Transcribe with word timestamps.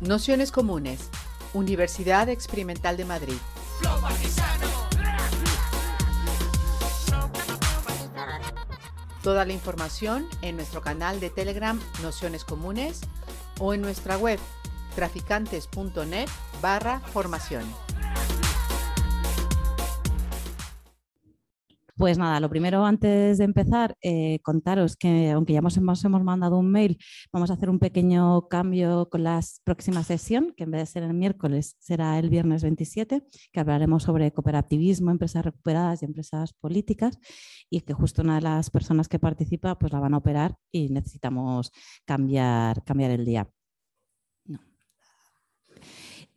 Nociones 0.00 0.52
Comunes, 0.52 1.10
Universidad 1.54 2.28
Experimental 2.28 2.96
de 2.96 3.04
Madrid. 3.04 3.34
Toda 9.24 9.44
la 9.44 9.52
información 9.52 10.28
en 10.40 10.54
nuestro 10.54 10.82
canal 10.82 11.18
de 11.18 11.30
Telegram 11.30 11.80
Nociones 12.00 12.44
Comunes 12.44 13.00
o 13.58 13.74
en 13.74 13.82
nuestra 13.82 14.16
web 14.16 14.38
traficantes.net 14.94 16.28
barra 16.62 17.00
formación. 17.00 17.64
Pues 21.98 22.16
nada, 22.16 22.38
lo 22.38 22.48
primero 22.48 22.86
antes 22.86 23.38
de 23.38 23.44
empezar, 23.44 23.96
eh, 24.02 24.38
contaros 24.44 24.96
que 24.96 25.32
aunque 25.32 25.54
ya 25.54 25.58
hemos, 25.58 25.76
hemos, 25.76 26.04
mandado 26.04 26.56
un 26.56 26.70
mail, 26.70 26.96
vamos 27.32 27.50
a 27.50 27.54
hacer 27.54 27.68
un 27.68 27.80
pequeño 27.80 28.46
cambio 28.46 29.08
con 29.10 29.24
la 29.24 29.40
próxima 29.64 30.04
sesión, 30.04 30.54
que 30.56 30.62
en 30.62 30.70
vez 30.70 30.82
de 30.82 30.86
ser 30.86 31.02
el 31.02 31.12
miércoles 31.14 31.74
será 31.80 32.16
el 32.20 32.30
viernes 32.30 32.62
27, 32.62 33.24
que 33.52 33.60
hablaremos 33.60 34.04
sobre 34.04 34.32
cooperativismo, 34.32 35.10
empresas 35.10 35.44
recuperadas 35.44 36.02
y 36.02 36.04
empresas 36.04 36.52
políticas, 36.52 37.18
y 37.68 37.80
que 37.80 37.94
justo 37.94 38.22
una 38.22 38.36
de 38.36 38.42
las 38.42 38.70
personas 38.70 39.08
que 39.08 39.18
participa 39.18 39.76
pues 39.76 39.92
la 39.92 39.98
van 39.98 40.14
a 40.14 40.18
operar 40.18 40.54
y 40.70 40.90
necesitamos 40.90 41.72
cambiar, 42.04 42.84
cambiar 42.84 43.10
el 43.10 43.24
día. 43.24 43.50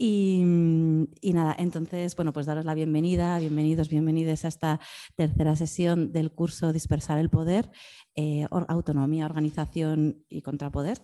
Mm, 0.03 1.03
y, 1.21 1.33
nada, 1.33 1.55
entonces, 1.59 2.15
bueno, 2.15 2.33
pues 2.33 2.47
daros 2.47 2.65
la 2.65 2.73
bienvenida, 2.73 3.37
bienvenidos, 3.37 3.87
bienvenidas 3.87 4.45
a 4.45 4.47
esta 4.47 4.79
tercera 5.15 5.55
sesión 5.55 6.11
del 6.11 6.31
curso 6.31 6.73
Dispersar 6.73 7.19
el 7.19 7.29
Poder, 7.29 7.69
eh, 8.15 8.47
Autonomía, 8.49 9.25
Organización 9.27 10.25
y 10.27 10.41
Contrapoder. 10.41 11.03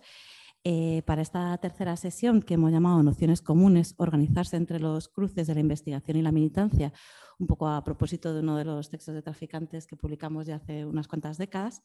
Eh, 0.64 1.04
para 1.06 1.22
esta 1.22 1.56
tercera 1.60 1.96
sesión 1.96 2.42
que 2.42 2.56
hemos 2.56 2.72
llamado 2.72 3.04
Nociones 3.04 3.44
Comunes, 3.44 3.94
organizarse 3.98 4.58
entre 4.58 4.80
los 4.80 5.08
cruces 5.10 5.46
de 5.46 5.54
la 5.54 5.60
investigación 5.62 6.18
y 6.18 6.24
la 6.24 6.32
militancia, 6.32 6.92
un 7.38 7.46
poco 7.46 7.68
a 7.68 7.84
propósito 7.84 8.34
de 8.34 8.40
uno 8.40 8.58
de 8.58 8.66
los 8.66 8.90
textos 8.90 9.14
de 9.14 9.22
traficantes 9.22 9.86
que 9.86 9.96
publicamos 9.96 10.48
ya 10.48 10.56
hace 10.56 10.86
unas 10.86 11.08
cuantas 11.08 11.38
décadas. 11.38 11.84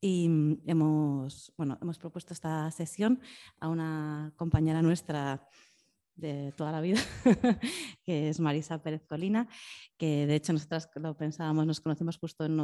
Y 0.00 0.28
mm, 0.28 0.62
hemos, 0.66 1.52
bueno, 1.56 1.78
hemos 1.80 1.98
propuesto 2.00 2.34
esta 2.34 2.68
sesión 2.72 3.20
a 3.60 3.68
una 3.68 4.32
compañera 4.36 4.82
nuestra 4.82 5.48
de 6.14 6.52
toda 6.56 6.72
la 6.72 6.80
vida, 6.80 7.00
que 8.04 8.28
es 8.28 8.40
Marisa 8.40 8.82
Pérez 8.82 9.04
Colina, 9.06 9.48
que 9.98 10.26
de 10.26 10.34
hecho 10.34 10.52
nosotras 10.52 10.88
lo 10.96 11.16
pensábamos, 11.16 11.66
nos 11.66 11.80
conocimos 11.80 12.18
justo 12.18 12.44
en, 12.44 12.60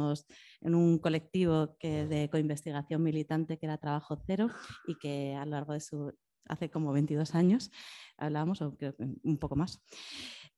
en 0.61 0.75
un 0.75 0.99
colectivo 0.99 1.75
que 1.79 2.05
de 2.05 2.29
coinvestigación 2.29 3.03
militante 3.03 3.57
que 3.57 3.65
era 3.65 3.77
Trabajo 3.77 4.21
Cero 4.25 4.49
y 4.87 4.95
que 4.95 5.35
a 5.35 5.45
lo 5.45 5.51
largo 5.51 5.73
de 5.73 5.79
su, 5.79 6.13
hace 6.47 6.69
como 6.69 6.91
22 6.91 7.35
años 7.35 7.71
hablábamos, 8.17 8.61
o 8.61 8.75
un 9.23 9.37
poco 9.37 9.55
más, 9.55 9.79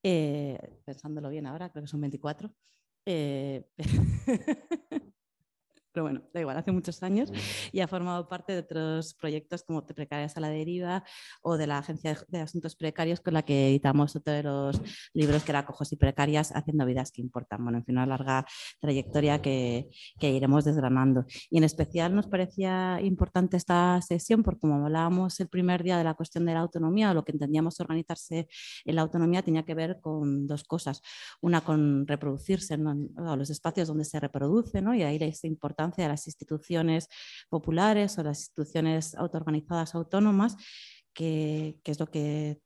eh, 0.03 0.57
pensándolo 0.85 1.29
bien 1.29 1.45
ahora, 1.45 1.69
creo 1.69 1.83
que 1.83 1.89
son 1.89 2.01
24. 2.01 2.51
Eh, 3.05 3.65
pero 5.91 6.03
bueno, 6.03 6.21
da 6.33 6.39
igual, 6.39 6.57
hace 6.57 6.71
muchos 6.71 7.03
años 7.03 7.31
y 7.71 7.79
ha 7.81 7.87
formado 7.87 8.27
parte 8.29 8.53
de 8.53 8.59
otros 8.59 9.13
proyectos 9.13 9.63
como 9.63 9.83
Te 9.83 9.93
Precarias 9.93 10.37
a 10.37 10.39
la 10.39 10.49
Deriva 10.49 11.03
o 11.41 11.57
de 11.57 11.67
la 11.67 11.79
Agencia 11.79 12.17
de 12.27 12.39
Asuntos 12.39 12.75
Precarios 12.75 13.19
con 13.19 13.33
la 13.33 13.43
que 13.43 13.69
editamos 13.69 14.15
otro 14.15 14.33
de 14.33 14.43
los 14.43 14.81
libros 15.13 15.43
que 15.43 15.51
era 15.51 15.65
Cojos 15.65 15.91
y 15.91 15.95
Precarias 15.97 16.51
haciendo 16.55 16.85
vidas 16.85 17.11
que 17.11 17.21
importan. 17.21 17.63
Bueno, 17.63 17.79
en 17.79 17.85
fin, 17.85 17.97
una 17.97 18.05
larga 18.05 18.45
trayectoria 18.79 19.41
que, 19.41 19.89
que 20.19 20.31
iremos 20.31 20.63
desgranando. 20.65 21.25
Y 21.49 21.57
en 21.57 21.63
especial 21.63 22.15
nos 22.15 22.27
parecía 22.27 22.99
importante 23.01 23.57
esta 23.57 23.99
sesión 24.01 24.43
porque 24.43 24.61
como 24.61 24.85
hablábamos 24.85 25.39
el 25.39 25.49
primer 25.49 25.83
día 25.83 25.97
de 25.97 26.03
la 26.03 26.13
cuestión 26.13 26.45
de 26.45 26.53
la 26.53 26.61
autonomía 26.61 27.11
o 27.11 27.13
lo 27.13 27.23
que 27.23 27.33
entendíamos 27.33 27.79
organizarse 27.79 28.47
en 28.85 28.95
la 28.95 29.01
autonomía 29.01 29.41
tenía 29.41 29.63
que 29.63 29.73
ver 29.73 29.99
con 29.99 30.47
dos 30.47 30.63
cosas. 30.63 31.01
Una 31.41 31.61
con 31.61 32.07
reproducirse 32.07 32.75
en 32.75 33.09
los 33.15 33.49
espacios 33.49 33.87
donde 33.87 34.05
se 34.05 34.19
reproduce 34.19 34.81
¿no? 34.81 34.93
y 34.95 35.03
ahí 35.03 35.17
es 35.21 35.43
importante 35.43 35.80
de 35.89 36.07
las 36.07 36.27
instituciones 36.27 37.07
populares 37.49 38.17
o 38.17 38.23
las 38.23 38.39
instituciones 38.39 39.15
autoorganizadas 39.15 39.95
autónomas, 39.95 40.55
que, 41.13 41.79
es 41.83 41.99
lo 41.99 42.07
que 42.07 42.59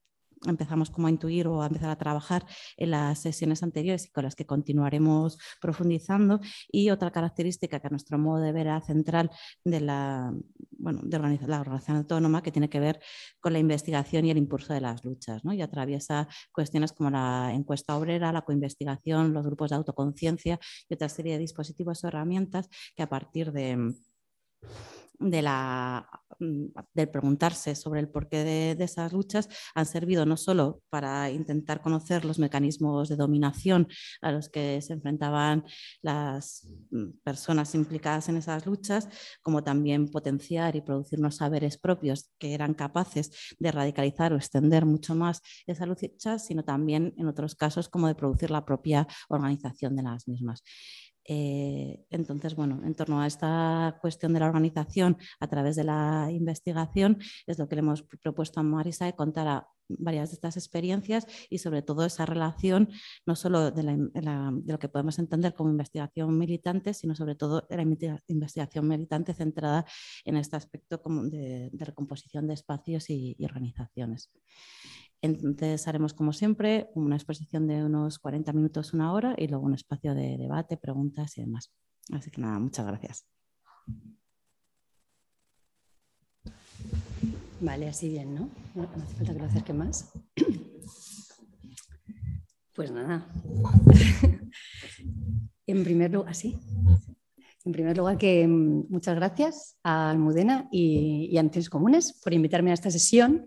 empezamos 0.45 0.89
como 0.89 1.07
a 1.07 1.09
intuir 1.09 1.47
o 1.47 1.61
a 1.61 1.67
empezar 1.67 1.89
a 1.89 1.97
trabajar 1.97 2.45
en 2.77 2.91
las 2.91 3.19
sesiones 3.19 3.63
anteriores 3.63 4.05
y 4.05 4.11
con 4.11 4.23
las 4.23 4.35
que 4.35 4.45
continuaremos 4.45 5.37
profundizando. 5.61 6.39
Y 6.71 6.89
otra 6.89 7.11
característica 7.11 7.79
que 7.79 7.87
a 7.87 7.89
nuestro 7.89 8.17
modo 8.17 8.41
de 8.41 8.51
ver 8.51 8.67
era 8.67 8.81
central 8.81 9.31
de 9.63 9.81
la, 9.81 10.33
bueno, 10.77 11.01
de 11.03 11.19
la 11.47 11.61
organización 11.61 11.97
autónoma 11.97 12.41
que 12.43 12.51
tiene 12.51 12.69
que 12.69 12.79
ver 12.79 12.99
con 13.39 13.53
la 13.53 13.59
investigación 13.59 14.25
y 14.25 14.31
el 14.31 14.37
impulso 14.37 14.73
de 14.73 14.81
las 14.81 15.03
luchas 15.03 15.43
¿no? 15.45 15.53
y 15.53 15.61
atraviesa 15.61 16.27
cuestiones 16.51 16.93
como 16.93 17.09
la 17.09 17.51
encuesta 17.53 17.95
obrera, 17.97 18.31
la 18.31 18.43
coinvestigación, 18.43 19.33
los 19.33 19.45
grupos 19.45 19.69
de 19.69 19.77
autoconciencia 19.77 20.59
y 20.89 20.93
otra 20.93 21.09
serie 21.09 21.33
de 21.33 21.39
dispositivos 21.39 22.03
o 22.03 22.07
herramientas 22.07 22.69
que 22.95 23.03
a 23.03 23.09
partir 23.09 23.51
de 23.51 23.93
de 25.19 25.41
la, 25.41 26.07
del 26.39 27.09
preguntarse 27.09 27.75
sobre 27.75 27.99
el 27.99 28.09
porqué 28.09 28.43
de, 28.43 28.83
esas 28.85 29.13
luchas 29.13 29.49
han 29.73 29.85
servido 29.85 30.25
no 30.25 30.37
solo 30.37 30.81
para 30.89 31.31
intentar 31.31 31.81
conocer 31.81 32.23
los 32.23 32.39
mecanismos 32.39 33.09
de 33.09 33.15
dominación 33.15 33.87
a 34.21 34.31
los 34.31 34.49
que 34.49 34.81
se 34.81 34.93
enfrentaban 34.93 35.63
las 36.01 36.67
mm, 36.91 37.19
personas 37.23 37.73
implicadas 37.73 38.29
en 38.29 38.37
esas 38.37 38.65
luchas, 38.65 39.09
como 39.41 39.63
también 39.63 40.09
potenciar 40.09 40.75
y 40.75 40.81
producir 40.81 41.19
unos 41.19 41.37
saberes 41.37 41.77
propios 41.77 42.31
que 42.37 42.53
eran 42.53 42.73
capaces 42.73 43.55
de 43.59 43.71
radicalizar 43.71 44.33
o 44.33 44.37
extender 44.37 44.85
mucho 44.85 45.15
más 45.15 45.41
esa 45.65 45.85
lucha, 45.85 46.39
sino 46.39 46.63
también 46.63 47.13
en 47.17 47.27
otros 47.27 47.55
casos 47.55 47.89
como 47.89 48.07
de 48.07 48.15
producir 48.15 48.51
la 48.51 48.65
propia 48.65 49.07
organización 49.29 49.95
de 49.95 50.03
las 50.03 50.27
mismas. 50.27 50.63
Eh, 51.27 52.05
entonces, 52.11 52.55
bueno, 52.55 52.81
en 52.83 52.93
torno 52.93 53.19
a 53.19 53.27
esta 53.27 53.97
cuestión 54.01 54.33
de 54.33 54.39
la 54.39 54.47
organización 54.47 55.17
a 55.39 55.47
través 55.47 55.75
de 55.75 55.83
la 55.83 56.27
investigación 56.31 57.17
es 57.47 57.57
lo 57.57 57.67
que 57.67 57.75
le 57.75 57.79
hemos 57.79 58.03
propuesto 58.03 58.59
a 58.59 58.63
Marisa 58.63 59.05
de 59.05 59.15
contar 59.15 59.47
a 59.47 59.67
varias 59.87 60.29
de 60.29 60.35
estas 60.35 60.57
experiencias 60.57 61.27
y 61.49 61.59
sobre 61.59 61.81
todo 61.81 62.05
esa 62.05 62.25
relación 62.25 62.89
no 63.25 63.35
solo 63.35 63.71
de, 63.71 63.83
lo 64.65 64.79
que 64.79 64.89
podemos 64.89 65.19
entender 65.19 65.53
como 65.53 65.69
investigación 65.69 66.37
militante, 66.37 66.93
sino 66.93 67.15
sobre 67.15 67.35
todo 67.35 67.65
de 67.69 67.77
la 67.77 67.83
investigación 68.27 68.87
militante 68.87 69.33
centrada 69.33 69.85
en 70.23 70.37
este 70.37 70.55
aspecto 70.55 71.01
de, 71.29 71.69
recomposición 71.73 72.47
de 72.47 72.55
espacios 72.55 73.09
y 73.09 73.37
organizaciones. 73.43 74.31
Entonces 75.25 75.87
haremos 75.87 76.13
como 76.13 76.33
siempre 76.33 76.89
una 76.95 77.15
exposición 77.15 77.67
de 77.67 77.83
unos 77.83 78.19
40 78.19 78.53
minutos, 78.53 78.93
una 78.93 79.11
hora 79.11 79.35
y 79.37 79.47
luego 79.47 79.65
un 79.65 79.73
espacio 79.73 80.13
de 80.13 80.37
debate, 80.37 80.77
preguntas 80.77 81.37
y 81.37 81.41
demás. 81.41 81.71
Así 82.11 82.29
que 82.29 82.41
nada, 82.41 82.59
muchas 82.59 82.85
gracias. 82.85 83.25
Vale, 87.61 87.89
así 87.89 88.09
bien, 88.09 88.35
¿no? 88.35 88.49
No, 88.75 88.83
hace 88.83 89.15
falta 89.15 89.33
que 89.33 89.39
lo 89.39 89.45
acerque 89.45 89.73
más. 89.73 90.11
Pues 92.75 92.91
nada. 92.91 93.25
en 95.65 95.83
primer 95.83 96.11
lugar, 96.11 96.29
así. 96.29 96.59
En 97.63 97.71
primer 97.71 97.97
lugar, 97.97 98.17
que 98.17 98.45
mm, 98.47 98.87
muchas 98.89 99.15
gracias 99.15 99.77
a 99.83 100.11
Almudena 100.11 100.67
y, 100.71 101.35
a 101.37 101.49
Comunes 101.69 102.13
por 102.23 102.33
invitarme 102.33 102.71
a 102.71 102.75
esta 102.75 102.91
sesión 102.91 103.45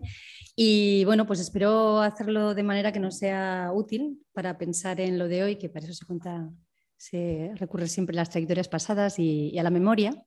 y 0.61 1.05
bueno, 1.05 1.25
pues 1.25 1.39
espero 1.39 2.01
hacerlo 2.01 2.53
de 2.53 2.63
manera 2.63 2.91
que 2.91 2.99
nos 2.99 3.17
sea 3.17 3.71
útil 3.73 4.19
para 4.33 4.57
pensar 4.57 4.99
en 4.99 5.17
lo 5.17 5.29
de 5.29 5.41
hoy, 5.41 5.55
que 5.55 5.69
para 5.69 5.85
eso 5.85 5.93
se 5.93 6.05
cuenta, 6.05 6.49
se 6.97 7.53
recurre 7.55 7.87
siempre 7.87 8.13
a 8.13 8.19
las 8.19 8.29
trayectorias 8.29 8.67
pasadas 8.67 9.19
y, 9.19 9.57
a 9.57 9.63
la 9.63 9.69
memoria. 9.69 10.21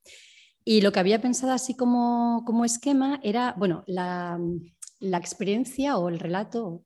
Y 0.65 0.81
lo 0.81 0.91
que 0.91 1.01
había 1.01 1.21
pensado 1.21 1.53
así 1.53 1.77
como, 1.77 2.45
como 2.47 2.65
esquema 2.65 3.21
era, 3.23 3.55
bueno, 3.59 3.85
la, 3.87 4.41
experiencia 5.03 5.99
o 5.99 6.09
el 6.09 6.19
relato, 6.19 6.83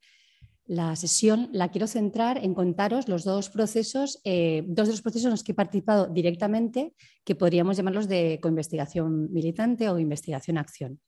la 0.65 0.97
sesión, 0.97 1.49
la 1.53 1.71
quiero 1.71 1.87
centrar 1.87 2.39
en 2.45 2.53
contaros 2.53 3.07
los 3.07 3.23
dos 3.23 3.49
procesos, 3.49 4.21
eh, 4.25 4.65
dos 4.67 4.89
de 4.89 4.95
los 4.95 5.03
procesos 5.03 5.27
en 5.27 5.31
los 5.31 5.45
que 5.45 5.53
he 5.53 5.55
participado 5.55 6.09
directamente, 6.09 6.97
que 7.25 7.37
podríamos 7.37 7.77
llamarlos 7.77 8.09
de 8.09 8.41
coinvestigación 8.43 9.33
militante 9.33 9.89
o 9.89 10.01
investigación-acción. 10.01 10.99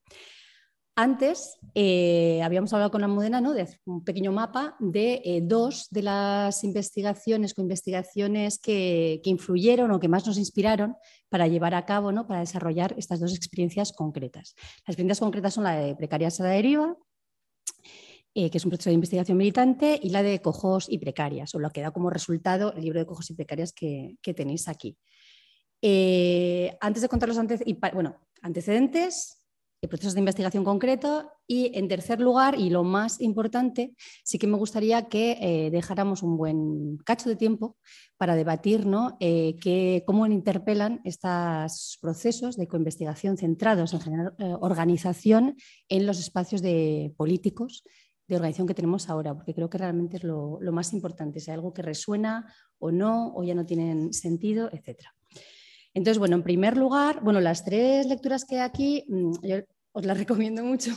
Antes 1.00 1.60
eh, 1.76 2.42
habíamos 2.42 2.72
hablado 2.72 2.90
con 2.90 3.00
la 3.00 3.06
Mudena 3.06 3.40
¿no? 3.40 3.54
de 3.54 3.68
un 3.84 4.02
pequeño 4.02 4.32
mapa 4.32 4.74
de 4.80 5.22
eh, 5.24 5.40
dos 5.44 5.86
de 5.92 6.02
las 6.02 6.64
investigaciones, 6.64 7.54
co-investigaciones 7.54 8.58
que, 8.58 9.20
influyeron 9.22 9.92
o 9.92 10.00
que 10.00 10.08
más 10.08 10.26
nos 10.26 10.38
inspiraron 10.38 10.96
para 11.28 11.46
llevar 11.46 11.76
a 11.76 11.86
cabo, 11.86 12.10
¿no? 12.10 12.26
para 12.26 12.40
desarrollar 12.40 12.96
estas 12.98 13.20
dos 13.20 13.32
experiencias 13.32 13.92
concretas. 13.92 14.56
Las 14.56 14.94
experiencias 14.94 15.20
concretas 15.20 15.54
son 15.54 15.62
la 15.62 15.76
de 15.76 15.94
precarias 15.94 16.40
a 16.40 16.42
la 16.42 16.50
deriva, 16.50 16.96
eh, 18.34 18.50
que 18.50 18.58
es 18.58 18.64
un 18.64 18.70
proceso 18.70 18.90
de 18.90 18.94
investigación 18.94 19.38
militante, 19.38 20.00
y 20.02 20.10
la 20.10 20.24
de 20.24 20.42
cojos 20.42 20.88
y 20.90 20.98
precarias, 20.98 21.54
o 21.54 21.60
lo 21.60 21.70
que 21.70 21.80
da 21.80 21.92
como 21.92 22.10
resultado 22.10 22.72
el 22.72 22.82
libro 22.82 22.98
de 22.98 23.06
cojos 23.06 23.30
y 23.30 23.34
precarias 23.34 23.72
que, 23.72 24.16
tenéis 24.34 24.66
aquí. 24.66 24.98
antes 26.80 27.02
de 27.02 27.08
contar 27.08 27.28
los 27.28 27.38
antecedentes, 27.38 29.37
procesos 29.86 30.14
de 30.14 30.20
investigación 30.20 30.64
concreto 30.64 31.30
y 31.46 31.70
en 31.78 31.86
tercer 31.86 32.20
lugar, 32.20 32.58
y 32.58 32.70
lo 32.70 32.82
más 32.82 33.20
importante, 33.20 33.94
sí 34.24 34.38
que 34.38 34.48
me 34.48 34.56
gustaría 34.56 35.08
que 35.08 35.38
eh, 35.40 35.70
dejáramos 35.70 36.24
un 36.24 36.36
buen 36.36 36.96
cacho 37.04 37.28
de 37.28 37.36
tiempo 37.36 37.76
para 38.16 38.34
debatir 38.34 38.86
¿no? 38.86 39.16
Eh, 39.20 40.02
cómo 40.04 40.26
interpelan 40.26 41.00
estos 41.04 41.98
procesos 42.00 42.56
de 42.56 42.66
coinvestigación 42.66 43.36
centrados 43.36 43.92
en 43.92 44.00
generar 44.00 44.34
eh, 44.38 44.54
organización 44.60 45.56
en 45.88 46.06
los 46.06 46.18
espacios 46.18 46.60
de 46.60 47.14
políticos 47.16 47.84
de 48.26 48.36
organización 48.36 48.66
que 48.66 48.74
tenemos 48.74 49.08
ahora, 49.08 49.34
porque 49.34 49.54
creo 49.54 49.70
que 49.70 49.78
realmente 49.78 50.18
es 50.18 50.24
lo, 50.24 50.58
lo 50.60 50.72
más 50.72 50.92
importante, 50.92 51.40
si 51.40 51.50
hay 51.50 51.54
algo 51.54 51.72
que 51.72 51.80
resuena 51.80 52.52
o 52.78 52.90
no, 52.90 53.32
o 53.34 53.42
ya 53.42 53.54
no 53.54 53.64
tienen 53.64 54.12
sentido, 54.12 54.68
etcétera. 54.70 55.17
Entonces, 55.94 56.18
bueno, 56.18 56.36
en 56.36 56.42
primer 56.42 56.76
lugar, 56.76 57.20
bueno, 57.22 57.40
las 57.40 57.64
tres 57.64 58.06
lecturas 58.06 58.44
que 58.44 58.56
hay 58.56 58.62
aquí, 58.62 59.04
mm, 59.08 59.32
yo 59.42 59.56
os 59.92 60.04
las 60.04 60.18
recomiendo 60.18 60.64
mucho 60.64 60.92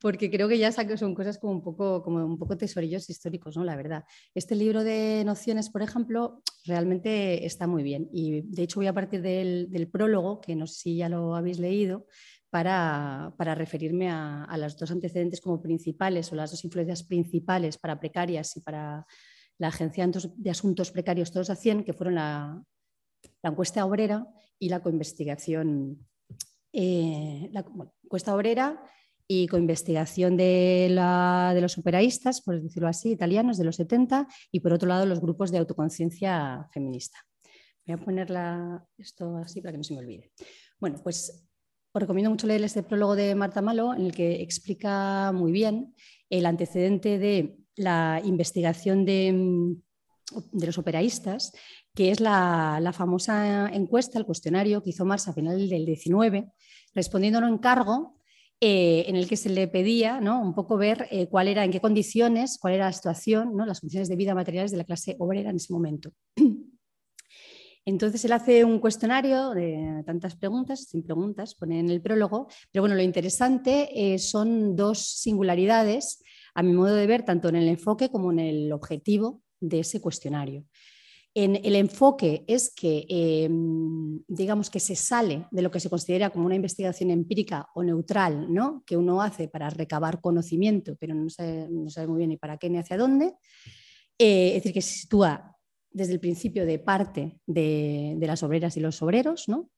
porque 0.00 0.30
creo 0.30 0.48
que 0.48 0.58
ya 0.58 0.72
son 0.72 1.14
cosas 1.14 1.38
como 1.38 1.52
un 1.52 1.62
poco, 1.62 2.02
como 2.02 2.24
un 2.24 2.38
poco 2.38 2.56
tesorillos 2.56 3.08
históricos, 3.08 3.56
¿no? 3.56 3.64
La 3.64 3.76
verdad. 3.76 4.04
Este 4.34 4.54
libro 4.54 4.84
de 4.84 5.22
nociones, 5.24 5.70
por 5.70 5.82
ejemplo, 5.82 6.42
realmente 6.64 7.46
está 7.46 7.66
muy 7.66 7.82
bien 7.82 8.08
y 8.12 8.42
de 8.42 8.62
hecho 8.62 8.80
voy 8.80 8.88
a 8.88 8.92
partir 8.92 9.22
del, 9.22 9.88
prólogo, 9.92 10.40
que 10.40 10.56
no 10.56 10.66
sé 10.66 10.80
si 10.80 10.96
ya 10.96 11.08
lo 11.08 11.34
habéis 11.34 11.58
leído, 11.58 12.06
para, 12.50 13.34
referirme 13.38 14.08
a, 14.08 14.44
a, 14.44 14.56
los 14.56 14.76
dos 14.76 14.90
antecedentes 14.90 15.40
como 15.40 15.60
principales 15.60 16.32
o 16.32 16.34
las 16.34 16.50
dos 16.50 16.64
influencias 16.64 17.02
principales 17.02 17.76
para 17.76 18.00
precarias 18.00 18.56
y 18.56 18.60
para 18.60 19.06
la 19.58 19.68
Agencia 19.68 20.08
de 20.36 20.50
Asuntos 20.50 20.90
Precarios 20.90 21.30
Todos 21.30 21.50
a 21.50 21.56
100, 21.56 21.84
que 21.84 21.92
fueron 21.92 22.14
la, 22.14 22.62
la 23.42 23.50
encuesta 23.50 23.84
obrera 23.84 24.26
y 24.58 24.68
la 24.68 24.80
coinvestigación, 24.80 26.06
eh, 26.72 27.48
la 27.52 27.64
encuesta 28.04 28.34
obrera 28.34 28.82
y 29.26 29.46
coinvestigación 29.46 30.36
de, 30.36 30.88
de 30.88 31.60
los 31.60 31.76
operaístas, 31.76 32.40
por 32.40 32.60
decirlo 32.60 32.88
así, 32.88 33.12
italianos 33.12 33.58
de 33.58 33.64
los 33.64 33.76
70, 33.76 34.26
y 34.50 34.60
por 34.60 34.72
otro 34.72 34.88
lado 34.88 35.04
los 35.04 35.20
grupos 35.20 35.50
de 35.50 35.58
autoconciencia 35.58 36.66
feminista. 36.72 37.18
Voy 37.86 37.94
a 37.94 37.98
poner 37.98 38.28
esto 38.96 39.36
así 39.36 39.60
para 39.60 39.72
que 39.72 39.78
no 39.78 39.84
se 39.84 39.94
me 39.94 40.00
olvide. 40.00 40.32
Bueno, 40.78 41.00
pues 41.02 41.46
os 41.92 42.00
recomiendo 42.00 42.30
mucho 42.30 42.46
leer 42.46 42.62
este 42.62 42.82
prólogo 42.82 43.16
de 43.16 43.34
Marta 43.34 43.60
Malo, 43.60 43.94
en 43.94 44.06
el 44.06 44.14
que 44.14 44.42
explica 44.42 45.32
muy 45.32 45.52
bien 45.52 45.94
el 46.30 46.46
antecedente 46.46 47.18
de 47.18 47.58
la 47.76 48.20
investigación 48.24 49.04
de, 49.04 49.76
de 50.52 50.66
los 50.66 50.78
operaístas 50.78 51.52
que 51.98 52.12
es 52.12 52.20
la, 52.20 52.92
famosa 52.94 53.68
encuesta, 53.72 54.20
el 54.20 54.24
cuestionario 54.24 54.84
que 54.84 54.90
hizo 54.90 55.04
Marx 55.04 55.26
a 55.26 55.32
final 55.32 55.68
del 55.68 55.84
19, 55.84 56.46
respondiendo 56.94 57.40
a 57.40 57.42
un 57.42 57.54
encargo 57.54 58.20
eh, 58.60 59.06
en 59.08 59.16
el 59.16 59.26
que 59.26 59.36
se 59.36 59.48
le 59.48 59.66
pedía 59.66 60.20
¿no? 60.20 60.40
un 60.40 60.54
poco 60.54 60.76
ver 60.76 61.08
eh, 61.10 61.26
cuál 61.26 61.48
era, 61.48 61.64
en 61.64 61.72
qué 61.72 61.80
condiciones, 61.80 62.56
cuál 62.60 62.74
era 62.74 62.84
la 62.84 62.92
situación, 62.92 63.56
¿no? 63.56 63.66
las 63.66 63.80
condiciones 63.80 64.08
de 64.08 64.14
vida 64.14 64.32
materiales 64.36 64.70
de 64.70 64.76
la 64.76 64.84
clase 64.84 65.16
obrera 65.18 65.50
en 65.50 65.56
ese 65.56 65.72
momento. 65.72 66.12
Entonces 67.84 68.24
él 68.24 68.30
hace 68.30 68.64
un 68.64 68.78
cuestionario 68.78 69.50
de 69.50 70.04
tantas 70.06 70.36
preguntas, 70.36 70.84
sin 70.84 71.02
preguntas, 71.02 71.56
pone 71.56 71.80
en 71.80 71.90
el 71.90 72.00
prólogo, 72.00 72.46
pero 72.70 72.84
bueno, 72.84 72.94
lo 72.94 73.02
interesante 73.02 73.88
eh, 73.92 74.20
son 74.20 74.76
dos 74.76 75.00
singularidades, 75.00 76.22
a 76.54 76.62
mi 76.62 76.74
modo 76.74 76.94
de 76.94 77.08
ver, 77.08 77.24
tanto 77.24 77.48
en 77.48 77.56
el 77.56 77.66
enfoque 77.66 78.08
como 78.08 78.30
en 78.30 78.38
el 78.38 78.72
objetivo 78.72 79.42
de 79.58 79.80
ese 79.80 80.00
cuestionario 80.00 80.64
el 81.34 81.76
enfoque 81.76 82.44
es 82.48 82.72
que, 82.74 83.06
em, 83.08 84.20
digamos, 84.26 84.70
que 84.70 84.80
se 84.80 84.96
sale 84.96 85.46
de 85.50 85.62
lo 85.62 85.70
que 85.70 85.78
se 85.78 85.90
considera 85.90 86.30
como 86.30 86.46
una 86.46 86.56
investigación 86.56 87.10
empírica 87.10 87.68
o 87.74 87.82
neutral, 87.82 88.48
que 88.84 88.96
uno 88.96 89.22
hace 89.22 89.46
para 89.46 89.70
recabar 89.70 90.20
conocimiento, 90.20 90.96
pero 90.98 91.14
no 91.14 91.28
sabe, 91.30 91.68
muy 92.08 92.18
bien 92.18 92.30
ni 92.30 92.36
para 92.36 92.56
qué 92.56 92.68
ni 92.68 92.78
hacia 92.78 92.96
dónde. 92.96 93.34
Eh, 94.18 94.48
es 94.48 94.54
decir, 94.54 94.72
que 94.72 94.82
se 94.82 94.98
sitúa 95.00 95.56
desde 95.90 96.12
el 96.12 96.20
principio 96.20 96.66
de 96.66 96.78
parte 96.78 97.40
de, 97.46 98.16
las 98.20 98.42
obreras 98.42 98.76
y 98.76 98.80
los 98.80 99.00
obreros, 99.02 99.48
¿no? 99.48 99.70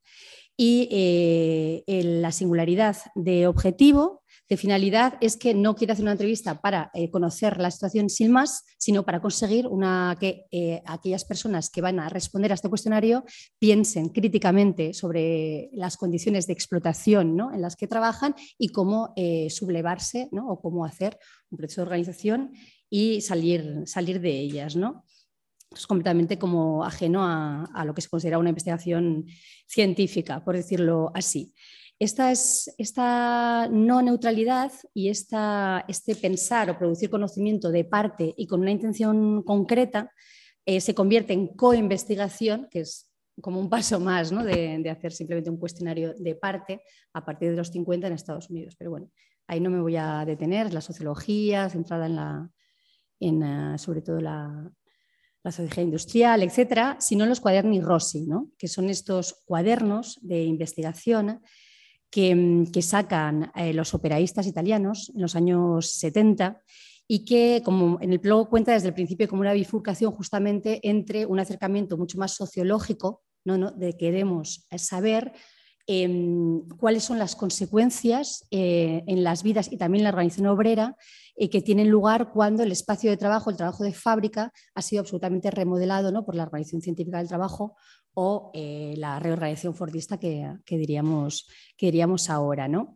Y 0.62 0.88
eh, 0.90 2.02
la 2.20 2.32
singularidad 2.32 2.94
de 3.14 3.46
objetivo 3.46 4.20
de 4.46 4.58
finalidad 4.58 5.14
es 5.22 5.38
que 5.38 5.54
no 5.54 5.74
quiere 5.74 5.94
hacer 5.94 6.02
una 6.02 6.12
entrevista 6.12 6.60
para 6.60 6.90
eh, 6.92 7.10
conocer 7.10 7.56
la 7.58 7.70
situación 7.70 8.10
sin 8.10 8.30
más, 8.30 8.64
sino 8.76 9.06
para 9.06 9.22
conseguir 9.22 9.66
una, 9.66 10.14
que 10.20 10.44
eh, 10.50 10.82
aquellas 10.84 11.24
personas 11.24 11.70
que 11.70 11.80
van 11.80 11.98
a 11.98 12.10
responder 12.10 12.50
a 12.50 12.56
este 12.56 12.68
cuestionario 12.68 13.24
piensen 13.58 14.10
críticamente 14.10 14.92
sobre 14.92 15.70
las 15.72 15.96
condiciones 15.96 16.46
de 16.46 16.52
explotación 16.52 17.38
en 17.54 17.62
las 17.62 17.74
que 17.74 17.88
trabajan 17.88 18.34
y 18.58 18.68
cómo 18.68 19.14
sublevarse 19.48 20.28
o 20.46 20.60
cómo 20.60 20.84
hacer 20.84 21.18
un 21.48 21.56
proceso 21.56 21.80
de 21.80 21.86
organización 21.86 22.52
y 22.90 23.22
salir, 23.22 23.84
salir 23.86 24.20
de 24.20 24.38
ellas. 24.38 24.76
¿no? 24.76 25.04
Es 25.74 25.86
completamente 25.86 26.38
como 26.38 26.84
ajeno 26.84 27.24
a, 27.24 27.84
lo 27.84 27.94
que 27.94 28.02
se 28.02 28.08
considera 28.08 28.38
una 28.38 28.50
investigación 28.50 29.26
científica, 29.66 30.44
por 30.44 30.56
decirlo 30.56 31.10
así 31.14 31.54
esta, 32.00 32.32
es, 32.32 32.74
esta 32.78 33.68
no 33.70 34.00
neutralidad 34.00 34.72
y 34.94 35.10
esta, 35.10 35.84
este 35.86 36.16
pensar 36.16 36.70
o 36.70 36.78
producir 36.78 37.10
conocimiento 37.10 37.70
de 37.70 37.84
parte 37.84 38.32
y 38.38 38.46
con 38.46 38.62
una 38.62 38.70
intención 38.70 39.42
concreta 39.42 40.10
eh, 40.64 40.80
se 40.80 40.94
convierte 40.94 41.34
en 41.34 41.48
coinvestigación, 41.48 42.68
que 42.70 42.80
es 42.80 43.12
como 43.42 43.60
un 43.60 43.68
paso 43.68 44.00
más 44.00 44.32
¿no? 44.32 44.44
de, 44.44 44.88
hacer 44.90 45.12
simplemente 45.12 45.50
un 45.50 45.58
cuestionario 45.58 46.14
de 46.14 46.34
parte 46.34 46.80
a 47.12 47.22
partir 47.22 47.50
de 47.50 47.56
los 47.56 47.68
50 47.68 48.06
en 48.06 48.14
Estados 48.14 48.48
Unidos. 48.48 48.76
Pero 48.78 48.90
bueno, 48.90 49.10
ahí 49.46 49.60
no 49.60 49.68
me 49.68 49.80
voy 49.80 49.96
a 49.96 50.24
detener, 50.24 50.72
la 50.72 50.80
sociología 50.80 51.68
centrada 51.68 52.06
en 52.06 52.16
la, 52.16 52.50
en, 53.20 53.42
eh, 53.42 53.78
sobre 53.78 54.00
todo 54.00 54.20
la, 54.20 54.72
la 55.42 55.52
sociología 55.52 55.84
industrial, 55.84 56.42
etcétera, 56.42 56.96
sino 57.00 57.26
los 57.26 57.40
cuaderni 57.40 57.80
Rossi, 57.80 58.26
¿no? 58.26 58.50
que 58.58 58.68
son 58.68 58.90
estos 58.90 59.42
cuadernos 59.44 60.18
de 60.22 60.44
investigación 60.44 61.40
Mm, 62.16 62.64
que, 62.64 62.82
sacan 62.82 63.52
eh, 63.54 63.72
los 63.72 63.94
operaístas 63.94 64.46
italianos 64.46 65.12
en 65.14 65.22
los 65.22 65.36
años 65.36 65.92
70 65.92 66.60
y 67.06 67.24
que, 67.24 67.62
como 67.64 67.98
en 68.00 68.12
el 68.12 68.18
blog 68.18 68.48
cuenta 68.48 68.72
desde 68.72 68.88
el 68.88 68.94
principio 68.94 69.28
como 69.28 69.42
una 69.42 69.52
bifurcación 69.52 70.10
justamente 70.12 70.80
entre 70.82 71.24
un 71.26 71.38
acercamiento 71.38 71.96
mucho 71.96 72.18
más 72.18 72.32
sociológico. 72.32 73.22
¿no? 73.42 73.70
de 73.70 73.96
queremos 73.96 74.66
saber 74.76 75.32
em, 75.86 76.60
cuáles 76.76 77.04
son 77.04 77.18
las 77.18 77.34
consecuencias 77.34 78.46
eh, 78.50 79.02
en 79.06 79.24
las 79.24 79.42
vidas 79.42 79.72
y 79.72 79.78
también 79.78 80.00
en 80.00 80.04
la 80.04 80.10
organización 80.10 80.48
obrera 80.48 80.94
eh, 81.42 81.48
que 81.48 81.62
tienen 81.62 81.88
lugar 81.88 82.32
cuando 82.32 82.62
el 82.62 82.70
espacio 82.70 83.08
de 83.08 83.16
trabajo, 83.16 83.48
el 83.48 83.56
trabajo 83.56 83.82
de 83.82 83.94
fábrica, 83.94 84.52
ha 84.74 84.82
sido 84.82 85.00
absolutamente 85.00 85.50
remodelado 85.50 86.12
¿no? 86.12 86.22
por 86.22 86.34
la 86.34 86.42
organización 86.42 86.82
científica 86.82 87.16
del 87.16 87.28
trabajo 87.28 87.76
o 88.12 88.50
eh, 88.52 88.92
la 88.98 89.18
reorganización 89.18 89.74
fordista 89.74 90.18
que, 90.18 90.58
diríamos, 90.68 91.48
que 91.78 91.86
diríamos 91.86 92.28
ahora. 92.28 92.68
¿no? 92.68 92.92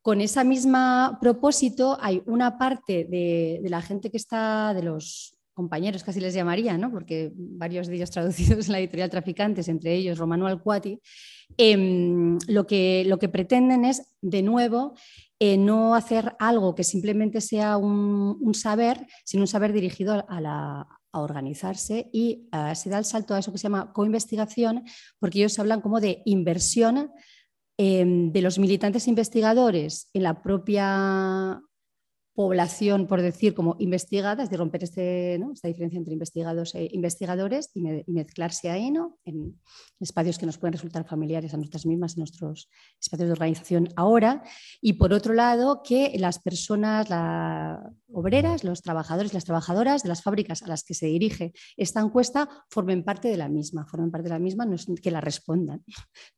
Con 0.00 0.20
ese 0.20 0.44
mismo 0.44 1.18
propósito 1.20 1.98
hay 2.00 2.22
una 2.26 2.56
parte 2.56 3.04
de, 3.04 3.60
la 3.64 3.82
gente 3.82 4.12
que 4.12 4.16
está, 4.16 4.74
de 4.74 4.84
los 4.84 5.36
compañeros 5.52 6.04
casi 6.04 6.20
les 6.20 6.34
llamaría, 6.34 6.78
¿no? 6.78 6.92
porque 6.92 7.32
varios 7.34 7.88
de 7.88 7.96
ellos 7.96 8.12
traducidos 8.12 8.66
en 8.66 8.72
la 8.74 8.78
editorial 8.78 9.10
Traficantes, 9.10 9.66
entre 9.66 9.92
ellos 9.96 10.18
Romano 10.18 10.46
Alcuati, 10.46 11.00
em, 11.56 12.38
lo, 12.46 12.64
que, 12.64 13.02
lo 13.08 13.18
que 13.18 13.28
pretenden 13.28 13.84
es, 13.84 14.14
de 14.22 14.42
nuevo, 14.42 14.94
eh, 15.40 15.56
no 15.56 15.94
hacer 15.94 16.34
algo 16.38 16.74
que 16.74 16.84
simplemente 16.84 17.40
sea 17.40 17.76
un, 17.76 18.54
saber, 18.54 19.06
sino 19.24 19.44
un 19.44 19.46
saber 19.46 19.72
dirigido 19.72 20.24
a, 20.28 20.40
la, 20.40 20.86
a 21.12 21.20
organizarse 21.20 22.10
y 22.12 22.48
eh, 22.52 22.74
se 22.74 22.90
da 22.90 22.98
el 22.98 23.04
salto 23.04 23.34
a 23.34 23.38
eso 23.38 23.52
que 23.52 23.58
se 23.58 23.64
llama 23.64 23.92
coinvestigación, 23.92 24.84
porque 25.18 25.38
ellos 25.38 25.58
hablan 25.58 25.80
como 25.80 26.00
de 26.00 26.22
inversión 26.24 27.12
em, 27.76 28.32
de 28.32 28.42
los 28.42 28.58
militantes 28.58 29.06
investigadores 29.06 30.10
en 30.12 30.24
la 30.24 30.42
propia 30.42 31.60
población, 32.38 33.08
por 33.08 33.20
decir, 33.20 33.52
como 33.52 33.74
investigada, 33.80 34.44
es 34.44 34.48
de 34.48 34.56
romper 34.56 34.84
este, 34.84 35.34
esta 35.34 35.66
diferencia 35.66 35.98
entre 35.98 36.12
investigados 36.12 36.72
e 36.76 36.88
investigadores 36.92 37.72
y, 37.74 37.82
mezclarse 38.12 38.70
ahí 38.70 38.92
¿no? 38.92 39.18
en 39.24 39.60
espacios 39.98 40.38
que 40.38 40.46
nos 40.46 40.56
pueden 40.56 40.74
resultar 40.74 41.04
familiares 41.04 41.52
a 41.52 41.56
nuestras 41.56 41.84
mismas, 41.84 42.14
en 42.14 42.20
nuestros 42.20 42.70
espacios 43.00 43.26
de 43.26 43.32
organización 43.32 43.88
ahora. 43.96 44.44
Y 44.80 44.92
por 44.92 45.12
otro 45.12 45.34
lado, 45.34 45.82
que 45.82 46.12
las 46.16 46.38
personas 46.38 47.10
las 47.10 47.80
obreras, 48.12 48.62
los 48.62 48.82
trabajadores 48.82 49.32
y 49.32 49.34
las 49.34 49.44
trabajadoras 49.44 50.04
de 50.04 50.08
las 50.08 50.22
fábricas 50.22 50.62
a 50.62 50.68
las 50.68 50.84
que 50.84 50.94
se 50.94 51.06
dirige 51.06 51.52
esta 51.76 52.00
encuesta 52.00 52.48
formen 52.70 53.02
parte 53.02 53.26
de 53.26 53.36
la 53.36 53.48
misma, 53.48 53.84
formen 53.86 54.12
parte 54.12 54.28
de 54.28 54.34
la 54.34 54.38
misma, 54.38 54.64
no 54.64 54.76
es 54.76 54.86
que 55.02 55.10
la 55.10 55.20
respondan, 55.20 55.82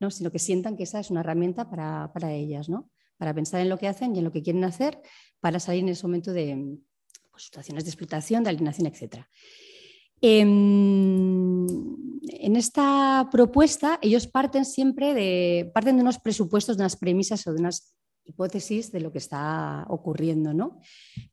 ¿no? 0.01 0.11
sino 0.11 0.33
que 0.33 0.39
sientan 0.39 0.79
que 0.79 0.85
esa 0.85 0.99
es 0.99 1.11
una 1.11 1.21
herramienta 1.21 1.69
para, 1.69 2.11
para 2.15 2.33
ellas. 2.33 2.71
¿no? 2.71 2.89
Para 3.21 3.35
pensar 3.35 3.61
en 3.61 3.69
lo 3.69 3.77
que 3.77 3.87
hacen 3.87 4.17
y 4.17 4.19
en 4.19 4.25
lo 4.25 4.33
que 4.33 4.43
quieren 4.43 4.65
hacer 4.65 4.99
para 5.41 5.61
salir 5.61 5.83
en 5.83 5.91
ese 5.91 6.07
momento 6.07 6.33
de 6.33 6.79
pues, 7.31 7.45
situaciones 7.45 7.85
de 7.85 7.91
explotación, 7.91 8.43
de 8.43 8.49
alienación, 8.49 8.87
etc. 8.87 9.27
Em, 10.23 11.67
en, 11.67 12.57
esta 12.57 13.29
propuesta 13.31 13.99
ellos 14.01 14.27
parten 14.27 14.65
siempre 14.65 15.13
de, 15.13 15.71
parten 15.75 15.97
de 15.97 16.03
unos 16.03 16.19
presupuestos, 16.19 16.79
de 16.79 16.83
unas 16.83 16.97
premisas 16.97 17.47
o 17.47 17.53
de 17.53 17.61
unas 17.61 17.95
hipótesis 18.31 18.91
de 18.91 19.01
lo 19.01 19.13
que 19.13 19.19
está 19.19 19.85
ocurriendo, 19.89 20.55
¿no? 20.55 20.81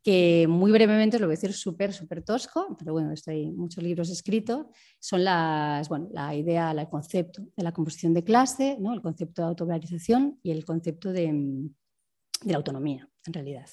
Que 0.04 0.46
muy 0.50 0.72
brevemente, 0.72 1.20
lo 1.20 1.28
voy 1.28 1.34
a 1.34 1.38
decir 1.38 1.54
súper, 1.54 1.94
súper 1.94 2.24
tosco, 2.24 2.76
pero 2.78 2.94
bueno, 2.94 3.12
esto 3.12 3.32
hay 3.32 3.52
muchos 3.52 3.84
libros 3.84 4.10
escritos, 4.10 4.66
son 5.00 5.24
las, 5.24 5.88
bueno, 5.90 6.10
la 6.12 6.36
idea, 6.36 6.72
el 6.72 6.90
concepto 6.90 7.42
de 7.56 7.64
la 7.64 7.72
composición 7.72 8.14
de 8.14 8.24
clase, 8.24 8.78
¿no? 8.80 8.94
el 8.94 9.02
concepto 9.02 9.42
de 9.42 9.48
autovalorización 9.48 10.40
y 10.44 10.52
el 10.52 10.66
concepto 10.66 11.12
de, 11.12 11.26
de 12.44 12.52
la 12.52 12.58
autonomía, 12.58 13.10
en 13.26 13.34
realidad. 13.34 13.70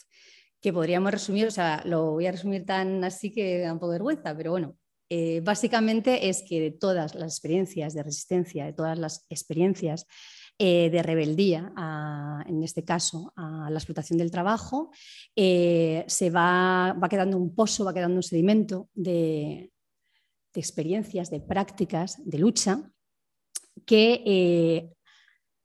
Que 0.60 0.72
podríamos 0.72 1.10
resumir, 1.10 1.46
o 1.46 1.50
sea, 1.50 1.82
lo 1.84 2.12
voy 2.12 2.26
a 2.26 2.32
resumir 2.32 2.64
tan 2.64 3.04
así 3.04 3.30
que 3.30 3.58
da 3.58 3.72
un 3.72 3.78
poco 3.78 3.92
de 3.92 3.98
vergüenza, 3.98 4.36
pero 4.36 4.52
bueno, 4.52 4.76
eh, 5.10 5.40
básicamente 5.44 6.28
es 6.28 6.42
que 6.42 6.60
de 6.60 6.70
todas 6.70 7.14
las 7.14 7.34
experiencias 7.34 7.94
de 7.94 8.02
resistencia, 8.02 8.64
de 8.64 8.72
todas 8.72 8.98
las 8.98 9.26
experiencias 9.28 10.06
eh, 10.58 10.90
de 10.90 11.02
rebeldía, 11.02 11.72
en 12.46 12.62
este 12.62 12.84
caso 12.84 13.32
a 13.36 13.68
la 13.70 13.78
explotación 13.78 14.18
del 14.18 14.30
trabajo, 14.30 14.90
eh, 15.34 16.04
se 16.06 16.30
va, 16.30 16.92
va, 16.92 17.08
quedando 17.08 17.36
un 17.36 17.54
pozo, 17.54 17.84
va 17.84 17.94
quedando 17.94 18.16
un 18.16 18.22
sedimento 18.22 18.88
de, 18.94 19.72
experiencias, 20.54 21.30
de 21.30 21.40
prácticas, 21.40 22.22
de 22.24 22.38
lucha, 22.38 22.90
que 23.84 24.94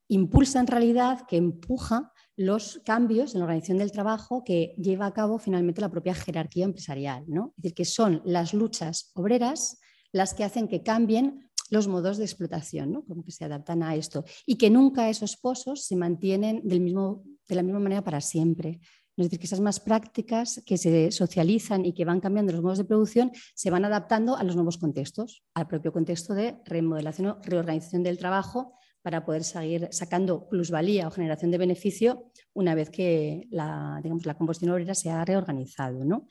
impulsa 0.07 0.59
en 0.59 0.67
realidad, 0.67 1.27
que 1.27 1.37
empuja 1.37 2.11
los 2.35 2.81
cambios 2.85 3.33
en 3.33 3.39
la 3.39 3.45
organización 3.45 3.79
del 3.79 3.91
trabajo 3.91 4.45
que 4.45 4.73
lleva 4.77 5.05
a 5.05 5.13
cabo 5.13 5.39
finalmente 5.39 5.81
la 5.81 5.91
propia 5.91 6.15
jerarquía 6.15 6.63
empresarial. 6.63 7.25
¿no? 7.27 7.53
Es 7.57 7.63
decir, 7.63 7.75
que 7.75 7.85
son 7.85 8.21
las 8.23 8.53
luchas 8.53 9.11
obreras 9.13 9.77
las 10.11 10.33
que 10.33 10.43
hacen 10.43 10.67
que 10.67 10.81
cambien 10.81 11.48
los 11.69 11.87
modos 11.87 12.17
de 12.17 12.25
explotación, 12.25 12.91
¿no? 12.91 13.03
como 13.05 13.23
que 13.23 13.31
se 13.31 13.45
adaptan 13.45 13.83
a 13.83 13.95
esto, 13.95 14.25
y 14.45 14.55
que 14.55 14.69
nunca 14.69 15.09
esos 15.09 15.37
pozos 15.37 15.85
se 15.85 15.95
mantienen 15.95 16.61
del 16.63 16.81
mismo, 16.81 17.23
de 17.47 17.55
la 17.55 17.63
misma 17.63 17.79
manera 17.79 18.03
para 18.03 18.21
siempre. 18.21 18.79
Es 19.17 19.25
decir, 19.25 19.39
que 19.39 19.47
esas 19.47 19.59
más 19.59 19.81
prácticas 19.81 20.61
que 20.65 20.77
se 20.77 21.11
socializan 21.11 21.85
y 21.85 21.93
que 21.93 22.05
van 22.05 22.21
cambiando 22.21 22.53
los 22.53 22.61
modos 22.61 22.77
de 22.77 22.85
producción 22.85 23.31
se 23.53 23.69
van 23.69 23.83
adaptando 23.83 24.37
a 24.37 24.43
los 24.43 24.55
nuevos 24.55 24.77
contextos, 24.77 25.43
al 25.53 25.67
propio 25.67 25.91
contexto 25.91 26.33
de 26.33 26.55
remodelación 26.63 27.27
o 27.27 27.37
reorganización 27.43 28.01
del 28.01 28.17
trabajo 28.17 28.75
para 29.01 29.25
poder 29.25 29.43
seguir 29.43 29.89
sacando 29.91 30.47
plusvalía 30.47 31.07
o 31.07 31.11
generación 31.11 31.51
de 31.51 31.57
beneficio 31.57 32.31
una 32.53 32.75
vez 32.75 32.89
que 32.89 33.47
la, 33.51 33.99
digamos, 34.01 34.25
la 34.25 34.35
combustión 34.35 34.71
obrera 34.71 34.95
se 34.95 35.09
ha 35.09 35.23
reorganizado. 35.25 36.05
¿no? 36.05 36.27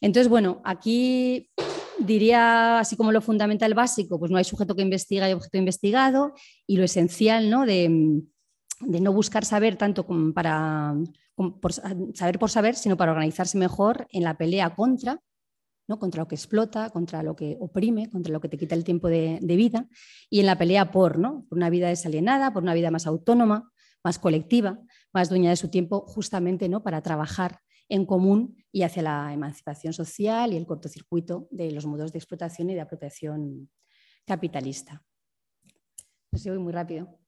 Entonces, 0.00 0.28
bueno, 0.28 0.60
aquí 0.64 1.50
diría 2.04 2.78
así 2.78 2.96
como 2.96 3.12
lo 3.12 3.20
fundamental 3.20 3.74
básico, 3.74 4.18
pues 4.18 4.30
no 4.30 4.38
hay 4.38 4.44
sujeto 4.44 4.74
que 4.74 4.82
investiga 4.82 5.28
y 5.28 5.32
objeto 5.32 5.58
investigado 5.58 6.32
y 6.66 6.76
lo 6.76 6.84
esencial 6.84 7.50
¿no? 7.50 7.66
De, 7.66 7.88
no 8.80 9.12
buscar 9.12 9.44
saber 9.44 9.76
tanto 9.76 10.06
para 10.34 10.94
saber 12.14 12.38
por 12.38 12.50
saber, 12.50 12.74
sino 12.74 12.96
para 12.96 13.12
organizarse 13.12 13.56
mejor 13.56 14.08
en 14.10 14.24
la 14.24 14.36
pelea 14.36 14.74
contra 14.74 15.20
contra 15.98 16.22
lo 16.22 16.28
que 16.28 16.34
explota, 16.34 16.90
contra 16.90 17.22
lo 17.22 17.36
que 17.36 17.56
oprime, 17.60 18.10
contra 18.10 18.32
lo 18.32 18.40
que 18.40 18.48
te 18.48 18.58
quita 18.58 18.74
el 18.74 18.84
tiempo 18.84 19.08
de, 19.08 19.38
vida, 19.42 19.88
y 20.30 20.40
en 20.40 20.46
la 20.46 20.58
pelea 20.58 20.90
por, 20.90 21.18
¿no? 21.18 21.44
por 21.48 21.58
una 21.58 21.70
vida 21.70 21.88
desalienada, 21.88 22.52
por 22.52 22.62
una 22.62 22.74
vida 22.74 22.90
más 22.90 23.06
autónoma, 23.06 23.70
más 24.04 24.18
colectiva, 24.18 24.80
más 25.12 25.28
dueña 25.28 25.50
de 25.50 25.56
su 25.56 25.68
tiempo, 25.68 26.04
justamente 26.06 26.68
¿no? 26.68 26.82
para 26.82 27.02
trabajar 27.02 27.60
en 27.92 28.06
común 28.06 28.56
y 28.72 28.84
hacia 28.84 29.02
la 29.02 29.34
emancipación 29.34 29.92
social 29.92 30.54
y 30.54 30.56
el 30.56 30.64
cortocircuito 30.66 31.46
de 31.50 31.70
los 31.72 31.84
modos 31.84 32.10
de 32.10 32.18
explotación 32.18 32.70
y 32.70 32.74
de 32.74 32.80
apropiación 32.80 33.68
capitalista. 34.24 35.04
No 36.30 36.38
sé, 36.38 36.48
voy 36.48 36.58
muy 36.58 36.72
rápido. 36.72 37.18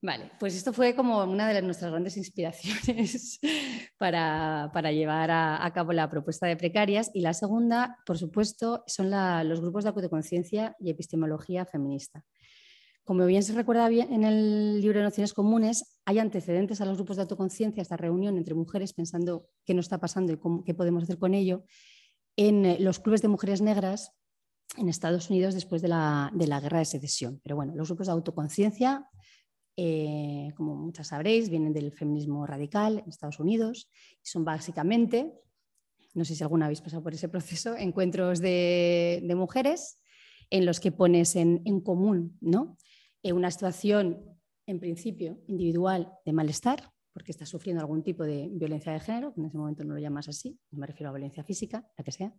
Vale, 0.00 0.30
pues 0.38 0.54
esto 0.54 0.72
fue 0.72 0.94
como 0.94 1.24
una 1.24 1.48
de 1.48 1.60
nuestras 1.62 1.90
grandes 1.90 2.16
inspiraciones 2.16 3.40
para, 3.98 4.92
llevar 4.92 5.32
a, 5.32 5.72
cabo 5.74 5.92
la 5.92 6.08
propuesta 6.08 6.46
de 6.46 6.56
precarias. 6.56 7.10
Y 7.12 7.22
la 7.22 7.34
segunda, 7.34 7.98
por 8.06 8.16
supuesto, 8.16 8.84
son 8.86 9.10
los 9.48 9.60
grupos 9.60 9.82
de 9.82 9.90
autoconciencia 9.90 10.76
y 10.78 10.90
epistemología 10.90 11.66
feminista. 11.66 12.24
Como 13.04 13.26
bien 13.26 13.42
se 13.42 13.52
recuerda 13.52 13.88
en 13.88 14.24
el 14.24 14.80
libro 14.80 14.98
de 14.98 15.04
Nociones 15.04 15.34
Comunes, 15.34 15.98
hay 16.06 16.18
antecedentes 16.18 16.80
a 16.80 16.86
los 16.86 16.96
grupos 16.96 17.16
de 17.16 17.22
autoconciencia, 17.22 17.82
esta 17.82 17.96
reunión 17.96 18.38
entre 18.38 18.54
mujeres 18.54 18.94
pensando 18.94 19.46
qué 19.64 19.74
nos 19.74 19.84
está 19.86 19.98
pasando 19.98 20.32
y 20.32 20.38
qué 20.64 20.74
podemos 20.74 21.02
hacer 21.02 21.18
con 21.18 21.34
ello, 21.34 21.64
en 22.36 22.64
eh, 22.64 22.76
los 22.80 23.00
clubes 23.00 23.20
de 23.22 23.28
mujeres 23.28 23.60
negras 23.60 24.12
en 24.78 24.88
Estados 24.88 25.28
Unidos 25.30 25.54
después 25.54 25.82
de 25.82 25.88
la, 25.88 26.30
de 26.34 26.46
la 26.46 26.60
guerra 26.60 26.78
de 26.78 26.86
secesión. 26.86 27.40
Pero 27.42 27.56
bueno, 27.56 27.74
los 27.76 27.88
grupos 27.88 28.06
de 28.06 28.12
autoconciencia 28.14 29.06
eh, 29.76 30.52
como 30.56 30.76
muchas 30.76 31.08
sabréis, 31.08 31.48
vienen 31.48 31.72
del 31.72 31.90
feminismo 31.90 32.46
radical 32.46 33.00
en 33.00 33.08
Estados 33.08 33.40
Unidos 33.40 33.90
y 34.22 34.26
son 34.26 34.44
básicamente, 34.44 35.32
no 36.14 36.24
sé 36.24 36.36
si 36.36 36.44
alguna 36.44 36.66
habéis 36.66 36.80
pasado 36.80 37.02
por 37.02 37.12
ese 37.12 37.28
proceso, 37.28 37.76
encuentros 37.76 38.40
de, 38.40 39.32
mujeres 39.36 39.98
en 40.50 40.64
los 40.64 40.78
que 40.78 40.92
pones 40.92 41.34
en, 41.34 41.80
común 41.80 42.38
¿no? 42.40 42.76
Una 43.32 43.50
situación, 43.50 44.38
en 44.66 44.80
principio, 44.80 45.38
individual 45.46 46.12
de 46.24 46.32
malestar, 46.32 46.92
porque 47.12 47.32
estás 47.32 47.48
sufriendo 47.48 47.80
algún 47.80 48.02
tipo 48.02 48.24
de 48.24 48.48
violencia 48.52 48.92
de 48.92 49.00
género, 49.00 49.32
que 49.32 49.40
en 49.40 49.46
ese 49.46 49.56
momento 49.56 49.84
no 49.84 49.94
lo 49.94 50.00
llamas 50.00 50.28
así, 50.28 50.58
no 50.70 50.80
me 50.80 50.86
refiero 50.86 51.10
a 51.10 51.12
violencia 51.12 51.44
física, 51.44 51.88
la 51.96 52.04
que 52.04 52.12
sea, 52.12 52.34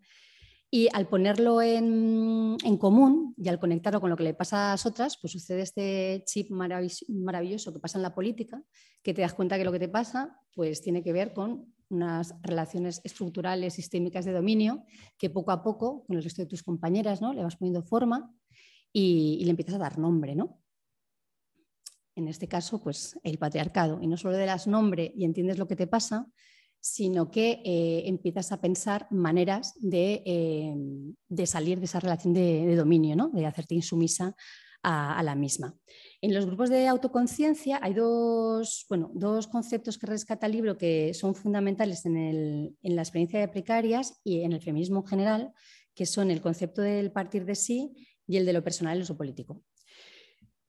y 0.69 0.89
al 0.91 1.07
ponerlo 1.07 1.61
en, 1.61 2.57
común 2.79 3.33
y 3.37 3.47
al 3.47 3.59
conectarlo 3.59 4.01
con 4.01 4.09
lo 4.09 4.17
que 4.17 4.23
le 4.23 4.33
pasa 4.33 4.69
a 4.69 4.71
las 4.73 4.85
otras, 4.85 5.17
pues 5.21 5.31
sucede 5.31 5.61
este 5.61 6.23
chip 6.25 6.49
maravilloso 6.51 7.71
que 7.71 7.79
pasa 7.79 7.97
en 7.97 8.01
la 8.01 8.13
política, 8.13 8.61
que 9.01 9.13
te 9.13 9.21
das 9.21 9.33
cuenta 9.33 9.57
que 9.57 9.63
lo 9.63 9.71
que 9.71 9.79
te 9.79 9.87
pasa 9.87 10.37
pues 10.53 10.81
tiene 10.81 11.03
que 11.03 11.13
ver 11.13 11.33
con 11.33 11.73
unas 11.89 12.35
relaciones 12.41 12.99
estructurales, 13.03 13.75
sistémicas 13.75 14.25
de 14.25 14.33
dominio, 14.33 14.83
que 15.17 15.29
poco 15.29 15.51
a 15.51 15.63
poco, 15.63 16.03
con 16.05 16.17
el 16.17 16.23
resto 16.23 16.41
de 16.41 16.47
tus 16.47 16.63
compañeras, 16.63 17.21
¿no? 17.21 17.33
le 17.33 17.43
vas 17.43 17.55
poniendo 17.55 17.83
forma 17.83 18.33
y, 18.91 19.37
y 19.39 19.45
le 19.45 19.51
empiezas 19.51 19.75
a 19.75 19.79
dar 19.79 19.97
nombre. 19.97 20.35
¿no? 20.35 20.64
En 22.15 22.27
este 22.27 22.47
caso, 22.47 22.81
pues 22.81 23.17
el 23.23 23.37
patriarcado. 23.37 23.99
Y 24.01 24.07
no 24.07 24.17
solo 24.17 24.37
le 24.37 24.45
das 24.45 24.67
nombre 24.67 25.11
y 25.15 25.25
entiendes 25.25 25.57
lo 25.57 25.67
que 25.67 25.75
te 25.75 25.87
pasa, 25.87 26.27
sino 26.79 27.31
que 27.31 27.61
eh, 27.65 28.03
empiezas 28.05 28.51
a 28.51 28.61
pensar 28.61 29.07
maneras 29.09 29.73
de, 29.79 30.21
eh, 30.25 31.45
salir 31.47 31.79
de 31.79 31.85
esa 31.85 31.99
relación 31.99 32.33
de, 32.33 32.75
dominio, 32.75 33.15
¿no? 33.15 33.29
de 33.29 33.45
hacerte 33.45 33.73
insumisa 33.73 34.35
a, 34.83 35.23
la 35.23 35.33
misma. 35.33 35.75
En 36.21 36.33
los 36.33 36.45
grupos 36.45 36.69
de 36.69 36.87
autoconciencia 36.87 37.79
hay 37.81 37.95
dos, 37.95 38.85
bueno, 38.87 39.09
dos 39.15 39.47
conceptos 39.47 39.97
que 39.97 40.05
rescata 40.05 40.45
el 40.45 40.51
libro 40.51 40.77
que 40.77 41.13
son 41.15 41.33
fundamentales 41.33 42.05
en, 42.05 42.77
la 42.83 43.01
experiencia 43.01 43.39
de 43.39 43.47
precarias 43.47 44.19
y 44.23 44.41
en 44.41 44.53
el 44.53 44.61
feminismo 44.61 44.99
en 44.99 45.07
general, 45.07 45.53
que 45.95 46.05
son 46.05 46.29
el 46.29 46.39
concepto 46.39 46.83
del 46.83 47.11
partir 47.11 47.45
de 47.45 47.55
sí 47.55 47.95
y 48.27 48.37
el 48.37 48.45
de 48.45 48.53
lo 48.53 48.63
personal 48.63 48.99
y 48.99 49.03
lo 49.03 49.17
político. 49.17 49.63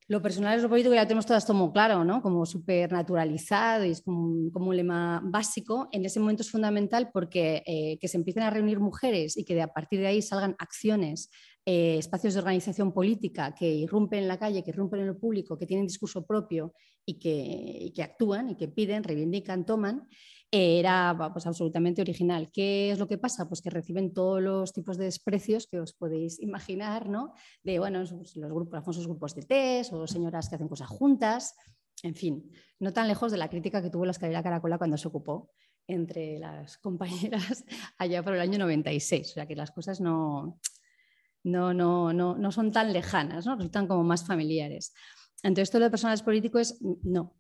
Lo 0.09 0.23
personal 0.23 0.57
es 0.57 0.63
lo 0.63 0.69
político 0.69 0.95
ya 0.95 1.01
lo 1.01 1.09
tenemos 1.09 1.27
todas 1.27 1.45
como 1.45 1.73
claro, 1.73 2.05
¿no? 2.05 2.23
como 2.23 2.47
súper 2.47 2.93
naturalizado 2.93 3.85
y 3.85 3.91
es 3.91 4.03
como, 4.03 4.23
un 4.55 4.77
lema 4.77 5.21
básico. 5.25 5.89
En 5.91 6.05
ese 6.05 6.21
momento 6.21 6.43
es 6.43 6.51
fundamental 6.51 7.11
porque 7.13 7.65
eh, 7.67 7.99
que 8.01 8.07
se 8.07 8.17
empiecen 8.17 8.45
a 8.45 8.51
reunir 8.51 8.79
mujeres 8.79 9.37
y 9.37 9.45
que 9.45 9.57
de, 9.57 9.63
a 9.63 9.73
partir 9.73 9.99
de 9.99 10.07
ahí 10.07 10.23
salgan 10.23 10.55
acciones, 10.61 11.29
eh, 11.65 11.97
espacios 11.99 12.35
de 12.35 12.41
organización 12.41 12.93
política 12.93 13.53
que 13.53 13.69
irrumpen 13.69 14.21
en 14.21 14.29
la 14.29 14.39
calle, 14.39 14.63
que 14.63 14.71
irrumpen 14.71 15.01
en 15.01 15.09
lo 15.09 15.19
público, 15.19 15.59
que 15.59 15.67
tienen 15.67 15.89
discurso 15.89 16.25
propio 16.25 16.73
y 17.05 17.19
que, 17.19 17.31
y 17.81 17.93
que 17.93 18.05
actúan 18.05 18.51
y 18.51 18.57
que 18.57 18.69
piden, 18.69 19.03
reivindican, 19.03 19.67
toman, 19.67 20.07
era 20.51 21.17
pues, 21.33 21.47
absolutamente 21.47 22.03
original. 22.03 22.51
¿Qué 22.53 22.91
es 22.91 22.99
lo 22.99 23.09
que 23.09 23.19
pasa? 23.19 23.49
Pues 23.49 23.61
que 23.61 23.71
reciben 23.71 24.13
todos 24.13 24.41
los 24.41 24.73
tipos 24.73 24.97
de 24.97 25.05
desprecios 25.05 25.67
que 25.67 25.81
os 25.81 25.93
podéis 25.93 26.41
imaginar, 26.41 27.09
¿no? 27.09 27.33
De, 27.63 27.79
bueno, 27.79 28.01
los 28.01 28.13
grupos, 28.13 28.37
los 28.37 28.85
famosos 28.85 29.07
grupos 29.07 29.35
de 29.35 29.43
test 29.43 29.93
o 29.93 30.07
señoras 30.07 30.49
que 30.49 30.55
hacen 30.55 30.69
cosas 30.69 30.89
juntas, 30.89 31.55
en 32.03 32.15
fin, 32.15 32.51
no 32.79 32.93
tan 32.93 33.09
lejos 33.09 33.33
de 33.33 33.39
la 33.39 33.49
crítica 33.49 33.83
que 33.83 33.91
tuvo 33.91 34.05
la 34.05 34.13
escalera 34.13 34.43
Caracola 34.43 34.79
cuando 34.79 34.97
se 34.97 35.09
ocupó 35.09 35.51
entre 35.87 36.39
las 36.39 36.79
compañeras 36.79 37.65
allá 37.99 38.23
por 38.23 38.35
el 38.35 38.41
año 38.41 38.59
96. 38.59 39.31
O 39.31 39.35
sea 39.35 39.47
que 39.47 39.57
las 39.57 39.71
cosas 39.71 40.01
no, 40.01 40.59
no, 41.45 41.73
no, 41.73 42.13
no, 42.13 42.37
no 42.37 42.53
son 42.53 42.73
tan 42.73 42.93
lejanas, 42.93 43.47
¿no? 43.47 43.57
resultan 43.57 43.87
como 43.87 44.05
más 44.05 44.27
familiares. 44.27 44.93
Entonces, 45.43 45.71
todo 45.71 45.81
lo 45.81 45.85
de 45.87 45.91
personales 45.91 46.23
políticos, 46.23 46.79
no, 47.03 47.35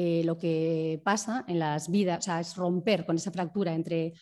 eh, 0.00 0.22
lo 0.22 0.38
que 0.38 1.02
pasa 1.04 1.44
en 1.48 1.58
las 1.58 1.90
vidas, 1.90 2.20
o 2.20 2.22
sea, 2.22 2.38
es 2.38 2.54
romper 2.54 3.04
con 3.04 3.16
esa 3.16 3.32
fractura 3.32 3.74
entre 3.74 4.12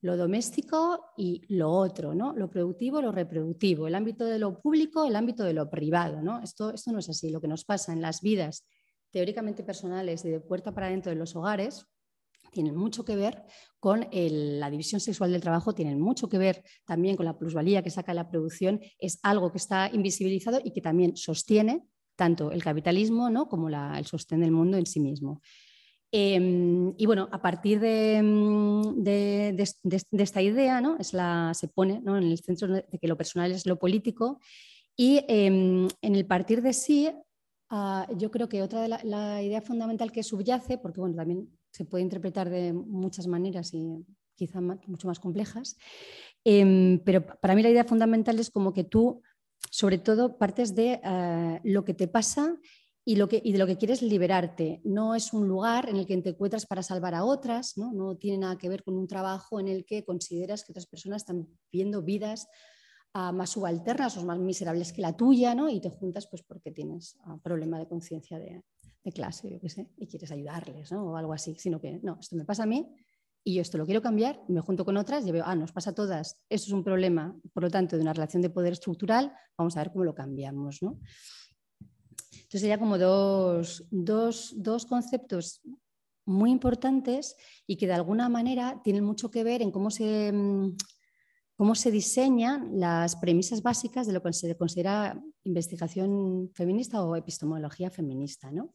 lo 0.00 0.16
doméstico 0.16 1.12
y 1.14 1.42
lo 1.54 1.70
otro, 1.70 2.14
¿no? 2.14 2.32
lo 2.32 2.48
productivo, 2.48 3.02
lo 3.02 3.12
reproductivo, 3.12 3.86
el 3.86 3.94
ámbito 3.94 4.24
de 4.24 4.38
lo 4.38 4.58
público, 4.58 5.04
el 5.04 5.14
ámbito 5.14 5.44
de 5.44 5.52
lo 5.52 5.68
privado. 5.68 6.22
¿no? 6.22 6.40
Esto, 6.42 6.72
esto 6.72 6.90
no 6.90 7.00
es 7.00 7.10
así. 7.10 7.28
Lo 7.28 7.42
que 7.42 7.48
nos 7.48 7.66
pasa 7.66 7.92
en 7.92 8.00
las 8.00 8.22
vidas 8.22 8.66
teóricamente 9.10 9.62
personales 9.62 10.24
y 10.24 10.30
de 10.30 10.40
puerta 10.40 10.72
para 10.72 10.86
adentro 10.86 11.10
de 11.10 11.16
los 11.16 11.36
hogares 11.36 11.84
tienen 12.50 12.74
mucho 12.74 13.04
que 13.04 13.16
ver 13.16 13.44
con 13.78 14.08
la 14.10 14.70
división 14.70 15.02
sexual 15.02 15.32
del 15.32 15.42
trabajo, 15.42 15.74
tienen 15.74 16.00
mucho 16.00 16.30
que 16.30 16.38
ver 16.38 16.64
también 16.86 17.14
con 17.14 17.26
la 17.26 17.36
plusvalía 17.36 17.82
que 17.82 17.90
saca 17.90 18.14
la 18.14 18.30
producción, 18.30 18.80
es 18.98 19.18
algo 19.22 19.52
que 19.52 19.58
está 19.58 19.90
invisibilizado 19.92 20.60
y 20.64 20.72
que 20.72 20.80
también 20.80 21.14
sostiene 21.14 21.86
tanto 22.16 22.50
el 22.50 22.62
capitalismo 22.62 23.30
¿no? 23.30 23.48
como 23.48 23.68
el 23.68 24.06
sostén 24.06 24.40
del 24.40 24.50
mundo 24.50 24.76
en 24.76 24.86
sí 24.86 25.00
mismo. 25.00 25.40
Em, 26.12 26.94
y 26.96 27.06
bueno, 27.06 27.28
a 27.32 27.42
partir 27.42 27.80
de, 27.80 28.22
mm, 28.22 29.04
esta 30.18 30.40
idea, 30.40 30.80
¿no? 30.80 30.96
es 30.98 31.12
la, 31.12 31.52
se 31.54 31.68
pone 31.68 32.02
en 32.06 32.08
el 32.08 32.38
centro 32.38 32.68
de 32.68 32.84
que 33.00 33.08
lo 33.08 33.16
personal 33.16 33.50
es 33.52 33.66
lo 33.66 33.78
político 33.78 34.38
y 34.96 35.24
em, 35.28 35.88
en 36.00 36.14
el 36.14 36.26
partir 36.26 36.62
de 36.62 36.72
sí, 36.72 37.10
ah, 37.68 38.06
yo 38.16 38.30
creo 38.30 38.48
que 38.48 38.62
otra 38.62 38.80
de 38.80 38.88
la, 38.88 39.42
idea 39.42 39.60
fundamental 39.60 40.10
que 40.10 40.22
subyace, 40.22 40.78
porque 40.78 41.00
bueno, 41.00 41.16
también 41.16 41.50
se 41.70 41.84
puede 41.84 42.02
interpretar 42.02 42.48
de 42.48 42.72
muchas 42.72 43.26
maneras 43.26 43.74
y 43.74 44.06
quizá 44.36 44.60
mucho 44.60 45.08
más 45.08 45.20
complejas, 45.20 45.76
em, 46.44 46.98
pero 47.04 47.26
para 47.26 47.54
mí 47.54 47.62
la 47.62 47.70
idea 47.70 47.84
fundamental 47.84 48.38
es 48.38 48.50
como 48.50 48.72
que 48.72 48.84
tú, 48.84 49.22
sobre 49.70 49.98
todo, 49.98 50.38
partes 50.38 50.74
de 50.74 51.00
eh, 51.02 51.60
lo 51.64 51.84
que 51.84 51.94
te 51.94 52.08
pasa 52.08 52.58
y, 53.04 53.16
lo 53.16 53.28
que, 53.28 53.40
y 53.44 53.52
de 53.52 53.58
lo 53.58 53.66
que 53.66 53.76
quieres 53.76 54.02
liberarte. 54.02 54.80
No 54.84 55.14
es 55.14 55.32
un 55.32 55.46
lugar 55.46 55.88
en 55.88 55.96
el 55.96 56.06
que 56.06 56.16
te 56.18 56.30
encuentras 56.30 56.66
para 56.66 56.82
salvar 56.82 57.14
a 57.14 57.24
otras, 57.24 57.76
¿no? 57.76 57.92
no 57.92 58.16
tiene 58.16 58.38
nada 58.38 58.58
que 58.58 58.68
ver 58.68 58.82
con 58.82 58.96
un 58.96 59.06
trabajo 59.06 59.60
en 59.60 59.68
el 59.68 59.84
que 59.84 60.04
consideras 60.04 60.64
que 60.64 60.72
otras 60.72 60.86
personas 60.86 61.22
están 61.22 61.46
viviendo 61.70 62.02
vidas 62.02 62.48
uh, 63.14 63.32
más 63.32 63.50
subalternas 63.50 64.16
o 64.16 64.24
más 64.24 64.38
miserables 64.38 64.92
que 64.92 65.02
la 65.02 65.16
tuya, 65.16 65.54
¿no? 65.54 65.68
y 65.68 65.80
te 65.80 65.90
juntas 65.90 66.26
pues, 66.26 66.42
porque 66.42 66.72
tienes 66.72 67.16
un 67.26 67.40
problema 67.40 67.78
de 67.78 67.86
conciencia 67.86 68.38
de, 68.38 68.62
de, 69.04 69.12
clase, 69.12 69.50
yo 69.50 69.60
qué 69.60 69.68
sé, 69.68 69.88
y 69.98 70.06
quieres 70.06 70.32
ayudarles 70.32 70.90
¿no? 70.90 71.12
o 71.12 71.16
algo 71.16 71.32
así, 71.32 71.54
sino 71.58 71.80
que 71.80 72.00
no, 72.02 72.18
esto 72.20 72.34
me 72.34 72.44
pasa 72.44 72.64
a 72.64 72.66
mí 72.66 72.92
y 73.48 73.54
yo 73.54 73.62
esto 73.62 73.78
lo 73.78 73.86
quiero 73.86 74.02
cambiar, 74.02 74.42
me 74.48 74.60
junto 74.60 74.84
con 74.84 74.96
otras 74.96 75.24
y 75.24 75.30
veo, 75.30 75.44
ah, 75.46 75.54
nos 75.54 75.70
pasa 75.70 75.90
a 75.90 75.94
todas, 75.94 76.36
eso 76.50 76.66
es 76.66 76.72
un 76.72 76.82
problema, 76.82 77.32
por 77.54 77.62
lo 77.62 77.70
tanto, 77.70 77.94
de 77.94 78.02
una 78.02 78.12
relación 78.12 78.42
de 78.42 78.50
poder 78.50 78.72
estructural, 78.72 79.32
vamos 79.56 79.76
a 79.76 79.84
ver 79.84 79.92
cómo 79.92 80.02
lo 80.02 80.16
cambiamos. 80.16 80.82
¿no? 80.82 80.98
Entonces 82.32 82.60
sería 82.60 82.80
como 82.80 82.98
dos, 82.98 83.86
dos, 83.92 84.86
conceptos 84.86 85.62
muy 86.26 86.50
importantes 86.50 87.36
y 87.68 87.76
que 87.76 87.86
de 87.86 87.92
alguna 87.92 88.28
manera 88.28 88.80
tienen 88.82 89.04
mucho 89.04 89.30
que 89.30 89.44
ver 89.44 89.62
en 89.62 89.70
cómo 89.70 89.92
se, 89.92 90.32
mm, 90.32 90.76
cómo 91.54 91.76
se 91.76 91.92
diseñan 91.92 92.80
las 92.80 93.14
premisas 93.14 93.62
básicas 93.62 94.08
de 94.08 94.12
lo 94.12 94.24
que 94.24 94.32
se 94.32 94.56
considera 94.56 95.22
investigación 95.44 96.50
feminista 96.52 97.00
o 97.04 97.14
epistemología 97.14 97.90
feminista, 97.90 98.50
¿no? 98.50 98.74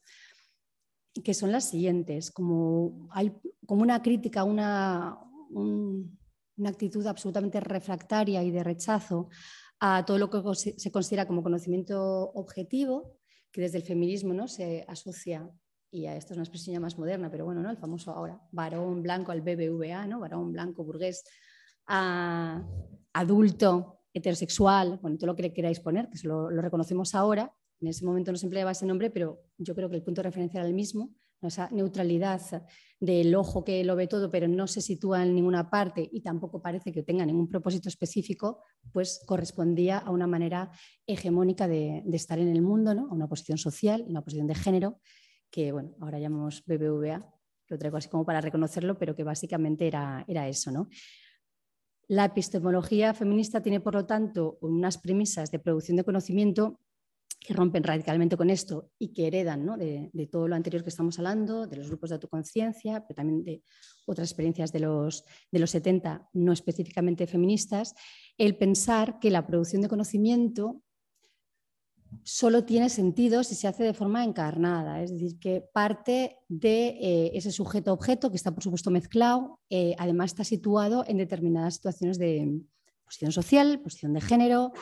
Que 1.20 1.34
son 1.34 1.52
las 1.52 1.68
siguientes, 1.68 2.30
como, 2.30 3.08
hay, 3.10 3.32
como 3.66 3.82
una 3.82 4.02
crítica, 4.02 4.44
una, 4.44 5.18
una 5.50 6.68
actitud 6.68 7.06
absolutamente 7.06 7.60
refractaria 7.60 8.42
y 8.42 8.50
de 8.50 8.64
rechazo 8.64 9.28
a 9.80 10.04
todo 10.04 10.18
lo 10.18 10.30
que 10.30 10.40
se 10.54 10.90
considera 10.90 11.26
como 11.26 11.42
conocimiento 11.42 12.30
objetivo, 12.34 13.16
que 13.50 13.60
desde 13.60 13.78
el 13.78 13.84
feminismo 13.84 14.32
¿no? 14.32 14.48
se 14.48 14.84
asocia, 14.88 15.50
y 15.90 16.06
a 16.06 16.16
esto 16.16 16.32
es 16.32 16.38
una 16.38 16.44
expresión 16.44 16.80
más 16.80 16.96
moderna, 16.96 17.30
pero 17.30 17.44
bueno, 17.44 17.60
¿no? 17.60 17.70
el 17.70 17.76
famoso 17.76 18.12
ahora, 18.12 18.40
varón 18.52 19.02
blanco 19.02 19.32
al 19.32 19.42
BBVA, 19.42 20.06
¿no? 20.06 20.20
varón 20.20 20.52
blanco 20.52 20.84
burgués, 20.84 21.24
adulto, 23.12 23.98
heterosexual, 24.14 24.98
bueno, 25.02 25.18
todo 25.18 25.26
lo 25.28 25.36
que 25.36 25.52
queráis 25.52 25.80
poner, 25.80 26.08
que 26.08 26.26
lo 26.26 26.48
reconocemos 26.48 27.14
ahora, 27.14 27.52
en 27.82 27.88
ese 27.88 28.04
momento 28.04 28.30
no 28.30 28.38
se 28.38 28.46
empleaba 28.46 28.70
ese 28.70 28.86
nombre, 28.86 29.10
pero 29.10 29.42
yo 29.58 29.74
creo 29.74 29.90
que 29.90 29.96
el 29.96 30.02
punto 30.02 30.20
de 30.20 30.28
referencia 30.28 30.60
era 30.60 30.68
el 30.68 30.74
mismo, 30.74 31.14
esa 31.48 31.68
neutralidad 31.72 32.40
del 33.00 33.34
ojo 33.34 33.64
que 33.64 33.82
lo 33.82 33.96
ve 33.96 34.06
todo, 34.06 34.30
pero 34.30 34.46
no 34.46 34.68
se 34.68 34.80
sitúa 34.80 35.24
en 35.24 35.34
ninguna 35.34 35.68
parte 35.68 36.08
y 36.12 36.20
tampoco 36.20 36.62
parece 36.62 36.92
que 36.92 37.02
tenga 37.02 37.26
ningún 37.26 37.48
propósito 37.48 37.88
específico, 37.88 38.62
pues 38.92 39.22
correspondía 39.26 39.98
a 39.98 40.10
una 40.10 40.28
manera 40.28 40.70
hegemónica 41.06 41.66
de, 41.66 42.04
estar 42.12 42.38
en 42.38 42.48
el 42.48 42.62
mundo, 42.62 42.94
¿no? 42.94 43.08
a 43.10 43.14
una 43.14 43.28
posición 43.28 43.58
social, 43.58 44.04
una 44.06 44.22
posición 44.22 44.46
de 44.46 44.54
género, 44.54 45.00
que 45.50 45.72
bueno, 45.72 45.96
ahora 46.00 46.20
llamamos 46.20 46.62
BBVA, 46.64 47.28
lo 47.66 47.78
traigo 47.78 47.96
así 47.96 48.08
como 48.08 48.24
para 48.24 48.40
reconocerlo, 48.40 48.96
pero 48.96 49.16
que 49.16 49.24
básicamente 49.24 49.88
era, 49.88 50.24
era 50.28 50.46
eso. 50.48 50.70
¿no? 50.70 50.88
La 52.06 52.26
epistemología 52.26 53.14
feminista 53.14 53.60
tiene, 53.62 53.80
por 53.80 53.94
lo 53.94 54.06
tanto, 54.06 54.58
unas 54.60 54.98
premisas 54.98 55.50
de 55.50 55.58
producción 55.58 55.96
de 55.96 56.04
conocimiento 56.04 56.78
que 57.44 57.54
rompen 57.54 57.82
radicalmente 57.82 58.36
con 58.36 58.50
esto 58.50 58.90
y 58.98 59.12
que 59.12 59.26
heredan 59.26 59.66
de, 59.78 60.28
todo 60.30 60.48
lo 60.48 60.54
anterior 60.54 60.82
que 60.82 60.90
estamos 60.90 61.18
hablando, 61.18 61.66
de 61.66 61.76
los 61.76 61.88
grupos 61.88 62.10
de 62.10 62.14
autoconciencia, 62.14 63.04
pero 63.06 63.16
también 63.16 63.44
de 63.44 63.62
otras 64.06 64.28
experiencias 64.28 64.72
de 64.72 64.80
los, 64.80 65.24
de 65.50 65.58
los 65.58 65.70
70 65.70 66.28
no 66.34 66.52
específicamente 66.52 67.26
feministas, 67.26 67.94
el 68.38 68.56
pensar 68.56 69.18
que 69.18 69.30
la 69.30 69.46
producción 69.46 69.82
de 69.82 69.88
conocimiento 69.88 70.82
solo 72.22 72.64
tiene 72.64 72.90
sentido 72.90 73.42
si 73.42 73.54
se 73.54 73.66
hace 73.66 73.84
de 73.84 73.94
forma 73.94 74.22
encarnada, 74.22 75.02
es 75.02 75.10
decir, 75.10 75.38
que 75.38 75.64
parte 75.72 76.38
de 76.48 76.88
eh, 76.88 77.30
ese 77.34 77.50
sujeto-objeto 77.50 78.30
que 78.30 78.36
está 78.36 78.52
por 78.52 78.62
supuesto 78.62 78.90
mezclado, 78.90 79.58
eh, 79.70 79.94
además 79.98 80.32
está 80.32 80.44
situado 80.44 81.04
en 81.08 81.16
determinadas 81.16 81.74
situaciones 81.74 82.18
de 82.18 82.60
posición 83.04 83.32
social, 83.32 83.80
posición 83.80 84.12
de 84.12 84.20
género, 84.20 84.72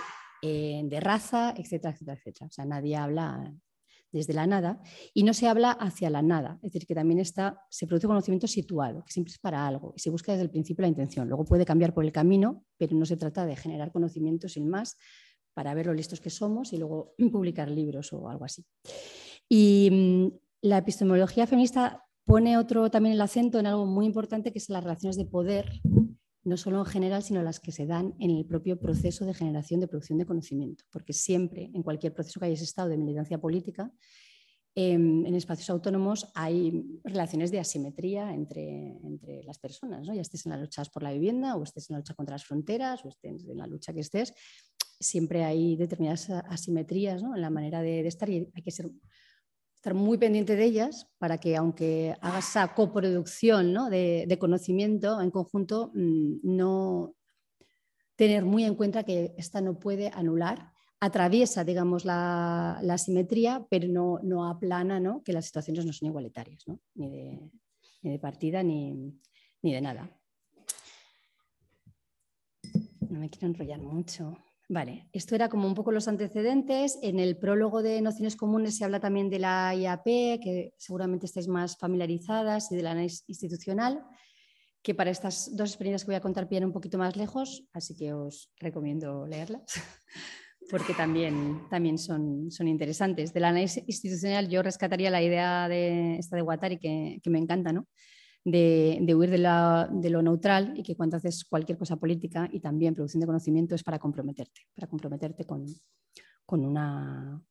eh, 0.42 0.83
de 0.85 1.00
raza, 1.00 1.55
etcétera, 1.57 1.92
etcétera, 1.92 2.16
etcétera. 2.16 2.46
O 2.46 2.50
sea, 2.50 2.64
nadie 2.64 2.96
habla 2.96 3.55
desde 4.12 4.35
la 4.35 4.46
nada 4.46 4.81
y 5.14 5.22
no 5.22 5.35
se 5.35 5.48
habla 5.48 5.70
hacia 5.72 6.11
la 6.11 6.22
nada. 6.22 6.59
Es 6.62 6.72
decir, 6.72 6.87
que 6.87 6.94
también 6.94 7.20
está, 7.20 7.62
se 7.70 7.87
produce 7.87 8.07
conocimiento 8.07 8.46
situado, 8.46 9.05
que 9.05 9.12
siempre 9.12 9.33
es 9.33 9.38
para 9.38 9.66
algo 9.66 9.92
y 9.96 10.00
se 10.00 10.11
busca 10.11 10.33
desde 10.33 10.44
el 10.44 10.50
principio 10.50 10.83
la 10.83 10.88
intención. 10.88 11.29
Luego 11.29 11.44
puede 11.44 11.64
cambiar 11.64 11.94
por 11.94 12.05
el 12.05 12.12
camino, 12.12 12.64
pero 12.76 12.96
no 12.96 13.07
se 13.07 13.16
trata 13.16 13.46
de 13.46 13.57
generar 13.57 13.92
conocimiento 13.92 14.48
sin 14.48 14.68
más 14.68 14.96
para 15.55 15.74
ver 15.74 15.87
lo 15.87 15.94
listos 15.94 16.20
que 16.20 16.31
somos 16.31 16.72
y 16.72 16.79
luego 16.79 17.14
publicar 17.33 17.70
libros 17.70 18.12
o 18.12 18.29
algo 18.29 18.44
así. 18.44 18.64
Y 19.48 19.88
mm, 19.90 20.38
la 20.62 20.79
epistemología 20.79 21.46
feminista 21.46 22.05
pone 22.24 22.59
otro 22.59 22.90
también 22.90 23.14
el 23.14 23.20
acento 23.20 23.59
en 23.59 23.66
algo 23.66 23.87
muy 23.87 24.07
importante 24.07 24.53
que 24.53 24.59
es 24.59 24.68
las 24.68 24.85
relaciones 24.85 25.16
de 25.16 25.24
poder 25.24 25.81
no 26.42 26.57
solo 26.57 26.79
en 26.79 26.87
general, 26.87 27.22
sino 27.22 27.42
las 27.42 27.61
que 27.61 27.72
se 27.72 27.87
dan 27.87 28.14
en 28.18 28.31
el 28.31 28.46
propio 28.46 28.79
proceso 28.79 29.24
de 29.24 29.35
generación 29.35 29.81
de 29.81 29.88
producción 29.88 30.18
de 30.18 30.26
conocimiento, 30.26 30.85
porque 30.90 31.12
siempre, 31.12 31.70
en 31.74 31.83
cualquier 31.83 32.14
proceso 32.14 32.40
que 32.40 32.46
hayas 32.46 32.62
estado 32.62 32.88
de 32.88 32.96
militancia 32.96 33.38
política, 33.38 33.92
em, 34.74 35.26
en 35.26 35.35
espacios 35.35 35.68
autónomos 35.68 36.31
hay 36.35 37.00
relaciones 37.05 37.50
de 37.50 37.59
asimetría 37.59 38.33
entre, 38.33 38.96
entre 39.03 39.42
las 39.42 39.59
personas, 39.59 40.07
¿no? 40.07 40.14
ya 40.14 40.22
estés 40.22 40.46
en 40.46 40.53
la 40.53 40.59
lucha 40.59 40.83
por 40.85 41.03
la 41.03 41.12
vivienda 41.12 41.57
o 41.57 41.62
estés 41.62 41.90
en 41.90 41.94
la 41.94 41.98
lucha 41.98 42.14
contra 42.14 42.35
las 42.35 42.44
fronteras 42.44 43.05
o 43.05 43.09
estés 43.09 43.44
en 43.48 43.59
la 43.59 43.66
lucha 43.66 43.92
que 43.92 44.00
estés, 44.00 44.33
siempre 45.00 45.44
hay 45.44 45.76
determinadas 45.76 46.31
asimetrías 46.31 47.22
¿no? 47.22 47.35
en 47.35 47.40
la 47.40 47.50
manera 47.50 47.83
de 47.83 48.07
estar 48.07 48.29
y 48.31 48.48
hay 48.55 48.62
que 48.62 48.70
ser 48.70 48.90
estar 49.80 49.94
muy 49.94 50.18
pendiente 50.18 50.56
de 50.56 50.64
ellas 50.64 51.08
para 51.16 51.38
que 51.38 51.56
aunque 51.56 52.14
hagas 52.20 52.50
esa 52.50 52.74
coproducción 52.74 53.72
de, 53.90 54.36
conocimiento 54.38 55.18
en 55.22 55.30
conjunto, 55.30 55.90
mm, 55.94 56.40
no 56.42 57.14
tener 58.14 58.44
muy 58.44 58.64
en 58.64 58.74
cuenta 58.74 59.04
que 59.04 59.32
esta 59.38 59.62
no 59.62 59.78
puede 59.78 60.10
anular, 60.12 60.70
atraviesa, 61.00 61.64
digamos, 61.64 62.04
la, 62.04 62.78
la 62.82 62.98
simetría, 62.98 63.66
pero 63.70 63.88
no, 63.88 64.18
no 64.22 64.46
aplana 64.50 65.00
¿no? 65.00 65.22
que 65.24 65.32
las 65.32 65.46
situaciones 65.46 65.86
no 65.86 65.94
son 65.94 66.08
igualitarias, 66.08 66.62
Ni, 66.94 67.10
de, 67.10 67.50
ni, 68.02 68.10
de, 68.10 68.18
partida 68.18 68.62
ni, 68.62 69.18
ni 69.62 69.72
de 69.72 69.80
nada. 69.80 70.14
No 73.08 73.18
me 73.18 73.30
quiero 73.30 73.46
enrollar 73.46 73.80
mucho. 73.80 74.36
Vale, 74.72 75.09
esto 75.12 75.35
era 75.35 75.48
como 75.48 75.66
un 75.66 75.74
poco 75.74 75.90
los 75.90 76.06
antecedentes. 76.06 76.96
En 77.02 77.18
el 77.18 77.37
prólogo 77.37 77.83
de 77.83 78.00
Nociones 78.00 78.37
Comunes 78.37 78.76
se 78.76 78.85
habla 78.85 79.00
también 79.00 79.28
de 79.28 79.40
la 79.40 79.74
IAP, 79.74 80.04
que 80.40 80.74
seguramente 80.76 81.26
estáis 81.26 81.48
más 81.48 81.76
familiarizadas, 81.76 82.70
y 82.70 82.76
de 82.76 82.85
la 82.85 82.92
análisis 82.92 83.24
institucional, 83.26 84.00
que 84.80 84.94
para 84.94 85.11
estas 85.11 85.56
dos 85.56 85.70
experiencias 85.70 86.04
que 86.04 86.12
voy 86.12 86.14
a 86.14 86.20
contar 86.20 86.48
pillan 86.48 86.66
un 86.66 86.72
poquito 86.72 86.98
más 86.98 87.16
lejos, 87.16 87.64
así 87.72 87.96
que 87.96 88.12
os 88.12 88.52
recomiendo 88.61 89.26
leerlas, 89.26 89.64
porque 90.70 90.94
también, 90.94 91.62
también 91.68 91.98
son, 91.98 92.52
son 92.52 92.68
interesantes. 92.68 93.33
De 93.33 93.40
la 93.40 93.48
análisis 93.48 93.83
institucional 93.88 94.48
yo 94.48 94.62
rescataría 94.62 95.11
la 95.11 95.20
idea 95.20 95.68
de 95.68 96.16
esta 96.18 96.37
de 96.37 96.42
Guattari, 96.42 96.78
que, 96.78 97.18
que 97.20 97.30
me 97.30 97.40
encanta, 97.40 97.72
¿no? 97.72 97.88
De, 98.44 99.14
huir 99.14 99.31
de, 99.31 100.11
lo 100.11 100.22
neutral 100.22 100.74
y 100.76 100.83
que 100.83 100.96
cuando 100.96 101.16
haces 101.16 101.44
cualquier 101.44 101.79
cosa 101.79 101.96
política 101.96 102.48
y 102.53 102.61
también 102.61 102.94
producción 102.94 103.20
de 103.20 103.26
conocimiento 103.26 103.74
es 103.74 103.83
para 103.83 103.98
comprometerte, 103.98 104.62
para 104.74 104.87
comprometerte 104.87 105.44
con, 105.44 105.66
con, 106.46 106.64
una, 106.64 107.42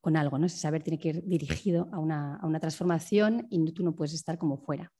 con 0.00 0.16
algo. 0.16 0.38
¿no? 0.38 0.46
Ese 0.46 0.58
saber 0.58 0.82
tiene 0.82 0.98
que 0.98 1.08
ir 1.08 1.24
dirigido 1.24 1.88
a 1.92 1.98
una, 1.98 2.36
a 2.36 2.46
una 2.46 2.60
transformación 2.60 3.46
y 3.50 3.72
tú 3.72 3.82
no 3.82 3.94
puedes 3.94 4.14
estar 4.14 4.38
como 4.38 4.58
fuera. 4.58 4.92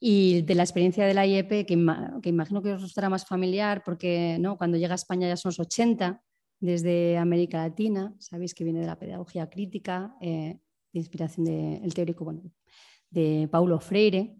Y 0.00 0.42
de 0.42 0.54
la 0.54 0.62
experiencia 0.62 1.06
de 1.06 1.14
la 1.14 1.26
IEP, 1.26 1.48
que, 1.48 1.66
que, 1.66 2.28
imagino 2.28 2.62
que 2.62 2.72
os 2.72 2.84
estará 2.84 3.08
más 3.08 3.26
familiar, 3.26 3.82
porque 3.84 4.38
¿no? 4.38 4.56
cuando 4.56 4.76
llega 4.76 4.94
a 4.94 4.94
España 4.94 5.26
ya 5.26 5.36
son 5.36 5.50
los 5.50 5.58
80, 5.58 6.22
desde 6.60 7.18
América 7.18 7.58
Latina, 7.58 8.14
sabéis 8.18 8.54
que 8.54 8.64
viene 8.64 8.80
de 8.80 8.86
la 8.86 8.98
pedagogía 8.98 9.48
crítica, 9.48 10.16
eh, 10.20 10.58
de 10.92 10.98
inspiración 10.98 11.44
del 11.44 11.94
teórico 11.94 12.24
bueno, 12.24 12.42
de 13.10 13.48
Paulo 13.50 13.78
Freire, 13.80 14.36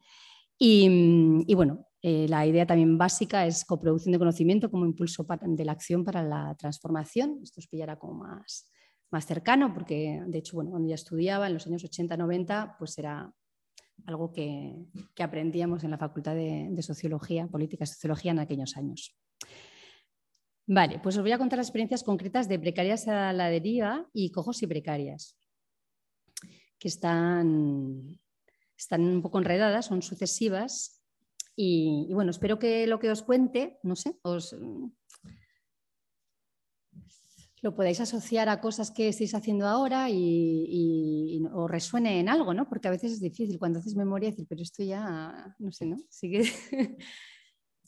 y, 0.59 1.55
bueno, 1.55 1.87
eh, 2.03 2.27
la 2.29 2.47
idea 2.47 2.67
también 2.67 2.99
básica 2.99 3.47
es 3.47 3.65
coproducción 3.65 4.13
de 4.13 4.19
conocimiento 4.19 4.71
como 4.71 4.87
impulso 4.87 5.27
de 5.41 5.65
la 5.65 5.73
acción 5.73 6.05
para 6.05 6.23
la 6.23 6.55
transformación. 6.57 7.41
Esto 7.43 7.61
os 7.61 7.69
pillará 7.69 7.99
como 7.99 8.15
más, 8.15 8.71
más 9.11 9.27
cercano, 9.27 9.73
porque 9.73 10.23
de 10.27 10.39
hecho, 10.39 10.57
bueno, 10.57 10.71
cuando 10.71 10.89
ya 10.89 10.97
estudiaba 10.97 11.47
en 11.47 11.55
los 11.55 11.67
años 11.67 11.85
80-90, 11.85 12.77
pues 12.79 12.99
era 12.99 13.33
algo 14.07 14.33
que, 14.33 14.75
aprendíamos 15.19 15.85
en 15.85 15.91
la 15.91 15.99
Facultad 15.99 16.35
de, 16.35 16.83
Sociología, 16.83 17.47
Política 17.47 17.85
y 17.85 17.87
Sociología 17.87 18.33
en 18.33 18.39
aquellos 18.39 18.77
años. 18.77 19.17
Vale, 20.67 21.01
pues 21.03 21.17
os 21.17 21.23
voy 21.23 21.33
a 21.33 21.39
contar 21.39 21.59
las 21.59 21.69
experiencias 21.69 22.03
concretas 22.03 22.49
de 22.49 22.59
precarias 22.59 23.09
a 23.09 23.33
la 23.33 23.49
deriva 23.49 24.09
y 24.13 24.31
cojos 24.31 24.63
y 24.63 24.67
precarias, 24.67 25.39
que 26.79 26.89
están, 26.89 28.21
están 28.79 29.03
un 29.05 29.23
poco 29.23 29.39
enredadas, 29.39 29.87
son 29.87 30.03
sucesivas. 30.03 31.03
Y, 31.57 32.07
y 32.09 32.15
bueno, 32.15 32.31
espero 32.31 32.59
que 32.59 32.87
lo 32.87 32.99
que 33.01 33.11
os 33.11 33.23
cuente, 33.23 33.79
no 33.83 33.97
sé, 33.97 34.17
os, 34.23 34.55
lo 37.63 37.75
podáis 37.75 38.01
asociar 38.01 38.49
a 38.49 38.61
cosas 38.61 38.91
que 38.91 39.09
estéis 39.09 39.35
haciendo 39.35 39.67
ahora 39.67 40.09
y, 40.11 41.43
os 41.53 41.71
resuene 41.71 42.21
en 42.21 42.29
algo, 42.29 42.55
¿no? 42.55 42.69
Porque 42.69 42.89
a 42.89 42.91
veces 42.91 43.13
es 43.13 43.21
difícil 43.21 43.59
cuando 43.59 43.79
haces 43.79 43.97
memoria 43.97 44.31
decir, 44.31 44.47
pero 44.49 44.63
esto 44.63 44.83
ya, 44.83 45.55
no 45.59 45.73
sé, 45.73 45.87
¿no? 45.87 45.97
Sí 46.09 46.31
que 46.31 46.43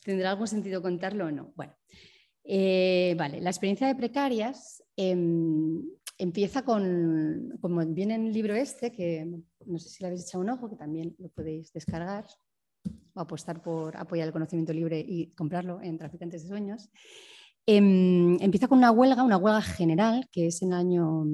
tendrá 0.04 0.30
algún 0.30 0.46
sentido 0.46 0.82
contarlo 0.82 1.26
o 1.26 1.30
no. 1.30 1.52
Bueno, 1.56 1.74
eh, 2.44 3.14
vale, 3.18 3.40
la 3.40 3.50
experiencia 3.50 3.86
de 3.86 3.94
precarias 3.94 4.82
em, 4.96 5.82
empieza 6.18 6.64
con, 6.64 7.56
como 7.60 7.84
viene 7.86 8.14
en 8.14 8.26
el 8.26 8.32
libro 8.32 8.54
este, 8.54 8.92
que 8.92 9.26
no 9.66 9.78
sé 9.78 9.88
si 9.88 10.02
le 10.02 10.08
habéis 10.08 10.24
echado 10.24 10.42
un 10.42 10.50
ojo, 10.50 10.68
que 10.68 10.76
también 10.76 11.14
lo 11.18 11.28
podéis 11.28 11.72
descargar 11.72 12.26
o 13.14 13.20
apostar 13.20 13.62
por 13.62 13.96
apoyar 13.96 14.26
el 14.26 14.32
conocimiento 14.32 14.72
libre 14.72 15.04
y 15.06 15.30
comprarlo 15.34 15.80
en 15.82 15.98
Traficantes 15.98 16.42
de 16.42 16.48
Sueños. 16.48 16.90
Em, 17.66 18.40
empieza 18.40 18.68
con 18.68 18.78
una 18.78 18.90
huelga, 18.90 19.22
una 19.22 19.36
huelga 19.36 19.62
general, 19.62 20.28
que 20.32 20.46
es 20.46 20.62
en 20.62 20.72
el 20.72 20.78
año 20.78 21.24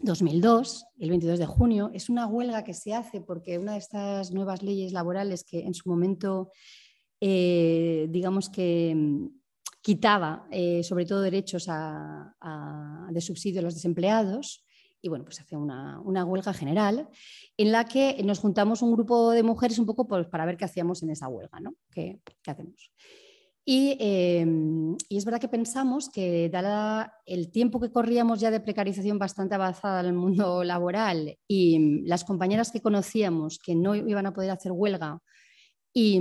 2002, 0.00 0.86
el 0.98 1.10
22 1.10 1.38
de 1.38 1.46
junio. 1.46 1.90
Es 1.94 2.08
una 2.08 2.26
huelga 2.26 2.64
que 2.64 2.74
se 2.74 2.94
hace 2.94 3.20
porque 3.20 3.58
una 3.58 3.72
de 3.72 3.78
estas 3.78 4.32
nuevas 4.32 4.62
leyes 4.62 4.92
laborales 4.92 5.44
que 5.44 5.60
en 5.60 5.74
su 5.74 5.88
momento, 5.88 6.50
eh, 7.20 8.06
digamos 8.10 8.50
que 8.50 8.94
mm, 8.94 9.28
quitaba 9.80 10.48
eh, 10.50 10.82
sobre 10.82 11.06
todo 11.06 11.20
derechos 11.20 11.66
de 11.66 13.20
subsidio 13.20 13.60
a 13.60 13.62
los 13.62 13.74
desempleados, 13.74 14.65
y 15.06 15.08
bueno, 15.08 15.24
pues 15.24 15.40
hace 15.40 15.56
una, 15.56 16.24
huelga 16.24 16.52
general 16.52 17.08
en 17.56 17.70
la 17.70 17.84
que 17.84 18.20
nos 18.24 18.40
juntamos 18.40 18.82
un 18.82 18.92
grupo 18.92 19.30
de 19.30 19.44
mujeres 19.44 19.78
un 19.78 19.86
poco 19.86 20.08
pues, 20.08 20.26
para 20.26 20.44
ver 20.44 20.56
qué 20.56 20.64
hacíamos 20.64 21.02
en 21.04 21.10
esa 21.10 21.28
huelga, 21.28 21.60
¿no? 21.60 21.74
¿Qué, 21.92 22.20
qué 22.42 22.50
hacemos? 22.50 22.90
Em, 23.68 24.96
y, 25.08 25.16
es 25.16 25.24
verdad 25.24 25.40
que 25.40 25.48
pensamos 25.48 26.08
que, 26.08 26.48
dado 26.50 27.08
el 27.24 27.50
tiempo 27.52 27.80
que 27.80 27.90
corríamos 27.90 28.40
ya 28.40 28.50
de 28.50 28.60
precarización 28.60 29.18
bastante 29.18 29.54
avanzada 29.54 30.00
en 30.00 30.06
el 30.06 30.12
mundo 30.12 30.64
laboral 30.64 31.38
y 31.46 32.02
las 32.04 32.24
compañeras 32.24 32.72
que 32.72 32.80
conocíamos 32.82 33.58
que 33.58 33.76
no 33.76 33.94
iban 33.94 34.26
a 34.26 34.32
poder 34.32 34.50
hacer 34.50 34.72
huelga 34.72 35.20
y, 35.92 36.20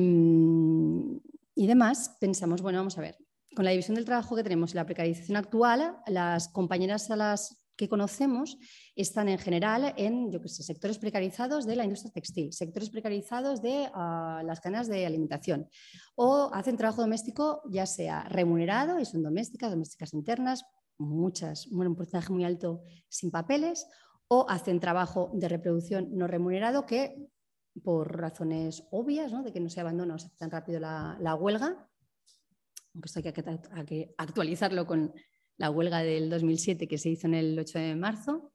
y 1.56 1.67
demás, 1.67 2.17
pensamos, 2.19 2.62
bueno, 2.62 2.80
vamos 2.80 2.98
a 3.00 3.02
ver, 3.02 3.17
con 3.56 3.65
la 3.65 3.71
división 3.71 3.95
del 3.95 4.06
trabajo 4.06 4.36
que 4.36 4.43
tenemos 4.43 4.74
y 4.74 4.76
la 4.76 4.86
precarización 4.86 5.38
actual, 5.38 5.98
las 6.08 6.50
compañeras 6.50 7.10
a 7.10 7.15
las 7.15 7.64
que 7.75 7.89
conocemos 7.89 8.57
están 8.95 9.27
en 9.27 9.38
general 9.38 9.93
en 9.97 10.31
yo 10.31 10.41
que 10.41 10.49
sé, 10.49 10.63
sectores 10.63 10.97
precarizados 10.97 11.65
de 11.65 11.75
la 11.75 11.83
industria 11.83 12.11
textil, 12.11 12.53
sectores 12.53 12.89
precarizados 12.89 13.61
de 13.61 13.89
ah, 13.93 14.41
las 14.45 14.59
cadenas 14.61 14.88
de 14.88 15.05
alimentación 15.05 15.69
o 16.15 16.49
hacen 16.53 16.77
trabajo 16.77 17.01
doméstico 17.01 17.61
ya 17.69 17.85
sea 17.85 18.23
remunerado 18.29 18.99
y 18.99 19.05
son 19.05 19.23
domésticas, 19.23 19.71
domésticas 19.71 20.13
internas, 20.13 20.63
muchas, 20.97 21.67
un 21.67 21.95
porcentaje 21.95 22.31
muy 22.31 22.45
alto 22.45 22.83
sin 23.09 23.31
papeles 23.31 23.85
o 24.27 24.45
hacen 24.49 24.79
trabajo 24.79 25.31
de 25.33 25.49
reproducción 25.49 26.09
no 26.11 26.27
remunerado 26.27 26.85
que 26.85 27.29
por 27.83 28.17
razones 28.17 28.83
obvias, 28.91 29.31
¿no? 29.31 29.43
de 29.43 29.51
que 29.51 29.59
no 29.59 29.69
se 29.69 29.81
abandona 29.81 30.15
tan 30.38 30.49
rápido 30.49 30.79
la, 30.79 31.35
huelga, 31.35 31.89
aunque 32.93 33.07
esto 33.07 33.19
hay 33.21 33.85
que 33.85 34.15
actualizarlo 34.17 34.88
con 34.88 35.13
la 35.57 35.69
huelga 35.69 35.99
del 35.99 36.29
2007 36.29 36.87
que 36.87 36.97
se 36.97 37.09
hizo 37.09 37.27
en 37.27 37.33
el 37.35 37.59
8 37.59 37.79
de 37.79 37.95
marzo, 37.95 38.51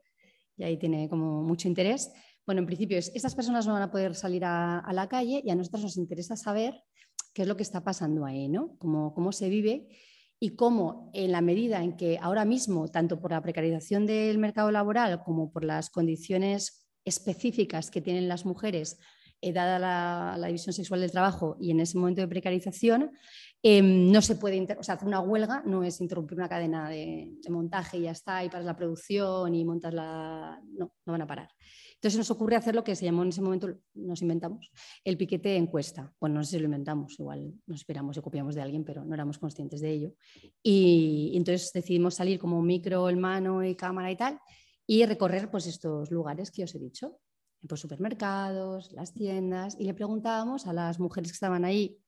y 0.56 0.64
ahí 0.64 0.76
tiene 0.76 1.08
como 1.08 1.42
mucho 1.42 1.68
interés. 1.68 2.12
Bueno, 2.44 2.60
en 2.60 2.66
principio 2.66 2.98
es, 2.98 3.10
estas 3.14 3.34
personas 3.34 3.66
no 3.66 3.72
van 3.72 3.82
a 3.82 3.90
poder 3.90 4.14
salir 4.14 4.44
a, 4.44 4.86
la 4.92 5.08
calle 5.08 5.42
y 5.44 5.50
a 5.50 5.54
nosotros 5.54 5.82
nos 5.82 5.96
interesa 5.96 6.36
saber 6.36 6.74
qué 7.32 7.42
es 7.42 7.48
lo 7.48 7.56
que 7.56 7.62
está 7.62 7.82
pasando 7.82 8.26
ahí, 8.26 8.48
¿no? 8.48 8.76
Cómo, 8.78 9.14
cómo 9.14 9.32
se 9.32 9.48
vive 9.48 9.88
y 10.38 10.56
cómo 10.56 11.10
en 11.14 11.32
la 11.32 11.40
medida 11.40 11.82
en 11.82 11.96
que 11.96 12.18
ahora 12.20 12.44
mismo, 12.44 12.88
tanto 12.88 13.20
por 13.20 13.30
la 13.30 13.42
precarización 13.42 14.06
del 14.06 14.38
mercado 14.38 14.70
laboral 14.70 15.22
como 15.22 15.52
por 15.52 15.64
las 15.64 15.90
condiciones 15.90 16.88
específicas 17.04 17.90
que 17.90 18.00
tienen 18.00 18.28
las 18.28 18.44
mujeres, 18.44 18.98
eh, 19.42 19.52
dada 19.52 19.78
la, 19.78 20.36
la, 20.38 20.48
división 20.48 20.74
sexual 20.74 21.00
del 21.00 21.10
trabajo 21.10 21.56
y 21.58 21.70
en 21.70 21.80
ese 21.80 21.96
momento 21.96 22.20
de 22.20 22.28
precarización, 22.28 23.12
Em, 23.62 24.10
no 24.10 24.22
se 24.22 24.36
puede, 24.36 24.62
o 24.62 24.80
hacer 24.80 25.06
una 25.06 25.20
huelga 25.20 25.62
no 25.66 25.84
es 25.84 26.00
interrumpir 26.00 26.38
una 26.38 26.48
cadena 26.48 26.88
de, 26.88 27.36
montaje 27.50 27.98
y 27.98 28.02
ya 28.02 28.12
está, 28.12 28.42
y 28.42 28.48
paras 28.48 28.64
la 28.64 28.76
producción 28.76 29.54
y 29.54 29.64
montas 29.64 29.92
la... 29.92 30.58
No, 30.64 30.94
no 31.04 31.12
van 31.12 31.22
a 31.22 31.26
parar. 31.26 31.50
Entonces 31.94 32.16
nos 32.16 32.30
ocurre 32.30 32.56
hacer 32.56 32.74
lo 32.74 32.82
que 32.82 32.96
se 32.96 33.04
llamó 33.04 33.22
en 33.22 33.28
ese 33.28 33.42
momento, 33.42 33.68
nos 33.92 34.22
inventamos, 34.22 34.70
el 35.04 35.18
piquete 35.18 35.56
encuesta. 35.56 36.10
Bueno, 36.18 36.36
no 36.36 36.44
sé 36.44 36.52
si 36.52 36.58
lo 36.58 36.64
inventamos, 36.64 37.20
igual 37.20 37.52
nos 37.66 37.80
esperamos 37.80 38.16
y 38.16 38.22
copiamos 38.22 38.54
de 38.54 38.62
alguien, 38.62 38.82
pero 38.82 39.04
no 39.04 39.12
éramos 39.12 39.36
conscientes 39.36 39.82
de 39.82 39.90
ello. 39.90 40.14
Y, 40.62 41.32
entonces 41.36 41.70
decidimos 41.74 42.14
salir 42.14 42.38
como 42.38 42.62
micro, 42.62 43.10
el 43.10 43.18
mano 43.18 43.62
y 43.62 43.74
cámara 43.74 44.10
y 44.10 44.16
tal, 44.16 44.40
y 44.86 45.04
recorrer 45.04 45.50
pues 45.50 45.66
estos 45.66 46.10
lugares 46.10 46.50
que 46.50 46.64
os 46.64 46.74
he 46.74 46.78
dicho, 46.78 47.20
pues 47.68 47.82
supermercados, 47.82 48.90
las 48.92 49.12
tiendas, 49.12 49.76
y 49.78 49.84
le 49.84 49.92
preguntábamos 49.92 50.66
a 50.66 50.72
las 50.72 50.98
mujeres 50.98 51.30
que 51.30 51.34
estaban 51.34 51.66
ahí 51.66 51.98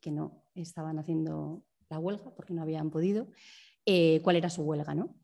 que 0.00 0.10
no 0.10 0.41
estaban 0.54 0.98
haciendo 0.98 1.64
la 1.88 1.98
huelga 1.98 2.34
porque 2.34 2.54
no 2.54 2.62
habían 2.62 2.90
podido, 2.90 3.28
eh, 3.86 4.20
cuál 4.22 4.36
era 4.36 4.50
su 4.50 4.62
huelga, 4.62 4.94
¿no? 4.94 5.14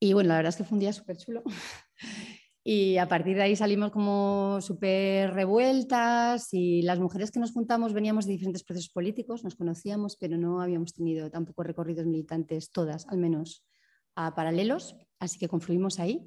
Y 0.00 0.12
bueno, 0.12 0.28
la 0.28 0.36
verdad 0.36 0.50
es 0.50 0.56
que 0.56 0.64
fue 0.64 0.76
un 0.76 0.80
día 0.80 0.92
súper 0.92 1.16
chulo. 1.16 1.42
y 2.64 2.96
a 2.98 3.08
partir 3.08 3.36
de 3.36 3.42
ahí 3.42 3.56
salimos 3.56 3.90
como 3.90 4.60
súper 4.60 5.32
revueltas 5.32 6.52
y 6.52 6.82
las 6.82 7.00
mujeres 7.00 7.30
que 7.30 7.40
nos 7.40 7.52
juntamos 7.52 7.92
veníamos 7.92 8.26
de 8.26 8.32
diferentes 8.32 8.64
procesos 8.64 8.90
políticos, 8.90 9.44
nos 9.44 9.54
conocíamos, 9.54 10.16
pero 10.16 10.36
no 10.36 10.60
habíamos 10.60 10.92
tenido 10.92 11.30
tampoco 11.30 11.62
recorridos 11.62 12.06
militantes 12.06 12.70
todas, 12.70 13.06
al 13.08 13.18
menos 13.18 13.64
a 14.14 14.34
paralelos, 14.34 14.96
así 15.18 15.38
que 15.38 15.48
confluimos 15.48 15.98
ahí. 15.98 16.20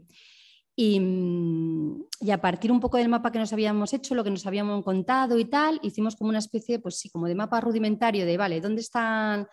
Mm, 0.78 2.02
y, 2.22 2.32
a 2.32 2.40
partir 2.40 2.72
un 2.72 2.80
poco 2.80 2.98
del 2.98 3.10
mapa 3.10 3.32
que 3.32 3.40
nos 3.40 3.52
habíamos 3.52 3.94
hecho, 3.94 4.14
lo 4.16 4.24
que 4.24 4.30
nos 4.30 4.46
habíamos 4.46 4.84
contado 4.84 5.40
y 5.40 5.46
tal, 5.46 5.80
hicimos 5.82 6.16
como 6.16 6.30
una 6.30 6.40
especie, 6.40 6.80
pues 6.80 7.00
sí, 7.00 7.10
como 7.10 7.28
de 7.28 7.36
mapa 7.36 7.60
rudimentario 7.62 8.26
de, 8.26 8.38
vale, 8.38 8.62
¿dónde 8.62 8.82
están? 8.82 9.48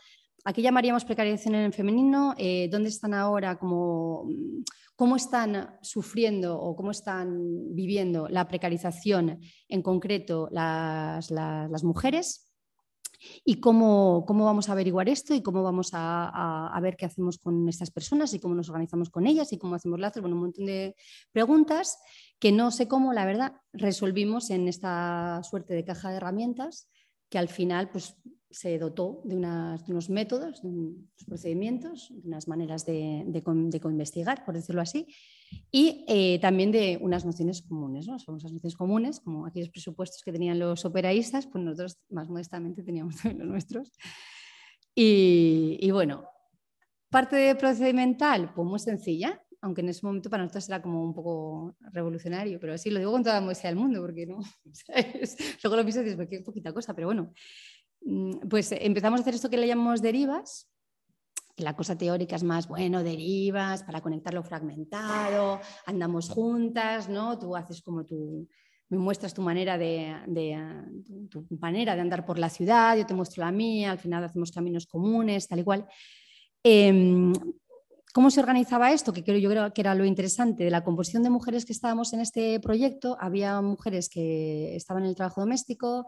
Aquí 0.45 0.61
llamaríamos 0.61 1.05
precarización 1.05 1.55
en 1.55 1.65
el 1.65 1.73
femenino, 1.73 2.35
eh, 2.37 2.69
¿dónde 2.71 2.91
están 2.91 3.15
ahora? 3.15 3.59
Como, 3.59 4.25
mm, 4.27 4.63
¿Cómo 4.97 5.17
están 5.17 5.77
sufriendo 5.83 6.57
o 6.57 6.77
cómo 6.77 6.93
están 6.93 7.75
viviendo 7.75 8.29
la 8.29 8.47
precarización 8.47 9.41
en 9.69 9.83
concreto 9.83 10.49
las, 10.53 11.33
las 11.33 11.83
mujeres? 11.83 12.54
Y 13.45 13.61
cómo, 13.61 14.25
vamos 14.27 14.69
a 14.69 14.73
averiguar 14.73 15.09
esto 15.09 15.35
y 15.35 15.43
cómo 15.43 15.63
vamos 15.63 15.91
a, 15.93 16.79
ver 16.83 16.97
qué 16.97 17.07
hacemos 17.07 17.39
con 17.39 17.69
estas 17.69 17.91
personas 17.91 18.35
y 18.35 18.41
cómo 18.41 18.55
nos 18.55 18.69
organizamos 18.69 19.11
con 19.11 19.27
ellas 19.27 19.53
y 19.53 19.59
cómo 19.59 19.75
hacemos 19.75 19.99
lazos, 19.99 20.21
bueno, 20.21 20.37
un 20.37 20.43
montón 20.43 20.67
de 20.67 20.95
preguntas 21.33 21.99
que 22.39 22.53
no 22.53 22.71
sé 22.71 22.89
cómo, 22.89 23.13
la 23.13 23.25
verdad, 23.25 23.55
resolvimos 23.73 24.51
en 24.51 24.69
esta 24.69 25.43
suerte 25.43 25.75
de 25.75 25.85
caja 25.85 26.11
de 26.11 26.17
herramientas 26.17 26.89
que 27.29 27.39
al 27.39 27.49
final 27.49 27.91
pues, 27.91 28.17
se 28.51 28.79
dotó 28.79 29.21
de, 29.25 29.35
unos 29.35 30.11
métodos, 30.11 30.63
de 30.63 30.69
unos 30.69 31.25
procedimientos, 31.27 32.09
de 32.11 32.29
unas 32.29 32.47
maneras 32.47 32.87
de, 32.87 33.25
de, 33.27 33.81
investigar, 33.91 34.45
por 34.45 34.55
decirlo 34.55 34.81
así, 34.81 35.09
y 35.71 36.05
eh, 36.09 36.39
también 36.41 36.71
de 36.71 36.99
unas 37.01 37.25
nociones 37.25 37.63
comunes, 37.63 38.07
¿no? 38.07 38.19
Son 38.19 38.39
nociones 38.39 38.77
comunes, 38.77 39.21
como 39.21 39.47
aquellos 39.47 39.71
presupuestos 39.71 40.23
que 40.23 40.33
tenían 40.33 40.59
los 40.59 40.85
operaístas, 40.85 41.47
pues 41.47 41.65
nosotros 41.65 41.99
más 42.11 42.29
modestamente 42.29 42.83
teníamos 42.83 43.17
los 43.25 43.47
nuestros. 43.47 43.93
Y, 44.95 45.91
bueno, 45.91 46.29
parte 47.11 47.37
de 47.37 47.55
procedimental, 47.57 48.53
pues 48.55 48.69
muy 48.69 48.79
sencilla, 48.79 49.43
aunque 49.61 49.81
en 49.81 49.89
ese 49.89 50.07
momento 50.07 50.31
para 50.31 50.45
nosotros 50.45 50.69
era 50.69 50.81
como 50.81 51.03
un 51.03 51.15
poco 51.15 51.77
revolucionario, 51.93 52.61
pero 52.61 52.79
sí, 52.79 52.91
lo 52.91 53.01
digo 53.01 53.11
con 53.11 53.25
toda 53.25 53.37
la 53.37 53.41
modestia 53.41 53.71
del 53.71 53.79
mundo, 53.79 54.01
porque 54.01 54.27
no, 54.27 54.39
luego 55.65 55.77
lo 55.77 55.83
pienso 55.83 56.01
y 56.01 56.05
dices, 56.05 56.17
pues 56.17 56.29
qué 56.29 56.41
poquita 56.41 56.73
cosa, 56.73 56.95
pero 56.95 57.09
bueno, 57.09 57.33
mm, 58.03 58.49
pues 58.49 58.71
empezamos 58.73 59.19
a 59.19 59.23
hacer 59.23 59.35
esto 59.35 59.51
que 59.51 59.57
le 59.57 59.67
llamamos 59.67 60.01
derivas, 60.01 60.71
la 61.57 61.77
cosa 61.77 61.97
teórica 61.97 62.37
es 62.37 62.43
más, 62.43 62.67
bueno, 62.67 63.03
derivas 63.03 63.83
para 63.85 64.01
conectar 64.01 64.35
lo 64.35 64.43
fragmentado, 64.43 65.61
andamos 65.87 66.29
juntas, 66.29 67.09
¿no? 67.09 67.39
Tú 67.39 67.55
haces 67.55 67.81
como 67.83 68.05
tú 68.05 68.49
me 68.89 68.99
muestras 68.99 69.35
tu 69.35 69.43
manera 69.43 69.79
de, 69.79 70.15
tu 71.31 71.47
manera 71.59 71.95
de 71.95 72.01
andar 72.01 72.25
por 72.25 72.39
la 72.39 72.51
ciudad, 72.51 72.97
yo 72.97 73.07
te 73.07 73.15
muestro 73.15 73.45
la 73.45 73.53
mía, 73.53 73.91
al 73.91 73.99
final 73.99 74.25
hacemos 74.25 74.53
caminos 74.53 74.87
comunes, 74.87 75.49
tal 75.49 75.61
y 75.61 75.65
cual. 75.65 75.87
Em, 76.63 77.33
¿Cómo 78.13 78.31
se 78.31 78.39
organizaba 78.39 78.93
esto? 78.93 79.13
Que 79.13 79.25
creo, 79.25 79.39
yo 79.39 79.51
creo 79.51 79.73
que 79.73 79.81
era 79.81 79.95
lo 79.95 80.05
interesante 80.05 80.63
de 80.63 80.71
la 80.71 80.85
composición 80.85 81.25
de 81.25 81.31
mujeres 81.31 81.65
que 81.65 81.73
estábamos 81.73 82.13
en 82.13 82.21
este 82.21 82.61
proyecto. 82.61 83.17
Había 83.19 83.61
mujeres 83.61 84.09
que 84.09 84.77
estaban 84.77 85.03
en 85.03 85.09
el 85.09 85.17
trabajo 85.17 85.41
doméstico, 85.41 86.07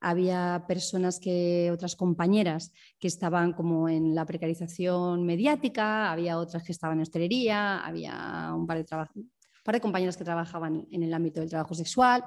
había 0.00 0.64
personas 0.66 1.18
que, 1.18 1.70
otras 1.72 1.96
compañeras 1.96 2.72
que 2.98 3.08
estaban 3.08 3.52
como 3.52 3.88
en 3.88 4.14
la 4.14 4.24
precarización 4.24 5.24
mediática, 5.24 6.10
había 6.10 6.38
otras 6.38 6.62
que 6.62 6.72
estaban 6.72 6.98
en 6.98 7.02
hostelería, 7.02 7.80
había 7.80 8.52
un 8.54 8.66
par 8.66 8.78
de, 8.78 8.84
par 8.84 9.74
de 9.74 9.80
compañeras 9.80 10.16
que 10.16 10.24
trabajaban 10.24 10.86
en 10.90 11.02
el 11.02 11.12
ámbito 11.12 11.40
del 11.40 11.50
trabajo 11.50 11.74
sexual. 11.74 12.24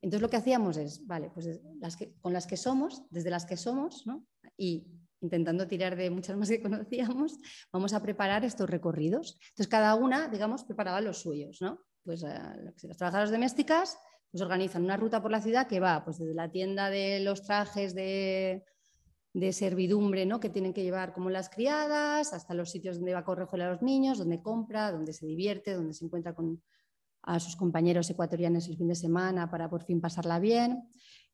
Entonces 0.00 0.22
lo 0.22 0.30
que 0.30 0.36
hacíamos 0.36 0.76
es, 0.76 1.06
vale, 1.06 1.30
pues 1.30 1.60
las 1.80 1.96
que, 1.96 2.14
con 2.20 2.32
las 2.32 2.46
que 2.46 2.56
somos, 2.56 3.04
desde 3.10 3.30
las 3.30 3.46
que 3.46 3.56
somos, 3.56 4.06
¿no? 4.06 4.26
y 4.56 4.86
intentando 5.20 5.66
tirar 5.66 5.96
de 5.96 6.10
muchas 6.10 6.36
más 6.36 6.48
que 6.48 6.62
conocíamos, 6.62 7.38
vamos 7.72 7.92
a 7.92 8.02
preparar 8.02 8.44
estos 8.44 8.68
recorridos. 8.68 9.38
Entonces, 9.50 9.68
cada 9.68 9.94
una, 9.94 10.28
digamos, 10.28 10.64
preparaba 10.64 11.00
los 11.00 11.18
suyos, 11.18 11.58
¿no? 11.60 11.80
Pues 12.04 12.22
eh, 12.22 12.28
las 12.82 12.96
trabajadoras 12.96 13.30
domésticas 13.30 13.98
pues 14.30 14.42
organizan 14.42 14.84
una 14.84 14.96
ruta 14.96 15.22
por 15.22 15.30
la 15.30 15.40
ciudad 15.40 15.66
que 15.66 15.80
va 15.80 16.04
pues 16.04 16.18
desde 16.18 16.34
la 16.34 16.50
tienda 16.50 16.90
de 16.90 17.20
los 17.20 17.42
trajes 17.42 17.94
de, 17.94 18.64
de 19.32 19.52
servidumbre 19.52 20.26
¿no? 20.26 20.40
que 20.40 20.50
tienen 20.50 20.72
que 20.72 20.82
llevar 20.82 21.12
como 21.12 21.30
las 21.30 21.48
criadas, 21.48 22.32
hasta 22.32 22.54
los 22.54 22.70
sitios 22.70 22.96
donde 22.96 23.14
va 23.14 23.20
a 23.20 23.24
correr 23.24 23.48
a 23.62 23.70
los 23.70 23.82
niños, 23.82 24.18
donde 24.18 24.42
compra, 24.42 24.92
donde 24.92 25.12
se 25.12 25.26
divierte, 25.26 25.74
donde 25.74 25.94
se 25.94 26.04
encuentra 26.04 26.34
con 26.34 26.62
a 27.22 27.40
sus 27.40 27.56
compañeros 27.56 28.08
ecuatorianos 28.08 28.68
el 28.68 28.76
fin 28.76 28.88
de 28.88 28.94
semana 28.94 29.50
para 29.50 29.68
por 29.68 29.84
fin 29.84 30.00
pasarla 30.00 30.38
bien. 30.38 30.88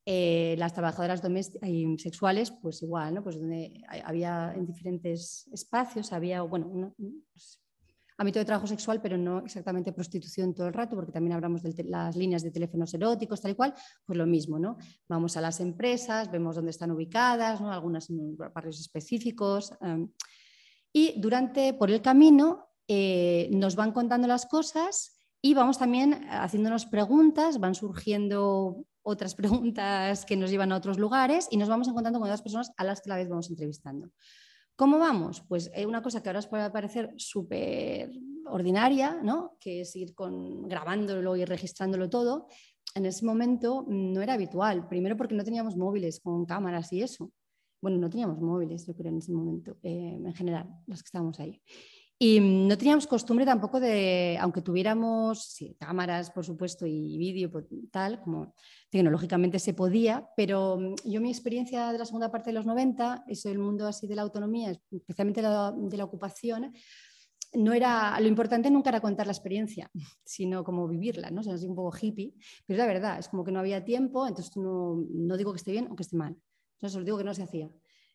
Eh, 0.07 0.55
las 0.59 0.75
trabajadoras 0.75 1.23
y 1.63 1.99
sexuales, 1.99 2.51
pues 2.51 2.83
igual, 2.83 3.15
¿no? 3.15 3.23
Pues 3.23 3.39
donde 3.39 3.81
había 4.05 4.53
en 4.55 4.67
diferentes 4.67 5.49
espacios, 5.51 6.13
había, 6.13 6.43
bueno, 6.43 6.67
un, 6.67 6.95
pues, 7.33 7.64
ámbito 8.17 8.39
de 8.39 8.45
trabajo 8.45 8.67
sexual, 8.67 9.01
pero 9.01 9.17
no 9.17 9.41
exactamente 9.41 9.93
prostitución 9.93 10.55
todo 10.55 10.69
el 10.69 10.73
rato, 10.73 10.95
porque 10.97 11.13
también 11.13 11.35
hablamos 11.35 11.63
de 11.63 11.85
las 11.85 12.17
líneas 12.17 12.43
de 12.43 12.51
teléfonos 12.51 12.95
eróticos, 12.95 13.41
tal 13.41 13.53
y 13.53 13.55
cual, 13.55 13.75
pues 14.05 14.17
lo 14.17 14.27
mismo, 14.27 14.59
¿no? 14.59 14.77
Vamos 15.09 15.37
a 15.37 15.41
las 15.41 15.61
empresas, 15.61 16.31
vemos 16.31 16.57
dónde 16.57 16.71
están 16.71 16.91
ubicadas, 16.91 17.61
¿no? 17.61 17.73
Algunas 17.73 18.11
en 18.11 18.37
barrios 18.37 18.81
específicos. 18.81 19.73
Em, 19.81 20.09
y 20.93 21.21
durante, 21.21 21.75
por 21.75 21.91
el 21.91 22.01
camino, 22.01 22.69
eh, 22.87 23.49
nos 23.53 23.75
van 23.75 23.93
contando 23.93 24.29
las 24.29 24.47
cosas 24.47 25.19
y 25.41 25.55
vamos 25.55 25.79
también 25.79 26.27
haciéndonos 26.31 26.87
preguntas, 26.87 27.59
van 27.59 27.75
surgiendo 27.75 28.87
otras 29.03 29.35
preguntas 29.35 30.25
que 30.25 30.37
nos 30.37 30.51
llevan 30.51 30.73
a 30.73 30.77
otros 30.77 30.99
lugares 30.99 31.49
y 31.51 31.57
nos 31.57 31.69
vamos 31.69 31.89
encontrando 31.89 32.19
con 32.19 32.29
otras 32.29 32.43
personas 32.43 32.73
a 32.77 32.85
las 32.85 33.01
que 33.01 33.11
a 33.11 33.15
la 33.15 33.17
vez 33.17 33.29
vamos 33.29 33.51
entrevistando. 33.51 34.11
¿Cómo 34.77 34.99
vamos? 34.99 35.45
Pues 35.49 35.71
eh, 35.73 35.87
una 35.87 36.03
cosa 36.03 36.21
que 36.21 36.29
ahora 36.29 36.41
os 36.41 36.49
puede 36.49 36.69
parecer 36.71 37.15
súper 37.17 38.11
ordinaria, 38.47 39.21
¿no? 39.23 39.57
que 39.61 39.83
es 39.83 39.95
ir 39.95 40.15
con, 40.15 40.63
grabándolo 40.69 41.37
y 41.37 41.45
registrándolo 41.45 42.11
todo. 42.11 42.49
En 42.95 43.07
ese 43.07 43.25
momento 43.25 43.85
no 43.89 44.21
era 44.21 44.35
habitual. 44.35 44.89
Primero 44.89 45.17
porque 45.17 45.35
no 45.35 45.45
teníamos 45.45 45.77
móviles 45.77 46.21
con 46.21 46.45
cámaras 46.45 46.93
y 46.93 47.03
eso. 47.03 47.31
Bueno, 47.81 47.99
no 47.99 48.11
teníamos 48.11 48.41
móviles, 48.41 48.87
yo 48.87 48.95
creo, 48.95 49.13
en 49.13 49.19
ese 49.19 49.33
momento, 49.33 49.77
eh, 49.83 50.19
en 50.25 50.35
general, 50.35 50.69
los 50.87 51.03
que 51.03 51.07
estábamos 51.07 51.39
ahí. 51.39 51.61
Y 52.17 52.39
no 52.39 52.79
teníamos 52.79 53.09
costumbre 53.09 53.45
tampoco 53.45 53.81
de, 53.81 54.39
aunque 54.41 54.63
tuviéramos 54.63 55.59
cámaras, 55.79 56.31
por 56.31 56.45
supuesto, 56.45 56.87
y 56.87 57.19
vídeo, 57.19 57.51
tal, 57.91 58.21
como 58.21 58.55
tecnológicamente 58.89 59.59
se 59.59 59.75
podía, 59.75 60.29
pero 60.37 60.79
mm, 60.79 60.95
yo 61.07 61.21
mi 61.21 61.31
experiencia 61.31 61.91
de 61.91 61.99
la 61.99 62.05
segunda 62.05 62.31
parte 62.31 62.51
de 62.51 62.55
los 62.55 62.67
90, 62.67 63.25
eso 63.27 63.49
del 63.49 63.59
mundo 63.59 63.89
así 63.89 64.07
de 64.07 64.15
la 64.15 64.23
autonomía, 64.23 64.73
especialmente 64.93 65.43
de 65.43 65.97
la, 65.99 66.05
ocupación, 66.05 66.73
no 67.55 67.73
era, 67.73 68.19
lo 68.21 68.29
importante 68.29 68.71
nunca 68.71 68.91
era 68.91 69.01
contar 69.01 69.27
la 69.27 69.33
experiencia, 69.33 69.91
sino 70.25 70.63
como 70.63 70.87
vivirla, 70.87 71.31
¿no? 71.31 71.41
O 71.41 71.45
sea, 71.45 71.55
un 71.69 71.75
poco 71.75 71.97
hippie, 72.01 72.35
pero 72.65 72.79
la 72.79 72.87
verdad, 72.87 73.19
es 73.19 73.29
como 73.29 73.43
que 73.43 73.51
no 73.51 73.59
había 73.59 73.85
tiempo, 73.85 74.29
entonces 74.29 74.57
no, 74.57 75.05
no 75.11 75.37
digo 75.37 75.53
que 75.53 75.59
esté 75.59 75.73
bien 75.73 75.89
o 75.91 75.97
que 75.97 76.05
esté 76.05 76.17
mal, 76.17 76.37
no 76.81 76.89
solo 76.89 77.05
digo 77.05 77.19
que 77.19 77.25
no 77.25 77.35
se 77.35 77.43
hacía. 77.43 77.71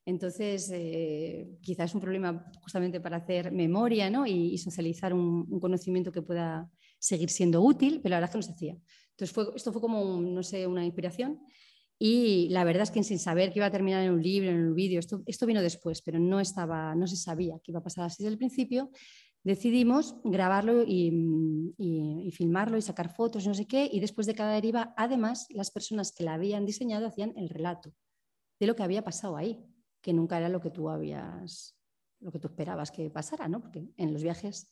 Entonces, 0.06 0.70
eh, 0.74 1.58
quizás 1.62 1.92
es 1.92 1.96
un 1.96 2.02
problema 2.02 2.52
justamente 2.62 3.00
para 3.00 3.18
hacer 3.18 3.52
memoria 3.52 4.12
y, 4.28 4.58
socializar 4.58 5.14
un, 5.14 5.60
conocimiento 5.60 6.12
que 6.12 6.22
pueda 6.22 6.70
seguir 6.98 7.30
siendo 7.30 7.62
útil, 7.62 8.00
pero 8.02 8.12
la 8.12 8.20
verdad 8.20 8.30
es 8.30 8.32
que 8.32 8.38
no 8.38 8.44
se 8.44 8.52
hacía. 8.52 8.78
Entonces, 9.18 9.56
esto 9.56 9.72
fue 9.72 9.82
como, 9.82 10.20
no 10.22 10.44
sé, 10.44 10.66
una 10.66 10.86
inspiración. 10.86 11.40
Y 12.02 12.48
la 12.50 12.64
verdad 12.64 12.84
es 12.84 12.92
que 12.92 13.04
sin 13.04 13.20
saber 13.20 13.52
que 13.52 13.60
iba 13.60 13.66
a 13.66 13.72
terminar 13.72 14.04
en 14.04 14.14
un 14.14 14.24
libro, 14.24 14.50
en 14.50 14.70
un 14.70 14.74
vídeo, 14.74 15.00
esto, 15.00 15.22
esto 15.26 15.46
vino 15.46 15.62
después, 15.62 16.02
pero 16.02 16.18
no, 16.18 16.40
estaba, 16.40 16.96
no 16.96 17.06
se 17.08 17.18
sabía 17.18 17.60
que 17.62 17.72
iba 17.72 17.80
a 17.80 17.84
pasar 17.84 18.06
así 18.06 18.24
desde 18.24 18.32
el 18.34 18.38
principio, 18.38 18.90
decidimos 19.44 20.16
grabarlo 20.24 20.84
y, 20.88 21.12
y, 21.78 22.32
filmarlo 22.32 22.78
y 22.78 22.82
sacar 22.82 23.14
fotos, 23.14 23.46
no 23.46 23.54
sé 23.54 23.68
qué, 23.68 23.90
y 23.92 24.00
después 24.00 24.28
de 24.28 24.34
cada 24.34 24.54
deriva, 24.54 24.94
además, 24.96 25.48
las 25.50 25.72
personas 25.72 26.14
que 26.14 26.24
la 26.24 26.36
habían 26.36 26.66
diseñado 26.66 27.06
hacían 27.06 27.34
el 27.36 27.50
relato 27.50 27.94
de 28.60 28.68
lo 28.68 28.76
que 28.76 28.84
había 28.84 29.04
pasado 29.04 29.36
ahí 29.36 29.60
que 30.02 30.14
nunca 30.14 30.38
era 30.38 30.50
lo 30.50 30.62
que 30.62 30.72
tú 30.72 30.90
habías, 30.90 31.76
lo 32.20 32.32
que 32.32 32.40
tú 32.40 32.48
esperabas 32.48 32.92
que 32.92 33.10
pasara, 33.10 33.48
¿no? 33.48 33.62
Porque 33.62 33.86
en 33.98 34.14
los 34.14 34.24
viajes 34.24 34.72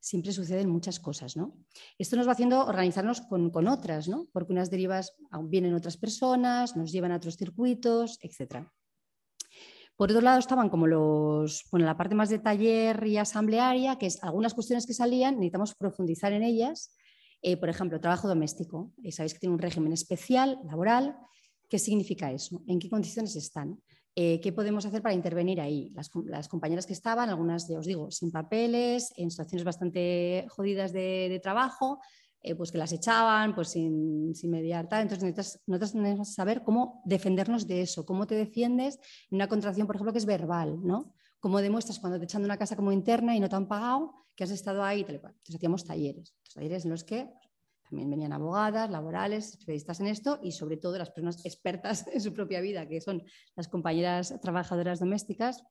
siempre 0.00 0.32
suceden 0.32 0.68
muchas 0.68 1.00
cosas, 1.00 1.36
¿no? 1.36 1.56
Esto 1.98 2.16
nos 2.16 2.28
va 2.28 2.32
haciendo 2.32 2.66
organizarnos 2.66 3.22
con, 3.22 3.50
con 3.50 3.68
otras, 3.68 4.06
¿no? 4.06 4.26
Porque 4.32 4.52
unas 4.52 4.70
derivas 4.70 5.16
vienen 5.44 5.74
otras 5.74 5.96
personas, 5.96 6.76
nos 6.76 6.92
llevan 6.92 7.12
a 7.12 7.16
otros 7.16 7.36
circuitos, 7.36 8.18
etc. 8.20 8.66
Por 9.96 10.10
otro 10.10 10.20
lado 10.20 10.38
estaban 10.38 10.68
como 10.68 10.86
los, 10.86 11.64
bueno, 11.70 11.86
la 11.86 11.96
parte 11.96 12.14
más 12.14 12.28
de 12.28 12.40
taller 12.40 13.06
y 13.06 13.16
asamblearia, 13.16 13.96
que 13.96 14.06
es 14.06 14.22
algunas 14.22 14.52
cuestiones 14.52 14.86
que 14.86 14.92
salían, 14.92 15.36
necesitamos 15.36 15.74
profundizar 15.74 16.32
en 16.32 16.42
ellas. 16.42 16.94
Eh, 17.42 17.56
por 17.56 17.68
ejemplo, 17.68 18.00
trabajo 18.00 18.26
doméstico. 18.26 18.92
Eh, 19.02 19.12
sabéis 19.12 19.34
que 19.34 19.40
tiene 19.40 19.54
un 19.54 19.60
régimen 19.60 19.92
especial, 19.92 20.58
laboral. 20.64 21.16
¿Qué 21.68 21.78
significa 21.78 22.32
eso? 22.32 22.62
¿En 22.66 22.78
qué 22.78 22.88
condiciones 22.88 23.36
están? 23.36 23.80
Eh, 24.16 24.40
¿Qué 24.40 24.52
podemos 24.52 24.86
hacer 24.86 25.02
para 25.02 25.14
intervenir 25.14 25.60
ahí? 25.60 25.92
Las, 25.94 26.48
compañeras 26.48 26.86
que 26.86 26.92
estaban, 26.92 27.30
algunas, 27.30 27.68
ya 27.68 27.78
os 27.78 27.86
digo, 27.86 28.10
sin 28.12 28.30
papeles, 28.30 29.12
en 29.16 29.30
situaciones 29.30 29.64
bastante 29.64 30.46
jodidas 30.50 30.92
de, 30.92 31.40
trabajo, 31.42 32.00
eh, 32.40 32.54
pues 32.54 32.70
que 32.70 32.78
las 32.78 32.92
echaban, 32.92 33.56
pues 33.56 33.70
sin, 33.70 34.32
mediar 34.44 34.88
tal. 34.88 35.02
Entonces 35.02 35.62
nosotros 35.66 35.94
necesitamos 35.96 36.32
saber 36.32 36.62
cómo 36.62 37.02
defendernos 37.04 37.66
de 37.66 37.82
eso, 37.82 38.06
cómo 38.06 38.26
te 38.26 38.36
defiendes 38.36 39.00
en 39.30 39.36
una 39.36 39.48
contratación, 39.48 39.86
por 39.88 39.96
ejemplo, 39.96 40.12
que 40.12 40.18
es 40.18 40.26
verbal, 40.26 40.78
¿no? 40.84 41.12
Cómo 41.40 41.60
demuestras 41.60 41.98
cuando 41.98 42.18
te 42.18 42.24
echan 42.24 42.42
de 42.42 42.46
una 42.46 42.56
casa 42.56 42.76
como 42.76 42.92
interna 42.92 43.34
y 43.34 43.40
no 43.40 43.48
te 43.48 43.56
han 43.56 43.66
pagado 43.66 44.26
que 44.36 44.44
has 44.44 44.50
estado 44.50 44.84
ahí. 44.84 45.00
Entonces 45.08 45.56
hacíamos 45.56 45.84
talleres, 45.84 46.34
talleres 46.54 46.84
en 46.84 46.92
los 46.92 47.02
que 47.02 47.30
también 47.88 48.10
venían 48.10 48.32
abogadas, 48.32 48.90
laborales, 48.90 49.50
especialistas 49.50 50.00
en 50.00 50.06
esto 50.08 50.40
y 50.42 50.52
sobre 50.52 50.76
todo 50.76 50.98
las 50.98 51.10
personas 51.10 51.44
expertas 51.44 52.06
en 52.12 52.20
su 52.20 52.32
propia 52.32 52.60
vida, 52.60 52.88
que 52.88 53.00
son 53.00 53.22
las 53.54 53.68
compañeras 53.68 54.34
trabajadoras 54.40 55.00
domésticas. 55.00 55.64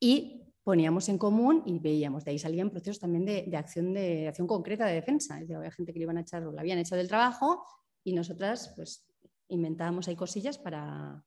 Y 0.00 0.42
poníamos 0.62 1.08
en 1.08 1.16
común 1.16 1.62
y 1.64 1.78
veíamos, 1.78 2.24
de 2.24 2.32
ahí 2.32 2.38
salían 2.38 2.70
procesos 2.70 2.98
también 2.98 3.24
de, 3.24 3.56
acción, 3.56 3.94
de 3.94 4.26
acción 4.26 4.48
concreta 4.48 4.84
de 4.86 4.94
defensa. 4.94 5.40
Es 5.40 5.50
había 5.50 5.70
gente 5.70 5.92
que 5.92 6.00
le 6.00 6.04
iban 6.04 6.18
a 6.18 6.22
echar 6.22 6.44
o 6.44 6.52
la 6.52 6.60
habían 6.60 6.78
echado 6.78 6.98
del 6.98 7.08
trabajo 7.08 7.64
y 8.02 8.12
nosotras 8.12 8.72
pues 8.74 9.06
inventábamos 9.48 10.08
ahí 10.08 10.16
cosillas 10.16 10.58
para, 10.58 11.24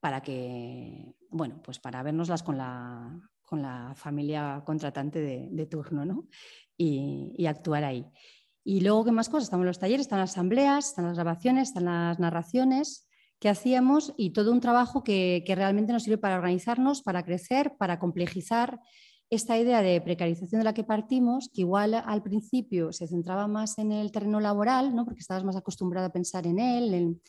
para 0.00 0.20
que, 0.20 1.14
bueno, 1.30 1.62
pues 1.62 1.78
para 1.78 2.02
vernoslas 2.02 2.42
con 2.42 2.58
la, 2.58 3.18
con 3.42 3.62
la 3.62 3.94
familia 3.96 4.62
contratante 4.66 5.20
de, 5.20 5.66
turno 5.66 6.04
¿no? 6.04 6.28
y, 6.76 7.34
y 7.38 7.46
actuar 7.46 7.84
ahí. 7.84 8.04
Y 8.70 8.80
luego, 8.80 9.02
¿qué 9.02 9.12
más 9.12 9.30
cosas? 9.30 9.44
Están 9.44 9.64
los 9.64 9.78
talleres, 9.78 10.02
están 10.02 10.18
las 10.18 10.32
asambleas, 10.32 10.88
están 10.88 11.06
las 11.06 11.14
grabaciones, 11.14 11.68
están 11.68 11.86
las 11.86 12.18
narraciones 12.18 13.08
que 13.38 13.48
hacíamos 13.48 14.12
y 14.18 14.34
todo 14.34 14.52
un 14.52 14.60
trabajo 14.60 15.02
que, 15.02 15.42
realmente 15.56 15.90
nos 15.94 16.02
sirve 16.02 16.18
para 16.18 16.36
organizarnos, 16.36 17.00
para 17.00 17.24
crecer, 17.24 17.78
para 17.78 17.98
complejizar 17.98 18.78
esta 19.30 19.56
idea 19.56 19.80
de 19.80 19.98
precarización 20.02 20.60
de 20.60 20.66
la 20.66 20.74
que 20.74 20.84
partimos, 20.84 21.48
que 21.48 21.62
igual 21.62 21.94
al 21.94 22.22
principio 22.22 22.92
se 22.92 23.08
centraba 23.08 23.48
más 23.48 23.78
en 23.78 23.90
el 23.90 24.12
terreno 24.12 24.38
laboral, 24.38 24.94
¿no? 24.94 25.06
porque 25.06 25.20
estabas 25.20 25.44
más 25.44 25.56
acostumbrado 25.56 26.08
a 26.08 26.12
pensar 26.12 26.46
en 26.46 26.58
él, 26.58 26.92
en, 26.92 27.22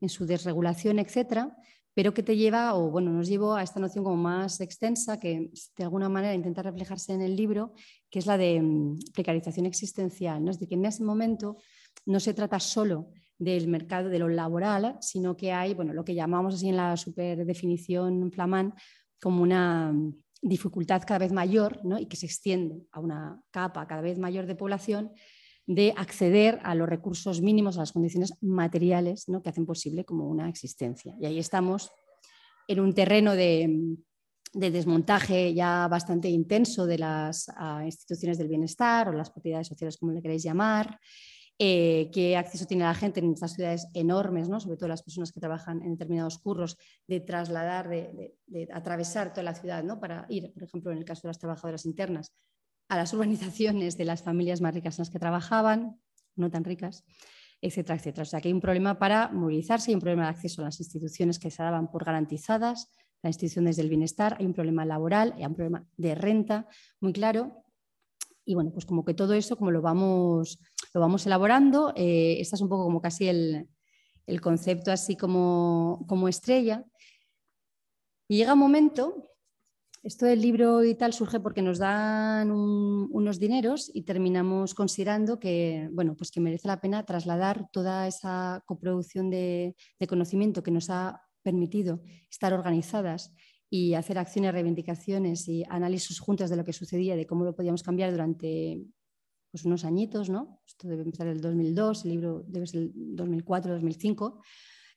en 0.00 0.08
su 0.08 0.24
desregulación, 0.24 0.98
etcétera, 0.98 1.54
pero 1.96 2.12
que 2.12 2.22
te 2.22 2.36
lleva, 2.36 2.74
o 2.74 2.90
bueno, 2.90 3.10
nos 3.10 3.26
llevó 3.26 3.54
a 3.54 3.62
esta 3.62 3.80
noción 3.80 4.04
como 4.04 4.18
más 4.18 4.60
extensa, 4.60 5.18
que 5.18 5.50
de 5.78 5.84
alguna 5.84 6.10
manera 6.10 6.34
intenta 6.34 6.62
reflejarse 6.62 7.14
en 7.14 7.22
el 7.22 7.34
libro, 7.34 7.72
que 8.10 8.18
es 8.18 8.26
la 8.26 8.36
de 8.36 8.60
mm, 8.60 8.98
precarización 9.14 9.64
existencial. 9.64 10.44
¿no? 10.44 10.50
Es 10.50 10.58
decir, 10.58 10.68
que 10.68 10.74
en 10.74 10.84
ese 10.84 11.02
momento 11.02 11.56
no 12.04 12.20
se 12.20 12.34
trata 12.34 12.60
solo 12.60 13.08
del 13.38 13.66
mercado 13.68 14.10
de 14.10 14.18
lo 14.18 14.28
laboral, 14.28 14.98
sino 15.00 15.38
que 15.38 15.52
hay, 15.52 15.72
bueno, 15.72 15.94
lo 15.94 16.04
que 16.04 16.14
llamamos 16.14 16.56
así 16.56 16.68
en 16.68 16.76
la 16.76 16.98
superdefinición 16.98 18.30
flamán, 18.30 18.74
como 19.18 19.42
una 19.42 19.90
mm, 19.90 20.18
dificultad 20.42 21.02
cada 21.06 21.20
vez 21.20 21.32
mayor 21.32 21.82
¿no? 21.82 21.98
y 21.98 22.04
que 22.04 22.16
se 22.16 22.26
extiende 22.26 22.82
a 22.92 23.00
una 23.00 23.40
capa 23.50 23.86
cada 23.86 24.02
vez 24.02 24.18
mayor 24.18 24.44
de 24.44 24.54
población 24.54 25.12
de 25.66 25.92
acceder 25.96 26.60
a 26.62 26.74
los 26.74 26.88
recursos 26.88 27.40
mínimos, 27.42 27.76
a 27.76 27.80
las 27.80 27.92
condiciones 27.92 28.34
materiales 28.40 29.28
¿no? 29.28 29.42
que 29.42 29.50
hacen 29.50 29.66
posible 29.66 30.04
como 30.04 30.28
una 30.28 30.48
existencia. 30.48 31.16
Y 31.20 31.26
ahí 31.26 31.38
estamos 31.38 31.90
en 32.68 32.80
un 32.80 32.94
terreno 32.94 33.34
de, 33.34 33.96
de 34.52 34.70
desmontaje 34.70 35.52
ya 35.54 35.88
bastante 35.88 36.28
intenso 36.28 36.86
de 36.86 36.98
las 36.98 37.50
ah, 37.56 37.82
instituciones 37.84 38.38
del 38.38 38.48
bienestar 38.48 39.08
o 39.08 39.12
las 39.12 39.30
propiedades 39.30 39.66
sociales, 39.66 39.96
como 39.96 40.12
le 40.12 40.22
queréis 40.22 40.42
llamar, 40.44 40.98
eh, 41.58 42.10
qué 42.12 42.36
acceso 42.36 42.66
tiene 42.66 42.84
la 42.84 42.94
gente 42.94 43.20
en 43.20 43.32
estas 43.32 43.54
ciudades 43.54 43.88
enormes, 43.94 44.48
¿no? 44.48 44.60
sobre 44.60 44.76
todo 44.76 44.88
las 44.88 45.02
personas 45.02 45.32
que 45.32 45.40
trabajan 45.40 45.82
en 45.82 45.92
determinados 45.92 46.38
curros, 46.38 46.76
de 47.06 47.20
trasladar, 47.20 47.88
de, 47.88 48.68
atravesar 48.72 49.32
toda 49.32 49.42
la 49.42 49.54
ciudad 49.54 49.82
¿no? 49.82 49.98
para 49.98 50.26
ir, 50.28 50.52
por 50.52 50.64
ejemplo, 50.64 50.92
en 50.92 50.98
el 50.98 51.04
caso 51.04 51.22
de 51.22 51.28
las 51.28 51.38
trabajadoras 51.38 51.86
internas, 51.86 52.34
a 52.88 52.96
las 52.96 53.12
urbanizaciones 53.12 53.96
de 53.96 54.04
las 54.04 54.22
familias 54.22 54.60
más 54.60 54.74
ricas 54.74 54.98
en 54.98 55.02
las 55.02 55.10
que 55.10 55.18
trabajaban, 55.18 56.00
no 56.36 56.50
tan 56.50 56.64
ricas, 56.64 57.04
etcétera, 57.60 57.96
etcétera. 57.96 58.22
O 58.22 58.26
sea 58.26 58.40
que 58.40 58.48
hay 58.48 58.54
un 58.54 58.60
problema 58.60 58.98
para 58.98 59.28
movilizarse, 59.28 59.90
hay 59.90 59.94
un 59.94 60.00
problema 60.00 60.24
de 60.24 60.30
acceso 60.30 60.62
a 60.62 60.66
las 60.66 60.78
instituciones 60.78 61.38
que 61.38 61.50
se 61.50 61.62
daban 61.62 61.90
por 61.90 62.04
garantizadas, 62.04 62.90
las 63.22 63.34
instituciones 63.34 63.76
del 63.76 63.88
bienestar, 63.88 64.36
hay 64.38 64.46
un 64.46 64.52
problema 64.52 64.84
laboral, 64.84 65.34
hay 65.36 65.46
un 65.46 65.54
problema 65.54 65.86
de 65.96 66.14
renta 66.14 66.68
muy 67.00 67.12
claro. 67.12 67.64
Y 68.44 68.54
bueno, 68.54 68.70
pues 68.70 68.86
como 68.86 69.04
que 69.04 69.14
todo 69.14 69.34
eso, 69.34 69.56
como 69.56 69.72
lo 69.72 69.82
vamos 69.82 70.60
lo 70.96 71.00
vamos 71.00 71.26
elaborando. 71.26 71.92
Eh, 71.94 72.38
este 72.40 72.56
es 72.56 72.62
un 72.62 72.70
poco 72.70 72.84
como 72.84 73.02
casi 73.02 73.28
el, 73.28 73.68
concepto 74.40 74.90
así 74.90 75.14
como, 75.14 76.06
como, 76.08 76.26
estrella. 76.26 76.84
Y 78.28 78.38
llega 78.38 78.54
un 78.54 78.58
momento, 78.58 79.30
esto 80.06 80.24
del 80.24 80.40
libro 80.40 80.84
y 80.84 80.94
tal 80.94 81.12
surge 81.12 81.40
porque 81.40 81.62
nos 81.62 81.78
dan 81.78 82.50
unos 82.50 83.40
dineros 83.40 83.90
y 83.92 84.02
terminamos 84.02 84.74
considerando 84.74 85.40
que, 85.40 85.88
bueno, 85.92 86.14
pues 86.16 86.30
que 86.30 86.40
merece 86.40 86.68
la 86.68 86.80
pena 86.80 87.04
trasladar 87.04 87.68
toda 87.72 88.06
esa 88.06 88.62
coproducción 88.66 89.30
de, 89.30 89.74
de 89.98 90.06
conocimiento 90.06 90.62
que 90.62 90.70
nos 90.70 90.90
ha 90.90 91.20
permitido 91.42 92.02
estar 92.30 92.52
organizadas 92.52 93.32
y 93.68 93.94
hacer 93.94 94.18
acciones, 94.18 94.52
reivindicaciones 94.52 95.48
y 95.48 95.64
análisis 95.68 96.20
juntos 96.20 96.50
de 96.50 96.56
lo 96.56 96.64
que 96.64 96.72
sucedía, 96.72 97.16
de 97.16 97.26
cómo 97.26 97.44
lo 97.44 97.56
podíamos 97.56 97.82
cambiar 97.82 98.12
durante 98.12 98.80
pues 99.50 99.64
unos 99.64 99.84
añitos, 99.84 100.28
¿no? 100.28 100.60
Esto 100.66 100.86
debe 100.86 101.02
empezar 101.02 101.26
el 101.26 101.40
2002, 101.40 102.04
el 102.04 102.10
libro 102.10 102.44
debe 102.46 102.66
ser 102.66 102.82
el 102.82 102.92
2004, 103.16 103.72
2005. 103.72 104.40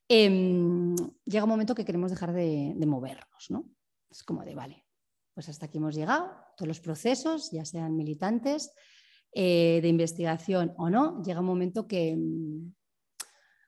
Em, 0.07 0.95
llega 1.25 1.43
un 1.43 1.49
momento 1.49 1.73
que 1.73 1.85
queremos 1.85 2.11
dejar 2.11 2.33
de, 2.33 2.75
movernos, 2.85 3.49
¿no? 3.49 3.69
Es 4.09 4.23
como 4.23 4.43
de, 4.43 4.55
vale, 4.55 4.85
pues 5.33 5.49
hasta 5.49 5.67
aquí 5.67 5.77
hemos 5.77 5.95
llegado, 5.95 6.31
todos 6.57 6.67
los 6.67 6.79
procesos, 6.79 7.51
ya 7.51 7.65
sean 7.65 7.95
militantes, 7.95 8.71
eh, 9.31 9.79
de 9.81 9.87
investigación 9.87 10.73
o 10.77 10.89
no, 10.89 11.21
llega 11.23 11.39
un 11.39 11.45
momento 11.45 11.87
que, 11.87 12.15
mm, 12.15 12.73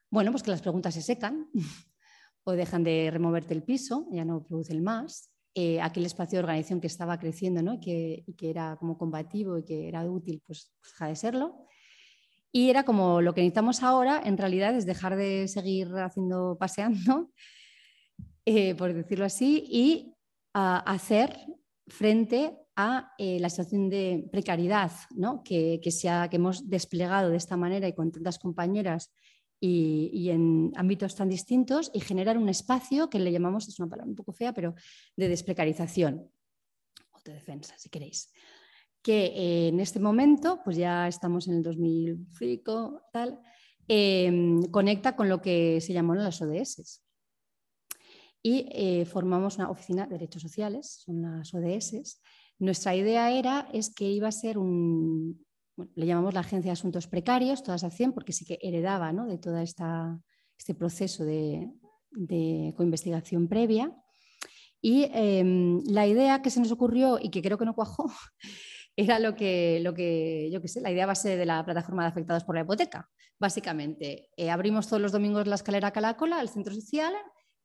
bueno, 0.09 0.31
pues 0.31 0.43
que 0.43 0.51
las 0.51 0.61
preguntas 0.61 0.93
se 0.93 1.01
secan 1.01 1.49
o 2.43 2.51
dejan 2.53 2.83
de 2.83 3.09
removerte 3.11 3.53
el 3.53 3.63
piso, 3.63 4.07
ya 4.11 4.25
no 4.25 4.43
producen 4.43 4.83
más, 4.83 5.31
eh, 5.53 5.81
aquel 5.81 6.05
espacio 6.05 6.37
de 6.37 6.43
organización 6.43 6.79
que 6.79 6.87
estaba 6.87 7.19
creciendo 7.19 7.61
¿no? 7.61 7.73
y, 7.73 7.79
que, 7.79 8.49
era 8.49 8.77
como 8.77 8.97
combativo 8.97 9.57
y 9.57 9.65
que 9.65 9.89
era 9.89 10.09
útil, 10.09 10.41
pues, 10.45 10.71
pues, 10.79 10.93
deja 10.93 11.07
de 11.07 11.15
serlo. 11.15 11.67
Y 12.53 12.69
era 12.69 12.83
como 12.83 13.21
lo 13.21 13.33
que 13.33 13.41
necesitamos 13.41 13.83
ahora, 13.83 14.21
en 14.23 14.37
realidad, 14.37 14.75
es 14.75 14.85
dejar 14.85 15.15
de 15.17 15.47
seguir 15.47 15.89
haciendo, 15.95 16.57
paseando, 16.57 17.31
eh, 18.45 18.75
por 18.75 18.93
decirlo 18.93 19.25
así, 19.25 19.63
y 19.69 20.15
hacer 20.53 21.37
frente 21.87 22.57
a 22.75 23.13
eh, 23.17 23.39
la 23.39 23.49
situación 23.49 23.89
de 23.89 24.27
precariedad 24.31 24.91
que, 25.43 25.79
que, 25.83 25.89
que 26.29 26.35
hemos 26.35 26.69
desplegado 26.69 27.29
de 27.29 27.37
esta 27.37 27.57
manera 27.57 27.87
y 27.87 27.93
con 27.93 28.11
tantas 28.11 28.39
compañeras 28.39 29.11
y, 29.63 30.29
en 30.29 30.71
ámbitos 30.75 31.15
tan 31.15 31.29
distintos 31.29 31.91
y 31.93 31.99
generar 31.99 32.37
un 32.37 32.49
espacio 32.49 33.09
que 33.09 33.19
le 33.19 33.31
llamamos, 33.31 33.67
es 33.67 33.79
una 33.79 33.89
palabra 33.89 34.09
un 34.09 34.15
poco 34.15 34.33
fea, 34.33 34.53
pero 34.53 34.73
de 35.15 35.29
desprecarización 35.29 36.27
o 37.11 37.19
de 37.23 37.33
defensa, 37.33 37.75
si 37.77 37.89
queréis. 37.89 38.31
Que 39.03 39.25
eh, 39.25 39.67
en 39.67 39.79
este 39.79 39.99
momento, 39.99 40.61
pues 40.63 40.77
ya 40.77 41.07
estamos 41.07 41.47
en 41.47 41.55
el 41.55 41.63
2005, 41.63 43.09
tal, 43.13 43.39
em, 43.87 44.63
conecta 44.71 45.15
con 45.15 45.29
lo 45.29 45.41
que 45.41 45.79
se 45.79 45.93
llamó 45.93 46.15
las 46.15 46.41
ODS. 46.41 47.03
Y 48.43 48.67
eh, 48.71 49.05
formamos 49.05 49.57
una 49.57 49.69
oficina 49.69 50.05
de 50.05 50.13
derechos 50.13 50.41
sociales, 50.41 51.01
son 51.05 51.21
las 51.21 51.53
ODS. 51.53 52.21
Nuestra 52.59 52.95
idea 52.95 53.31
era 53.31 53.67
es 53.71 53.93
que 53.93 54.09
iba 54.09 54.27
a 54.27 54.31
ser 54.31 54.57
un, 54.57 55.45
le 55.95 56.05
llamamos 56.05 56.33
la 56.33 56.41
Agencia 56.41 56.69
de 56.69 56.73
Asuntos 56.73 57.07
Precarios, 57.07 57.63
todas 57.63 57.83
hacían 57.83 58.13
porque 58.13 58.33
sí 58.33 58.45
que 58.45 58.59
heredaba 58.61 59.11
de 59.11 59.37
todo 59.37 59.57
este 59.57 60.75
proceso 60.75 61.23
de, 61.23 61.69
coinvestigación 62.75 63.47
previa. 63.47 63.95
Y 64.81 65.09
em, 65.13 65.83
la 65.85 66.07
idea 66.07 66.41
que 66.41 66.49
se 66.49 66.59
nos 66.59 66.71
ocurrió 66.71 67.19
y 67.21 67.29
que 67.29 67.41
creo 67.41 67.57
que 67.57 67.65
no 67.65 67.75
cuajó 67.75 68.11
era 68.95 69.19
lo 69.19 69.35
que, 69.35 69.79
lo 69.81 69.93
que, 69.93 70.49
yo 70.51 70.61
qué 70.61 70.67
sé, 70.67 70.81
la 70.81 70.91
idea 70.91 71.05
base 71.05 71.37
de 71.37 71.45
la 71.45 71.63
plataforma 71.63 72.03
de 72.03 72.09
afectados 72.09 72.43
por 72.43 72.55
la 72.55 72.61
hipoteca. 72.61 73.09
Básicamente, 73.39 74.29
eh, 74.37 74.49
abrimos 74.49 74.87
todos 74.87 75.01
los 75.01 75.11
domingos 75.11 75.47
la 75.47 75.55
escalera 75.55 75.91
Calacola, 75.91 76.39
al 76.39 76.49
centro 76.49 76.73
social, 76.73 77.13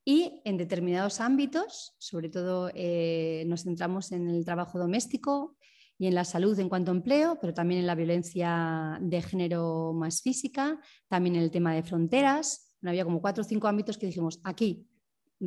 y 0.09 0.41
en 0.45 0.57
determinados 0.57 1.21
ámbitos, 1.21 1.97
sobre 1.99 2.31
todo 2.31 2.71
eh, 2.75 3.45
nos 3.49 3.65
centramos 3.65 4.13
en 4.13 4.31
el 4.31 4.45
trabajo 4.45 4.79
doméstico, 4.79 5.57
y 5.99 6.07
en 6.07 6.15
la 6.15 6.25
salud 6.25 6.59
en 6.59 6.69
cuanto 6.69 6.91
a 6.91 6.95
empleo, 6.95 7.39
pero 7.41 7.55
también 7.55 7.81
en 7.81 7.87
la 7.87 7.95
violencia 7.95 8.99
de 9.01 9.23
género 9.23 9.93
más 9.95 10.21
física, 10.23 10.79
también 11.09 11.37
en 11.37 11.43
el 11.43 11.51
tema 11.51 11.75
de 11.75 11.83
fronteras. 11.83 12.77
había 12.85 13.05
como 13.05 13.21
cuatro 13.21 13.43
o 13.43 13.45
cinco 13.45 13.67
ámbitos 13.67 13.97
que 13.97 14.07
dijimos, 14.07 14.39
aquí 14.45 14.87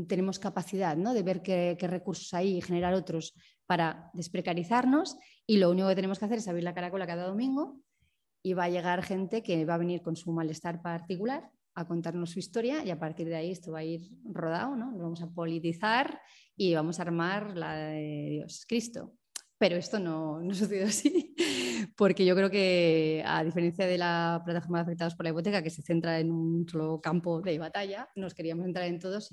tenemos 0.07 0.39
capacidad 0.39 0.97
¿no? 0.97 1.13
de 1.13 1.23
ver 1.23 1.41
qué, 1.41 1.77
recursos 1.81 2.33
hay 2.33 2.57
y 2.57 2.61
generar 2.61 2.93
otros 2.93 3.33
para 3.65 4.09
desprecarizarnos 4.13 5.17
y 5.45 5.57
lo 5.57 5.69
único 5.69 5.87
que 5.87 5.95
tenemos 5.95 6.19
que 6.19 6.25
hacer 6.25 6.39
es 6.39 6.47
abrir 6.47 6.63
la 6.63 6.73
caracola 6.73 7.07
cada 7.07 7.27
domingo 7.27 7.79
y 8.43 8.53
va 8.53 8.65
a 8.65 8.69
llegar 8.69 9.03
gente 9.03 9.43
que 9.43 9.65
va 9.65 9.75
a 9.75 9.79
venir 9.79 10.01
con 10.01 10.15
su 10.15 10.31
malestar 10.31 10.81
particular 10.81 11.49
a 11.79 11.87
contarnos 11.87 12.31
su 12.31 12.39
historia 12.39 12.83
y 12.83 12.91
a 12.91 12.99
partir 12.99 13.27
de 13.27 13.37
ahí 13.37 13.51
esto 13.51 13.71
va 13.71 13.79
a 13.79 13.83
ir 13.83 14.09
rodado, 14.25 14.75
¿no? 14.75 14.91
Lo 14.91 15.03
vamos 15.03 15.21
a 15.21 15.29
politizar 15.29 16.21
y 16.55 16.75
vamos 16.75 16.99
a 16.99 17.03
armar 17.03 17.55
la 17.55 17.73
de 17.75 18.27
Dios, 18.31 18.65
Cristo. 18.67 19.13
Pero 19.57 19.77
esto 19.77 19.97
no, 19.97 20.41
no 20.41 20.53
sucedió 20.55 20.85
así, 20.85 21.35
porque 21.95 22.25
yo 22.25 22.35
creo 22.35 22.49
que, 22.49 23.23
a 23.25 23.43
diferencia 23.43 23.87
de 23.87 23.97
la 23.97 24.41
plataforma 24.43 24.79
de 24.79 24.83
afectados 24.83 25.15
por 25.15 25.23
la 25.23 25.29
hipoteca, 25.29 25.63
que 25.63 25.69
se 25.69 25.81
centra 25.81 26.19
en 26.19 26.31
un 26.31 26.67
solo 26.67 26.99
campo 26.99 27.41
de 27.41 27.57
batalla, 27.59 28.09
nos 28.15 28.33
queríamos 28.33 28.65
entrar 28.65 28.85
en 28.87 28.99
todos. 28.99 29.29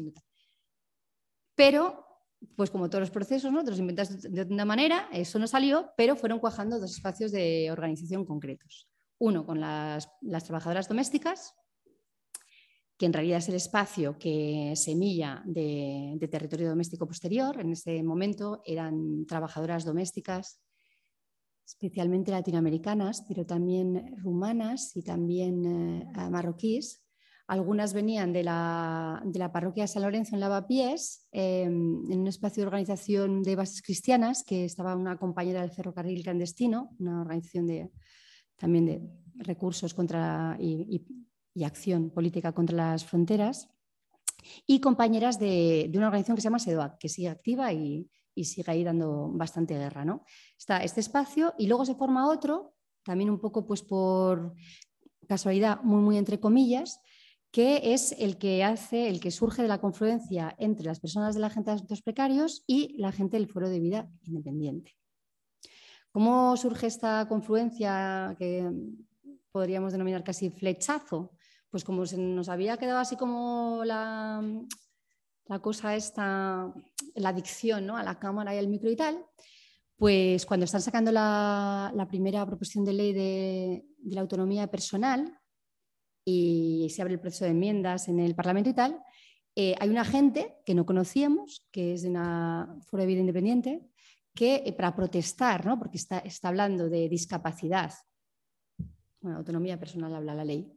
Pero, 1.57 2.07
pues 2.57 2.71
como 2.71 2.89
todos 2.89 3.01
los 3.01 3.11
procesos, 3.11 3.51
¿no? 3.51 3.63
los 3.63 3.79
inventas 3.79 4.23
de 4.23 4.43
una 4.43 4.65
manera, 4.65 5.09
eso 5.13 5.39
no 5.41 5.49
salió, 5.49 5.91
pero 5.97 6.15
fueron 6.15 6.39
cuajando 6.39 6.79
dos 6.79 6.93
espacios 6.93 7.33
de 7.33 7.71
organización 7.73 8.25
concretos. 8.25 8.89
Uno 9.19 9.47
con 9.47 9.61
las, 9.61 10.09
las 10.21 10.45
trabajadoras 10.45 10.89
domésticas, 10.89 11.55
que 12.97 13.07
en 13.07 13.13
realidad 13.13 13.39
es 13.39 13.49
el 13.49 13.57
espacio 13.57 14.19
que 14.19 14.73
semilla 14.75 15.43
de, 15.45 16.19
territorio 16.31 16.71
doméstico 16.71 17.07
posterior. 17.07 17.61
En 17.61 17.73
ese 17.73 18.03
momento 18.03 18.63
eran 18.65 19.27
trabajadoras 19.27 19.85
domésticas, 19.85 20.61
especialmente 21.67 22.31
latinoamericanas, 22.31 23.25
pero 23.29 23.45
también 23.45 24.17
rumanas 24.23 24.97
y 24.97 25.03
también 25.03 25.67
eh, 25.67 26.31
marroquíes. 26.31 27.03
Algunas 27.49 27.93
venían 27.93 28.33
de 28.33 28.43
la, 28.43 29.23
parroquia 29.53 29.85
de 29.85 29.89
San 29.89 30.03
Lorenzo 30.03 30.35
en 30.35 30.41
Lavapiés, 30.41 31.29
em, 31.31 32.11
en 32.11 32.21
un 32.21 32.27
espacio 32.27 32.63
de 32.63 32.67
organización 32.67 33.43
de 33.43 33.55
bases 33.55 33.83
cristianas, 33.83 34.43
que 34.43 34.65
estaba 34.65 34.97
una 34.97 35.17
compañera 35.17 35.61
del 35.61 35.71
ferrocarril 35.71 36.25
clandestino, 36.25 36.97
una 36.99 37.21
organización 37.21 37.67
de, 37.67 37.91
también 38.57 38.87
de 38.87 39.03
recursos 39.37 39.95
contra 39.95 40.57
y 40.59 41.07
acción 41.65 42.11
política 42.11 42.53
contra 42.53 42.77
las 42.77 43.05
fronteras, 43.05 43.69
y 44.67 44.81
compañeras 44.81 45.39
de, 45.39 45.91
una 45.95 46.07
organización 46.07 46.37
que 46.37 46.43
se 46.43 46.47
llama 46.47 46.59
SEDOAC, 46.59 46.99
que 46.99 47.09
sigue 47.09 47.29
activa 47.29 47.73
y, 47.73 48.09
sigue 48.37 48.71
ahí 48.71 48.85
dando 48.85 49.31
bastante 49.33 49.75
guerra. 49.75 50.05
¿no? 50.05 50.23
Está 50.59 50.83
este 50.83 51.01
espacio 51.01 51.55
y 51.59 51.69
luego 51.69 51.87
se 51.87 51.95
forma 51.95 52.29
otro, 52.29 52.75
también 53.03 53.31
un 53.31 53.41
poco 53.41 53.67
pues 53.67 53.83
por 53.83 54.55
casualidad, 55.27 55.81
muy, 55.83 56.03
muy 56.03 56.19
entre 56.19 56.39
comillas, 56.39 57.01
que 57.51 57.95
es 57.95 58.13
el 58.19 58.37
que 58.37 58.63
hace, 58.63 59.09
el 59.09 59.21
que 59.21 59.31
surge 59.31 59.63
de 59.63 59.69
la 59.69 59.81
confluencia 59.81 60.55
entre 60.59 60.85
las 60.85 61.01
personas 61.01 61.35
de 61.35 61.41
la 61.41 61.49
gente 61.49 61.71
de 61.71 61.77
asuntos 61.77 62.03
precarios 62.03 62.63
y 62.67 62.95
la 62.99 63.11
gente 63.11 63.39
del 63.39 63.49
Foro 63.49 63.71
de 63.71 63.81
Vida 63.81 64.11
Independiente. 64.25 64.95
¿Cómo 66.11 66.57
surge 66.59 66.87
esta 66.87 67.27
confluencia 67.29 68.37
que 68.39 68.71
podríamos 69.51 69.93
denominar 69.93 70.25
casi 70.25 70.51
flechazo? 70.51 71.36
Pues 71.71 71.85
como 71.85 72.07
se 72.07 72.19
nos 72.19 72.49
había 72.49 72.77
quedado 72.77 72.99
así 72.99 73.17
como 73.17 73.83
la, 73.85 74.43
la 75.47 75.59
cosa 75.61 75.95
esta, 75.95 76.73
la 77.15 77.29
adicción 77.29 77.87
¿no? 77.87 77.97
a 77.97 78.03
la 78.03 78.19
cámara 78.19 78.55
y 78.55 78.59
al 78.59 78.69
micro 78.69 78.91
y 78.91 78.97
tal, 78.97 79.25
pues 79.97 80.45
cuando 80.45 80.65
están 80.65 80.83
sacando 80.83 81.11
la, 81.11 82.07
primera 82.09 82.45
proposición 82.47 82.85
de 82.85 82.93
ley 82.93 83.13
de, 83.13 83.85
la 84.05 84.21
autonomía 84.21 84.67
personal 84.67 85.39
y 86.25 86.89
se 86.91 87.03
abre 87.03 87.15
el 87.15 87.21
proceso 87.21 87.45
de 87.45 87.53
enmiendas 87.53 88.09
en 88.09 88.21
el 88.21 88.35
Parlamento 88.35 88.71
y 88.71 88.75
tal, 88.75 89.01
eh, 89.55 89.75
hay 89.81 89.89
una 89.89 90.05
gente 90.05 90.57
que 90.67 90.75
no 90.75 90.85
conocíamos, 90.85 91.67
que 91.71 91.95
es 91.95 92.03
de 92.03 92.11
una 92.11 92.79
foro 92.83 93.03
de 93.03 93.07
vida 93.07 93.21
independiente, 93.21 93.89
que 94.35 94.63
eh, 94.67 94.73
para 94.73 94.95
protestar, 94.95 95.65
¿no? 95.65 95.79
porque 95.79 95.97
está, 95.97 96.19
está 96.19 96.49
hablando 96.49 96.91
de 96.91 97.09
discapacidad, 97.09 97.95
bueno, 99.21 99.39
autonomía 99.39 99.79
personal 99.79 100.15
habla 100.15 100.35
la 100.35 100.45
ley, 100.45 100.71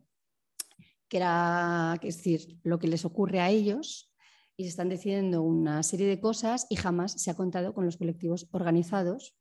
que 1.09 1.17
era, 1.17 1.99
es 2.01 2.17
decir, 2.17 2.59
lo 2.63 2.79
que 2.79 2.87
les 2.87 3.03
ocurre 3.03 3.41
a 3.41 3.49
ellos 3.49 4.13
y 4.55 4.63
se 4.63 4.69
están 4.69 4.89
decidiendo 4.89 5.41
una 5.41 5.83
serie 5.83 6.07
de 6.07 6.19
cosas 6.19 6.67
y 6.69 6.75
jamás 6.75 7.13
se 7.13 7.31
ha 7.31 7.35
contado 7.35 7.73
con 7.73 7.85
los 7.85 7.97
colectivos 7.97 8.47
organizados 8.51 9.35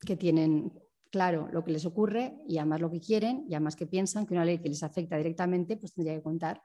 que 0.00 0.16
tienen 0.16 0.72
claro 1.10 1.48
lo 1.52 1.64
que 1.64 1.72
les 1.72 1.84
ocurre 1.84 2.38
y 2.46 2.58
además 2.58 2.80
lo 2.80 2.90
que 2.90 3.00
quieren 3.00 3.44
y 3.48 3.54
además 3.54 3.76
que 3.76 3.86
piensan 3.86 4.26
que 4.26 4.34
una 4.34 4.44
ley 4.44 4.58
que 4.58 4.68
les 4.68 4.82
afecta 4.82 5.16
directamente 5.16 5.76
pues 5.76 5.92
tendría 5.92 6.16
que 6.16 6.22
contar 6.22 6.62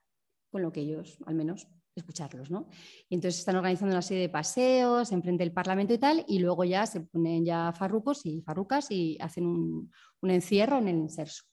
con 0.51 0.61
lo 0.61 0.71
que 0.71 0.81
ellos, 0.81 1.17
al 1.25 1.35
menos, 1.35 1.67
escucharlos. 1.95 2.51
¿no? 2.51 2.67
Y 3.09 3.15
entonces 3.15 3.39
están 3.39 3.55
organizando 3.55 3.93
una 3.93 4.01
serie 4.01 4.21
de 4.21 4.29
paseos 4.29 5.11
enfrente 5.11 5.43
del 5.43 5.53
Parlamento 5.53 5.93
y 5.93 5.97
tal, 5.97 6.23
y 6.27 6.39
luego 6.39 6.63
ya 6.63 6.85
se 6.85 7.01
ponen 7.01 7.43
ya 7.43 7.71
farrucos 7.73 8.25
y 8.25 8.41
farrucas 8.41 8.91
y 8.91 9.17
hacen 9.19 9.45
un, 9.45 9.91
un 10.21 10.29
encierro 10.29 10.77
en 10.77 10.87
el 10.89 10.97
inserso. 10.97 11.43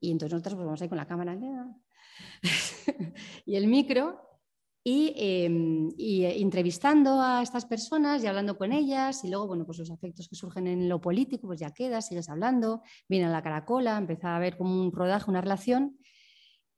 Y 0.00 0.10
entonces 0.10 0.32
nosotros 0.32 0.54
pues, 0.54 0.64
vamos 0.64 0.82
ahí 0.82 0.88
con 0.88 0.98
la 0.98 1.06
cámara 1.06 1.36
y 3.46 3.56
el 3.56 3.66
micro 3.66 4.32
y, 4.84 5.12
em, 5.16 5.90
y, 5.96 6.24
entrevistando 6.24 7.20
a 7.20 7.42
estas 7.42 7.66
personas 7.66 8.22
y 8.22 8.26
hablando 8.26 8.58
con 8.58 8.72
ellas 8.72 9.22
y 9.24 9.28
luego, 9.30 9.46
bueno, 9.46 9.64
pues 9.64 9.78
los 9.78 9.90
afectos 9.90 10.28
que 10.28 10.34
surgen 10.34 10.66
en 10.66 10.88
lo 10.88 11.00
político, 11.00 11.46
pues 11.46 11.60
ya 11.60 11.70
quedas, 11.70 12.08
sigues 12.08 12.28
hablando, 12.28 12.82
viene 13.08 13.26
a 13.26 13.30
la 13.30 13.42
caracola, 13.42 13.96
empieza 13.96 14.34
a 14.34 14.40
ver 14.40 14.56
como 14.56 14.80
un 14.80 14.90
rodaje, 14.90 15.30
una 15.30 15.40
relación 15.40 15.96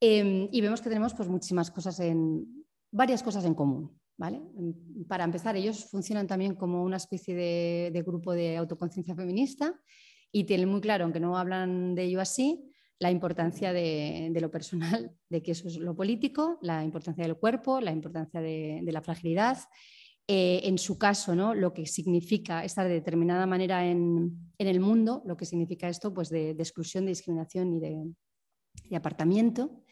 em, 0.01 0.49
y 0.53 0.61
vemos 0.61 0.83
que 0.83 0.91
tenemos 0.91 1.15
pues 1.15 1.29
muchísimas 1.29 1.71
cosas 1.71 1.99
en, 2.01 2.67
varias 2.91 3.23
cosas 3.23 3.45
en 3.45 3.55
común. 3.55 3.99
¿Vale? 4.17 4.37
Em, 4.59 5.05
para 5.09 5.25
empezar, 5.25 5.57
ellos 5.57 5.87
funcionan 5.91 6.27
también 6.27 6.55
como 6.55 6.85
una 6.85 6.99
especie 6.99 7.35
de, 7.35 7.91
de 7.93 8.03
grupo 8.03 8.33
de 8.33 8.57
autoconciencia 8.57 9.15
feminista 9.15 9.75
y 10.31 10.45
tienen 10.45 10.69
muy 10.69 10.81
claro, 10.81 11.05
aunque 11.05 11.21
no 11.21 11.39
hablan 11.39 11.95
de 11.95 12.05
ello 12.05 12.21
así, 12.21 12.71
la 13.05 13.11
importancia 13.11 13.75
de, 13.75 14.35
lo 14.41 14.51
personal, 14.51 15.13
de 15.29 15.43
que 15.43 15.53
eso 15.53 15.69
es 15.69 15.77
lo 15.77 15.95
político, 15.95 16.59
la 16.63 16.83
importancia 16.83 17.23
del 17.23 17.37
cuerpo, 17.37 17.79
la 17.79 17.93
importancia 17.93 18.41
de, 18.41 18.81
la 18.83 19.03
fragilidad. 19.03 19.59
Eh, 20.27 20.63
en 20.65 20.79
su 20.79 20.97
caso, 20.97 21.35
¿no? 21.35 21.53
lo 21.55 21.75
que 21.75 21.85
significa 21.85 22.65
estar 22.65 22.89
de 22.89 22.95
determinada 22.95 23.45
manera 23.45 23.87
en, 23.87 24.33
el 24.57 24.81
mundo, 24.81 25.23
lo 25.27 25.37
que 25.37 25.45
significa 25.45 25.87
esto 25.87 26.15
pues 26.15 26.31
de, 26.31 26.53
exclusión, 26.53 27.05
de 27.05 27.11
discriminación 27.11 27.75
y 27.75 27.81
de, 27.81 28.97
apartamiento. 28.97 29.83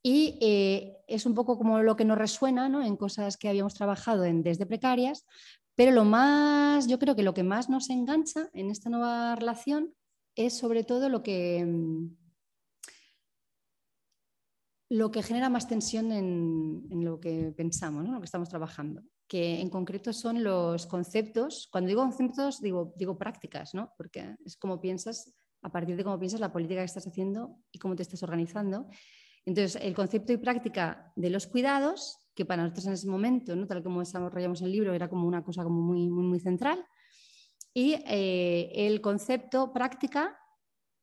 Y 0.00 0.38
eh, 0.40 0.98
es 1.08 1.26
un 1.26 1.34
poco 1.34 1.58
como 1.58 1.82
lo 1.82 1.96
que 1.96 2.04
nos 2.04 2.16
resuena 2.16 2.68
¿no? 2.68 2.80
en 2.80 2.96
cosas 2.96 3.36
que 3.36 3.48
habíamos 3.48 3.74
trabajado 3.74 4.24
en 4.24 4.44
desde 4.44 4.66
precarias, 4.66 5.26
pero 5.74 5.90
lo 5.90 6.04
más, 6.04 6.86
yo 6.86 7.00
creo 7.00 7.16
que 7.16 7.24
lo 7.24 7.34
que 7.34 7.42
más 7.42 7.68
nos 7.68 7.90
engancha 7.90 8.48
en 8.52 8.70
esta 8.70 8.88
nueva 8.88 9.34
relación 9.34 9.92
es 10.36 10.56
sobre 10.56 10.84
todo 10.84 11.08
lo 11.08 11.24
que, 11.24 11.66
lo 14.88 15.10
que 15.10 15.22
genera 15.22 15.48
más 15.48 15.66
tensión 15.66 16.12
en, 16.12 17.04
lo 17.04 17.18
que 17.18 17.52
pensamos, 17.56 18.04
¿no? 18.04 18.12
lo 18.12 18.20
que 18.20 18.26
estamos 18.26 18.48
trabajando, 18.48 19.02
que 19.26 19.60
en 19.60 19.68
concreto 19.68 20.12
son 20.12 20.44
los 20.44 20.86
conceptos. 20.86 21.68
Cuando 21.72 21.88
digo 21.88 22.02
conceptos, 22.02 22.60
digo, 22.60 22.94
digo 22.96 23.18
prácticas, 23.18 23.74
¿no? 23.74 23.92
porque 23.96 24.36
es 24.44 24.56
como 24.56 24.80
piensas, 24.80 25.34
a 25.62 25.70
partir 25.70 25.96
de 25.96 26.04
cómo 26.04 26.18
piensas 26.18 26.40
la 26.40 26.52
política 26.52 26.80
que 26.80 26.86
estás 26.86 27.06
haciendo 27.06 27.58
y 27.72 27.78
cómo 27.78 27.96
te 27.96 28.02
estás 28.02 28.22
organizando. 28.22 28.86
Entonces, 29.44 29.80
el 29.82 29.94
concepto 29.94 30.32
y 30.32 30.36
práctica 30.36 31.12
de 31.16 31.30
los 31.30 31.46
cuidados, 31.46 32.18
que 32.34 32.44
para 32.44 32.62
nosotros 32.62 32.86
en 32.86 32.92
ese 32.92 33.08
momento, 33.08 33.56
¿no? 33.56 33.66
tal 33.66 33.82
como 33.82 34.00
desarrollamos 34.00 34.62
el 34.62 34.70
libro, 34.70 34.94
era 34.94 35.08
como 35.08 35.26
una 35.26 35.42
cosa 35.42 35.64
como 35.64 35.80
muy, 35.80 36.08
muy, 36.08 36.38
central. 36.38 36.84
Y 37.74 37.94
eh, 38.06 38.70
el 38.74 39.00
concepto 39.00 39.72
práctica, 39.72 40.38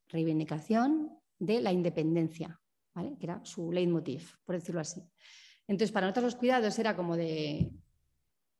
reivindicación 0.07 1.17
de 1.39 1.61
la 1.61 1.71
independencia, 1.71 2.59
que 2.93 3.25
era 3.25 3.43
su 3.43 3.71
leitmotiv, 3.71 4.37
por 4.45 4.55
decirlo 4.55 4.81
así. 4.81 5.01
Entonces, 5.67 5.91
para 5.91 6.07
nosotros 6.07 6.25
los 6.25 6.35
cuidados 6.35 6.77
era 6.79 6.95
como 6.95 7.15
de 7.15 7.71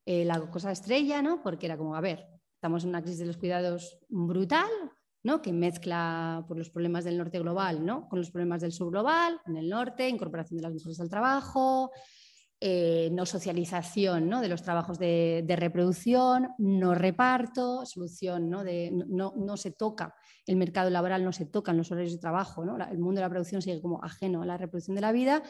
eh, 0.05 0.25
la 0.25 0.39
cosa 0.49 0.71
estrella, 0.71 1.21
¿no? 1.21 1.41
porque 1.41 1.65
era 1.65 1.77
como, 1.77 1.95
a 1.95 2.01
ver, 2.01 2.27
estamos 2.55 2.83
en 2.83 2.89
una 2.89 3.01
crisis 3.01 3.19
de 3.19 3.25
los 3.25 3.37
cuidados 3.37 3.99
brutal, 4.09 4.69
¿no? 5.23 5.41
que 5.41 5.53
mezcla 5.53 6.43
por 6.47 6.57
los 6.57 6.69
problemas 6.69 7.03
del 7.03 7.17
norte 7.17 7.39
global 7.39 7.85
¿no? 7.85 8.07
con 8.09 8.19
los 8.19 8.31
problemas 8.31 8.61
del 8.61 8.71
sur 8.71 8.89
global, 8.89 9.39
en 9.45 9.57
el 9.57 9.69
norte, 9.69 10.07
incorporación 10.07 10.57
de 10.57 10.63
las 10.63 10.73
mujeres 10.73 10.99
al 10.99 11.09
trabajo, 11.09 11.91
eh, 12.65 13.09
no 13.11 13.25
socialización 13.25 14.29
¿no? 14.29 14.39
de 14.39 14.47
los 14.47 14.61
trabajos 14.63 14.97
de, 14.97 15.43
reproducción, 15.49 16.47
no 16.57 16.95
reparto, 16.95 17.85
solución, 17.85 18.49
¿no? 18.49 18.63
No, 19.09 19.33
no, 19.35 19.57
se 19.57 19.71
toca 19.71 20.15
el 20.45 20.55
mercado 20.55 20.89
laboral, 20.89 21.25
no 21.25 21.33
se 21.33 21.45
tocan 21.45 21.75
los 21.75 21.91
horarios 21.91 22.13
de 22.13 22.19
trabajo, 22.19 22.63
¿no? 22.63 22.77
el 22.77 22.99
mundo 22.99 23.19
de 23.19 23.25
la 23.25 23.29
producción 23.29 23.61
sigue 23.61 23.81
como 23.81 24.01
ajeno 24.01 24.43
a 24.43 24.45
la 24.45 24.55
reproducción 24.55 24.95
de 24.95 25.01
la 25.01 25.11
vida, 25.11 25.43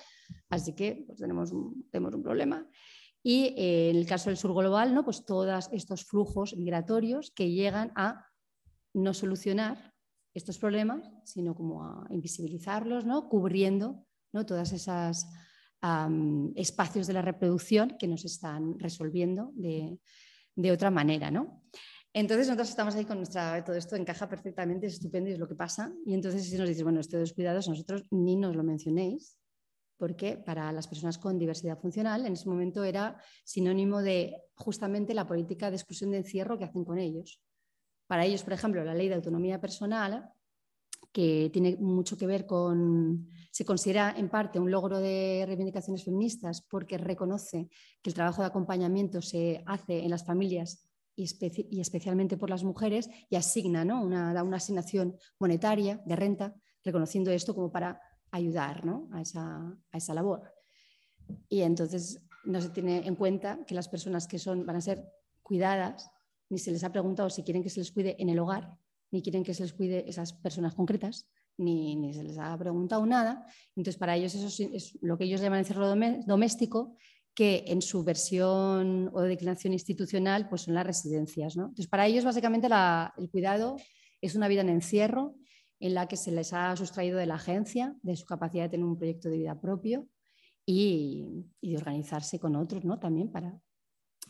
así 0.49 0.73
que 0.73 1.03
pues, 1.05 1.19
tenemos, 1.19 1.51
un, 1.51 1.87
tenemos 1.91 2.15
un 2.15 2.23
problema. 2.23 2.67
Y 3.21 3.53
eh, 3.59 3.91
en 3.91 3.97
el 3.97 4.07
caso 4.07 4.31
del 4.31 4.37
sur 4.37 4.55
global, 4.55 4.95
¿no? 4.95 5.05
pues 5.05 5.23
todos 5.23 5.69
estos 5.71 6.05
flujos 6.05 6.57
migratorios 6.57 7.29
que 7.29 7.51
llegan 7.51 7.91
a 7.95 8.25
no 8.91 9.13
solucionar 9.13 9.93
estos 10.33 10.57
problemas, 10.57 11.11
sino 11.25 11.53
como 11.53 11.83
a 11.83 12.07
invisibilizarlos, 12.09 13.05
¿no? 13.05 13.29
cubriendo 13.29 14.03
¿no? 14.31 14.47
todas 14.47 14.73
esas 14.73 15.27
espacios 16.55 17.07
de 17.07 17.13
la 17.13 17.21
reproducción 17.21 17.97
que 17.99 18.07
nos 18.07 18.23
están 18.23 18.79
resolviendo 18.79 19.51
de, 19.55 19.99
otra 20.71 20.89
manera. 20.91 21.29
¿no? 21.29 21.63
Entonces 22.13 22.47
nosotros 22.47 22.69
estamos 22.69 22.95
ahí 22.95 23.05
con 23.05 23.17
nuestra, 23.17 23.63
todo 23.63 23.75
esto 23.75 23.95
encaja 23.95 24.29
perfectamente, 24.29 24.87
es 24.87 24.93
estupendo 24.93 25.29
y 25.29 25.33
es 25.33 25.39
lo 25.39 25.47
que 25.47 25.55
pasa. 25.55 25.93
Y 26.05 26.13
entonces 26.13 26.49
si 26.49 26.57
nos 26.57 26.69
dices, 26.69 26.83
bueno, 26.83 26.99
esto 26.99 27.17
de 27.17 27.23
los 27.23 27.33
cuidados, 27.33 27.67
nosotros 27.67 28.03
ni 28.11 28.35
nos 28.35 28.55
lo 28.55 28.63
mencionéis, 28.63 29.37
porque 29.97 30.37
para 30.37 30.71
las 30.71 30.87
personas 30.87 31.17
con 31.17 31.37
diversidad 31.37 31.79
funcional 31.79 32.25
en 32.25 32.33
ese 32.33 32.47
momento 32.47 32.83
era 32.83 33.17
sinónimo 33.43 34.01
de 34.01 34.35
justamente 34.55 35.13
la 35.13 35.27
política 35.27 35.69
de 35.69 35.77
exclusión 35.77 36.11
de 36.11 36.17
encierro 36.17 36.57
que 36.57 36.65
hacen 36.65 36.85
con 36.85 36.99
ellos. 36.99 37.41
Para 38.07 38.25
ellos, 38.25 38.43
por 38.43 38.53
ejemplo, 38.53 38.83
la 38.83 38.93
ley 38.93 39.07
de 39.09 39.15
autonomía 39.15 39.59
personal 39.59 40.29
que 41.13 41.51
tiene 41.53 41.77
mucho 41.77 42.17
que 42.17 42.25
ver 42.25 42.45
con, 42.47 43.29
se 43.51 43.63
considera 43.63 44.15
en 44.17 44.29
parte 44.29 44.59
un 44.59 44.71
logro 44.71 44.99
de 44.99 45.43
reivindicaciones 45.45 46.03
feministas 46.03 46.61
porque 46.63 46.97
reconoce 46.97 47.69
que 48.01 48.09
el 48.09 48.15
trabajo 48.15 48.41
de 48.41 48.47
acompañamiento 48.47 49.21
se 49.21 49.63
hace 49.67 50.03
en 50.03 50.09
las 50.09 50.25
familias 50.25 50.89
y, 51.15 51.79
especialmente 51.79 52.35
por 52.35 52.49
las 52.49 52.63
mujeres 52.63 53.11
y 53.29 53.35
asigna 53.35 53.85
¿no? 53.85 54.03
una, 54.03 54.43
una 54.43 54.57
asignación 54.57 55.15
monetaria 55.39 56.01
de 56.03 56.15
renta, 56.15 56.55
reconociendo 56.83 57.29
esto 57.29 57.53
como 57.53 57.71
para 57.71 58.01
ayudar 58.31 58.83
¿no? 58.83 59.07
a, 59.13 59.21
esa, 59.21 59.77
a, 59.91 59.97
esa, 59.97 60.15
labor. 60.15 60.51
Y 61.47 61.61
entonces 61.61 62.25
no 62.43 62.59
se 62.59 62.69
tiene 62.69 63.05
en 63.05 63.15
cuenta 63.15 63.63
que 63.67 63.75
las 63.75 63.87
personas 63.87 64.27
que 64.27 64.39
son, 64.39 64.65
van 64.65 64.77
a 64.77 64.81
ser 64.81 65.05
cuidadas, 65.43 66.09
ni 66.49 66.57
se 66.57 66.71
les 66.71 66.83
ha 66.83 66.91
preguntado 66.91 67.29
si 67.29 67.43
quieren 67.43 67.61
que 67.61 67.69
se 67.69 67.81
les 67.81 67.91
cuide 67.91 68.15
en 68.19 68.29
el 68.29 68.39
hogar 68.39 68.75
ni 69.13 69.21
quieren 69.21 69.43
que 69.43 69.53
se 69.53 69.61
les 69.63 69.73
cuide 69.73 70.09
esas 70.09 70.33
personas 70.33 70.73
concretas, 70.73 71.29
ni, 71.57 71.95
ni 71.95 72.13
se 72.13 72.23
les 72.23 72.37
ha 72.39 72.57
preguntado 72.57 73.05
nada. 73.05 73.45
Entonces, 73.75 73.97
para 73.97 74.15
ellos 74.15 74.33
eso 74.33 74.47
es 74.73 74.97
lo 75.01 75.17
que 75.17 75.25
ellos 75.25 75.39
llaman 75.39 75.59
encierro 75.59 75.87
doméstico, 76.25 76.97
que 77.35 77.63
en 77.67 77.81
su 77.81 78.03
versión 78.03 79.11
o 79.13 79.21
declinación 79.21 79.73
institucional 79.73 80.49
pues 80.49 80.63
son 80.63 80.73
las 80.73 80.85
residencias. 80.85 81.55
¿no? 81.55 81.65
Entonces, 81.65 81.87
para 81.87 82.07
ellos 82.07 82.25
básicamente 82.25 82.67
el 82.67 83.29
cuidado 83.29 83.77
es 84.19 84.33
una 84.33 84.47
vida 84.47 84.61
en 84.61 84.69
encierro 84.69 85.35
en 85.79 85.93
la 85.93 86.07
que 86.07 86.17
se 86.17 86.31
les 86.31 86.51
ha 86.53 86.75
sustraído 86.75 87.19
de 87.19 87.27
la 87.27 87.35
agencia, 87.35 87.95
de 88.01 88.15
su 88.15 88.25
capacidad 88.25 88.63
de 88.63 88.69
tener 88.69 88.85
un 88.85 88.97
proyecto 88.97 89.29
de 89.29 89.37
vida 89.37 89.61
propio 89.61 90.07
y, 90.65 91.45
y 91.61 91.71
de 91.71 91.77
organizarse 91.77 92.39
con 92.39 92.55
otros 92.55 92.83
¿no? 92.83 92.99
también 92.99 93.31
para, 93.31 93.59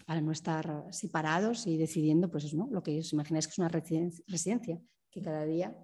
para 0.05 0.21
no 0.21 0.31
estar 0.31 0.85
separados 0.91 1.67
y 1.67 1.77
decidiendo, 1.77 2.29
pues 2.29 2.53
¿no? 2.53 2.67
lo 2.71 2.83
que 2.83 2.99
os 2.99 3.13
imagináis 3.13 3.47
que 3.47 3.51
es 3.51 3.59
una 3.59 3.69
residencia, 3.69 4.81
que 5.09 5.21
cada 5.21 5.45
día 5.45 5.77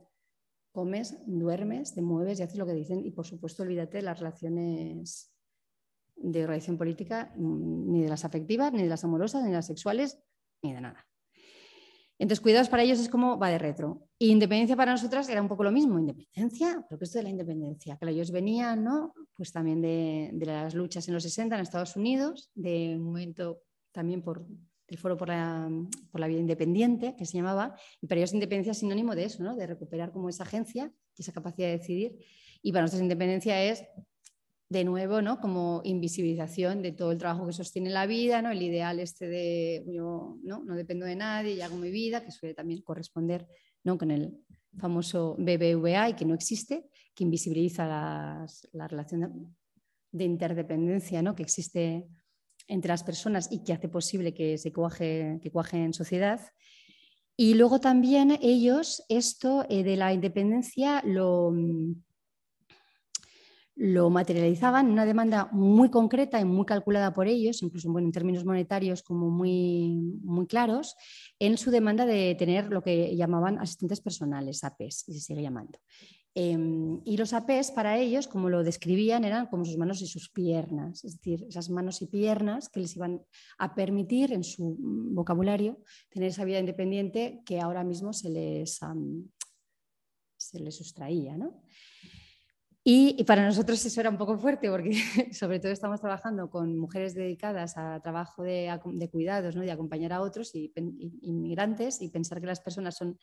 comes, 0.72 1.17
duermes, 1.26 1.93
te 1.93 2.01
mueves 2.01 2.39
y 2.39 2.43
haces 2.43 2.57
lo 2.57 2.65
que 2.65 2.74
dicen 2.74 3.05
y 3.05 3.11
por 3.11 3.26
supuesto 3.26 3.63
olvídate 3.63 3.97
de 3.97 4.03
las 4.03 4.20
relaciones 4.20 5.32
de 6.15 6.43
organización 6.43 6.78
política, 6.78 7.34
mm, 7.36 7.91
ni 7.91 8.01
de 8.03 8.09
las 8.09 8.26
afectivas, 8.26 8.74
ni 8.74 8.84
de 8.84 8.89
las 8.89 9.03
amorosas, 9.03 9.41
ni 9.43 9.49
de 9.49 9.55
las 9.55 9.67
sexuales, 9.67 10.20
ni 10.61 10.74
de 10.74 10.82
nada. 10.82 11.05
Entonces, 12.20 12.41
cuidados 12.41 12.67
para 12.67 12.84
ellos 12.84 12.99
es 12.99 13.07
como 13.07 13.39
va 13.39 13.49
de 13.49 13.57
retro. 13.57 14.09
Y 14.17 14.30
independencia 14.30 14.76
para 14.76 14.91
nosotras 14.91 15.30
era 15.30 15.41
un 15.41 15.47
poco 15.47 15.63
lo 15.63 15.72
mismo. 15.72 15.97
Independencia, 15.97 16.86
pero 16.89 16.99
que 16.99 17.05
esto 17.05 17.17
de 17.17 17.24
la 17.24 17.30
independencia, 17.30 17.97
que 17.97 18.09
ellos 18.09 18.32
venían, 18.32 18.84
¿no? 18.84 19.13
Pues 19.34 19.53
también 19.53 19.82
de, 19.82 20.30
de, 20.34 20.45
las 20.45 20.76
luchas 20.76 21.07
en 21.07 21.13
los 21.13 21.24
60 21.24 21.55
en 21.55 21.61
Estados 21.61 21.95
Unidos, 21.95 22.51
de 22.55 22.95
un 22.97 23.03
momento 23.03 23.61
también 23.92 24.22
por 24.22 24.46
el 24.90 24.98
Foro 24.98 25.18
por 25.18 25.30
la, 25.30 25.70
por 26.12 26.20
la 26.20 26.28
Vida 26.28 26.40
Independiente, 26.40 27.16
que 27.18 27.26
se 27.26 27.38
llamaba, 27.38 27.76
y 28.02 28.08
para 28.08 28.20
ellos 28.20 28.34
independencia 28.34 28.72
es 28.72 28.80
sinónimo 28.80 29.16
de 29.16 29.26
eso, 29.26 29.44
¿no? 29.44 29.56
de 29.56 29.68
recuperar 29.68 30.12
como 30.12 30.30
esa 30.30 30.44
agencia 30.44 30.92
y 31.16 31.22
esa 31.22 31.32
capacidad 31.32 31.68
de 31.68 31.78
decidir. 31.78 32.18
Y 32.62 32.72
para 32.72 32.84
nosotros 32.84 33.04
independencia 33.04 33.64
es 33.64 33.84
de 34.70 34.84
nuevo, 34.84 35.22
¿no? 35.22 35.40
Como 35.40 35.82
invisibilización 35.84 36.84
de 36.84 36.92
todo 36.92 37.12
el 37.12 37.18
trabajo 37.18 37.48
que 37.48 37.54
sostiene 37.54 37.90
la 37.90 38.06
vida, 38.06 38.42
¿no? 38.42 38.52
El 38.52 38.62
ideal 38.62 39.00
este 39.00 39.28
de 39.28 39.84
yo 39.88 40.38
¿no? 40.44 40.64
no 40.64 40.76
dependo 40.76 41.06
de 41.06 41.16
nadie 41.16 41.54
y 41.54 41.62
hago 41.62 41.76
mi 41.76 41.90
vida, 41.90 42.24
que 42.24 42.32
suele 42.32 42.54
también 42.54 42.82
corresponder 42.82 43.48
¿no? 43.84 43.98
con 43.98 44.12
el 44.12 44.38
famoso 44.78 45.36
BBVA 45.40 46.10
y 46.10 46.14
que 46.14 46.26
no 46.26 46.36
existe, 46.36 46.86
que 47.16 47.24
invisibiliza 47.24 47.88
la 47.88 48.88
relación 48.88 49.56
de 50.12 50.24
interdependencia 50.24 51.24
¿no? 51.24 51.36
que 51.36 51.44
existe 51.44 52.08
entre 52.70 52.89
las 52.89 53.03
personas 53.03 53.51
y 53.51 53.63
que 53.63 53.74
hace 53.74 53.89
posible 53.89 54.34
que 54.34 54.57
se 54.57 54.72
cuaje, 54.72 55.39
que 55.41 55.51
cuaje 55.51 55.84
en 55.84 55.93
sociedad. 55.93 56.39
Y 57.36 57.55
luego 57.55 57.80
también 57.80 58.38
ellos 58.41 59.03
esto 59.09 59.65
eh, 59.70 59.84
de 59.84 59.97
la 59.97 60.13
independencia 60.13 61.01
lo, 61.05 61.53
lo 63.76 64.09
materializaban 64.09 64.88
en 64.88 64.91
una 64.91 65.05
demanda 65.05 65.47
muy 65.53 65.89
concreta 65.89 66.38
y 66.41 66.43
muy 66.43 66.65
calculada 66.65 67.13
por 67.13 67.28
ellos, 67.28 67.63
incluso 67.63 67.97
en 67.97 68.11
términos 68.11 68.43
monetarios 68.43 69.01
como 69.01 69.30
muy, 69.30 69.95
muy 70.22 70.47
claros, 70.47 70.97
en 71.39 71.57
su 71.57 71.72
demanda 71.72 72.05
de 72.05 72.36
tener 72.36 72.65
lo 72.65 72.84
que 72.84 73.15
llamaban 73.15 73.57
asistentes 73.57 74.01
personales, 74.01 74.65
APES, 74.65 75.05
y 75.07 75.13
se 75.13 75.20
sigue 75.22 75.41
llamando. 75.41 75.80
Em, 76.36 77.02
y 77.06 77.18
los 77.18 77.34
APES 77.34 77.72
para 77.72 77.98
ellos, 77.98 78.28
como 78.28 78.50
lo 78.50 78.64
describían, 78.64 79.26
eran 79.26 79.48
como 79.48 79.66
sus 79.66 79.78
manos 79.78 80.02
y 80.02 80.08
sus 80.08 80.30
piernas, 80.30 81.04
es 81.04 81.18
decir, 81.18 81.46
esas 81.50 81.70
manos 81.70 82.02
y 82.02 82.08
piernas 82.08 82.70
que 82.70 82.80
les 82.80 82.96
iban 82.96 83.22
a 83.58 83.74
permitir 83.74 84.32
en 84.32 84.44
su 84.44 84.78
vocabulario 84.80 85.80
tener 86.10 86.30
esa 86.30 86.46
vida 86.46 86.60
independiente 86.60 87.42
que 87.46 87.60
ahora 87.60 87.84
mismo 87.84 88.14
se 88.14 88.30
les, 88.30 88.80
se 90.38 90.60
les 90.60 90.76
sustraía. 90.76 91.36
¿no? 91.36 91.64
Y, 92.84 93.24
para 93.26 93.46
nosotros 93.46 93.86
eso 93.86 94.00
era 94.00 94.10
un 94.10 94.18
poco 94.18 94.38
fuerte 94.38 94.70
porque 94.70 94.92
sobre 95.34 95.60
todo 95.60 95.72
estamos 95.72 96.00
trabajando 96.00 96.50
con 96.50 96.78
mujeres 96.78 97.14
dedicadas 97.14 97.78
a 97.78 98.00
trabajo 98.02 98.44
de, 98.44 99.10
cuidados, 99.12 99.56
¿no? 99.56 99.62
de 99.62 99.72
acompañar 99.72 100.14
a 100.14 100.22
otros 100.22 100.56
y, 100.56 100.72
inmigrantes 101.22 102.02
y 102.02 102.10
pensar 102.10 102.40
que 102.40 102.48
las 102.48 102.62
personas 102.62 102.96
son 102.96 103.18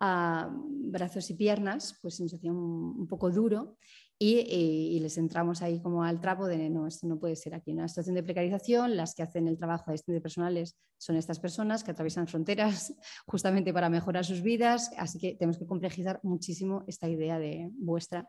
ah, 0.00 0.50
brazos 0.52 1.28
y 1.30 1.34
piernas, 1.34 1.98
pues 2.00 2.20
nos 2.20 2.34
hacía 2.34 2.52
un, 2.52 3.06
poco 3.08 3.30
duro 3.30 3.76
y, 4.18 4.98
les 5.00 5.16
entramos 5.18 5.62
ahí 5.62 5.80
como 5.80 6.02
al 6.02 6.20
trapo 6.20 6.46
de 6.46 6.70
no, 6.70 6.86
esto 6.86 7.06
no 7.06 7.18
puede 7.18 7.36
ser 7.36 7.54
aquí. 7.54 7.72
Una 7.72 7.88
situación 7.88 8.14
de 8.14 8.22
precarización, 8.22 8.96
las 8.96 9.14
que 9.14 9.22
hacen 9.22 9.46
el 9.48 9.56
trabajo 9.56 9.92
de 9.92 10.20
personales 10.20 10.76
son 10.98 11.16
estas 11.16 11.38
personas 11.38 11.84
que 11.84 11.92
atraviesan 11.92 12.26
fronteras 12.26 12.94
justamente 13.26 13.72
para 13.72 13.88
mejorar 13.88 14.24
sus 14.24 14.42
vidas, 14.42 14.90
así 14.98 15.18
que 15.18 15.34
tenemos 15.34 15.58
que 15.58 15.66
complejizar 15.66 16.20
muchísimo 16.22 16.84
esta 16.86 17.08
idea 17.08 17.38
de 17.38 17.70
vuestra 17.74 18.28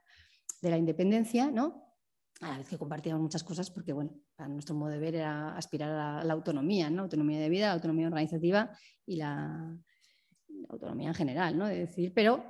de 0.61 0.69
la 0.69 0.77
independencia, 0.77 1.51
¿no? 1.51 1.89
a 2.41 2.51
la 2.51 2.57
vez 2.57 2.69
que 2.69 2.77
compartíamos 2.77 3.21
muchas 3.21 3.43
cosas, 3.43 3.69
porque 3.69 3.91
bueno, 3.91 4.11
para 4.35 4.47
nuestro 4.47 4.75
modo 4.75 4.91
de 4.91 4.99
ver 4.99 5.15
era 5.15 5.57
aspirar 5.57 5.91
a 5.91 6.23
la 6.23 6.33
autonomía, 6.33 6.89
¿no? 6.89 7.03
autonomía 7.03 7.39
de 7.39 7.49
vida, 7.49 7.71
autonomía 7.71 8.07
organizativa 8.07 8.71
y 9.05 9.17
la, 9.17 9.77
autonomía 10.69 11.09
en 11.09 11.15
general, 11.15 11.57
¿no? 11.57 11.67
de 11.67 11.79
decir, 11.79 12.13
pero 12.13 12.43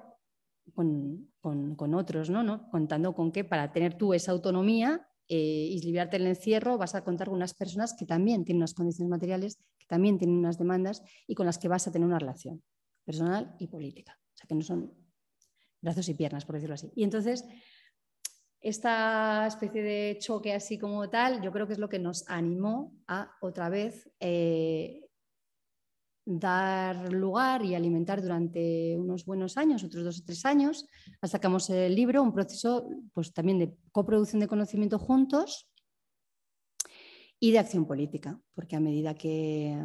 con, 0.74 1.32
con, 1.41 1.93
otros, 1.93 2.30
¿no? 2.30 2.43
¿no? 2.43 2.70
contando 2.70 3.14
con 3.14 3.32
que 3.32 3.43
para 3.43 3.72
tener 3.72 3.97
tú 3.97 4.14
esa 4.14 4.32
autonomía 4.32 5.07
eh, 5.28 5.38
y 5.38 5.82
librarte 5.82 6.18
del 6.18 6.28
encierro 6.28 6.78
vas 6.78 6.95
a 6.95 7.03
contar 7.03 7.28
con 7.28 7.36
unas 7.36 7.53
personas 7.53 7.93
que 7.93 8.05
también 8.05 8.45
tienen 8.45 8.62
unas 8.62 8.74
condiciones 8.74 9.10
materiales, 9.10 9.57
que 9.78 9.86
también 9.88 10.18
tienen 10.18 10.38
unas 10.38 10.57
demandas 10.57 11.03
y 11.28 11.36
con 11.36 11.45
las 11.45 11.57
que 11.57 11.68
vas 11.68 11.88
a 11.88 11.91
tener 11.91 12.07
una 12.07 12.20
relación 12.20 12.64
personal 13.05 13.55
y 13.60 13.68
política. 13.68 14.20
O 14.34 14.38
sea, 14.38 14.47
que 14.47 14.55
no 14.55 14.62
son 14.62 14.93
brazos 15.82 16.10
y 16.10 16.14
piernas, 16.14 16.45
por 16.45 16.55
decirlo 16.55 16.76
así. 16.76 16.91
Y 16.95 17.03
entonces 17.03 17.45
esta 18.62 19.47
especie 19.47 19.82
de 19.82 20.18
choque 20.20 20.53
así 20.53 20.78
como 20.78 21.10
tal, 21.10 21.41
yo 21.41 21.51
creo 21.51 21.66
que 21.66 21.74
es 21.74 21.80
lo 21.80 21.89
que 21.89 21.99
nos 21.99 22.30
animó 22.30 22.93
a 23.07 23.32
otra 23.41 23.70
vez 23.70 24.10
eh, 24.20 25.09
dar 26.26 27.12
lugar 27.12 27.64
y 27.66 27.76
alimentar 27.76 28.22
durante 28.22 28.96
unos 28.98 29.26
buenos 29.26 29.58
años, 29.58 29.84
otros 29.84 30.04
dos 30.04 30.20
o 30.20 30.24
tres 30.26 30.46
años, 30.46 30.86
sacamos 31.24 31.70
el 31.70 31.96
libro, 31.96 32.22
un 32.22 32.34
proceso 32.34 32.88
pues, 33.14 33.34
también 33.34 33.60
de 33.60 33.76
coproducción 33.92 34.40
de 34.40 34.48
conocimiento 34.48 35.00
juntos 35.00 35.68
y 37.40 37.52
de 37.52 37.60
acción 37.60 37.86
política, 37.86 38.40
porque 38.54 38.76
a 38.76 38.80
medida 38.80 39.16
que 39.16 39.76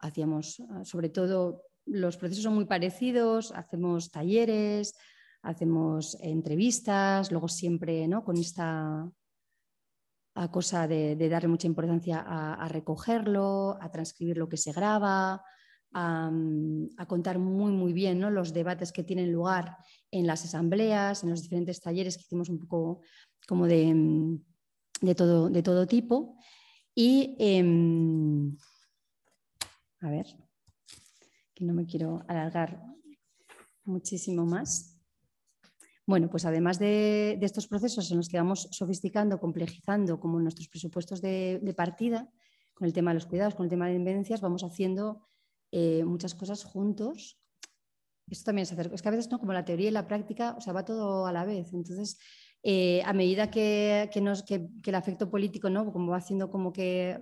hacíamos, 0.00 0.62
sobre 0.84 1.08
todo, 1.08 1.64
los 1.86 2.16
procesos 2.16 2.44
son 2.44 2.54
muy 2.54 2.66
parecidos, 2.66 3.52
hacemos 3.52 4.10
talleres, 4.10 4.94
hacemos 5.42 6.16
entrevistas, 6.20 7.30
luego 7.30 7.48
siempre 7.48 8.06
¿no? 8.06 8.24
con 8.24 8.36
esta 8.36 9.10
cosa 10.46 10.86
de, 10.86 11.16
darle 11.28 11.48
mucha 11.48 11.66
importancia 11.66 12.24
a, 12.24 12.68
recogerlo, 12.68 13.76
a 13.80 13.90
transcribir 13.90 14.38
lo 14.38 14.48
que 14.48 14.56
se 14.56 14.72
graba, 14.72 15.42
a, 15.92 16.30
contar 17.06 17.38
muy, 17.38 17.72
muy 17.72 17.92
bien 17.92 18.18
¿no? 18.18 18.30
los 18.30 18.52
debates 18.52 18.92
que 18.92 19.04
tienen 19.04 19.32
lugar 19.32 19.76
en 20.10 20.26
las 20.26 20.44
asambleas, 20.44 21.22
en 21.22 21.30
los 21.30 21.42
diferentes 21.42 21.80
talleres 21.80 22.16
que 22.16 22.22
hicimos 22.22 22.48
un 22.48 22.58
poco 22.58 23.00
como 23.46 23.66
de, 23.66 23.94
todo, 25.16 25.48
de 25.48 25.62
todo, 25.62 25.86
tipo. 25.86 26.36
Y, 26.94 27.36
em, 27.38 28.56
a 30.00 30.10
ver, 30.10 30.26
que 31.54 31.64
no 31.64 31.72
me 31.72 31.86
quiero 31.86 32.24
alargar 32.28 32.82
muchísimo 33.84 34.46
más. 34.46 34.98
Bueno, 36.06 36.30
pues 36.30 36.44
además 36.44 36.78
de, 36.78 37.38
estos 37.42 37.66
procesos 37.66 38.10
en 38.10 38.16
los 38.16 38.28
que 38.28 38.38
vamos 38.38 38.68
sofisticando, 38.70 39.38
complejizando, 39.38 40.18
como 40.18 40.40
nuestros 40.40 40.68
presupuestos 40.68 41.20
de, 41.20 41.74
partida, 41.76 42.30
con 42.74 42.86
el 42.86 42.92
tema 42.92 43.10
de 43.10 43.16
los 43.16 43.26
cuidados, 43.26 43.54
con 43.54 43.64
el 43.64 43.70
tema 43.70 43.88
de 43.88 43.94
independencias, 43.94 44.40
vamos 44.40 44.62
haciendo 44.64 45.26
eh, 45.70 46.04
muchas 46.04 46.34
cosas 46.34 46.64
juntos. 46.64 47.38
Esto 48.28 48.46
también 48.46 48.64
es 48.64 48.72
hacer, 48.72 48.90
es 48.92 49.02
que 49.02 49.08
a 49.08 49.12
veces 49.12 49.30
no, 49.30 49.38
como 49.38 49.52
la 49.52 49.64
teoría 49.64 49.88
y 49.88 49.92
la 49.92 50.06
práctica, 50.06 50.54
o 50.56 50.60
sea, 50.60 50.72
va 50.72 50.84
todo 50.84 51.26
a 51.26 51.32
la 51.32 51.44
vez. 51.44 51.72
Entonces, 51.72 52.18
eh, 52.62 53.02
a 53.04 53.12
medida 53.12 53.50
que, 53.50 54.10
el 54.12 54.94
afecto 54.94 55.30
político, 55.30 55.70
¿no? 55.70 55.90
Como 55.92 56.10
va 56.10 56.18
haciendo 56.18 56.50
como 56.50 56.72
que 56.72 57.18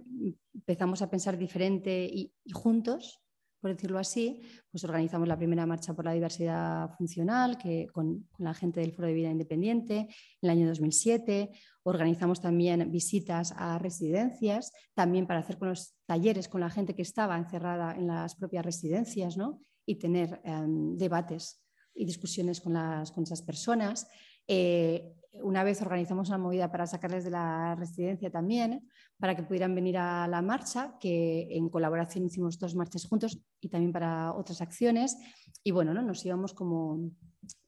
empezamos 0.55 1.03
a 1.03 1.11
pensar 1.11 1.39
diferente 1.39 2.09
y 2.11 2.33
juntos, 2.53 3.21
por 3.67 3.75
decirlo 3.75 3.99
así, 3.99 4.43
pues 4.71 4.85
organizamos 4.85 5.27
la 5.27 5.37
primera 5.37 5.67
marcha 5.67 5.93
por 5.93 6.05
la 6.05 6.13
diversidad 6.13 6.89
funcional 6.97 7.59
que, 7.59 7.89
con, 7.93 8.29
la 8.39 8.55
gente 8.55 8.79
del 8.79 8.93
Foro 8.93 9.09
de 9.09 9.15
Vida 9.15 9.29
Independiente 9.29 9.97
en 9.97 10.09
el 10.43 10.51
año 10.51 10.69
2007. 10.69 11.51
Organizamos 11.83 12.41
también 12.41 12.93
visitas 12.93 13.53
a 13.57 13.77
residencias, 13.81 14.71
también 14.95 15.27
para 15.27 15.41
hacer 15.41 15.59
con 15.59 15.75
talleres 16.07 16.47
con 16.47 16.61
la 16.61 16.71
gente 16.71 16.95
que 16.95 17.03
estaba 17.03 17.37
encerrada 17.37 17.97
en 17.97 18.07
las 18.07 18.37
propias 18.37 18.65
residencias 18.65 19.37
¿no? 19.37 19.59
y 19.85 19.97
tener 19.97 20.41
em, 20.45 20.97
debates 20.97 21.61
y 21.93 22.05
discusiones 22.05 22.61
con, 22.61 22.75
las, 22.75 23.11
con 23.11 23.25
esas 23.25 23.43
personas. 23.43 24.07
Eh, 24.47 25.13
una 25.43 25.65
vez 25.65 25.81
organizamos 25.83 26.29
una 26.29 26.39
movida 26.39 26.71
para 26.71 26.87
sacarles 26.87 27.25
de 27.25 27.31
la 27.31 27.75
residencia 27.75 28.31
también, 28.31 28.89
para 29.19 29.35
que 29.35 29.43
pudieran 29.43 29.75
venir 29.75 29.99
a 29.99 30.27
la 30.29 30.43
marcha, 30.43 30.97
que 31.01 31.49
en 31.51 31.69
colaboración 31.69 32.27
hicimos 32.27 32.59
dos 32.59 32.75
marchas 32.75 33.07
juntos 33.07 33.39
y 33.61 33.69
también 33.69 33.93
para 33.93 34.33
otras 34.35 34.61
acciones. 34.61 35.17
Y 35.63 35.71
bueno, 35.71 35.95
¿no? 35.95 36.03
nos 36.03 36.25
íbamos 36.25 36.55
como, 36.55 37.11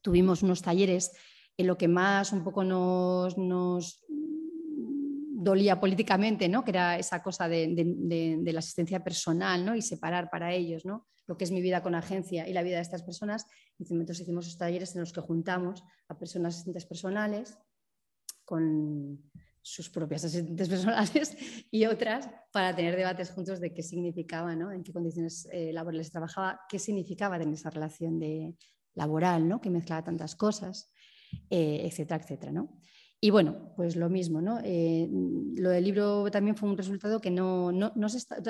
tuvimos 0.01 0.43
unos 0.43 0.61
talleres 0.61 1.11
en 1.57 1.67
lo 1.67 1.77
que 1.77 1.87
más 1.87 2.31
un 2.31 2.43
poco 2.43 2.63
nos, 2.63 3.37
nos 3.37 4.03
dolía 5.39 5.79
políticamente, 5.79 6.49
¿no? 6.49 6.63
que 6.63 6.71
era 6.71 6.97
esa 6.97 7.21
cosa 7.23 7.47
de, 7.47 8.41
la 8.45 8.59
asistencia 8.59 9.03
personal 9.03 9.65
¿no? 9.65 9.75
y 9.75 9.81
separar 9.81 10.29
para 10.29 10.53
ellos 10.53 10.85
¿no? 10.85 11.07
Lo 11.29 11.37
que 11.37 11.43
es 11.43 11.51
mi 11.51 11.61
vida 11.61 11.83
con 11.83 11.93
agencia 11.93 12.47
y 12.47 12.53
la 12.53 12.63
vida 12.63 12.77
de 12.77 12.81
estas 12.81 13.03
personas. 13.03 13.45
Entonces 13.77 14.19
hicimos 14.21 14.47
esos 14.47 14.57
talleres 14.57 14.95
en 14.95 15.01
los 15.01 15.13
que 15.13 15.21
juntamos 15.21 15.83
a 16.07 16.17
personas 16.17 16.55
asistentes 16.55 16.87
personales 16.87 17.55
con 18.43 19.21
sus 19.61 19.91
propias 19.91 20.25
asistentes 20.25 20.67
personales 20.67 21.37
y 21.71 21.85
otras 21.85 22.27
para 22.51 22.75
tener 22.75 22.95
debates 22.95 23.29
juntos 23.29 23.59
de 23.59 23.71
qué 23.75 23.83
significaba, 23.83 24.55
¿no? 24.55 24.71
en 24.71 24.81
qué 24.81 24.91
condiciones 24.91 25.47
eh, 25.51 25.71
laborales 25.71 26.09
trabajaba, 26.09 26.61
qué 26.67 26.79
significaba 26.79 27.37
tener 27.37 27.53
esa 27.53 27.69
relación 27.69 28.17
de, 28.17 28.55
laboral, 28.95 29.47
¿no? 29.47 29.61
que 29.61 29.69
mezclaba 29.69 30.03
tantas 30.03 30.35
cosas, 30.35 30.91
eh, 31.51 31.81
etcétera, 31.85 32.23
etcétera. 32.23 32.51
¿no? 32.51 32.81
Y 33.21 33.31
bueno, 33.31 33.73
pues 33.75 33.97
lo 33.97 34.09
mismo, 34.09 34.41
¿no? 34.41 34.59
Eh, 34.63 35.07
lo 35.55 35.69
del 35.71 35.83
libro 35.83 36.31
también 36.31 36.55
fue 36.55 36.69
un 36.69 36.77
resultado 36.77 37.19
que 37.19 37.29
no, 37.29 37.71
no, 37.71 37.91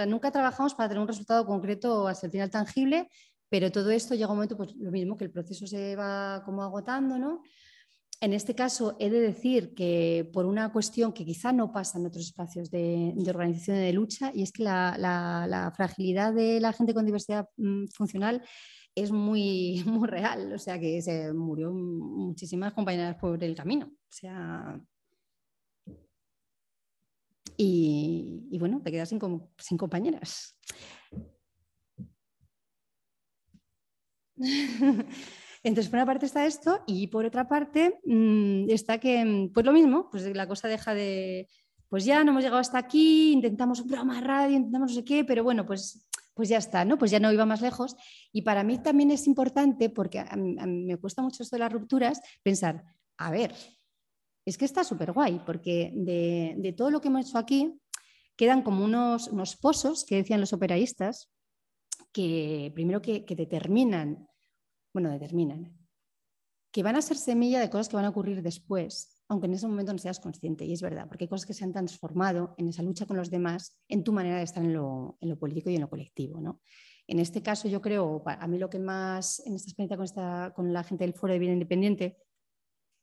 nunca 0.08 0.32
trabajamos 0.32 0.76
para 0.76 0.90
tener 0.90 1.02
un 1.02 1.08
resultado 1.08 1.46
concreto 1.46 2.08
hasta 2.08 2.28
el 2.28 2.32
final 2.32 2.52
tangible, 2.52 3.10
pero 3.50 3.72
todo 3.72 3.90
esto 3.90 4.14
llega 4.14 4.30
un 4.30 4.36
momento, 4.36 4.56
pues 4.56 4.76
lo 4.76 4.92
mismo, 4.92 5.18
que 5.18 5.26
el 5.26 5.32
proceso 5.32 5.66
se 5.66 5.96
va 5.96 6.44
como 6.46 6.62
agotando, 6.62 7.18
¿no? 7.18 7.42
En 8.22 8.34
este 8.34 8.54
caso, 8.54 8.96
he 9.00 9.10
de 9.10 9.22
decir 9.22 9.74
que 9.74 10.30
por 10.34 10.46
una 10.46 10.72
cuestión 10.72 11.14
que 11.14 11.26
quizá 11.26 11.52
no 11.52 11.72
pasa 11.72 11.98
en 11.98 12.06
otros 12.06 12.26
espacios 12.26 12.70
de, 12.70 13.14
organización 13.28 13.78
y 13.78 13.80
de 13.80 13.94
lucha, 13.94 14.32
y 14.36 14.44
es 14.44 14.52
que 14.52 14.64
la, 14.64 14.96
la, 15.00 15.72
fragilidad 15.76 16.34
de 16.34 16.60
la 16.60 16.74
gente 16.74 16.94
con 16.94 17.06
diversidad 17.06 17.48
mm, 17.58 17.86
funcional 17.88 18.44
es 18.96 19.12
muy, 19.12 19.84
muy 19.86 20.08
real, 20.08 20.54
o 20.54 20.60
sea 20.60 20.80
que 20.80 21.02
se 21.02 21.34
murió 21.34 21.72
muchísimas 21.72 22.74
compañeras 22.74 23.16
por 23.16 23.44
el 23.44 23.56
camino. 23.56 23.88
O 23.88 24.12
sea, 24.12 24.80
y, 27.62 28.58
bueno, 28.58 28.82
te 28.82 28.90
quedas 28.90 29.10
sin, 29.10 29.20
sin 29.58 29.78
compañeras. 29.78 30.58
Entonces, 35.64 35.90
por 35.90 35.98
una 35.98 36.06
parte 36.06 36.26
está 36.26 36.46
esto 36.46 36.84
y 36.88 37.08
por 37.08 37.26
otra 37.26 37.50
parte 37.50 38.00
mm, 38.06 38.70
está 38.70 38.98
que, 38.98 39.50
pues 39.54 39.66
lo 39.66 39.74
mismo, 39.74 40.10
pues 40.10 40.24
la 40.34 40.48
cosa 40.48 40.70
deja 40.70 40.94
de, 40.94 41.50
pues 41.90 42.06
ya 42.06 42.24
no 42.24 42.32
hemos 42.32 42.44
llegado 42.44 42.62
hasta 42.62 42.78
aquí, 42.78 43.34
intentamos 43.34 43.82
un 43.82 43.88
programa 43.88 44.22
radio, 44.22 44.56
intentamos 44.56 44.92
no 44.92 44.96
sé 44.96 45.04
qué, 45.04 45.26
pero 45.26 45.44
bueno, 45.44 45.66
pues, 45.66 46.08
pues 46.40 46.48
ya 46.48 46.58
está, 46.58 46.86
¿no? 46.86 46.98
Pues 46.98 47.12
ya 47.12 47.20
no 47.20 47.34
iba 47.34 47.46
más 47.46 47.60
lejos. 47.60 47.98
Y 48.32 48.44
para 48.44 48.64
mí 48.64 48.78
también 48.78 49.12
es 49.12 49.28
importante, 49.28 49.90
porque 49.90 50.24
me 50.38 50.96
cuesta 50.96 51.22
mucho 51.22 51.44
esto 51.44 51.58
de 51.58 51.60
las 51.60 51.74
rupturas, 51.74 52.22
pensar, 52.42 52.86
a 53.18 53.30
ver, 53.30 53.54
es 54.46 54.58
que 54.58 54.64
está 54.64 54.86
súper 54.86 55.12
guay, 55.12 55.42
porque 55.46 55.92
de, 55.94 56.74
todo 56.78 56.92
lo 56.92 57.02
que 57.02 57.10
hemos 57.10 57.28
hecho 57.28 57.38
aquí 57.38 57.78
quedan 58.38 58.62
como 58.62 58.86
unos, 58.86 59.30
pozos 59.62 60.06
que 60.06 60.16
decían 60.16 60.40
los 60.40 60.54
operaístas, 60.54 61.30
que 62.14 62.72
primero 62.74 63.02
que, 63.02 63.26
que 63.26 63.36
determinan 63.36 64.26
bueno, 64.94 65.10
determinan, 65.10 65.78
que 66.72 66.84
van 66.84 66.96
a 66.96 67.02
ser 67.02 67.18
semilla 67.18 67.60
de 67.60 67.70
cosas 67.70 67.90
que 67.90 67.98
van 67.98 68.06
a 68.06 68.10
ocurrir 68.12 68.42
después, 68.42 69.19
aunque 69.30 69.46
en 69.46 69.54
ese 69.54 69.68
momento 69.68 69.94
no 69.94 70.00
seas 70.00 70.20
consciente. 70.20 70.66
Y 70.66 70.74
es 70.74 70.82
verdad, 70.82 71.08
porque 71.08 71.26
hay 71.26 71.28
cosas 71.30 71.46
que 71.46 71.54
se 71.54 71.64
han 71.64 71.72
transformado 71.72 72.56
en 72.58 72.68
esa 72.68 72.82
lucha 72.82 73.06
con 73.06 73.16
los 73.16 73.30
demás, 73.30 73.80
en 73.88 74.04
tu 74.04 74.12
manera 74.12 74.38
de 74.38 74.44
estar 74.44 74.64
en 74.64 74.74
lo, 74.74 75.18
político 75.40 75.70
y 75.70 75.76
en 75.76 75.82
lo 75.82 75.90
colectivo. 75.90 76.42
¿no? 76.42 76.62
En 77.08 77.20
este 77.20 77.44
caso, 77.44 77.68
yo 77.68 77.80
creo, 77.80 78.24
a 78.26 78.48
mí 78.48 78.58
lo 78.58 78.70
que 78.70 78.80
más, 78.80 79.40
en 79.46 79.54
esta 79.54 79.70
experiencia 79.70 79.98
con, 79.98 80.06
esta, 80.06 80.52
con 80.56 80.74
la 80.74 80.84
gente 80.84 81.04
del 81.04 81.14
Foro 81.14 81.34
de 81.34 81.40
Vida 81.40 81.54
Independiente, 81.54 82.18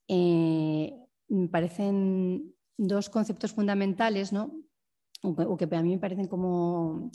eh, 0.08 0.92
me 1.28 1.48
parecen 1.48 2.52
dos 2.76 3.08
conceptos 3.08 3.52
fundamentales, 3.52 4.32
¿no? 4.32 4.52
o 5.22 5.56
que 5.56 5.64
a 5.64 5.82
mí 5.82 5.90
me 5.90 5.98
parecen 5.98 6.28
como 6.28 7.10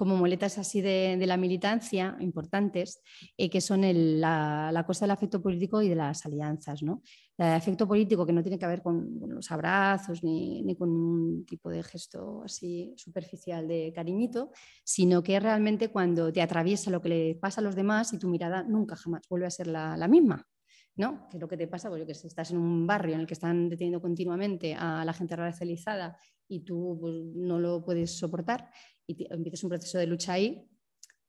como 0.00 0.16
moletas 0.16 0.56
así 0.56 0.80
de, 0.80 1.22
la 1.26 1.36
militancia 1.36 2.16
importantes, 2.20 3.02
eh, 3.36 3.50
que 3.50 3.60
son 3.60 3.82
la, 4.18 4.82
cosa 4.86 5.04
del 5.04 5.10
afecto 5.10 5.42
político 5.42 5.82
y 5.82 5.90
de 5.90 5.94
las 5.94 6.24
alianzas. 6.24 6.82
¿no? 6.82 7.02
El 7.36 7.48
afecto 7.48 7.86
político 7.86 8.24
que 8.24 8.32
no 8.32 8.42
tiene 8.42 8.58
que 8.58 8.66
ver 8.66 8.80
con, 8.80 9.20
los 9.28 9.50
abrazos 9.50 10.24
ni, 10.24 10.74
con 10.78 10.88
un 10.88 11.44
tipo 11.44 11.68
de 11.68 11.82
gesto 11.82 12.40
así 12.42 12.94
superficial 12.96 13.68
de 13.68 13.92
cariñito, 13.94 14.52
sino 14.82 15.22
que 15.22 15.38
realmente 15.38 15.90
cuando 15.90 16.32
te 16.32 16.40
atraviesa 16.40 16.90
lo 16.90 17.02
que 17.02 17.10
le 17.10 17.34
pasa 17.34 17.60
a 17.60 17.64
los 17.64 17.76
demás 17.76 18.14
y 18.14 18.18
tu 18.18 18.26
mirada 18.26 18.62
nunca 18.62 18.96
jamás 18.96 19.20
vuelve 19.28 19.48
a 19.48 19.50
ser 19.50 19.66
la, 19.66 20.08
misma. 20.08 20.48
¿no? 20.96 21.28
Que 21.28 21.36
es 21.36 21.40
lo 21.42 21.46
que 21.46 21.58
te 21.58 21.68
pasa, 21.68 21.90
porque 21.90 22.14
si 22.14 22.26
estás 22.26 22.52
en 22.52 22.56
un 22.56 22.86
barrio 22.86 23.16
en 23.16 23.20
el 23.20 23.26
que 23.26 23.34
están 23.34 23.68
deteniendo 23.68 24.00
continuamente 24.00 24.74
a 24.74 25.04
la 25.04 25.12
gente 25.12 25.36
racializada 25.36 26.16
y 26.50 26.60
tú 26.60 26.98
pues, 27.00 27.14
no 27.34 27.58
lo 27.58 27.82
puedes 27.82 28.18
soportar 28.18 28.70
y 29.06 29.26
empiezas 29.32 29.62
un 29.64 29.70
proceso 29.70 29.98
de 29.98 30.06
lucha 30.06 30.34
ahí, 30.34 30.68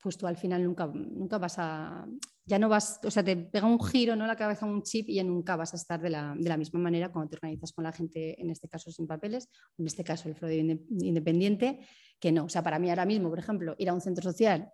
pues 0.01 0.17
tú 0.17 0.25
al 0.25 0.35
final 0.35 0.63
nunca, 0.63 0.87
nunca 0.87 1.37
vas 1.37 1.55
a, 1.59 2.07
ya 2.43 2.57
no 2.57 2.67
vas, 2.67 2.99
o 3.03 3.11
sea, 3.11 3.23
te 3.23 3.37
pega 3.37 3.67
un 3.67 3.79
giro, 3.79 4.15
¿no? 4.15 4.25
La 4.25 4.35
cabeza 4.35 4.65
un 4.65 4.81
chip 4.81 5.07
y 5.09 5.15
ya 5.15 5.23
nunca 5.23 5.55
vas 5.55 5.73
a 5.73 5.77
estar 5.77 6.01
de 6.01 6.09
la, 6.09 6.33
de 6.37 6.49
la 6.49 6.57
misma 6.57 6.79
manera 6.79 7.11
cuando 7.11 7.29
te 7.29 7.35
organizas 7.35 7.71
con 7.71 7.83
la 7.83 7.91
gente, 7.91 8.41
en 8.41 8.49
este 8.49 8.67
caso 8.67 8.91
sin 8.91 9.05
papeles, 9.05 9.47
en 9.77 9.85
este 9.85 10.03
caso 10.03 10.27
el 10.27 10.35
fraude 10.35 10.79
independiente, 10.89 11.79
que 12.19 12.31
no. 12.31 12.45
O 12.45 12.49
sea, 12.49 12.63
para 12.63 12.79
mí 12.79 12.89
ahora 12.89 13.05
mismo, 13.05 13.29
por 13.29 13.37
ejemplo, 13.37 13.75
ir 13.77 13.89
a 13.89 13.93
un 13.93 14.01
centro 14.01 14.23
social 14.23 14.71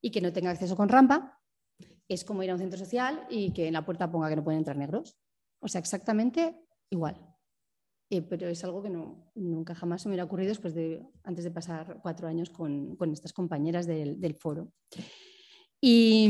y 0.00 0.10
que 0.10 0.22
no 0.22 0.32
tenga 0.32 0.50
acceso 0.50 0.74
con 0.74 0.88
rampa, 0.88 1.38
es 2.08 2.24
como 2.24 2.42
ir 2.42 2.50
a 2.50 2.54
un 2.54 2.60
centro 2.60 2.78
social 2.78 3.26
y 3.28 3.52
que 3.52 3.66
en 3.66 3.74
la 3.74 3.84
puerta 3.84 4.10
ponga 4.10 4.30
que 4.30 4.36
no 4.36 4.44
pueden 4.44 4.58
entrar 4.58 4.76
negros. 4.78 5.18
O 5.60 5.68
sea, 5.68 5.80
exactamente 5.80 6.56
igual. 6.90 7.31
Eh, 8.12 8.20
pero 8.20 8.46
es 8.46 8.62
algo 8.62 8.82
que 8.82 8.92
nunca 9.36 9.74
jamás 9.74 10.04
me 10.04 10.10
hubiera 10.10 10.24
ocurrido 10.24 10.50
después 10.50 10.74
de, 10.74 11.02
antes 11.24 11.44
de 11.44 11.50
pasar 11.50 11.98
cuatro 12.02 12.28
años 12.28 12.50
con, 12.50 12.94
estas 13.10 13.32
compañeras 13.32 13.86
del, 13.86 14.36
foro. 14.38 14.70
Y, 15.80 16.26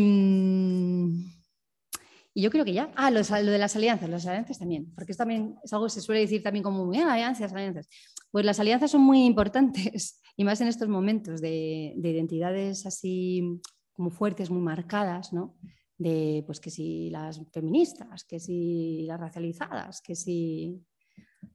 y, 2.32 2.40
yo 2.40 2.50
creo 2.52 2.64
que 2.64 2.72
ya. 2.72 2.92
Ah, 2.94 3.10
lo, 3.10 3.20
de 3.20 3.58
las 3.58 3.74
alianzas, 3.74 4.08
las 4.08 4.24
alianzas 4.28 4.60
también, 4.60 4.94
porque 4.94 5.10
es, 5.10 5.18
también, 5.18 5.56
es 5.64 5.72
algo 5.72 5.86
que 5.86 5.90
se 5.90 6.02
suele 6.02 6.20
decir 6.20 6.40
también 6.40 6.62
como 6.62 6.88
ah, 6.94 7.14
alianzas, 7.14 7.52
alianzas. 7.52 7.88
Pues 8.30 8.44
las 8.44 8.60
alianzas 8.60 8.92
son 8.92 9.00
muy 9.00 9.24
importantes 9.24 10.20
y 10.36 10.44
más 10.44 10.60
en 10.60 10.68
estos 10.68 10.88
momentos 10.88 11.40
de, 11.40 11.94
de 11.96 12.10
identidades 12.10 12.86
así 12.86 13.60
como 13.92 14.10
fuertes, 14.10 14.50
muy 14.50 14.62
marcadas, 14.62 15.32
¿no? 15.32 15.56
De 15.98 16.44
pues 16.46 16.60
que 16.60 16.70
si 16.70 17.10
las 17.10 17.40
feministas, 17.50 18.22
que 18.22 18.38
si 18.38 19.02
las 19.02 19.18
racializadas, 19.18 20.00
que 20.00 20.14
si 20.14 20.80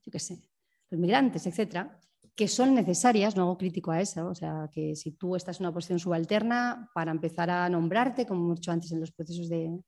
yo 0.06 0.12
qué 0.12 0.20
sé, 0.20 0.42
los 0.90 1.00
migrantes, 1.00 1.46
etcétera, 1.48 2.00
que 2.36 2.48
son 2.48 2.76
necesarias, 2.76 3.36
no 3.36 3.44
hago 3.44 3.58
crítico 3.58 3.92
a 3.92 4.00
eso, 4.00 4.28
o 4.28 4.36
sea, 4.36 4.70
que 4.72 4.96
si 4.96 5.12
tú 5.14 5.36
estás 5.36 5.60
en 5.60 5.66
una 5.66 5.74
posición 5.74 6.00
subalterna, 6.00 6.90
para 6.94 7.12
empezar 7.12 7.50
a 7.50 7.68
nombrarte, 7.68 8.26
como 8.26 8.46
hemos 8.46 8.60
dicho 8.60 8.72
antes 8.72 8.92
en 8.92 9.00
los 9.00 9.12
procesos 9.12 9.50
de, 9.50 9.80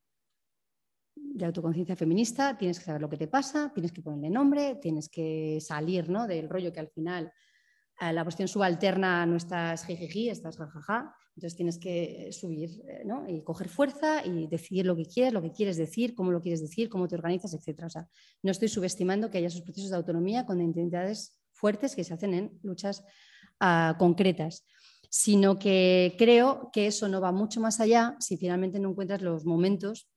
de 1.16 1.45
autoconciencia 1.45 1.95
feminista, 1.95 2.58
tienes 2.58 2.80
que 2.80 2.86
saber 2.86 3.02
lo 3.02 3.10
que 3.10 3.18
te 3.18 3.28
pasa, 3.28 3.72
tienes 3.74 3.91
que 3.91 4.02
ponerle 4.02 4.30
nombre, 4.30 4.76
tienes 4.82 5.10
que 5.10 5.60
salir 5.62 6.10
¿no? 6.10 6.26
del 6.28 6.50
rollo 6.50 6.74
que 6.74 6.80
al 6.80 6.89
final 6.89 7.32
la 8.00 8.24
posición 8.24 8.47
subalterna 8.47 9.26
no 9.26 9.36
estás 9.36 9.86
jijiji, 9.86 10.30
estás 10.30 10.58
jajaja, 10.58 11.14
entonces 11.36 11.56
tienes 11.56 11.78
que 11.78 12.30
subir 12.32 12.82
eh, 12.88 13.04
¿no? 13.06 13.28
y 13.28 13.43
coger 13.43 13.70
fuerza 13.70 14.26
y 14.26 14.47
decidir 14.47 14.86
lo 14.86 14.95
que 14.95 15.06
quieres, 15.06 15.34
lo 15.34 15.41
que 15.41 15.52
quieres 15.52 15.78
decir, 15.78 16.14
cómo 16.14 16.32
lo 16.32 16.41
quieres 16.41 16.62
decir, 16.62 16.89
cómo 16.89 17.08
te 17.08 17.16
organizas, 17.16 17.54
etc. 17.54 17.84
O 17.86 17.89
sea, 17.89 18.08
no 18.43 18.52
estoy 18.52 18.68
subestimando 18.68 19.30
que 19.30 19.38
haya 19.38 19.47
esos 19.47 19.62
procesos 19.62 19.89
de 19.89 19.95
autonomía 19.95 20.45
con 20.45 20.60
identidades 20.60 21.39
fuertes 21.54 21.95
que 21.95 22.04
se 22.04 22.14
hacen 22.14 22.34
en 22.34 22.60
luchas 22.62 23.04
uh, 23.62 23.97
concretas, 23.97 24.66
sino 25.10 25.58
que 25.58 26.16
creo 26.18 26.70
que 26.74 26.88
eso 26.88 27.08
no 27.08 27.22
va 27.22 27.32
mucho 27.32 27.62
más 27.62 27.80
allá 27.80 28.16
si 28.20 28.36
finalmente 28.36 28.80
no 28.80 28.89
encuentras 28.89 29.22
los 29.22 29.45
momentos 29.45 30.10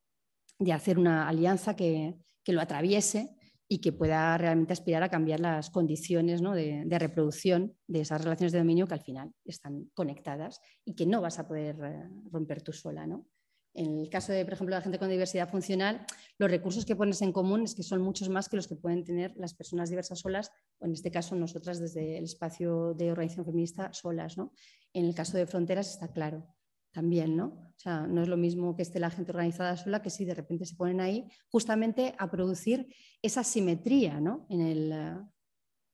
de 0.58 0.72
hacer 0.72 0.98
una 0.98 1.28
alianza 1.28 1.76
que, 1.76 2.16
que 2.44 2.52
lo 2.52 2.60
atraviese 2.60 3.30
y 3.72 3.78
que 3.78 3.90
pueda 3.90 4.36
realmente 4.36 4.74
aspirar 4.74 5.02
a 5.02 5.08
cambiar 5.08 5.40
las 5.40 5.70
condiciones 5.70 6.42
de, 6.42 6.98
reproducción 6.98 7.74
de 7.86 8.02
esas 8.02 8.22
relaciones 8.22 8.52
de 8.52 8.58
dominio 8.58 8.86
que 8.86 8.92
al 8.92 9.00
final 9.00 9.32
están 9.46 9.90
conectadas 9.94 10.60
y 10.84 10.94
que 10.94 11.06
no 11.06 11.22
vas 11.22 11.38
a 11.38 11.48
poder 11.48 11.76
eh, 11.82 12.10
romper 12.30 12.60
tú 12.60 12.74
sola. 12.74 13.06
¿no? 13.06 13.26
En 13.72 13.98
el 13.98 14.10
caso 14.10 14.30
de, 14.30 14.44
por 14.44 14.52
ejemplo, 14.52 14.76
la 14.76 14.82
gente 14.82 14.98
con 14.98 15.08
diversidad 15.08 15.48
funcional, 15.48 16.04
los 16.36 16.50
recursos 16.50 16.84
que 16.84 16.96
pones 16.96 17.22
en 17.22 17.32
común 17.32 17.62
es 17.62 17.74
que 17.74 17.82
son 17.82 18.02
muchos 18.02 18.28
más 18.28 18.50
que 18.50 18.56
los 18.56 18.68
que 18.68 18.76
pueden 18.76 19.04
tener 19.04 19.32
las 19.36 19.54
personas 19.54 19.88
diversas 19.88 20.18
solas, 20.18 20.52
o 20.78 20.84
en 20.84 20.92
este 20.92 21.10
caso 21.10 21.34
nosotras 21.34 21.80
desde 21.80 22.18
el 22.18 22.24
espacio 22.24 22.92
de 22.92 23.10
organización 23.10 23.46
feminista 23.46 23.90
solas. 23.94 24.36
¿no? 24.36 24.52
En 24.92 25.06
el 25.06 25.14
caso 25.14 25.38
de 25.38 25.46
fronteras 25.46 25.90
está 25.90 26.12
claro 26.12 26.46
también, 26.92 27.36
¿no? 27.36 27.46
O 27.46 27.78
sea, 27.82 28.06
no 28.06 28.22
es 28.22 28.28
lo 28.28 28.36
mismo 28.36 28.76
que 28.76 28.82
esté 28.82 29.00
la 29.00 29.10
gente 29.10 29.32
organizada 29.32 29.76
sola 29.76 30.02
que 30.02 30.10
si 30.10 30.24
de 30.24 30.34
repente 30.34 30.66
se 30.66 30.76
ponen 30.76 31.00
ahí 31.00 31.26
justamente 31.48 32.14
a 32.18 32.30
producir 32.30 32.86
esa 33.22 33.42
simetría 33.42 34.20
¿no? 34.20 34.46
en, 34.50 34.60
el, 34.60 34.92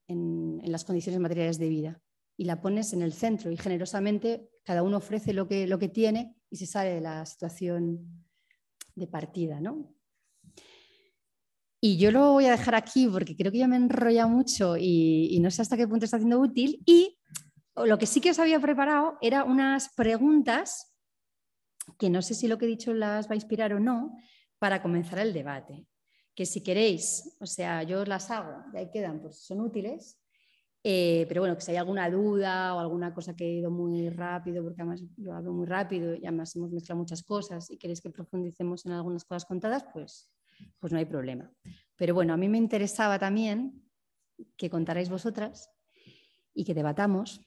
en, 0.07 0.61
las 0.65 0.83
condiciones 0.83 1.19
materiales 1.19 1.57
de 1.57 1.69
vida. 1.69 2.01
Y 2.37 2.45
la 2.45 2.61
pones 2.61 2.93
en 2.93 3.01
el 3.01 3.11
centro 3.11 3.51
y 3.51 3.57
generosamente 3.57 4.49
cada 4.63 4.83
uno 4.83 4.97
ofrece 4.97 5.33
lo 5.33 5.47
que, 5.47 5.67
lo 5.67 5.79
que 5.79 5.89
tiene 5.89 6.35
y 6.49 6.57
se 6.57 6.67
sale 6.67 6.93
de 6.93 7.01
la 7.01 7.25
situación 7.25 8.25
de 8.95 9.07
partida, 9.07 9.59
¿no? 9.59 9.93
Y 11.81 11.97
yo 11.97 12.11
lo 12.11 12.33
voy 12.33 12.45
a 12.45 12.51
dejar 12.51 12.75
aquí 12.75 13.07
porque 13.07 13.35
creo 13.35 13.51
que 13.51 13.57
ya 13.57 13.67
me 13.67 13.77
enrolla 13.77 14.27
mucho 14.27 14.77
y, 14.77 15.29
y 15.31 15.39
no 15.39 15.49
sé 15.49 15.61
hasta 15.61 15.77
qué 15.77 15.87
punto 15.87 16.05
está 16.05 16.17
siendo 16.17 16.39
útil. 16.39 16.81
Y 16.85 17.17
lo 17.75 17.97
que 17.97 18.05
sí 18.05 18.21
que 18.21 18.31
os 18.31 18.39
había 18.39 18.59
preparado 18.59 19.17
era 19.21 19.43
unas 19.43 19.89
preguntas 19.95 20.88
que 21.97 22.09
no 22.09 22.21
sé 22.21 22.33
si 22.33 22.47
lo 22.47 22.57
que 22.57 22.65
he 22.65 22.69
dicho 22.69 22.93
las 22.93 23.27
va 23.27 23.33
a 23.33 23.35
inspirar 23.35 23.73
o 23.73 23.79
no, 23.79 24.15
para 24.59 24.81
comenzar 24.81 25.19
el 25.19 25.33
debate. 25.33 25.87
Que 26.35 26.45
si 26.45 26.61
queréis, 26.61 27.37
o 27.39 27.45
sea, 27.45 27.83
yo 27.83 28.05
las 28.05 28.29
hago, 28.31 28.63
de 28.71 28.79
ahí 28.79 28.89
quedan, 28.91 29.21
pues 29.21 29.39
son 29.45 29.61
útiles, 29.61 30.19
eh, 30.83 31.25
pero 31.27 31.41
bueno, 31.41 31.55
que 31.55 31.61
si 31.61 31.71
hay 31.71 31.77
alguna 31.77 32.09
duda 32.09 32.73
o 32.75 32.79
alguna 32.79 33.13
cosa 33.13 33.35
que 33.35 33.45
he 33.45 33.53
ido 33.55 33.69
muy 33.69 34.09
rápido, 34.09 34.63
porque 34.63 34.81
además 34.81 35.03
lo 35.17 35.33
hablo 35.33 35.51
muy 35.51 35.65
rápido 35.65 36.15
y 36.15 36.25
además 36.25 36.55
hemos 36.55 36.71
mezclado 36.71 36.99
muchas 36.99 37.23
cosas 37.23 37.69
y 37.69 37.77
queréis 37.77 37.99
que 37.99 38.09
profundicemos 38.09 38.85
en 38.85 38.93
algunas 38.93 39.25
cosas 39.25 39.45
contadas, 39.45 39.85
pues, 39.91 40.31
pues 40.79 40.93
no 40.93 40.99
hay 40.99 41.05
problema. 41.05 41.51
Pero 41.97 42.13
bueno, 42.13 42.33
a 42.33 42.37
mí 42.37 42.47
me 42.47 42.57
interesaba 42.57 43.19
también 43.19 43.83
que 44.55 44.69
contarais 44.69 45.09
vosotras 45.09 45.69
y 46.53 46.63
que 46.63 46.73
debatamos 46.73 47.41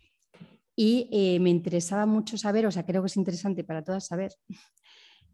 y 0.74 1.08
eh, 1.12 1.38
me 1.40 1.50
interesaba 1.50 2.06
mucho 2.06 2.38
saber, 2.38 2.66
o 2.66 2.70
sea, 2.70 2.84
creo 2.84 3.02
que 3.02 3.06
es 3.06 3.16
interesante 3.16 3.64
para 3.64 3.84
todas 3.84 4.06
saber, 4.06 4.32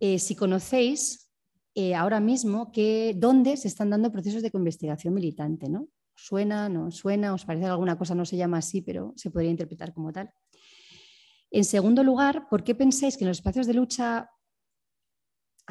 eh, 0.00 0.18
si 0.18 0.34
conocéis 0.34 1.30
eh, 1.74 1.94
ahora 1.94 2.20
mismo 2.20 2.72
que, 2.72 3.14
dónde 3.16 3.56
se 3.56 3.68
están 3.68 3.90
dando 3.90 4.10
procesos 4.10 4.42
de 4.42 4.50
investigación 4.52 5.14
militante, 5.14 5.68
¿no? 5.68 5.88
¿Suena, 6.14 6.68
no 6.68 6.90
suena? 6.90 7.32
¿Os 7.32 7.44
parece 7.44 7.66
que 7.66 7.70
alguna 7.70 7.96
cosa 7.96 8.14
no 8.14 8.24
se 8.24 8.36
llama 8.36 8.58
así, 8.58 8.82
pero 8.82 9.12
se 9.14 9.30
podría 9.30 9.52
interpretar 9.52 9.94
como 9.94 10.12
tal? 10.12 10.32
En 11.50 11.64
segundo 11.64 12.02
lugar, 12.02 12.48
¿por 12.48 12.64
qué 12.64 12.74
pensáis 12.74 13.16
que 13.16 13.24
en 13.24 13.28
los 13.28 13.38
espacios 13.38 13.68
de 13.68 13.74
lucha 13.74 14.28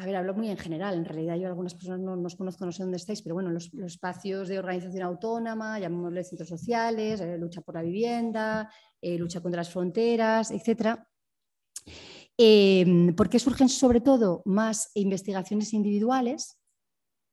a 0.00 0.06
ver, 0.06 0.14
hablo 0.14 0.32
muy 0.32 0.48
en 0.48 0.56
general, 0.56 0.94
en 0.94 1.04
realidad 1.04 1.36
yo 1.36 1.48
algunas 1.48 1.74
personas 1.74 1.98
no 1.98 2.12
os 2.24 2.36
conozco, 2.36 2.64
no 2.64 2.70
sé 2.70 2.84
dónde 2.84 2.98
estáis, 2.98 3.20
pero 3.20 3.34
bueno, 3.34 3.50
los, 3.50 3.74
espacios 3.74 4.46
de 4.46 4.60
organización 4.60 5.02
autónoma, 5.02 5.80
llamémosle 5.80 6.22
centros 6.22 6.48
sociales, 6.48 7.20
eh, 7.20 7.36
lucha 7.36 7.62
por 7.62 7.74
la 7.74 7.82
vivienda, 7.82 8.70
eh, 9.02 9.18
lucha 9.18 9.40
contra 9.40 9.58
las 9.58 9.70
fronteras, 9.70 10.52
etc. 10.52 11.00
Em, 12.36 13.12
¿Por 13.16 13.28
qué 13.28 13.40
surgen 13.40 13.68
sobre 13.68 14.00
todo 14.00 14.42
más 14.44 14.92
investigaciones 14.94 15.72
individuales? 15.74 16.54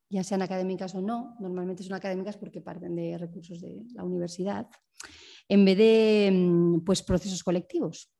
ya 0.07 0.23
sean 0.23 0.43
académicas 0.43 0.93
o 0.93 1.01
no, 1.01 1.35
normalmente 1.39 1.83
son 1.83 1.95
académicas 1.95 2.37
porque 2.37 2.61
parten 2.61 2.95
de 2.95 3.17
recursos 3.17 3.59
de 3.59 3.83
la 3.95 4.03
universidad, 4.03 4.69
en 5.49 5.65
vez 5.65 5.77
de 5.77 6.29
mm, 6.31 6.85
pues, 6.85 7.01
procesos 7.01 7.43
colectivos 7.43 8.11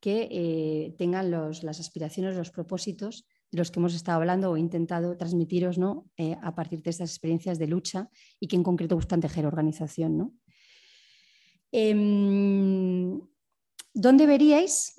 que 0.00 0.28
eh, 0.30 0.94
tengan 0.98 1.30
las 1.30 1.80
aspiraciones, 1.80 2.36
los 2.36 2.50
propósitos 2.50 3.26
los 3.54 3.70
que 3.70 3.78
hemos 3.78 3.94
estado 3.94 4.18
hablando 4.18 4.50
o 4.50 4.56
intentado 4.56 5.16
transmitiros 5.16 5.78
¿no? 5.78 6.06
Eh, 6.16 6.36
a 6.42 6.54
partir 6.54 6.82
de 6.82 6.90
estas 6.90 7.10
experiencias 7.10 7.58
de 7.58 7.66
lucha 7.66 8.08
y 8.40 8.48
que 8.48 8.56
en 8.56 8.62
concreto 8.62 8.96
buscan 8.96 9.20
tejer 9.20 9.46
organización. 9.46 10.18
¿no? 10.18 10.32
Em, 11.72 13.20
¿Dónde 13.92 14.26
veríais 14.26 14.94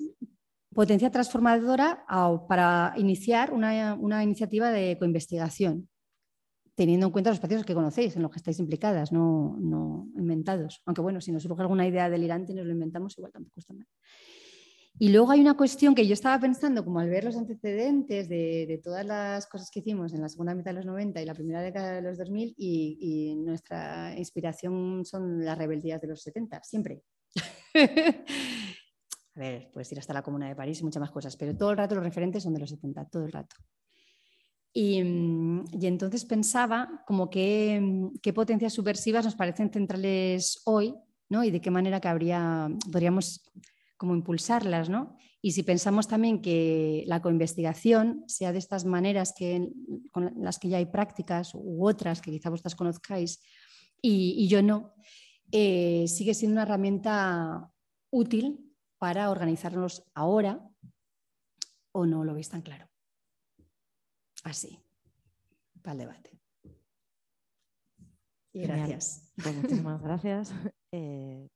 potencia 0.74 1.10
transformadora 1.10 2.04
para 2.48 2.94
iniciar 2.96 3.52
una, 3.52 3.94
una 3.94 4.22
iniciativa 4.22 4.70
de 4.70 4.96
coinvestigación? 4.98 5.88
teniendo 6.76 7.06
en 7.06 7.12
cuenta 7.12 7.30
los 7.30 7.38
espacios 7.38 7.64
que 7.64 7.74
conocéis, 7.74 8.14
en 8.16 8.22
los 8.22 8.30
que 8.30 8.36
estáis 8.36 8.58
implicadas, 8.58 9.10
no, 9.10 9.56
no 9.58 10.08
inventados. 10.14 10.82
Aunque 10.84 11.00
bueno, 11.00 11.22
si 11.22 11.32
nos 11.32 11.42
surge 11.42 11.62
alguna 11.62 11.88
idea 11.88 12.10
delirante 12.10 12.52
y 12.52 12.54
nos 12.54 12.66
lo 12.66 12.72
inventamos, 12.72 13.16
igual 13.16 13.32
tampoco 13.32 13.58
está 13.58 13.72
mal. 13.72 13.86
Y 14.98 15.10
luego 15.10 15.30
hay 15.30 15.40
una 15.40 15.56
cuestión 15.56 15.94
que 15.94 16.06
yo 16.06 16.14
estaba 16.14 16.40
pensando, 16.40 16.84
como 16.84 17.00
al 17.00 17.10
ver 17.10 17.24
los 17.24 17.36
antecedentes 17.36 18.28
de, 18.28 18.80
todas 18.82 19.04
las 19.04 19.46
cosas 19.46 19.70
que 19.70 19.80
hicimos 19.80 20.14
en 20.14 20.22
la 20.22 20.28
segunda 20.28 20.54
mitad 20.54 20.70
de 20.70 20.76
los 20.76 20.86
90 20.86 21.20
y 21.20 21.26
la 21.26 21.34
primera 21.34 21.60
década 21.60 21.92
de 21.92 22.02
los 22.02 22.16
2000, 22.16 22.54
y, 22.56 22.98
y 23.00 23.36
nuestra 23.36 24.16
inspiración 24.16 25.04
son 25.04 25.44
las 25.44 25.58
rebeldías 25.58 26.00
de 26.00 26.08
los 26.08 26.22
70, 26.22 26.62
siempre. 26.62 27.02
A 29.34 29.38
ver, 29.38 29.70
puedes 29.70 29.92
ir 29.92 29.98
hasta 29.98 30.14
la 30.14 30.22
Comuna 30.22 30.48
de 30.48 30.56
París 30.56 30.80
y 30.80 30.84
muchas 30.84 31.00
más 31.00 31.10
cosas, 31.10 31.36
pero 31.36 31.54
todo 31.54 31.72
el 31.72 31.76
rato 31.76 31.94
los 31.94 32.04
referentes 32.04 32.42
son 32.42 32.54
de 32.54 32.60
los 32.60 32.70
70, 32.70 33.04
todo 33.06 33.26
el 33.26 33.32
rato. 33.32 33.56
Mm, 34.74 35.60
y, 35.72 35.86
entonces 35.86 36.24
pensaba 36.26 37.02
como 37.06 37.30
qué, 37.30 37.78
mm, 37.80 38.18
qué, 38.22 38.32
potencias 38.34 38.74
subversivas 38.74 39.24
nos 39.24 39.34
parecen 39.34 39.70
centrales 39.70 40.60
hoy, 40.64 40.94
¿no? 41.30 41.44
Y 41.44 41.50
de 41.50 41.60
qué 41.60 41.70
manera 41.70 42.00
que 42.00 42.08
habría, 42.08 42.68
podríamos 42.92 43.42
como 43.96 44.14
impulsarlas, 44.14 44.88
¿no? 44.88 45.16
Y 45.40 45.52
si 45.52 45.62
pensamos 45.62 46.08
también 46.08 46.42
que 46.42 47.04
la 47.06 47.22
coinvestigación 47.22 48.24
sea 48.26 48.52
de 48.52 48.58
estas 48.58 48.84
maneras 48.84 49.32
que, 49.36 49.70
con 50.12 50.32
las 50.36 50.58
que 50.58 50.68
ya 50.68 50.78
hay 50.78 50.86
prácticas 50.86 51.54
u 51.54 51.86
otras 51.86 52.20
que 52.20 52.30
quizá 52.30 52.50
vosotras 52.50 52.74
conozcáis 52.74 53.40
y, 54.02 54.46
yo 54.48 54.62
no, 54.62 54.94
eh, 55.52 56.06
sigue 56.08 56.34
siendo 56.34 56.54
una 56.54 56.62
herramienta 56.62 57.70
útil 58.10 58.74
para 58.98 59.30
organizarnos 59.30 60.04
ahora 60.14 60.68
o 61.92 62.06
no 62.06 62.24
lo 62.24 62.34
veis 62.34 62.48
tan 62.48 62.62
claro 62.62 62.88
así, 64.46 64.78
para 65.82 65.92
el 65.92 65.98
debate. 65.98 66.30
Y 68.52 68.62
gracias. 68.62 69.32
Pues 69.42 69.54
muchísimas 69.54 70.02
gracias. 70.02 70.52
Eh... 70.92 71.48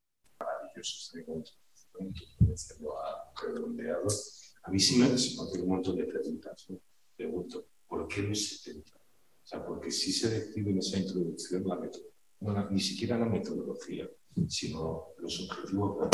A 4.62 4.70
mí 4.70 4.78
sí 4.78 4.98
me, 4.98 5.08
tengo 5.08 5.64
un 5.64 5.68
montón 5.68 5.96
de 5.96 6.04
preguntas. 6.04 6.66
¿no? 6.68 6.80
Pregunto, 7.16 7.66
¿por 7.88 8.06
qué 8.08 8.22
los 8.22 8.38
70? 8.38 8.92
O 8.96 9.46
sea, 9.46 9.64
porque 9.64 9.90
sí 9.90 10.12
se 10.12 10.28
describe 10.30 10.70
en 10.70 10.78
esa 10.78 10.98
introducción 10.98 11.66
la 11.66 11.76
metodología, 11.76 12.68
ni 12.70 12.80
siquiera 12.80 13.18
la 13.18 13.26
metodología, 13.26 14.08
sino 14.48 15.08
los 15.18 15.40
objetivos, 15.40 16.08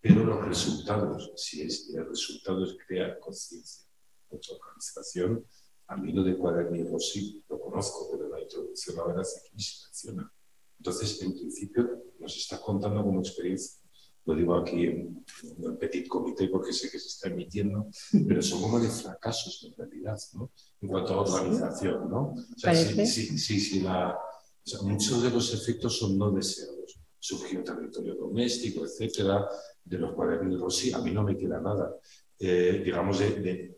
pero 0.00 0.24
los 0.24 0.44
resultados, 0.46 1.32
si 1.36 1.62
es, 1.62 1.90
el 1.94 2.06
resultado 2.08 2.64
es 2.64 2.76
crear 2.86 3.18
conciencia, 3.18 3.86
organización, 4.30 5.46
a 5.88 5.96
mí 5.96 6.12
lo 6.12 6.22
de 6.22 6.36
cuaderno 6.36 6.98
sí 6.98 7.44
lo 7.48 7.60
conozco, 7.60 8.08
pero 8.10 8.28
la 8.28 8.40
introducción 8.40 8.96
la 8.96 9.06
verdad 9.06 9.22
es 9.22 9.42
que 9.42 9.56
ni 9.56 9.62
se 9.62 9.84
menciona. 9.86 10.32
Entonces, 10.78 11.22
en 11.22 11.32
principio, 11.34 12.02
nos 12.18 12.36
está 12.36 12.60
contando 12.60 13.02
como 13.02 13.20
experiencia. 13.20 13.81
Lo 14.24 14.34
digo 14.34 14.54
aquí 14.56 14.86
en, 14.86 15.24
un 15.58 15.76
petit 15.76 16.06
comité 16.06 16.48
porque 16.48 16.72
sé 16.72 16.90
que 16.90 16.98
se 16.98 17.08
está 17.08 17.28
emitiendo, 17.28 17.88
pero 18.28 18.40
son 18.42 18.62
como 18.62 18.78
de 18.78 18.88
fracasos 18.88 19.64
en 19.64 19.74
realidad, 19.76 20.18
¿no? 20.34 20.50
En 20.80 20.88
cuanto 20.88 21.14
a 21.14 21.20
organización, 21.22 22.08
¿no? 22.08 22.34
O 22.34 22.58
sea, 22.58 22.74
sí, 22.74 23.06
sí, 23.06 23.38
sí, 23.38 23.60
sí 23.60 23.80
la, 23.80 24.14
o 24.14 24.66
sea, 24.68 24.82
muchos 24.82 25.22
de 25.22 25.30
los 25.30 25.52
efectos 25.54 25.98
son 25.98 26.16
no 26.16 26.30
deseados. 26.30 26.98
Surgió 27.18 27.62
territorio 27.62 28.16
doméstico, 28.16 28.84
etcétera, 28.84 29.48
de 29.84 29.98
los 29.98 30.12
cuadernos 30.12 30.76
sí, 30.76 30.92
a 30.92 30.98
mí 30.98 31.12
no 31.12 31.22
me 31.22 31.36
queda 31.36 31.60
nada. 31.60 31.94
Eh, 32.38 32.82
digamos, 32.84 33.20
de 33.20 33.76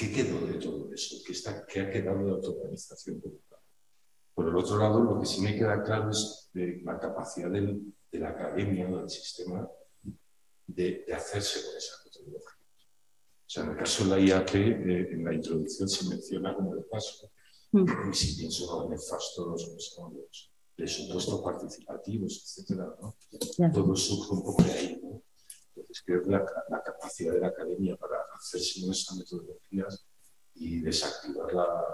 ¿Qué 0.00 0.10
quedó 0.10 0.46
de 0.46 0.54
todo 0.54 0.90
eso? 0.94 1.16
¿Qué, 1.26 1.32
está, 1.32 1.66
qué 1.66 1.80
ha 1.80 1.90
quedado 1.90 2.24
de 2.24 2.30
autoorganización 2.30 3.20
Por 4.34 4.48
el 4.48 4.56
otro 4.56 4.78
lado, 4.78 5.04
lo 5.04 5.20
que 5.20 5.26
sí 5.26 5.42
me 5.42 5.54
queda 5.54 5.82
claro 5.82 6.08
es 6.08 6.48
la 6.54 6.98
capacidad 6.98 7.50
de 8.10 8.18
la 8.18 8.30
academia 8.30 8.88
o 8.88 8.98
del 8.98 9.10
sistema 9.10 9.68
de, 10.66 11.06
hacerse 11.14 11.64
con 11.64 11.76
esas 11.76 12.04
metodologías. 12.04 12.56
O 12.56 13.52
sea, 13.52 13.64
en 13.64 13.70
el 13.70 13.76
caso 13.76 14.04
de 14.04 14.10
la 14.10 14.20
IAP, 14.20 14.54
eh, 14.54 15.08
en 15.12 15.24
la 15.24 15.34
introducción 15.34 15.88
se 15.88 16.08
menciona 16.08 16.54
como 16.54 16.74
de 16.74 16.82
paso, 16.82 17.30
mm. 17.72 18.10
y 18.10 18.14
si 18.14 18.36
pienso 18.36 18.84
en 18.84 18.90
nefastos 18.90 19.46
los, 19.46 19.68
los 19.68 20.50
presupuestos 20.76 21.40
participativos, 21.42 22.58
etc., 22.58 22.80
¿no? 23.00 23.16
todo 23.72 23.96
surge 23.96 24.32
un 24.32 24.44
poco 24.44 24.62
de 24.62 24.72
ahí. 24.72 25.00
¿no? 25.02 25.22
Entonces, 25.76 26.02
creo 26.04 26.22
que 26.22 26.30
la, 26.30 26.44
capacidad 26.84 27.34
de 27.34 27.40
la 27.40 27.48
academia 27.48 27.96
para 27.96 28.16
hacerse 28.34 28.80
con 28.80 28.90
esas 28.90 29.16
metodologías 29.16 30.06
y 30.54 30.80
desactivar 30.80 31.52
la, 31.52 31.84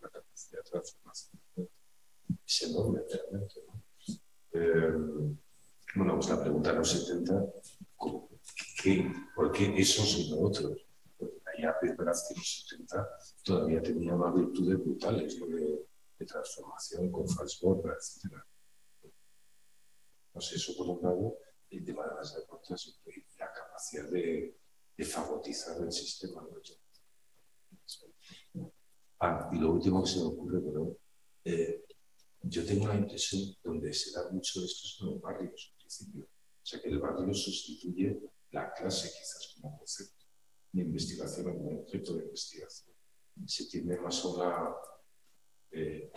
capacidad 0.00 0.62
de 0.62 0.70
transformación 0.70 1.40
es 2.46 2.62
enorme 2.62 3.00
realmente. 3.08 3.60
Eh, 4.52 5.36
bueno, 5.96 6.14
pues 6.16 6.28
la 6.28 6.40
pregunta 6.40 6.72
de 6.72 6.78
los 6.78 6.90
70, 6.90 7.46
¿por 9.34 9.52
qué 9.52 9.74
esos 9.76 10.18
y 10.18 10.30
no 10.30 10.40
otros? 10.40 10.86
Porque 11.16 11.40
es 11.82 11.96
verdad 11.96 12.14
que 12.28 12.34
los 12.34 12.66
70 12.68 13.08
todavía 13.44 13.82
tenía 13.82 14.14
más 14.14 14.34
virtudes 14.34 14.78
brutales 14.78 15.38
de, 15.38 15.86
transformación 16.26 17.12
con 17.12 17.28
Falsborg, 17.28 17.84
etc. 17.86 18.32
No 20.32 20.40
sé, 20.40 20.56
eso 20.56 20.74
por 20.74 20.88
un 20.88 21.02
lado, 21.02 21.36
el 21.68 21.84
tema 21.84 22.08
de 22.08 22.14
las 22.14 22.34
deportes 22.34 22.98
la 23.38 23.52
capacidad 23.52 24.08
de, 24.08 24.56
de 24.96 25.04
fagotizar 25.04 25.82
el 25.82 25.92
sistema. 25.92 26.46
Ah, 29.20 29.50
y 29.52 29.58
lo 29.58 29.72
último 29.72 30.02
que 30.02 30.10
se 30.10 30.18
me 30.18 30.26
ocurre, 30.26 30.60
pero 30.60 30.96
eh, 31.44 31.84
yo 32.42 32.64
tengo 32.66 32.88
la 32.88 32.96
impresión 32.96 33.42
donde 33.62 33.92
se 33.92 34.12
da 34.12 34.30
mucho 34.30 34.64
esto 34.64 35.04
en 35.04 35.12
los 35.12 35.20
barrios, 35.20 35.73
principio. 35.96 36.28
Sea, 36.62 36.80
que 36.80 36.88
el 36.88 36.98
barrio 36.98 37.34
sustituye 37.34 38.20
la 38.52 38.72
clase 38.72 39.08
quizás 39.08 39.54
como 39.54 39.76
concepto 39.78 40.24
de 40.72 40.82
investigación 40.82 41.58
como 41.58 41.80
objeto 41.80 42.14
de 42.14 42.24
investigación. 42.24 42.96
Se 43.46 43.66
tiende 43.66 43.98
más 44.00 44.24
a 44.24 44.28
una, 44.28 44.74
eh, 45.72 46.10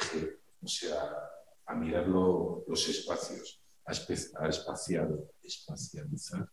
o 0.62 0.68
sea, 0.68 1.12
a 1.66 1.76
mirar 1.76 2.08
los 2.08 2.88
espacios, 2.88 3.62
a, 3.86 3.92
a 3.92 4.50
espaciar, 4.50 5.10
espacializar 5.44 6.50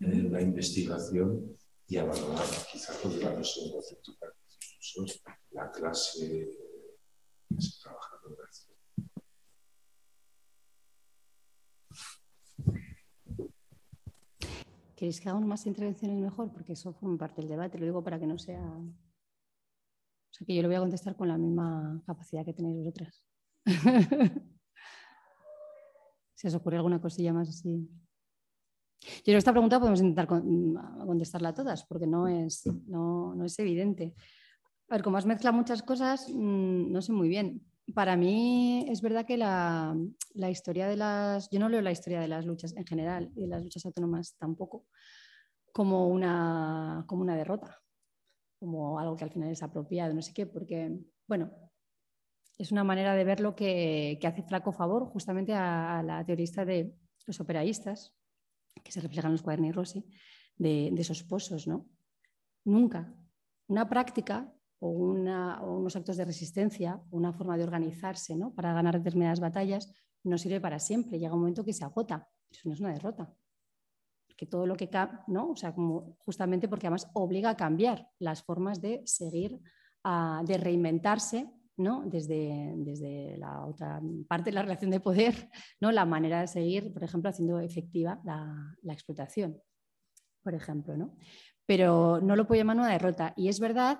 la 0.00 0.40
investigación 0.40 1.56
y 1.86 1.96
a 1.96 2.04
valorar 2.04 2.46
quizás 2.70 3.02
los 3.04 3.18
de 3.18 3.24
incluso 4.90 5.20
la 5.50 5.70
clase. 5.70 6.50
¿Queréis 14.98 15.20
que 15.20 15.28
hagamos 15.28 15.46
más 15.46 15.64
intervenciones 15.64 16.18
mejor? 16.18 16.50
Porque 16.50 16.72
eso 16.72 16.92
forma 16.92 17.16
parte 17.16 17.40
del 17.40 17.48
debate, 17.48 17.78
lo 17.78 17.84
digo 17.84 18.02
para 18.02 18.18
que 18.18 18.26
no 18.26 18.36
sea... 18.36 18.60
O 18.60 18.92
sea, 20.32 20.44
que 20.44 20.56
yo 20.56 20.60
le 20.60 20.66
voy 20.66 20.76
a 20.76 20.80
contestar 20.80 21.14
con 21.14 21.28
la 21.28 21.38
misma 21.38 22.02
capacidad 22.04 22.44
que 22.44 22.52
tenéis 22.52 22.78
vosotras. 22.78 23.24
si 26.34 26.48
os 26.48 26.54
ocurre 26.54 26.78
alguna 26.78 27.00
cosilla 27.00 27.32
más 27.32 27.48
así. 27.48 27.88
Yo 29.00 29.22
creo 29.22 29.34
que 29.34 29.36
esta 29.36 29.52
pregunta 29.52 29.78
podemos 29.78 30.00
intentar 30.00 30.26
mm, 30.28 31.06
contestarla 31.06 31.50
a 31.50 31.54
todas, 31.54 31.84
porque 31.86 32.08
no 32.08 32.26
es, 32.26 32.66
no, 32.88 33.36
no 33.36 33.44
es 33.44 33.56
evidente. 33.60 34.16
A 34.88 34.96
ver, 34.96 35.04
como 35.04 35.16
has 35.16 35.26
mezclado 35.26 35.56
muchas 35.56 35.80
cosas, 35.80 36.28
mm, 36.28 36.90
no 36.90 37.00
sé 37.02 37.12
muy 37.12 37.28
bien. 37.28 37.67
Para 37.94 38.16
mí 38.16 38.86
es 38.88 39.00
verdad 39.00 39.24
que 39.24 39.36
la, 39.36 39.96
la, 40.34 40.50
historia 40.50 40.88
de 40.88 40.96
las... 40.96 41.48
Yo 41.50 41.58
no 41.58 41.68
leo 41.68 41.80
la 41.80 41.90
historia 41.90 42.20
de 42.20 42.28
las 42.28 42.44
luchas 42.44 42.76
en 42.76 42.86
general 42.86 43.30
y 43.34 43.42
de 43.42 43.46
las 43.48 43.62
luchas 43.62 43.86
autónomas 43.86 44.36
tampoco 44.36 44.86
como 45.72 46.08
una, 46.08 47.04
como 47.06 47.22
una 47.22 47.36
derrota. 47.36 47.80
como 48.58 48.98
algo 48.98 49.16
que 49.16 49.24
al 49.24 49.30
final 49.30 49.50
es 49.50 49.62
apropiado, 49.62 50.12
no 50.12 50.22
sé 50.22 50.32
qué, 50.32 50.44
porque, 50.44 50.98
bueno, 51.28 51.52
es 52.58 52.72
una 52.72 52.82
manera 52.82 53.14
de 53.14 53.22
ver 53.22 53.38
lo 53.38 53.54
que, 53.54 54.18
hace 54.24 54.42
flaco 54.42 54.72
favor 54.72 55.06
justamente 55.06 55.54
a, 55.54 56.02
la 56.02 56.24
teorista 56.24 56.64
de 56.64 56.92
los 57.26 57.38
operaístas, 57.38 58.12
que 58.82 58.90
se 58.90 59.00
reflejan 59.00 59.28
en 59.28 59.34
los 59.34 59.42
cuadernos 59.42 59.76
Rossi, 59.76 60.04
de, 60.56 60.88
esos 60.98 61.22
pozos, 61.22 61.68
¿no? 61.68 61.86
Nunca. 62.64 63.14
Una 63.68 63.88
práctica 63.88 64.52
o, 64.80 64.90
unos 64.90 65.96
actos 65.96 66.16
de 66.16 66.24
resistencia, 66.24 67.00
una 67.10 67.32
forma 67.32 67.56
de 67.56 67.64
organizarse 67.64 68.36
¿no? 68.36 68.54
para 68.54 68.72
ganar 68.72 68.98
determinadas 68.98 69.40
batallas, 69.40 69.92
no 70.24 70.38
sirve 70.38 70.60
para 70.60 70.78
siempre. 70.78 71.18
Llega 71.18 71.34
un 71.34 71.40
momento 71.40 71.64
que 71.64 71.72
se 71.72 71.84
agota. 71.84 72.28
Eso 72.50 72.68
no 72.68 72.74
es 72.74 72.80
una 72.80 72.92
derrota. 72.92 73.32
Que 74.36 74.46
todo 74.46 74.66
lo 74.66 74.76
que 74.76 74.88
¿no? 75.26 75.50
O 75.50 75.56
sea, 75.56 75.74
justamente 76.18 76.68
porque 76.68 76.86
además 76.86 77.10
obliga 77.14 77.50
a 77.50 77.56
cambiar 77.56 78.08
las 78.20 78.42
formas 78.42 78.80
de 78.80 79.02
seguir, 79.04 79.60
de 80.44 80.58
reinventarse 80.58 81.50
¿no? 81.76 82.04
desde, 82.06 82.74
desde 82.76 83.36
la 83.36 83.66
otra 83.66 84.00
parte 84.28 84.50
de 84.50 84.54
la 84.54 84.62
relación 84.62 84.90
de 84.90 85.00
poder, 85.00 85.50
¿no? 85.80 85.90
la 85.90 86.04
manera 86.04 86.40
de 86.40 86.46
seguir, 86.46 86.92
por 86.92 87.02
ejemplo, 87.02 87.30
haciendo 87.30 87.58
efectiva 87.58 88.20
la, 88.24 88.76
la 88.82 88.92
explotación, 88.92 89.60
por 90.42 90.54
ejemplo. 90.54 90.96
¿no? 90.96 91.16
Pero 91.66 92.20
no 92.20 92.36
lo 92.36 92.46
puedo 92.46 92.60
llamar 92.60 92.76
una 92.76 92.92
derrota. 92.92 93.34
Y 93.36 93.48
es 93.48 93.58
verdad, 93.58 93.98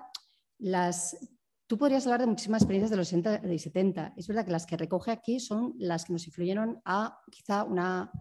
tú 1.67 1.77
podrías 1.77 2.05
hablar 2.05 2.21
de 2.21 2.27
muchísimas 2.27 2.61
experiencias 2.61 2.91
de 2.91 2.97
los 2.97 3.07
60 3.07 3.41
y 3.53 3.59
70. 3.59 4.13
Es 4.17 4.27
verdad 4.27 4.45
que 4.45 4.51
las 4.51 4.65
que 4.65 4.77
recoge 4.77 5.11
aquí 5.11 5.39
son 5.39 5.73
las 5.77 6.05
que 6.05 6.13
nos 6.13 6.25
influyeron 6.27 6.81
a 6.85 7.19
quizá 7.31 7.63
una 7.63 8.11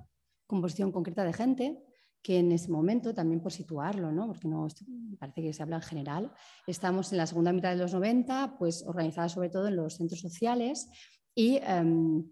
composición 0.46 0.92
concreta 0.92 1.24
de 1.24 1.32
gente, 1.32 1.78
que 2.22 2.38
en 2.38 2.52
ese 2.52 2.70
momento, 2.70 3.14
también 3.14 3.40
por 3.40 3.52
situarlo, 3.52 4.10
¿no? 4.12 4.26
porque 4.26 4.48
no 4.48 4.66
parece 5.18 5.42
que 5.42 5.52
se 5.52 5.62
habla 5.62 5.76
en 5.76 5.82
general, 5.82 6.32
estamos 6.66 7.12
en 7.12 7.18
la 7.18 7.26
segunda 7.26 7.52
mitad 7.52 7.70
de 7.70 7.76
los 7.76 7.94
90, 7.94 8.56
pues 8.58 8.84
organizada 8.86 9.28
sobre 9.28 9.50
todo 9.50 9.68
en 9.68 9.76
los 9.76 9.94
centros 9.94 10.20
sociales 10.20 10.88
y 11.34 11.58
em, 11.62 12.28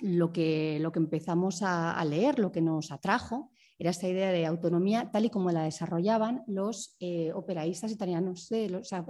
lo, 0.00 0.32
que, 0.32 0.78
lo 0.80 0.92
que 0.92 0.98
empezamos 0.98 1.62
a, 1.62 2.02
leer, 2.04 2.38
lo 2.38 2.50
que 2.50 2.62
nos 2.62 2.90
atrajo, 2.90 3.50
era 3.78 3.90
esta 3.90 4.08
idea 4.08 4.32
de 4.32 4.46
autonomía 4.46 5.10
tal 5.12 5.26
y 5.26 5.30
como 5.30 5.52
la 5.52 5.62
desarrollaban 5.62 6.42
los 6.46 6.96
eh, 6.98 7.32
operaístas 7.32 7.92
italianos, 7.92 8.50
o 8.50 8.84
sea, 8.84 9.06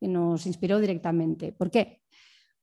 nos 0.00 0.46
inspiró 0.46 0.80
directamente. 0.80 1.52
¿Por 1.52 1.70
qué? 1.70 2.02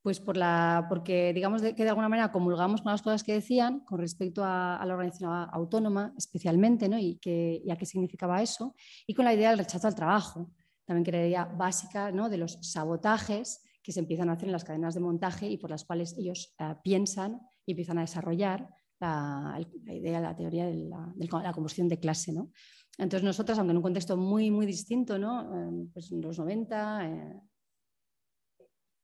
Pues 0.01 0.19
por 0.19 0.35
la, 0.35 0.87
porque 0.89 1.31
digamos 1.31 1.61
que 1.61 1.73
de 1.73 1.89
alguna 1.89 2.09
manera 2.09 2.31
comulgamos 2.31 2.81
con 2.81 2.91
las 2.91 3.03
cosas 3.03 3.23
que 3.23 3.33
decían 3.33 3.81
con 3.81 3.99
respecto 3.99 4.43
a, 4.43 4.81
la 4.83 4.93
organización 4.93 5.31
autónoma 5.51 6.13
especialmente, 6.17 6.89
¿no? 6.89 6.97
y, 6.97 7.17
que, 7.17 7.61
qué 7.77 7.85
significaba 7.85 8.41
eso, 8.41 8.75
y 9.05 9.13
con 9.13 9.25
la 9.25 9.33
idea 9.33 9.51
del 9.51 9.59
rechazo 9.59 9.87
al 9.87 9.93
trabajo, 9.93 10.51
también 10.85 11.03
que 11.03 11.11
era 11.11 11.19
la 11.19 11.27
idea 11.27 11.45
básica 11.45 12.11
¿no? 12.11 12.29
de 12.29 12.37
los 12.37 12.57
sabotajes 12.61 13.61
que 13.83 13.91
se 13.91 13.99
empiezan 13.99 14.29
a 14.29 14.33
hacer 14.33 14.47
en 14.47 14.53
las 14.53 14.63
cadenas 14.63 14.95
de 14.95 15.01
montaje 15.01 15.47
y 15.47 15.57
por 15.57 15.69
las 15.69 15.85
cuales 15.85 16.15
ellos 16.17 16.55
eh, 16.59 16.75
piensan 16.83 17.39
y 17.65 17.73
empiezan 17.73 17.99
a 17.99 18.01
desarrollar 18.01 18.69
la, 18.99 19.59
idea, 19.87 20.19
la 20.19 20.35
teoría 20.35 20.65
de 20.65 20.75
la, 20.75 21.11
de 21.15 21.27
la, 21.27 21.53
combustión 21.53 21.87
de 21.87 21.99
clase. 21.99 22.31
¿no? 22.31 22.51
Entonces 22.97 23.23
nosotros, 23.23 23.57
aunque 23.57 23.71
en 23.71 23.77
un 23.77 23.83
contexto 23.83 24.17
muy, 24.17 24.51
muy 24.51 24.65
distinto, 24.65 25.17
¿no? 25.17 25.41
Eh, 25.41 25.87
pues 25.93 26.11
en 26.11 26.21
los 26.21 26.37
90, 26.37 27.41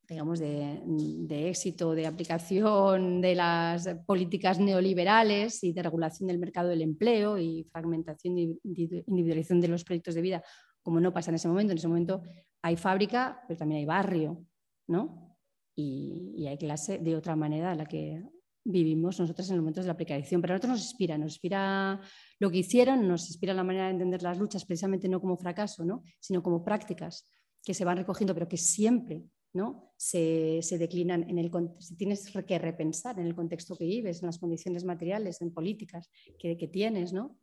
digamos, 0.07 0.39
de, 0.39 1.49
éxito, 1.49 1.93
de 1.93 2.07
aplicación 2.07 3.19
de 3.19 3.35
las 3.35 3.88
políticas 4.05 4.57
neoliberales 4.59 5.63
y 5.63 5.73
de 5.73 5.83
regulación 5.83 6.27
del 6.27 6.39
mercado 6.39 6.69
del 6.69 6.81
empleo 6.81 7.38
y 7.38 7.67
fragmentación 7.71 8.38
y 8.38 8.59
individualización 8.63 9.59
de 9.59 9.67
los 9.67 9.83
proyectos 9.83 10.15
de 10.15 10.21
vida, 10.21 10.43
como 10.81 11.01
no 11.01 11.13
pasa 11.13 11.31
en 11.31 11.35
ese 11.35 11.49
momento. 11.49 11.73
En 11.73 11.77
ese 11.77 11.89
momento 11.89 12.21
hay 12.61 12.77
fábrica, 12.77 13.43
pero 13.47 13.57
también 13.57 13.79
hay 13.79 13.85
barrio, 13.85 14.45
¿no? 14.88 15.35
Y, 15.75 16.45
hay 16.47 16.57
clase 16.57 16.99
de 16.99 17.15
otra 17.15 17.35
manera 17.35 17.71
a 17.71 17.75
la 17.75 17.85
que 17.85 18.23
vivimos 18.63 19.19
nosotros 19.19 19.49
en 19.49 19.57
los 19.57 19.63
momentos 19.63 19.83
de 19.83 19.88
la 19.88 19.93
aplicación. 19.93 20.41
Pero 20.41 20.53
a 20.53 20.55
nosotros 20.55 20.79
nos 20.79 20.85
inspira, 20.85 21.17
nos 21.17 21.33
inspira 21.33 21.99
lo 22.39 22.51
que 22.51 22.59
hicieron, 22.59 23.07
nos 23.07 23.27
inspira 23.27 23.53
la 23.53 23.63
manera 23.63 23.85
de 23.85 23.91
entender 23.91 24.21
las 24.21 24.38
luchas, 24.38 24.65
precisamente 24.65 25.09
no 25.09 25.19
como 25.19 25.38
fracaso, 25.38 25.83
¿no? 25.83 26.03
sino 26.19 26.43
como 26.43 26.63
prácticas 26.63 27.25
que 27.63 27.73
se 27.73 27.85
van 27.85 27.97
recogiendo, 27.97 28.33
pero 28.33 28.47
que 28.47 28.57
siempre 28.57 29.23
¿no? 29.53 29.91
se, 29.97 30.61
declinan 30.77 31.27
en 31.29 31.39
el 31.39 31.51
tienes 31.97 32.31
que 32.31 32.59
repensar 32.59 33.19
en 33.19 33.25
el 33.25 33.35
contexto 33.35 33.75
que 33.75 33.85
vives, 33.85 34.21
en 34.21 34.27
las 34.27 34.38
condiciones 34.38 34.85
materiales, 34.85 35.41
en 35.41 35.53
políticas 35.53 36.09
que, 36.38 36.55
tienes, 36.71 37.11
¿no? 37.11 37.38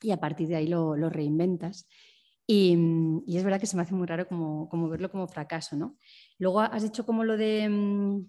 y 0.00 0.10
a 0.10 0.18
partir 0.18 0.48
de 0.48 0.56
ahí 0.56 0.66
lo, 0.66 0.96
reinventas. 1.08 1.86
Y, 2.44 2.76
es 3.28 3.44
verdad 3.44 3.60
que 3.60 3.66
se 3.66 3.76
me 3.76 3.82
hace 3.82 3.94
muy 3.94 4.06
raro 4.06 4.26
como, 4.26 4.88
verlo 4.88 5.10
como 5.10 5.28
fracaso. 5.28 5.76
¿no? 5.76 5.96
Luego 6.38 6.60
has 6.60 6.82
dicho 6.82 7.06
como 7.06 7.22
lo 7.22 7.36
de, 7.36 7.68
mm, 7.68 8.28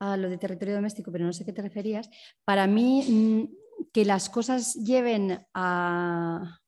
ah, 0.00 0.16
lo 0.18 0.28
de 0.28 0.36
territorio 0.36 0.74
doméstico, 0.74 1.10
pero 1.10 1.24
no 1.24 1.32
sé 1.32 1.46
qué 1.46 1.52
te 1.54 1.62
referías. 1.62 2.10
Para 2.44 2.66
mí, 2.66 3.02
mm, 3.08 3.63
que 3.92 4.04
las 4.04 4.28
cosas 4.28 4.74
lleven 4.74 5.46
a, 5.54 6.58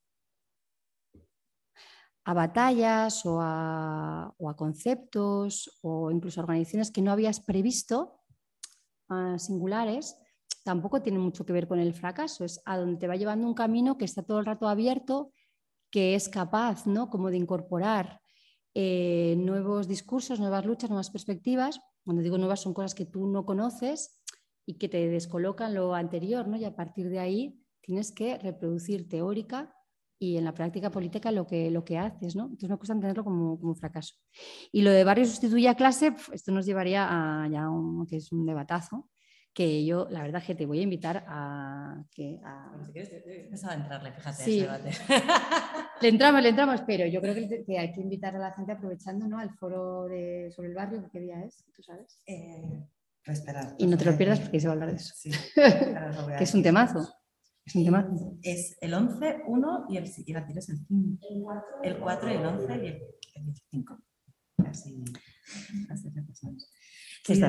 a 2.27 2.35
batallas 2.35 3.25
o 3.25 3.39
a, 3.41 4.35
conceptos 4.57 5.79
o 5.83 6.11
incluso 6.11 6.41
a 6.41 6.45
organizaciones 6.45 6.91
que 6.91 7.01
no 7.01 7.13
habías 7.13 7.41
previsto, 7.41 8.21
singulares, 9.39 10.17
tampoco 10.65 11.01
tiene 11.01 11.21
mucho 11.21 11.47
que 11.47 11.53
ver 11.53 11.69
con 11.69 11.79
el 11.79 11.95
fracaso, 11.95 12.45
es 12.45 12.61
a 12.65 12.77
donde 12.77 12.99
te 12.99 13.07
va 13.07 13.15
llevando 13.15 13.47
un 13.47 13.55
camino 13.55 13.97
que 13.97 14.05
está 14.05 14.25
todo 14.25 14.41
el 14.41 14.47
rato 14.47 14.69
abierto, 14.69 15.33
que 15.93 16.17
es 16.17 16.29
capaz 16.29 16.87
¿no? 16.87 17.09
como 17.09 17.31
de 17.31 17.37
incorporar 17.37 18.21
eh, 18.75 19.37
nuevos 19.39 19.87
discursos, 19.87 20.41
nuevas 20.41 20.67
luchas, 20.67 20.91
nuevas 20.91 21.11
perspectivas. 21.11 21.79
Cuando 22.05 22.23
digo 22.23 22.37
nuevas 22.37 22.61
son 22.61 22.75
cosas 22.75 22.97
que 22.97 23.07
tú 23.07 23.29
no 23.29 23.47
conoces 23.47 24.21
y 24.67 24.75
que 24.75 24.89
te 24.89 25.09
descolocan 25.09 25.75
lo 25.75 25.95
anterior, 25.95 26.47
¿no? 26.49 26.57
y 26.57 26.65
a 26.65 26.75
partir 26.75 27.09
de 27.09 27.21
ahí 27.21 27.63
tienes 27.81 28.13
que 28.13 28.37
reproducir 28.37 29.09
teórica 29.09 29.73
y 30.19 30.37
en 30.37 30.45
la 30.45 30.55
práctica 30.55 30.91
política 30.91 31.31
lo 31.31 31.47
que, 31.47 31.71
lo 31.71 31.85
que 31.85 31.99
haces, 31.99 32.35
¿no? 32.35 32.45
Entonces 32.45 32.71
me 32.71 32.77
cuesta 32.77 32.95
entenderlo 32.95 33.23
como, 33.23 33.59
como 33.59 33.73
un 33.73 33.77
fracaso. 33.77 34.15
Y 34.73 34.83
lo 34.83 34.91
de 34.91 35.05
barrio 35.05 35.27
sustituye 35.27 35.69
a 35.69 35.75
clase, 35.75 36.15
esto 36.33 36.53
nos 36.53 36.65
llevaría 36.65 37.07
a 37.09 37.49
ya 37.49 37.69
un, 37.69 38.07
que 38.07 38.17
es 38.17 38.33
un 38.33 38.47
debatazo, 38.47 39.11
que 39.53 39.85
yo 39.85 40.09
la 40.11 40.23
verdad 40.23 40.43
que 40.43 40.55
te 40.55 40.67
voy 40.67 40.81
a 40.81 40.83
invitar 40.83 41.25
a 41.29 42.03
que... 42.11 42.41
A... 42.45 42.79
si 42.85 42.93
quieres, 42.93 43.13
empezaba 43.27 43.75
a 43.75 43.77
entrarle, 43.77 44.13
fíjate, 44.13 44.43
sí. 44.43 44.61
debate. 44.61 44.91
le 46.03 46.09
entramos, 46.09 46.43
le 46.43 46.49
entramos, 46.49 46.81
pero 46.87 47.07
yo 47.07 47.21
creo 47.21 47.35
que, 47.35 47.79
hay 47.79 47.93
que 47.93 48.01
invitar 48.01 48.35
a 48.37 48.39
la 48.39 48.53
gente 48.53 48.73
aprovechando 48.73 49.27
¿no? 49.27 49.39
al 49.39 49.51
foro 49.51 50.05
de, 50.05 50.51
sobre 50.51 50.69
el 50.69 50.75
barrio, 50.75 51.09
¿qué 51.13 51.21
día 51.21 51.43
es? 51.45 51.65
¿Tú 51.75 51.83
sabes? 51.83 52.23
Eh, 52.27 52.87
y 53.79 53.87
no 53.87 53.97
te 53.97 54.05
lo 54.05 54.17
pierdas 54.17 54.41
porque 54.41 54.61
se 54.61 54.67
va 54.67 54.73
a 54.73 54.75
hablar 54.75 54.91
de 54.91 54.97
eso. 54.97 55.15
Sí, 55.17 55.31
que 55.55 56.45
es 56.45 56.55
un 56.55 56.63
temazo. 56.63 57.09
Es 58.43 58.77
el 58.81 58.95
11, 58.95 59.43
1 59.47 59.87
y 59.89 59.97
el, 59.97 60.05
y 60.05 60.33
el 60.33 60.59
es 60.59 60.69
el 60.69 60.79
5. 60.87 61.19
El 61.83 61.99
4, 61.99 62.29
el 62.29 62.47
11 62.47 62.77
y 62.77 62.87
el, 62.87 63.03
5. 63.71 63.99
Así, 64.65 65.05
así 65.91 66.11
sí, 67.25 67.41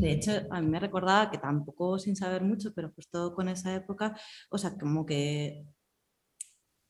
de 0.00 0.12
hecho, 0.12 0.32
a 0.50 0.60
mí 0.60 0.68
me 0.68 0.80
recordaba 0.80 1.30
que 1.30 1.38
tampoco 1.38 1.98
sin 1.98 2.16
saber 2.16 2.42
mucho, 2.42 2.74
pero 2.74 2.90
justo 2.90 3.32
con 3.34 3.48
esa 3.48 3.74
época, 3.74 4.16
o 4.50 4.58
sea, 4.58 4.76
como 4.76 5.06
que 5.06 5.64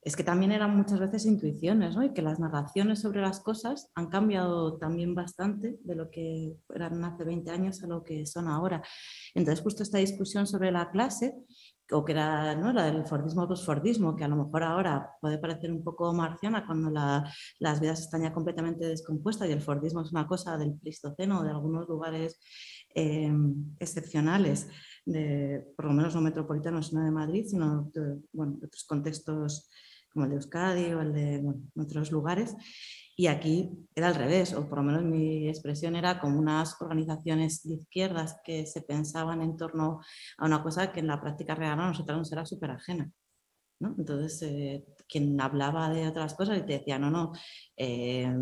es 0.03 0.17
que 0.17 0.25
también 0.25 0.53
eran 0.53 0.77
muchas 0.77 0.99
veces 0.99 1.27
intuiciones, 1.27 1.95
¿no? 1.95 2.03
Y 2.03 2.15
que 2.15 2.23
las 2.23 2.41
narraciones 2.41 3.01
sobre 3.01 3.21
las 3.21 3.41
cosas 3.41 3.91
han 3.95 4.09
cambiado 4.09 4.79
también 4.79 5.15
bastante 5.15 5.79
de 5.83 5.95
lo 5.95 6.11
que 6.11 6.57
eran 6.75 7.05
hace 7.05 7.25
20 7.25 7.51
años 7.51 7.83
a 7.83 7.87
lo 7.87 8.03
que 8.03 8.25
son 8.25 8.49
ahora. 8.49 8.83
Entonces, 9.35 9.63
justo 9.63 9.83
esta 9.83 9.99
discusión 9.99 10.47
sobre 10.47 10.73
la 10.73 10.91
clase 10.91 11.35
o 11.93 12.05
que 12.05 12.13
era 12.13 12.55
¿no? 12.55 12.73
la 12.73 12.85
del 12.85 13.05
Fordismo 13.05 13.47
post-Fordismo, 13.49 14.17
que 14.17 14.25
a 14.25 14.29
lo 14.29 14.37
mejor 14.37 14.63
ahora 14.63 15.11
puede 15.21 15.39
parecer 15.39 15.73
un 15.73 15.83
poco 15.83 16.13
marciana 16.15 16.65
cuando 16.65 16.91
las 17.59 17.81
vidas 17.81 18.01
están 18.01 18.23
ya 18.23 18.33
completamente 18.33 18.87
descompuestas 18.87 19.49
y 19.49 19.53
el 19.53 19.61
Fordismo 19.61 20.01
es 20.03 20.13
una 20.13 20.27
cosa 20.27 20.57
del 20.57 20.75
Pleistoceno, 20.75 21.43
de 21.43 21.51
algunos 21.51 21.89
lugares 21.89 22.41
em, 22.95 23.77
excepcionales, 23.79 24.69
de, 25.05 25.67
por 25.77 25.87
lo 25.87 25.93
menos 25.93 26.15
no 26.15 26.21
metropolitanos, 26.21 26.93
no 26.93 27.05
de 27.05 27.11
Madrid, 27.11 27.45
sino 27.47 27.91
bueno, 28.33 28.57
de 28.59 28.67
otros 28.67 28.85
contextos 28.85 29.69
como 30.13 30.25
el 30.25 30.31
de 30.31 30.37
Euskadi 30.37 30.93
o 30.93 31.01
el 31.01 31.13
de 31.13 31.55
otros 31.77 32.11
lugares. 32.11 32.55
Y 33.17 33.27
aquí 33.27 33.71
era 33.95 34.09
al 34.09 34.15
revés, 34.15 34.55
o 34.55 34.67
por 34.69 34.79
lo 34.79 34.85
menos 34.85 35.03
mi 35.05 35.49
expresión 35.49 35.95
era 35.95 36.19
como 36.21 36.39
unas 36.39 36.81
organizaciones 36.81 37.63
de 37.65 37.75
izquierdas 37.75 38.39
que 38.45 38.67
se 38.67 38.83
pensaban 38.83 39.43
en 39.43 39.57
torno 39.57 40.01
a 40.39 40.47
una 40.47 40.63
cosa 40.63 40.91
que 40.91 41.01
en 41.01 41.09
la 41.09 41.21
práctica 41.21 41.55
real 41.55 41.79
a 41.81 41.89
nosotros 41.89 42.17
nos 42.17 42.33
era 42.33 42.47
súper 42.47 42.71
ajena. 42.71 43.11
Entonces, 43.81 44.43
eh, 44.43 44.85
quien 45.11 45.41
hablaba 45.41 45.91
de 45.91 46.07
otras 46.09 46.35
cosas 46.35 46.59
y 46.59 46.63
te 46.63 46.75
decía, 46.75 46.99
no, 46.99 47.11
no, 47.11 47.33
eh, 47.77 48.33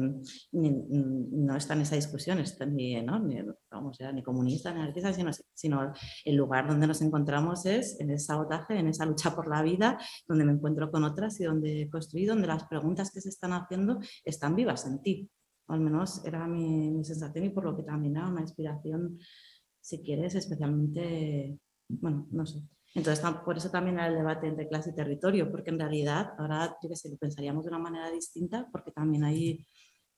no 0.53 1.57
está 1.57 1.75
en 1.75 1.81
esa 1.81 1.97
discusión, 1.97 2.39
está 2.39 2.66
ni, 2.66 3.01
¿no? 3.03 3.19
ni, 3.19 3.41
vamos, 3.71 3.99
ni 4.14 4.23
comunista 4.23 4.73
ni 4.73 4.81
anarquista, 4.81 5.12
sino, 5.12 5.31
sino, 5.55 5.93
el 6.25 6.37
lugar 6.37 6.69
donde 6.69 6.87
nos 6.87 7.01
encontramos 7.03 7.64
es 7.66 7.99
en 8.01 8.11
ese 8.11 8.27
sabotaje, 8.27 8.79
en 8.79 8.89
esa 8.89 9.07
lucha 9.07 9.35
por 9.35 9.49
la 9.49 9.62
vida, 9.62 9.99
donde 10.27 10.45
me 10.45 10.53
encuentro 10.53 10.91
con 10.91 11.05
otras 11.05 11.41
y 11.41 11.45
donde 11.45 11.89
construí, 11.91 12.27
donde 12.27 12.47
las 12.47 12.64
preguntas 12.64 13.11
que 13.11 13.21
se 13.21 13.31
están 13.31 13.53
haciendo 13.53 14.01
están 14.25 14.55
vivas 14.55 14.87
en 14.87 15.03
ti. 15.03 15.31
al 15.69 15.81
menos 15.81 16.25
era 16.25 16.47
mi, 16.47 16.91
mi 16.91 17.05
sensación 17.05 17.45
y 17.45 17.51
por 17.51 17.64
lo 17.64 17.77
que 17.77 17.83
también 17.83 18.16
era 18.16 18.29
una 18.29 18.41
inspiración, 18.41 19.19
si 19.81 20.03
quieres, 20.03 20.35
especialmente, 20.35 21.59
bueno, 21.89 22.27
no 22.31 22.45
sé, 22.45 22.61
entonces, 22.99 23.25
por 23.45 23.57
eso 23.57 23.71
también 23.71 23.97
era 23.97 24.09
el 24.09 24.17
debate 24.17 24.49
entre 24.49 24.69
clase 24.69 24.91
y 24.91 24.95
territorio, 24.95 25.51
porque 25.51 25.71
en 25.71 25.79
realidad 25.79 26.33
ahora 26.39 26.77
yo 26.83 26.89
que 26.89 26.97
sé, 26.97 27.09
lo 27.09 27.17
pensaríamos 27.17 27.65
de 27.65 27.71
una 27.71 27.79
manera 27.79 28.11
distinta, 28.11 28.69
porque 28.73 28.91
también 28.91 29.25
hay 29.25 29.65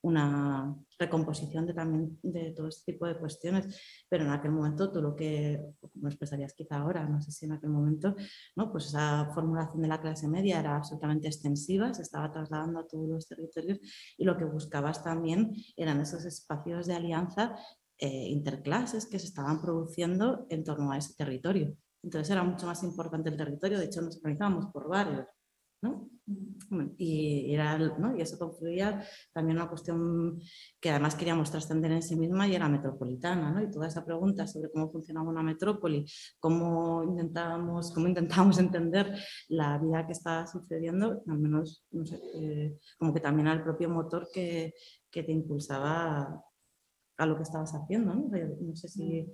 una 0.02 0.74
recomposición 0.98 1.66
de, 1.66 1.74
también 1.74 2.18
de 2.22 2.52
todo 2.52 2.68
este 2.68 2.92
tipo 2.92 3.06
de 3.06 3.18
cuestiones, 3.18 3.78
pero 4.08 4.24
en 4.24 4.30
aquel 4.30 4.50
momento 4.50 4.90
todo 4.90 5.02
lo 5.02 5.14
que 5.14 5.60
no 5.94 6.08
expresarías 6.08 6.54
quizá 6.54 6.76
ahora, 6.76 7.06
no 7.06 7.20
sé 7.20 7.30
si 7.32 7.44
en 7.44 7.52
aquel 7.52 7.68
momento, 7.68 8.16
¿no? 8.56 8.72
pues 8.72 8.86
esa 8.86 9.30
formulación 9.34 9.82
de 9.82 9.88
la 9.88 10.00
clase 10.00 10.26
media 10.26 10.58
era 10.58 10.76
absolutamente 10.76 11.28
extensiva, 11.28 11.92
se 11.92 12.00
estaba 12.00 12.32
trasladando 12.32 12.80
a 12.80 12.86
todos 12.86 13.08
los 13.08 13.28
territorios 13.28 13.78
y 14.16 14.24
lo 14.24 14.38
que 14.38 14.46
buscabas 14.46 15.04
también 15.04 15.52
eran 15.76 16.00
esos 16.00 16.24
espacios 16.24 16.86
de 16.86 16.94
alianza 16.94 17.54
eh, 17.98 18.28
interclases 18.28 19.04
que 19.04 19.18
se 19.18 19.26
estaban 19.26 19.60
produciendo 19.60 20.46
en 20.48 20.64
torno 20.64 20.92
a 20.92 20.96
ese 20.96 21.12
territorio. 21.14 21.76
Entonces 22.02 22.30
era 22.30 22.42
mucho 22.42 22.66
más 22.66 22.82
importante 22.82 23.28
el 23.30 23.36
territorio, 23.36 23.78
de 23.78 23.86
hecho 23.86 24.02
nos 24.02 24.16
organizábamos 24.16 24.66
por 24.72 24.88
barrios. 24.88 25.26
¿no? 25.82 26.10
Y, 26.98 27.54
era, 27.54 27.78
¿no? 27.78 28.16
y 28.16 28.20
eso 28.20 28.38
confluía 28.38 29.02
también 29.32 29.56
una 29.56 29.68
cuestión 29.68 30.38
que 30.78 30.90
además 30.90 31.14
queríamos 31.14 31.50
trascender 31.50 31.90
en 31.90 32.02
sí 32.02 32.16
misma 32.16 32.46
y 32.46 32.54
era 32.54 32.68
metropolitana. 32.68 33.50
¿no? 33.50 33.62
Y 33.62 33.70
toda 33.70 33.88
esa 33.88 34.04
pregunta 34.04 34.46
sobre 34.46 34.70
cómo 34.70 34.90
funcionaba 34.90 35.30
una 35.30 35.42
metrópoli, 35.42 36.06
cómo 36.38 37.02
intentábamos, 37.04 37.92
cómo 37.92 38.08
intentábamos 38.08 38.58
entender 38.58 39.16
la 39.48 39.78
vida 39.78 40.06
que 40.06 40.12
estaba 40.12 40.46
sucediendo, 40.46 41.22
al 41.26 41.38
menos 41.38 41.84
no 41.90 42.04
sé, 42.04 42.20
eh, 42.34 42.78
como 42.98 43.14
que 43.14 43.20
también 43.20 43.48
el 43.48 43.62
propio 43.62 43.88
motor 43.88 44.28
que, 44.32 44.74
que 45.10 45.22
te 45.22 45.32
impulsaba 45.32 46.44
a 47.16 47.26
lo 47.26 47.36
que 47.36 47.42
estabas 47.42 47.72
haciendo. 47.74 48.14
No, 48.14 48.28
no 48.28 48.76
sé 48.76 48.88
si 48.88 49.26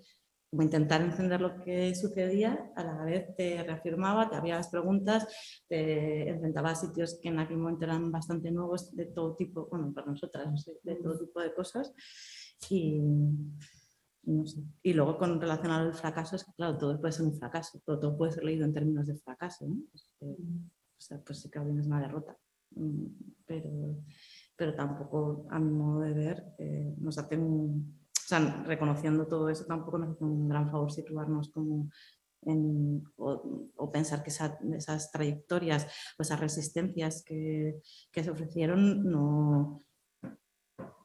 como 0.51 0.63
intentar 0.63 1.01
entender 1.01 1.41
lo 1.41 1.61
que 1.63 1.95
sucedía, 1.95 2.73
a 2.77 2.85
la 2.85 3.05
vez 3.05 3.35
te 3.37 3.63
reafirmaba, 3.63 4.31
te 4.31 4.37
abría 4.37 4.57
las 4.57 4.69
preguntas, 4.69 5.27
te 5.69 6.29
enfrentaba 6.29 6.71
a 6.71 6.75
sitios 6.75 7.19
que 7.21 7.29
en 7.29 7.41
aquel 7.41 7.59
momento 7.59 7.85
eran 7.85 8.13
bastante 8.13 8.51
nuevos 8.51 8.95
de 8.95 9.07
todo 9.07 9.35
tipo, 9.35 9.67
bueno, 9.67 9.93
para 9.93 10.07
nosotras, 10.07 10.51
no 10.51 10.57
sé, 10.57 10.79
de 10.83 10.97
todo 10.97 11.19
tipo 11.19 11.41
de 11.41 11.53
cosas. 11.53 11.93
Y, 12.71 13.01
no 14.23 14.47
sé. 14.47 14.61
y 14.83 14.93
luego 14.93 15.19
con 15.19 15.41
relación 15.41 15.73
al 15.73 15.95
fracaso, 15.95 16.37
es 16.37 16.45
que 16.45 16.53
claro, 16.53 16.79
todo 16.79 17.01
puede 17.01 17.13
ser 17.13 17.27
un 17.27 17.37
fracaso, 17.37 17.81
todo, 17.85 18.17
puede 18.17 18.33
ser 18.33 18.45
leído 18.45 18.65
en 18.65 18.73
términos 18.73 19.07
de 19.07 19.17
fracaso, 19.17 19.67
¿no? 19.69 19.83
o 20.21 21.01
sea, 21.01 21.21
pues 21.25 21.41
sí 21.41 21.51
que 21.51 21.59
es 21.59 21.87
una 21.87 22.01
derrota, 22.01 22.37
mm, 22.71 23.07
pero, 23.45 23.99
pero 24.57 24.75
tampoco 24.75 25.47
a 25.51 25.59
mi 25.59 25.71
modo 25.71 26.01
de 26.01 26.13
ver 26.13 26.45
eh, 26.59 26.95
nos 26.99 27.19
hace 27.19 27.37
un 27.37 28.06
o 28.27 28.29
sea, 28.29 28.65
reconociendo 28.67 29.29
todo 29.29 29.49
eso 29.49 29.67
tampoco 29.67 29.99
nos 29.99 30.17
hace 30.17 30.25
un 30.25 30.49
gran 30.49 30.69
favor 30.69 30.91
situarnos 30.91 31.51
como 31.51 31.89
en, 32.43 33.05
o, 33.17 33.91
pensar 33.93 34.25
que 34.25 34.31
esas 34.31 35.11
trayectorias 35.13 35.87
o 36.19 36.23
esas 36.23 36.41
resistencias 36.41 37.23
que, 37.25 37.81
que, 38.11 38.25
se 38.25 38.31
ofrecieron 38.31 39.09
no, 39.09 39.85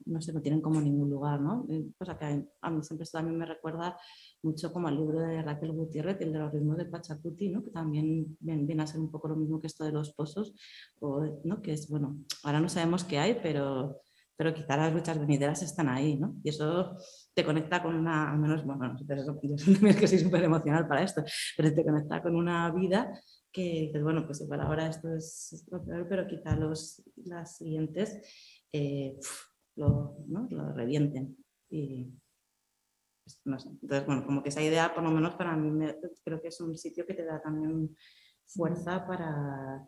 no 0.06 0.22
se 0.22 0.34
no 0.34 0.42
tienen 0.42 0.62
como 0.62 0.82
ningún 0.82 1.12
lugar, 1.12 1.40
¿no? 1.40 1.68
Eh, 1.70 1.92
cosa 1.96 2.18
que 2.18 2.44
a 2.62 2.70
mí 2.70 2.84
siempre 2.84 3.04
esto 3.04 3.20
también 3.20 3.38
me 3.38 3.46
recuerda 3.46 3.98
mucho 4.42 4.74
como 4.74 4.88
al 4.88 4.98
libro 4.98 5.20
de 5.20 5.44
Raquel 5.44 5.74
Gutiérrez, 5.74 6.20
el 6.22 6.34
de 6.34 6.40
los 6.40 6.52
ritmos 6.52 6.78
de 6.78 6.86
Pachacuti, 6.86 7.50
¿no? 7.50 7.64
que 7.64 7.70
también 7.70 8.36
viene 8.40 8.82
a 8.82 8.88
ser 8.88 9.00
un 9.00 9.12
poco 9.12 9.28
lo 9.28 9.36
mismo 9.36 9.62
que 9.62 9.68
esto 9.68 9.84
de 9.84 9.92
los 9.92 10.14
pozos, 10.14 10.54
o, 11.00 11.24
¿no? 11.44 11.62
que 11.62 11.74
es, 11.74 11.88
bueno, 11.88 12.18
ahora 12.44 12.60
no 12.60 12.70
sabemos 12.70 13.04
qué 13.04 13.20
hay, 13.20 13.40
pero 13.42 14.02
pero 14.42 14.56
quizá 14.56 14.76
las 14.76 14.92
luchas 14.92 15.20
venideras 15.20 15.62
están 15.62 15.88
ahí, 15.88 16.18
¿no? 16.18 16.36
Y 16.44 16.50
eso 16.50 16.98
te 17.36 17.46
conecta 17.46 17.84
con 17.84 17.94
una, 17.94 18.32
al 18.32 18.40
menos, 18.40 18.66
bueno, 18.66 18.98
yo 19.00 19.06
también 19.06 19.96
que 19.96 20.08
soy 20.08 20.18
súper 20.18 20.44
emocional 20.44 20.88
para 20.88 21.04
esto, 21.04 21.24
pero 21.56 21.72
te 21.72 21.86
conecta 21.86 22.24
con 22.24 22.36
una 22.36 22.72
vida 22.72 23.22
que 23.52 23.62
dices, 23.62 24.02
bueno, 24.02 24.26
pues 24.26 24.42
igual 24.42 24.62
ahora 24.62 24.88
esto 24.88 25.14
es 25.14 25.64
lo 25.70 25.86
peor, 25.86 26.08
pero 26.10 26.26
quizá 26.26 26.56
los, 26.56 27.04
las 27.18 27.58
siguientes 27.58 28.20
eh, 28.74 29.16
lo, 29.76 30.18
¿no? 30.28 30.48
lo 30.50 30.74
revienten. 30.74 31.38
Y, 31.70 32.12
pues, 33.24 33.42
no 33.46 33.60
sé. 33.60 33.70
Entonces, 33.70 34.08
bueno, 34.08 34.26
como 34.26 34.42
que 34.42 34.50
esa 34.50 34.64
idea, 34.64 34.92
por 34.92 35.04
lo 35.04 35.12
menos 35.12 35.36
para 35.36 35.56
mí, 35.56 35.70
me, 35.70 35.96
creo 36.24 36.42
que 36.42 36.48
es 36.48 36.60
un 36.60 36.76
sitio 36.80 37.06
que 37.06 37.14
te 37.14 37.26
da 37.26 37.40
también 37.40 37.96
fuerza 38.48 39.06
para, 39.06 39.88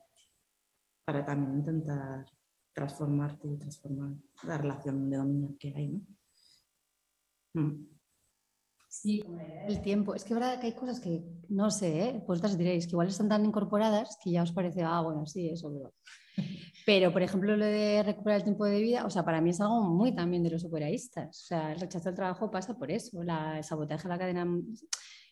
para 1.05 1.25
también 1.25 1.57
intentar 1.57 2.27
transformarte 2.73 3.47
y 3.47 3.57
transformar 3.57 4.15
la 4.43 4.57
relación 4.57 5.09
de 5.09 5.17
dominio 5.17 5.55
que 5.59 5.73
hay, 5.75 5.87
¿no? 5.89 6.01
Mm. 7.53 7.93
Sí, 8.93 9.23
el 9.67 9.81
tiempo. 9.81 10.13
Es 10.13 10.23
que 10.23 10.35
verdad 10.35 10.59
que 10.59 10.67
hay 10.67 10.73
cosas 10.73 10.99
que 10.99 11.23
no 11.49 11.71
sé, 11.71 12.09
¿eh? 12.09 12.23
vosotras 12.27 12.55
diréis 12.55 12.85
que 12.85 12.91
igual 12.91 13.07
están 13.07 13.27
tan 13.27 13.43
incorporadas 13.43 14.19
que 14.23 14.29
ya 14.29 14.43
os 14.43 14.51
parece, 14.51 14.83
ah, 14.83 15.01
bueno, 15.01 15.25
sí, 15.25 15.49
eso, 15.49 15.71
pero. 15.73 15.93
Pero, 16.85 17.13
por 17.13 17.21
ejemplo, 17.21 17.55
lo 17.55 17.65
de 17.65 18.03
recuperar 18.03 18.39
el 18.39 18.43
tiempo 18.43 18.65
de 18.65 18.81
vida, 18.81 19.05
o 19.05 19.09
sea, 19.09 19.23
para 19.23 19.39
mí 19.39 19.51
es 19.51 19.61
algo 19.61 19.83
muy 19.83 20.13
también 20.13 20.43
de 20.43 20.49
los 20.49 20.65
operaístas. 20.65 21.43
O 21.43 21.45
sea, 21.45 21.71
el 21.71 21.79
rechazo 21.79 22.09
al 22.09 22.15
trabajo 22.15 22.51
pasa 22.51 22.77
por 22.77 22.91
eso, 22.91 23.23
la, 23.23 23.57
el 23.57 23.63
sabotaje 23.63 24.05
a 24.05 24.09
la 24.09 24.17
cadena. 24.17 24.45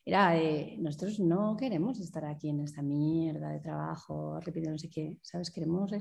Era 0.06 0.32
de, 0.32 0.78
nosotros 0.80 1.20
no 1.20 1.58
queremos 1.58 2.00
estar 2.00 2.24
aquí 2.26 2.50
en 2.50 2.62
esta 2.62 2.82
mierda 2.82 3.50
de 3.50 3.60
trabajo, 3.60 4.40
repito, 4.40 4.70
no 4.70 4.78
sé 4.78 4.90
qué, 4.90 5.20
¿sabes? 5.22 5.52
Queremos 5.52 5.92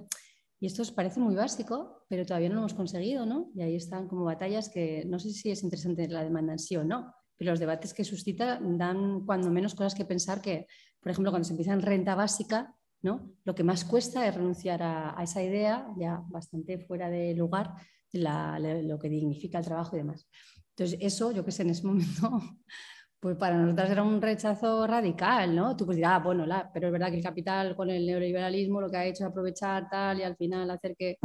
y 0.61 0.67
esto 0.67 0.83
parece 0.95 1.21
muy 1.21 1.35
básico, 1.35 2.05
pero 2.07 2.27
todavía 2.27 2.51
no 2.51 2.57
lo 2.57 2.61
hemos 2.61 2.75
conseguido, 2.75 3.25
¿no? 3.25 3.51
Y 3.55 3.63
ahí 3.63 3.77
están 3.77 4.07
como 4.07 4.25
batallas 4.25 4.69
que 4.69 5.05
no 5.07 5.19
sé 5.19 5.31
si 5.31 5.51
es 5.51 5.63
interesante 5.63 6.07
la 6.07 6.23
demanda 6.23 6.53
en 6.53 6.59
sí 6.59 6.77
o 6.77 6.85
no, 6.85 7.15
pero 7.39 7.53
los 7.53 7.61
debates 7.61 7.95
que 7.95 8.05
suscita 8.05 8.61
dan 8.63 9.25
cuando 9.25 9.51
menos 9.51 9.75
cosas 9.75 9.95
que 9.95 10.05
pensar 10.05 10.43
que, 10.43 10.67
por 11.01 11.13
ejemplo, 11.13 11.31
cuando 11.31 11.47
se 11.47 11.55
empieza 11.55 11.73
en 11.73 11.81
renta 11.81 12.15
básica, 12.15 12.77
¿no? 13.01 13.33
Lo 13.45 13.55
que 13.55 13.65
más 13.65 13.87
cuesta 13.87 14.29
es 14.29 14.35
renunciar 14.35 14.83
a, 14.83 15.17
esa 15.23 15.43
idea, 15.43 15.89
ya 15.99 16.23
bastante 16.29 16.79
fuera 16.79 17.09
de 17.09 17.35
lugar, 17.35 17.73
de 18.13 18.83
lo 18.83 18.99
que 18.99 19.09
dignifica 19.09 19.61
el 19.61 19.65
trabajo 19.65 19.97
y 19.97 20.01
demás. 20.01 20.29
Entonces, 20.77 20.99
eso, 21.01 21.33
yo 21.33 21.43
que 21.43 21.53
sé, 21.53 21.63
en 21.63 21.71
ese 21.71 21.87
momento 21.87 22.43
pues 23.21 23.37
para 23.37 23.57
nosotros 23.57 23.91
era 23.91 24.03
un 24.03 24.21
rechazo 24.21 24.87
radical, 24.87 25.55
¿no? 25.55 25.77
Tú 25.77 25.85
pues 25.85 25.97
dirás, 25.97 26.13
ah, 26.15 26.19
bueno, 26.21 26.47
la, 26.47 26.71
pero 26.73 26.87
es 26.87 26.93
verdad 26.93 27.11
que 27.11 27.19
el 27.19 27.23
capital 27.23 27.77
con 27.77 27.91
el 27.91 28.07
neoliberalismo 28.07 28.81
lo 28.81 28.89
que 28.91 28.97
ha 28.97 29.05
hecho 29.05 29.25
es 29.25 29.31
aprovechar 29.31 29.89
tal 29.91 30.21
y 30.21 30.23
al 30.23 30.37
final 30.37 30.71
hacer 30.71 30.97
que... 30.97 31.19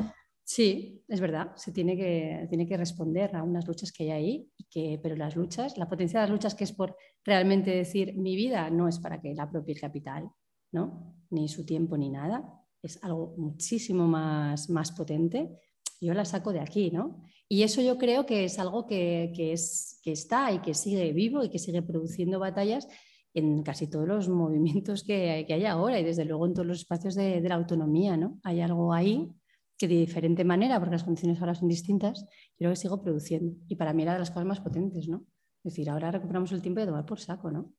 Sí, 0.44 1.04
es 1.08 1.20
verdad, 1.22 1.56
se 1.56 1.72
tiene 1.72 1.98
que, 1.98 2.46
tiene 2.50 2.68
que 2.68 2.78
responder 2.78 3.36
a 3.36 3.42
unas 3.42 3.66
luchas 3.66 3.92
que 3.92 4.04
hay 4.04 4.12
ahí, 4.12 4.52
y 4.58 4.66
que, 4.66 5.00
pero 5.02 5.16
las 5.16 5.36
luchas, 5.36 5.76
la 5.78 5.90
potencia 5.90 6.20
de 6.20 6.28
las 6.28 6.32
luchas 6.32 6.54
que 6.54 6.66
es 6.66 6.72
por 6.72 6.96
realmente 7.24 7.72
decir 7.72 8.16
mi 8.16 8.36
vida 8.36 8.70
no 8.70 8.88
es 8.88 9.00
para 9.00 9.20
que 9.20 9.34
la 9.34 9.44
apropie 9.44 9.74
el 9.74 9.82
capital, 9.82 10.30
¿no? 10.72 11.16
Ni 11.32 11.48
su 11.48 11.66
tiempo 11.66 11.98
ni 11.98 12.10
nada, 12.12 12.44
es 12.84 13.04
algo 13.04 13.34
muchísimo 13.38 14.08
más, 14.08 14.70
más 14.70 14.92
potente. 14.92 15.60
Yo 16.02 16.14
la 16.14 16.26
saco 16.26 16.54
de 16.54 16.60
aquí, 16.60 16.92
¿no? 16.92 17.24
Y 17.48 17.64
eso 17.64 17.82
yo 17.82 17.98
creo 17.98 18.26
que 18.26 18.46
es 18.46 18.58
algo 18.58 18.88
que, 18.88 19.32
es, 19.38 20.00
que 20.04 20.12
está 20.12 20.52
y 20.52 20.60
que 20.60 20.74
sigue 20.74 21.14
vivo 21.14 21.44
y 21.44 21.50
que 21.50 21.60
sigue 21.60 21.82
produciendo 21.82 22.40
batallas 22.40 22.88
en 23.34 23.62
casi 23.64 23.88
todos 23.88 24.08
los 24.08 24.30
movimientos 24.30 25.04
que, 25.04 25.46
que 25.48 25.54
hay 25.54 25.66
ahora 25.66 26.00
y 26.00 26.04
desde 26.04 26.26
luego 26.26 26.48
en 26.48 26.54
todos 26.54 26.68
los 26.68 26.80
espacios 26.80 27.16
de, 27.16 27.42
la 27.42 27.56
autonomía. 27.56 28.18
¿no? 28.18 28.40
Hay 28.44 28.62
algo 28.62 28.94
ahí 28.94 29.30
que 29.78 29.88
de 29.88 29.96
diferente 29.96 30.44
manera, 30.44 30.80
porque 30.80 30.94
las 30.94 31.04
condiciones 31.04 31.40
ahora 31.40 31.54
son 31.54 31.68
distintas, 31.68 32.26
creo 32.58 32.72
que 32.72 32.78
sigo 32.78 33.02
produciendo. 33.02 33.56
Y 33.68 33.76
para 33.76 33.94
mí 33.94 34.04
era 34.04 34.14
de 34.14 34.20
las 34.20 34.32
cosas 34.32 34.46
más 34.46 34.62
potentes, 34.62 35.08
¿no? 35.10 35.26
Es 35.64 35.74
decir, 35.74 35.90
ahora 35.90 36.12
recuperamos 36.12 36.52
el 36.54 36.62
tiempo 36.62 36.80
de 36.80 36.88
tomar 36.88 37.06
por 37.06 37.20
saco, 37.20 37.52
¿no? 37.52 37.74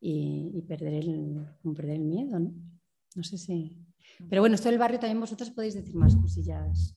Y, 0.00 0.62
perder, 0.62 0.94
el, 0.94 1.46
perder 1.76 1.96
el 1.96 2.04
miedo, 2.04 2.40
¿no? 2.40 2.52
No 3.14 3.22
sé 3.22 3.36
si... 3.36 3.78
Pero 4.30 4.40
bueno, 4.40 4.54
esto 4.54 4.70
del 4.70 4.78
barrio 4.78 4.98
también 4.98 5.20
vosotros 5.20 5.50
podéis 5.50 5.74
decir 5.74 5.94
más 5.94 6.16
cosillas 6.16 6.96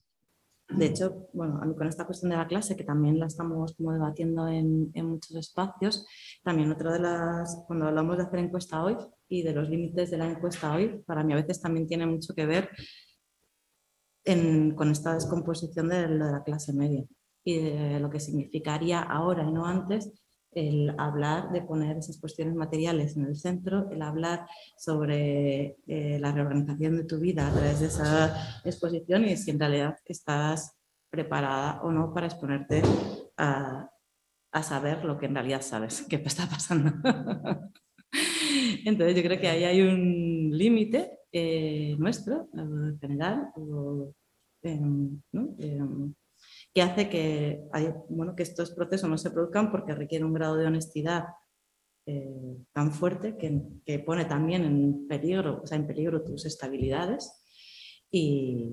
de 0.68 0.86
hecho, 0.86 1.28
bueno, 1.32 1.60
con 1.76 1.86
esta 1.86 2.06
cuestión 2.06 2.30
de 2.30 2.36
la 2.36 2.46
clase, 2.46 2.76
que 2.76 2.84
también 2.84 3.18
la 3.18 3.26
estamos 3.26 3.74
como 3.76 3.92
debatiendo 3.92 4.48
en, 4.48 4.90
muchos 4.94 5.36
espacios, 5.36 6.06
también 6.42 6.72
otra 6.72 6.92
de 6.92 7.00
las, 7.00 7.64
cuando 7.66 7.86
hablamos 7.86 8.16
de 8.16 8.24
hacer 8.24 8.40
encuesta 8.40 8.82
hoy 8.82 8.96
y 9.28 9.42
de 9.42 9.52
los 9.52 9.68
límites 9.68 10.10
de 10.10 10.18
la 10.18 10.28
encuesta 10.28 10.74
hoy, 10.74 11.02
para 11.06 11.22
mí 11.22 11.32
a 11.32 11.36
veces 11.36 11.60
también 11.60 11.86
tiene 11.86 12.06
mucho 12.06 12.34
que 12.34 12.46
ver 12.46 12.70
con 14.74 14.90
esta 14.90 15.14
descomposición 15.14 15.88
de, 15.88 16.08
de 16.08 16.18
la 16.18 16.42
clase 16.42 16.72
media 16.72 17.04
y 17.44 17.60
de 17.60 18.00
lo 18.00 18.10
que 18.10 18.18
significaría 18.18 19.00
ahora 19.00 19.44
y 19.44 19.52
no 19.52 19.66
antes 19.66 20.12
el 20.56 20.94
hablar 20.96 21.52
de 21.52 21.60
poner 21.60 21.98
esas 21.98 22.18
cuestiones 22.18 22.54
materiales 22.54 23.16
en 23.16 23.26
el 23.26 23.36
centro, 23.36 23.90
el 23.90 24.00
hablar 24.00 24.46
sobre 24.76 25.76
eh, 25.86 26.18
la 26.18 26.32
reorganización 26.32 26.96
de 26.96 27.04
tu 27.04 27.20
vida 27.20 27.46
a 27.46 27.52
través 27.52 27.80
de 27.80 27.86
esa 27.86 28.60
exposición 28.64 29.26
y 29.26 29.36
si 29.36 29.50
en 29.50 29.60
realidad 29.60 29.98
estás 30.06 30.74
preparada 31.10 31.82
o 31.82 31.92
no 31.92 32.12
para 32.14 32.26
exponerte 32.26 32.82
a, 33.36 33.90
a 34.50 34.62
saber 34.62 35.04
lo 35.04 35.18
que 35.18 35.26
en 35.26 35.34
realidad 35.34 35.60
sabes 35.60 36.02
que 36.02 36.16
está 36.16 36.48
pasando. 36.48 36.90
Entonces 38.86 39.14
yo 39.14 39.22
creo 39.22 39.38
que 39.38 39.48
ahí 39.48 39.64
hay 39.64 39.82
un 39.82 40.50
límite 40.56 41.18
eh, 41.30 41.94
nuestro, 41.98 42.48
en 42.54 42.98
general, 42.98 43.50
em, 44.62 45.20
em, 45.32 46.14
que 46.76 46.82
hace 46.82 47.08
que, 47.08 47.66
bueno, 48.10 48.36
que 48.36 48.42
estos 48.42 48.70
procesos 48.72 49.08
no 49.08 49.16
se 49.16 49.30
produzcan 49.30 49.70
porque 49.70 49.94
requiere 49.94 50.26
un 50.26 50.34
grado 50.34 50.56
de 50.56 50.66
honestidad 50.66 51.24
eh, 52.04 52.58
tan 52.74 52.92
fuerte 52.92 53.38
que, 53.38 53.62
que, 53.82 54.00
pone 54.00 54.26
también 54.26 54.62
en 54.62 55.08
peligro, 55.08 55.62
o 55.62 55.66
sea, 55.66 55.78
en 55.78 55.86
peligro 55.86 56.22
tus 56.22 56.44
estabilidades 56.44 57.32
y, 58.10 58.68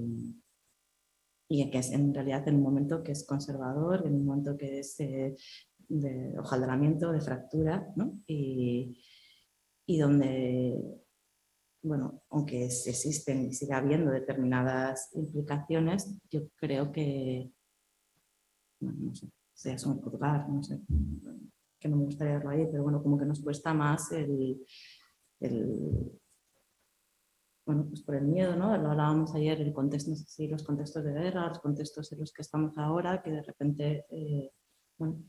y 1.47 1.71
que 1.71 1.77
es 1.77 1.93
en 1.93 2.13
realidad 2.13 2.45
en 2.49 2.55
un 2.55 2.63
momento 2.63 3.01
que 3.03 3.13
es 3.13 3.25
conservador, 3.25 4.05
en 4.05 4.15
un 4.15 4.25
momento 4.25 4.57
que 4.57 4.79
es 4.79 4.99
eh, 4.99 5.37
de 5.87 6.37
hojaldramiento, 6.37 7.09
de 7.09 7.21
fractura, 7.21 7.87
¿no? 7.95 8.19
y, 8.27 9.01
y 9.85 9.97
donde, 9.97 11.01
bueno, 11.81 12.21
aunque 12.31 12.65
existen 12.65 13.45
y 13.45 13.53
siga 13.53 13.77
habiendo 13.77 14.11
determinadas 14.11 15.09
implicaciones, 15.13 16.19
yo 16.29 16.49
creo 16.57 16.91
que, 16.91 17.53
no 18.91 19.15
sé, 19.15 19.29
sea 19.53 19.75
un 19.86 20.01
juzgar, 20.01 20.49
no 20.49 20.63
sé, 20.63 20.81
que 21.79 21.88
no 21.88 21.97
me 21.97 22.05
gustaría 22.05 22.36
verlo 22.36 22.49
ahí, 22.49 22.67
pero 22.71 22.84
bueno, 22.84 23.01
como 23.01 23.17
que 23.17 23.25
nos 23.25 23.41
cuesta 23.41 23.73
más 23.73 24.11
el, 24.11 24.65
el 25.39 26.11
bueno, 27.65 27.86
pues 27.88 28.01
por 28.01 28.15
el 28.15 28.25
miedo, 28.25 28.55
¿no? 28.55 28.75
Lo 28.77 28.91
hablábamos 28.91 29.34
ayer, 29.36 29.61
el 29.61 29.73
contexto, 29.73 30.11
los 30.11 30.63
contextos 30.63 31.03
de 31.03 31.13
guerra, 31.13 31.47
los 31.47 31.59
contextos 31.59 32.11
en 32.11 32.19
los 32.19 32.34
que 32.34 32.41
estamos 32.41 32.77
ahora, 32.77 33.21
que 33.21 33.31
de 33.31 33.41
repente, 33.41 34.05
eh, 34.09 34.51
bueno, 34.97 35.23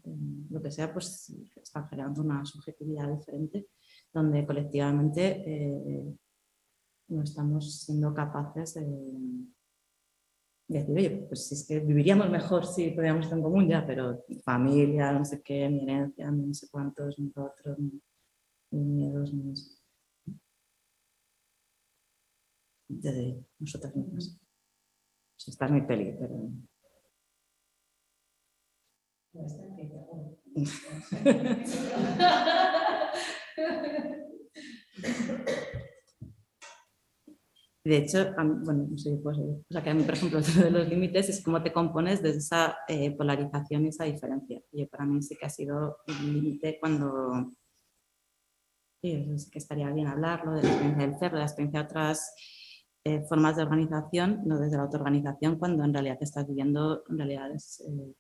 lo 0.50 0.60
que 0.60 0.70
sea, 0.70 0.92
pues 0.92 1.32
están 1.56 1.88
generando 1.88 2.22
una 2.22 2.44
subjetividad 2.44 3.08
diferente 3.08 3.68
donde 4.12 4.44
colectivamente 4.46 5.42
eh, 5.46 6.16
no 7.08 7.22
estamos 7.22 7.80
siendo 7.80 8.12
capaces 8.12 8.74
de, 8.74 8.84
decir, 10.66 10.96
oye, 10.96 11.10
pues 11.28 11.46
si 11.46 11.54
es 11.54 11.66
que 11.66 11.80
viviríamos 11.80 12.30
mejor 12.30 12.66
si 12.66 12.90
podíamos 12.90 13.24
estar 13.24 13.38
en 13.38 13.44
común 13.44 13.68
ya, 13.68 13.86
pero 13.86 14.24
familia, 14.44 15.12
no 15.12 15.24
sé 15.24 15.42
qué, 15.42 15.68
mi 15.68 15.82
herencia, 15.82 16.30
no 16.30 16.54
sé 16.54 16.68
cuántos, 16.70 17.18
ni 17.18 17.30
otros, 17.36 17.78
ni, 17.78 18.00
miedos, 18.70 19.32
ni 19.32 19.54
de 22.88 23.44
nosotras 23.58 23.94
mismas. 23.94 24.38
Pues 25.36 25.48
esta 25.48 25.66
es 25.66 25.72
mi 25.72 25.82
peli, 25.82 26.16
pero... 26.18 26.50
De 37.84 37.98
hecho, 37.98 38.32
bueno, 38.34 38.86
no 38.90 38.96
sé, 38.96 39.20
pues, 39.22 39.36
o 39.36 39.62
sea, 39.68 39.82
que 39.82 39.90
a 39.90 39.94
mí, 39.94 40.02
por 40.04 40.14
ejemplo, 40.14 40.40
uno 40.56 40.64
de 40.64 40.70
los 40.70 40.88
límites 40.88 41.28
es 41.28 41.44
cómo 41.44 41.62
te 41.62 41.72
compones 41.72 42.22
de 42.22 42.30
esa 42.30 42.78
eh, 42.88 43.14
polarización 43.14 43.84
y 43.84 43.88
esa 43.88 44.04
diferencia. 44.04 44.62
Y 44.72 44.86
para 44.86 45.04
mí 45.04 45.20
sí 45.20 45.36
que 45.36 45.44
ha 45.44 45.50
sido 45.50 45.98
un 46.08 46.32
límite 46.32 46.78
cuando, 46.80 47.50
sí, 49.02 49.26
que 49.52 49.58
estaría 49.58 49.90
bien 49.90 50.06
hablarlo, 50.06 50.52
de 50.52 50.62
la 50.62 50.68
experiencia 50.68 51.06
del 51.06 51.18
cerro, 51.18 51.34
de 51.34 51.40
la 51.40 51.46
experiencia 51.46 51.80
de 51.80 51.86
otras 51.86 52.34
eh, 53.04 53.20
formas 53.28 53.56
de 53.56 53.64
organización, 53.64 54.40
no 54.46 54.58
desde 54.58 54.78
la 54.78 54.84
autoorganización, 54.84 55.58
cuando 55.58 55.84
en 55.84 55.92
realidad 55.92 56.16
te 56.16 56.24
estás 56.24 56.48
viviendo 56.48 57.04
realidades 57.08 57.82
eh, 57.86 58.14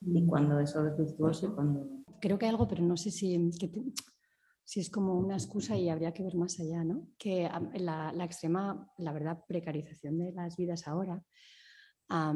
y 0.00 0.26
cuando 0.26 0.58
eso 0.58 0.84
es 0.88 0.96
virtuoso 0.96 1.46
y 1.46 1.50
cuando... 1.50 1.86
Creo 2.20 2.36
que 2.36 2.46
hay 2.46 2.50
algo, 2.50 2.66
pero 2.66 2.82
no 2.82 2.96
sé 2.96 3.12
si, 3.12 3.38
si 4.70 4.78
es 4.78 4.88
como 4.88 5.14
una 5.14 5.34
excusa 5.34 5.76
y 5.76 5.88
habría 5.88 6.12
que 6.12 6.22
ver 6.22 6.36
más 6.36 6.60
allá, 6.60 6.84
¿no? 6.84 7.08
Que 7.18 7.50
la, 7.74 8.14
extrema, 8.24 8.88
la 8.98 9.12
verdad, 9.12 9.42
precarización 9.48 10.16
de 10.16 10.30
las 10.30 10.56
vidas 10.56 10.86
ahora, 10.86 11.20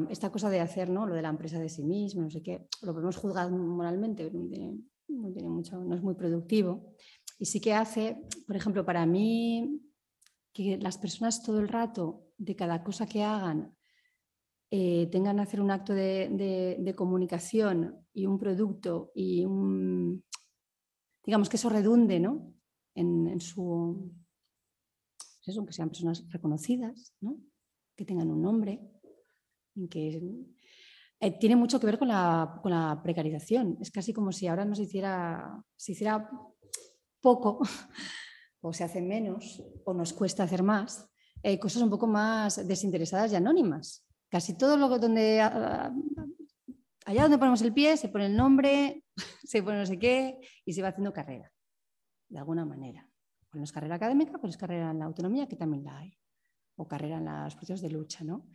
esta 0.09 0.29
cosa 0.33 0.49
de 0.49 0.59
hacer, 0.59 0.89
¿no? 0.89 1.05
Lo 1.05 1.15
de 1.15 1.21
la 1.21 1.29
empresa 1.29 1.59
de 1.59 1.69
sí 1.69 1.85
mismo, 1.85 2.23
no 2.23 2.29
sé 2.29 2.43
qué, 2.43 2.67
lo 2.81 2.91
podemos 2.91 3.15
juzgar 3.15 3.49
moralmente, 3.49 4.29
no 4.33 4.49
tiene, 4.49 4.77
no 5.07 5.31
tiene 5.31 5.47
mucho, 5.47 5.81
no 5.81 5.95
es 5.95 6.01
muy 6.01 6.15
productivo. 6.15 6.93
Y 7.39 7.45
sí 7.45 7.61
que 7.61 7.73
hace, 7.73 8.21
por 8.45 8.57
ejemplo, 8.57 8.85
para 8.85 9.05
mí, 9.05 9.81
que 10.51 10.77
las 10.77 10.97
personas 10.97 11.41
todo 11.41 11.61
el 11.61 11.69
rato, 11.69 12.25
de 12.37 12.53
cada 12.53 12.83
cosa 12.83 13.07
que 13.07 13.23
hagan, 13.23 13.73
eh, 14.71 15.07
tengan 15.09 15.37
que 15.37 15.43
hacer 15.43 15.61
un 15.61 15.71
acto 15.71 15.93
de, 15.93 16.93
comunicación 16.97 18.05
y 18.11 18.25
un 18.25 18.37
producto 18.37 19.13
y 19.15 19.45
un, 19.45 20.21
digamos 21.25 21.49
que 21.49 21.57
eso 21.57 21.69
redunde 21.69 22.19
¿no? 22.19 22.53
en, 22.93 23.39
su, 23.41 24.11
pues 25.17 25.47
eso, 25.47 25.65
que 25.65 25.73
sean 25.73 25.89
personas 25.89 26.25
reconocidas, 26.29 27.13
¿no? 27.21 27.37
que 27.95 28.05
tengan 28.05 28.29
un 28.29 28.41
nombre, 28.41 28.81
que 29.89 30.21
eh, 31.19 31.39
tiene 31.39 31.55
mucho 31.55 31.79
que 31.79 31.85
ver 31.85 31.97
con 31.97 32.09
la, 32.09 32.59
con 32.61 32.71
la, 32.71 33.01
precarización. 33.01 33.77
Es 33.81 33.91
casi 33.91 34.13
como 34.13 34.31
si 34.31 34.47
ahora 34.47 34.65
no 34.65 34.75
se 34.75 34.83
hiciera, 34.83 35.63
se 35.75 35.93
hiciera 35.93 36.29
poco 37.21 37.59
o 38.61 38.73
se 38.73 38.83
hace 38.83 39.01
menos 39.01 39.63
o 39.85 39.93
nos 39.93 40.13
cuesta 40.13 40.43
hacer 40.43 40.63
más, 40.63 41.09
eh, 41.41 41.59
cosas 41.59 41.81
un 41.81 41.89
poco 41.89 42.07
más 42.07 42.67
desinteresadas 42.67 43.31
y 43.31 43.35
anónimas. 43.35 44.05
Casi 44.29 44.57
todo 44.57 44.77
lo 44.77 44.89
que 44.89 44.99
donde 44.99 45.39
allá 45.39 47.21
donde 47.21 47.37
ponemos 47.37 47.61
el 47.61 47.73
pie 47.73 47.95
se 47.95 48.09
pone 48.09 48.25
el 48.25 48.35
nombre, 48.35 49.04
se 49.43 49.61
pone 49.63 49.79
no 49.79 49.85
sé 49.85 49.97
qué 49.97 50.39
y 50.65 50.73
se 50.73 50.81
va 50.81 50.89
haciendo 50.89 51.13
carrera, 51.13 51.51
de 52.29 52.37
alguna 52.37 52.65
manera. 52.65 53.07
Cuando 53.49 53.63
es 53.63 53.71
carrera 53.71 53.95
académica, 53.95 54.37
pues 54.37 54.51
es 54.53 54.57
carrera 54.57 54.91
en 54.91 54.99
la 54.99 55.05
autonomía, 55.05 55.47
que 55.47 55.55
también 55.55 55.83
la 55.83 55.97
hay, 55.97 56.17
o 56.75 56.87
carrera 56.87 57.17
en 57.17 57.25
los 57.25 57.55
procesos 57.55 57.81
de 57.81 57.89
lucha, 57.89 58.23
¿no? 58.23 58.47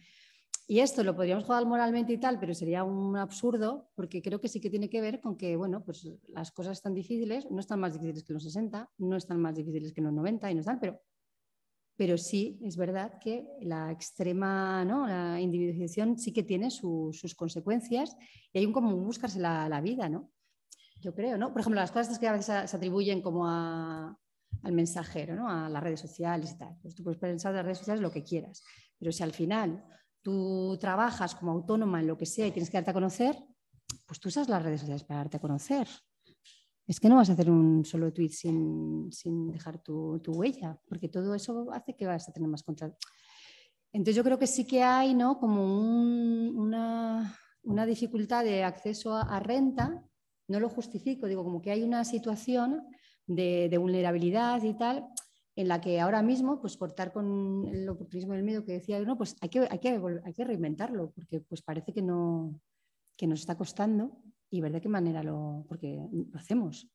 Y 0.67 0.79
esto 0.79 1.03
lo 1.03 1.17
podríamos 1.17 1.45
jugar 1.45 1.67
moralmente 1.67 2.13
y 2.13 2.19
tal, 2.19 2.39
pero 2.39 2.55
sería 2.55 2.85
un 2.85 3.17
absurdo, 3.17 3.91
porque 3.97 4.23
creo 4.23 4.41
que 4.41 4.47
sí 4.47 4.61
que 4.61 4.71
tiene 4.71 4.89
que 4.89 5.01
ver 5.01 5.21
con 5.21 5.37
que, 5.37 5.57
bueno, 5.57 5.83
pues 5.85 6.09
las 6.29 6.53
cosas 6.53 6.79
están 6.79 6.95
difíciles, 6.95 7.51
no 7.51 7.59
están 7.59 7.81
más 7.81 7.95
difíciles 7.95 8.23
que 8.23 8.33
los 8.33 8.45
60, 8.45 8.89
no 8.99 9.17
están 9.17 9.41
más 9.41 9.57
difíciles 9.57 9.93
que 9.93 10.01
los 10.01 10.13
90 10.13 10.49
y 10.51 10.55
no 10.55 10.61
están, 10.61 10.79
pero 10.79 11.01
pero 12.01 12.17
sí 12.17 12.59
es 12.63 12.79
verdad 12.79 13.19
que 13.19 13.47
la 13.61 13.93
extrema 13.93 14.87
¿no? 14.87 15.07
la 15.07 15.39
individualización 15.39 16.17
sí 16.17 16.33
que 16.33 16.43
tiene 16.43 16.71
sus 16.71 17.35
consecuencias 17.35 18.17
y 18.55 18.59
hay 18.59 18.65
un 18.65 18.73
como 18.73 18.97
buscarse 18.97 19.39
la, 19.39 19.69
la, 19.69 19.83
vida, 19.83 20.09
¿no? 20.09 20.31
Yo 21.01 21.15
creo, 21.15 21.39
¿no? 21.39 21.53
Por 21.53 21.61
ejemplo, 21.61 21.81
las 21.81 21.93
cosas 21.93 22.19
que 22.19 22.29
a 22.29 22.33
veces 22.33 22.71
se 22.71 22.77
atribuyen 22.77 23.23
como 23.23 23.47
a, 23.47 24.17
al 24.63 24.73
mensajero, 24.73 25.35
¿no? 25.35 25.49
A 25.49 25.69
las 25.69 25.83
redes 25.83 26.01
sociales 26.01 26.53
y 26.53 26.59
tal. 26.59 26.77
Pues 26.83 26.95
tú 26.95 27.03
puedes 27.03 27.19
pensar 27.19 27.53
de 27.53 27.59
las 27.59 27.65
redes 27.65 27.79
sociales 27.79 28.03
lo 28.03 28.11
que 28.11 28.25
quieras, 28.25 28.63
pero 28.99 29.13
si 29.13 29.23
al 29.23 29.33
final 29.33 29.85
tú 30.23 30.77
trabajas 30.81 31.35
como 31.35 31.53
autónoma 31.53 32.01
en 32.01 32.07
lo 32.07 32.19
que 32.19 32.27
sea 32.27 32.47
y 32.47 32.53
tienes 32.53 32.71
que 32.71 32.77
darte 32.77 32.91
a 32.91 32.95
conocer, 32.95 33.37
pues 34.07 34.21
tú 34.21 34.29
usas 34.29 34.49
las 34.49 34.63
redes 34.63 34.81
sociales 34.81 35.05
para 35.05 35.21
darte 35.21 35.39
a 35.39 35.41
conocer 35.41 35.89
es 36.91 36.99
que 36.99 37.09
no 37.09 37.15
vas 37.15 37.31
a 37.31 37.35
hacer 37.35 37.49
un 37.49 37.85
solo 37.85 38.13
tweet 38.13 38.31
sin, 38.31 39.09
dejar 39.53 39.81
tu, 39.81 40.21
huella, 40.27 40.77
porque 40.89 41.09
todo 41.09 41.37
eso 41.37 41.71
hace 41.73 41.95
que 41.95 42.05
vas 42.05 42.29
a 42.29 42.33
tener 42.33 42.49
más 42.49 42.65
control. 42.65 42.97
Entonces 43.93 44.17
yo 44.17 44.25
creo 44.25 44.41
que 44.41 44.49
sí 44.49 44.67
que 44.67 44.83
hay 44.83 45.15
¿no? 45.15 45.39
como 45.39 45.63
una, 46.53 47.37
dificultad 47.87 48.43
de 48.43 48.65
acceso 48.65 49.15
a, 49.15 49.39
renta, 49.39 50.05
no 50.51 50.61
lo 50.61 50.69
justifico, 50.69 51.27
digo 51.27 51.45
como 51.45 51.63
que 51.63 51.71
hay 51.71 51.83
una 51.83 52.05
situación 52.05 52.85
de, 53.27 53.75
vulnerabilidad 53.79 54.63
y 54.63 54.75
tal, 54.75 55.07
en 55.55 55.69
la 55.69 55.81
que 55.81 56.01
ahora 56.01 56.23
mismo, 56.23 56.61
pues 56.61 56.77
cortar 56.77 57.13
con 57.13 57.67
el 57.73 57.89
oportunismo 57.89 58.35
del 58.35 58.43
miedo 58.43 58.65
que 58.65 58.73
decía, 58.73 58.99
no, 59.01 59.17
pues 59.17 59.37
hay 59.41 59.49
que, 59.49 59.61
hay 59.71 59.79
que, 59.79 60.01
hay 60.25 60.35
que 60.35 60.45
reinventarlo, 60.45 61.13
porque 61.13 61.41
pues 61.41 61.63
parece 61.63 61.93
que, 61.93 62.03
no, 62.03 62.61
que 63.17 63.27
nos 63.27 63.41
está 63.41 63.57
costando 63.57 64.21
y 64.51 64.61
ver 64.61 64.73
de 64.73 64.81
qué 64.81 64.89
manera 64.89 65.23
lo, 65.23 65.65
porque 65.69 66.01
lo 66.11 66.39
hacemos. 66.39 66.89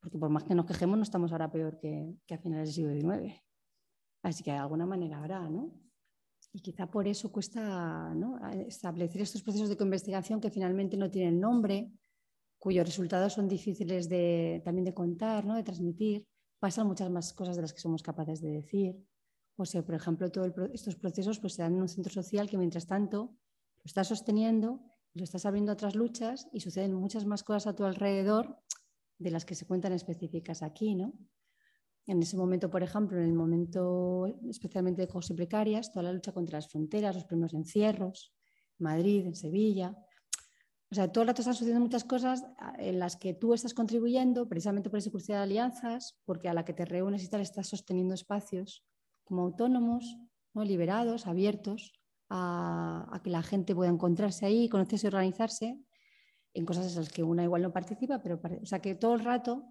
Porque 0.00 0.18
por 0.18 0.30
más 0.30 0.44
que 0.44 0.54
nos 0.54 0.66
quejemos, 0.66 0.96
no 0.96 1.02
estamos 1.02 1.32
ahora 1.32 1.50
peor 1.50 1.78
que, 1.78 2.14
que 2.26 2.34
a 2.34 2.38
finales 2.38 2.68
del 2.68 2.74
siglo 2.74 3.14
XIX. 3.18 3.40
Así 4.22 4.44
que 4.44 4.52
de 4.52 4.58
alguna 4.58 4.86
manera 4.86 5.18
habrá, 5.18 5.48
¿no? 5.48 5.72
Y 6.52 6.60
quizá 6.60 6.90
por 6.90 7.08
eso 7.08 7.32
cuesta 7.32 8.12
¿no? 8.14 8.38
establecer 8.66 9.22
estos 9.22 9.42
procesos 9.42 9.70
de 9.70 9.84
investigación 9.84 10.40
que 10.40 10.50
finalmente 10.50 10.96
no 10.96 11.10
tienen 11.10 11.40
nombre, 11.40 11.90
cuyos 12.62 12.86
resultados 12.86 13.32
son 13.32 13.48
difíciles 13.48 14.08
de, 14.08 14.62
también 14.64 14.84
de 14.84 14.94
contar, 14.94 15.44
¿no? 15.44 15.56
de 15.56 15.64
transmitir. 15.64 16.28
Pasan 16.60 16.86
muchas 16.86 17.10
más 17.10 17.32
cosas 17.32 17.56
de 17.56 17.62
las 17.62 17.72
que 17.72 17.80
somos 17.80 18.04
capaces 18.04 18.40
de 18.40 18.50
decir. 18.50 19.04
O 19.56 19.64
sea, 19.64 19.82
por 19.82 19.96
ejemplo, 19.96 20.30
todos 20.30 20.52
estos 20.72 20.94
procesos 20.94 21.40
pues, 21.40 21.54
se 21.54 21.62
dan 21.62 21.74
en 21.74 21.82
un 21.82 21.88
centro 21.88 22.12
social 22.12 22.48
que 22.48 22.56
mientras 22.56 22.86
tanto 22.86 23.34
lo 23.82 23.84
está 23.84 24.04
sosteniendo 24.04 24.80
lo 25.14 25.24
estás 25.24 25.44
abriendo 25.44 25.72
a 25.72 25.74
otras 25.74 25.94
luchas 25.94 26.48
y 26.52 26.60
suceden 26.60 26.94
muchas 26.94 27.26
más 27.26 27.42
cosas 27.42 27.66
a 27.66 27.74
tu 27.74 27.84
alrededor 27.84 28.58
de 29.18 29.30
las 29.30 29.44
que 29.44 29.54
se 29.54 29.66
cuentan 29.66 29.92
específicas 29.92 30.62
aquí, 30.62 30.94
¿no? 30.94 31.12
En 32.06 32.22
ese 32.22 32.36
momento, 32.36 32.70
por 32.70 32.82
ejemplo, 32.82 33.18
en 33.18 33.24
el 33.24 33.34
momento 33.34 34.26
especialmente 34.48 35.02
de 35.02 35.08
cosas 35.08 35.36
precarias, 35.36 35.92
toda 35.92 36.04
la 36.04 36.12
lucha 36.12 36.32
contra 36.32 36.58
las 36.58 36.68
fronteras, 36.68 37.14
los 37.14 37.24
primeros 37.24 37.54
encierros, 37.54 38.34
Madrid, 38.78 39.26
en 39.26 39.34
Sevilla. 39.34 39.96
O 40.92 40.94
sea, 40.94 41.10
todo 41.10 41.22
el 41.22 41.28
rato 41.28 41.40
están 41.40 41.54
sucediendo 41.54 41.80
muchas 41.80 42.04
cosas 42.04 42.44
en 42.76 42.98
las 42.98 43.16
que 43.16 43.32
tú 43.32 43.54
estás 43.54 43.72
contribuyendo 43.72 44.46
precisamente 44.46 44.90
por 44.90 44.98
esa 44.98 45.08
cruce 45.08 45.32
de 45.32 45.38
alianzas, 45.38 46.18
porque 46.26 46.50
a 46.50 46.52
la 46.52 46.66
que 46.66 46.74
te 46.74 46.84
reúnes 46.84 47.24
y 47.24 47.30
tal 47.30 47.40
estás 47.40 47.68
sosteniendo 47.68 48.12
espacios 48.12 48.84
como 49.24 49.40
autónomos, 49.40 50.18
¿no? 50.52 50.64
liberados, 50.64 51.26
abiertos 51.26 51.94
a, 52.28 53.08
a, 53.10 53.22
que 53.22 53.30
la 53.30 53.42
gente 53.42 53.74
pueda 53.74 53.90
encontrarse 53.90 54.44
ahí, 54.44 54.68
conocerse 54.68 55.06
y 55.06 55.08
organizarse 55.08 55.78
en 56.52 56.66
cosas 56.66 56.92
en 56.92 56.98
las 56.98 57.08
que 57.08 57.22
una 57.22 57.42
igual 57.42 57.62
no 57.62 57.72
participa, 57.72 58.20
pero 58.22 58.38
o 58.62 58.66
sea 58.66 58.82
que 58.82 58.94
todo 58.94 59.14
el 59.14 59.20
rato 59.20 59.64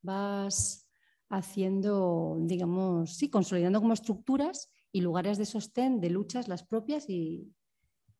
vas 0.00 0.88
haciendo, 1.28 2.36
digamos, 2.42 3.16
sí, 3.16 3.28
consolidando 3.30 3.80
como 3.80 3.94
estructuras 3.94 4.70
y 4.92 5.00
lugares 5.00 5.38
de 5.38 5.44
sostén 5.44 5.98
de 5.98 6.10
luchas 6.10 6.46
las 6.46 6.62
propias 6.62 7.10
y, 7.10 7.52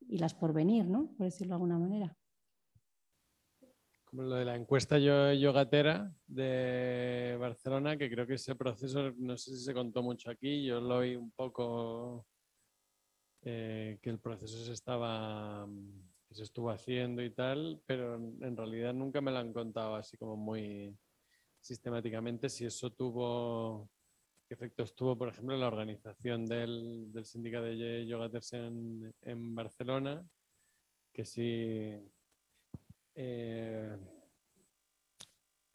y 0.09 0.17
las 0.17 0.33
por 0.33 0.51
venir, 0.51 0.89
¿no? 0.89 1.13
Por 1.15 1.27
decirlo 1.27 1.51
de 1.51 1.55
alguna 1.55 1.79
manera. 1.79 2.17
Como 4.09 4.23
lo 4.23 4.35
de 4.35 4.45
la 4.45 4.55
encuesta 4.55 4.97
yogatera 4.97 6.11
de 6.25 7.37
Barcelona, 7.39 7.95
que 7.95 8.09
creo 8.09 8.25
que 8.25 8.33
ese 8.33 8.55
proceso, 8.55 9.11
no 9.17 9.37
sé 9.37 9.55
si 9.55 9.63
se 9.63 9.73
contó 9.73 10.01
mucho 10.01 10.31
aquí, 10.31 10.65
yo 10.65 10.81
lo 10.81 10.97
oí 10.97 11.15
un 11.15 11.29
poco 11.29 12.25
eh, 13.43 13.99
que 14.01 14.09
el 14.09 14.19
proceso 14.19 14.65
se 14.65 14.73
estaba 14.73 15.67
que 16.27 16.35
se 16.35 16.43
estuvo 16.43 16.71
haciendo 16.71 17.23
y 17.23 17.29
tal, 17.31 17.81
pero 17.85 18.15
en 18.15 18.57
realidad 18.57 18.93
nunca 18.93 19.21
me 19.21 19.31
lo 19.31 19.37
han 19.37 19.53
contado 19.53 19.95
así 19.95 20.17
como 20.17 20.35
muy, 20.35 20.95
sistemáticamente. 21.59 22.49
Si 22.49 22.65
eso 22.65 22.91
tuvo, 22.91 23.89
qué 24.47 24.53
efectos 24.53 24.95
tuvo, 24.95 25.17
por 25.17 25.29
ejemplo, 25.29 25.55
la 25.57 25.67
organización 25.67 26.45
del, 26.45 27.11
del 27.11 27.25
sindicato 27.25 27.65
de 27.65 28.05
yogaters 28.05 28.53
en, 28.53 29.13
en 29.21 29.55
Barcelona, 29.55 30.23
que 31.11 31.25
sí, 31.25 31.95
eh, 33.21 33.97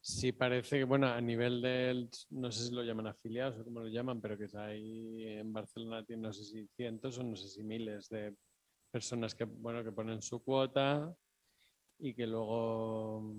sí 0.01 0.33
parece 0.33 0.79
que, 0.79 0.85
bueno, 0.85 1.09
a 1.09 1.21
nivel 1.21 1.61
del, 1.61 2.09
no 2.31 2.51
sé 2.51 2.69
si 2.69 2.75
lo 2.75 2.83
llaman 2.83 3.09
afiliados 3.09 3.61
o 3.61 3.65
cómo 3.65 3.81
lo 3.81 3.89
llaman, 3.89 4.19
pero 4.23 4.39
que 4.39 4.47
hay 4.57 5.25
en 5.27 5.53
Barcelona, 5.53 6.05
tiene 6.07 6.23
no 6.23 6.33
sé 6.33 6.45
si 6.45 6.67
cientos 6.69 7.19
o 7.19 7.23
no 7.23 7.37
sé 7.37 7.49
si 7.49 7.63
miles 7.63 8.09
de 8.09 8.35
personas 8.91 9.35
que, 9.35 9.45
bueno, 9.45 9.85
que 9.85 9.93
ponen 9.93 10.23
su 10.23 10.43
cuota 10.43 11.15
y 11.99 12.15
que 12.15 12.27
luego 12.27 13.35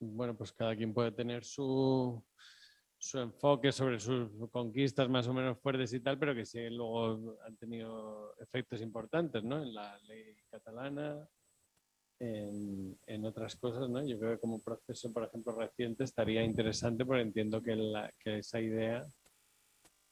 bueno, 0.00 0.36
pues 0.36 0.52
cada 0.52 0.76
quien 0.76 0.92
puede 0.92 1.12
tener 1.12 1.42
su, 1.42 2.22
su 2.98 3.18
enfoque 3.18 3.72
sobre 3.72 3.98
sus 3.98 4.30
conquistas 4.50 5.08
más 5.08 5.26
o 5.26 5.32
menos 5.32 5.58
fuertes 5.58 5.92
y 5.94 6.00
tal, 6.00 6.18
pero 6.18 6.34
que 6.34 6.44
sí 6.44 6.68
luego 6.68 7.38
han 7.46 7.56
tenido 7.56 8.34
efectos 8.38 8.82
importantes, 8.82 9.42
¿no? 9.42 9.62
En 9.62 9.72
la 9.72 9.98
ley 10.00 10.36
catalana, 10.50 11.26
en, 12.20 13.24
otras 13.24 13.56
cosas, 13.56 13.88
¿no? 13.88 14.06
Yo 14.06 14.18
creo 14.18 14.32
que 14.32 14.40
como 14.40 14.60
proceso, 14.60 15.12
por 15.12 15.24
ejemplo, 15.24 15.54
reciente 15.54 16.04
estaría 16.04 16.42
interesante 16.42 17.04
porque 17.04 17.22
entiendo 17.22 17.62
que, 17.62 17.74
la, 17.74 18.12
que 18.18 18.38
esa 18.38 18.60
idea 18.60 19.06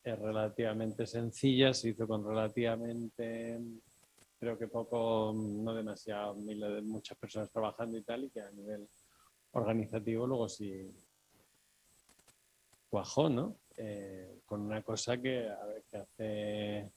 es 0.02 0.18
relativamente 0.18 1.06
sencilla, 1.06 1.74
se 1.74 1.90
hizo 1.90 2.06
con 2.09 2.26
relativamente, 2.26 3.60
creo 4.39 4.59
que 4.59 4.68
poco, 4.68 5.35
no 5.35 5.74
demasiado, 5.74 6.35
muchas 6.82 7.18
personas 7.18 7.51
trabajando 7.51 7.98
y 7.98 8.02
tal, 8.02 8.24
y 8.24 8.30
que 8.30 8.40
a 8.40 8.51
nivel 8.52 8.89
organizativo 9.52 10.26
luego 10.26 10.48
sí 10.48 10.90
cuajó, 12.89 13.28
¿no? 13.28 13.59
Eh, 13.76 14.40
con 14.47 14.62
una 14.62 14.82
cosa 14.82 15.20
que, 15.20 15.47
hace 15.93 16.90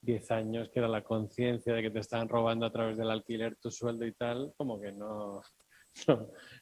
10 0.00 0.30
años, 0.30 0.70
que 0.70 0.78
era 0.78 0.88
la 0.88 1.02
conciencia 1.02 1.74
de 1.74 1.82
que 1.82 1.90
te 1.90 2.00
estaban 2.00 2.28
robando 2.28 2.66
a 2.66 2.72
través 2.72 2.96
del 2.96 3.10
alquiler 3.10 3.56
tu 3.56 3.70
sueldo 3.70 4.06
y 4.06 4.12
tal, 4.12 4.52
como 4.56 4.80
que 4.80 4.92
no, 4.92 5.42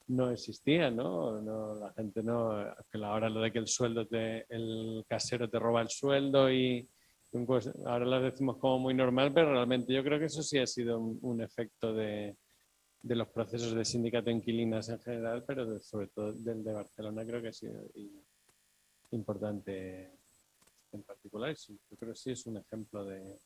no, 0.08 0.30
existía, 0.30 0.90
¿no? 0.90 1.40
La 1.78 1.92
gente 1.92 2.22
no, 2.22 2.52
ahora 3.04 3.28
lo 3.28 3.40
de 3.40 3.52
que 3.52 3.58
el 3.58 3.68
sueldo, 3.68 4.06
te, 4.06 4.46
el 4.48 5.04
casero 5.08 5.48
te 5.48 5.58
roba 5.58 5.82
el 5.82 5.88
sueldo 5.88 6.50
y 6.50 6.88
ahora 7.84 8.06
lo 8.06 8.20
decimos 8.22 8.56
como 8.58 8.78
muy 8.78 8.94
normal, 8.94 9.32
pero 9.34 9.52
realmente 9.52 9.92
yo 9.92 10.02
creo 10.02 10.18
que 10.18 10.26
eso 10.26 10.42
sí 10.42 10.58
ha 10.58 10.66
sido 10.66 10.98
un 10.98 11.42
efecto 11.42 11.92
de, 11.92 12.36
de 13.02 13.14
los 13.14 13.28
procesos 13.28 13.74
de 13.74 13.84
sindicato 13.84 14.30
inquilinas 14.30 14.88
en 14.88 15.00
general, 15.00 15.44
pero 15.46 15.78
sobre 15.80 16.08
todo 16.08 16.32
del 16.32 16.64
de 16.64 16.72
Barcelona 16.72 17.24
creo 17.24 17.42
que 17.42 17.48
ha 17.48 17.52
sido 17.52 17.84
importante 19.10 20.15
en 20.96 21.02
particular. 21.02 21.54
Yo 21.54 21.96
creo 21.98 22.12
que 22.12 22.18
sí 22.18 22.30
es 22.32 22.46
un 22.46 22.58
ejemplo 22.58 23.04
de, 23.04 23.38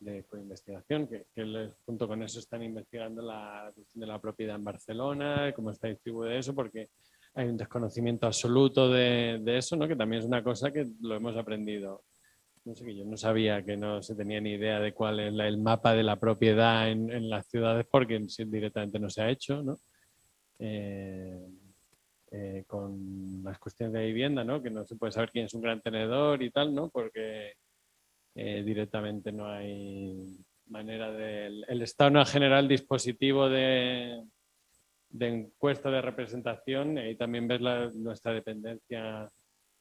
de 0.00 0.24
coinvestigación, 0.24 1.06
que, 1.08 1.26
que, 1.34 1.72
junto 1.84 2.06
con 2.06 2.22
eso 2.22 2.38
están 2.38 2.62
investigando 2.62 3.22
la 3.22 3.70
cuestión 3.74 4.00
de 4.00 4.06
la 4.06 4.20
propiedad 4.20 4.56
en 4.56 4.64
Barcelona, 4.64 5.52
cómo 5.54 5.70
está 5.70 5.88
distribuido 5.88 6.32
eso, 6.32 6.54
porque 6.54 6.90
hay 7.34 7.48
un 7.48 7.56
desconocimiento 7.56 8.26
absoluto 8.26 8.90
de, 8.90 9.40
de 9.42 9.58
eso, 9.58 9.76
¿no? 9.76 9.88
que 9.88 9.96
también 9.96 10.20
es 10.20 10.26
una 10.26 10.42
cosa 10.42 10.70
que 10.70 10.86
lo 11.00 11.16
hemos 11.16 11.36
aprendido 11.36 12.04
no 12.66 12.74
sé, 12.74 12.84
que 12.84 12.96
yo 12.96 13.04
no 13.04 13.16
sabía 13.16 13.64
que 13.64 13.76
no 13.76 14.02
se 14.02 14.14
tenía 14.16 14.40
ni 14.40 14.54
idea 14.54 14.80
de 14.80 14.92
cuál 14.92 15.20
es 15.20 15.32
el 15.32 15.58
mapa 15.58 15.94
de 15.94 16.02
la 16.02 16.16
propiedad 16.16 16.90
en, 16.90 17.30
las 17.30 17.46
ciudades 17.46 17.86
porque 17.88 18.26
directamente 18.46 18.98
no 18.98 19.08
se 19.08 19.22
ha 19.22 19.30
hecho, 19.30 19.62
¿no? 19.62 19.78
Eh, 20.58 21.46
eh, 22.38 22.64
con 22.66 23.42
las 23.42 23.58
cuestiones 23.58 23.94
de 23.94 24.06
vivienda, 24.06 24.44
¿no? 24.44 24.62
Que 24.62 24.68
no 24.68 24.84
se 24.84 24.96
puede 24.96 25.12
saber 25.12 25.30
quién 25.30 25.46
es 25.46 25.54
un 25.54 25.62
gran 25.62 25.80
tenedor 25.80 26.42
y 26.42 26.50
tal, 26.50 26.74
¿no? 26.74 26.90
Porque 26.90 27.54
eh, 28.34 28.62
directamente 28.62 29.32
no 29.32 29.48
hay 29.48 30.36
manera 30.66 31.10
del... 31.12 31.64
El 31.66 31.80
Estado 31.80 32.10
no 32.10 32.20
ha 32.20 32.26
generado 32.26 32.60
el 32.60 32.68
dispositivo 32.68 33.48
de, 33.48 34.22
de 35.08 35.28
encuesta 35.28 35.90
de 35.90 36.02
representación 36.02 36.98
y 36.98 37.14
también 37.16 37.48
ves 37.48 37.62
la, 37.62 37.90
nuestra 37.94 38.32
dependencia 38.32 39.30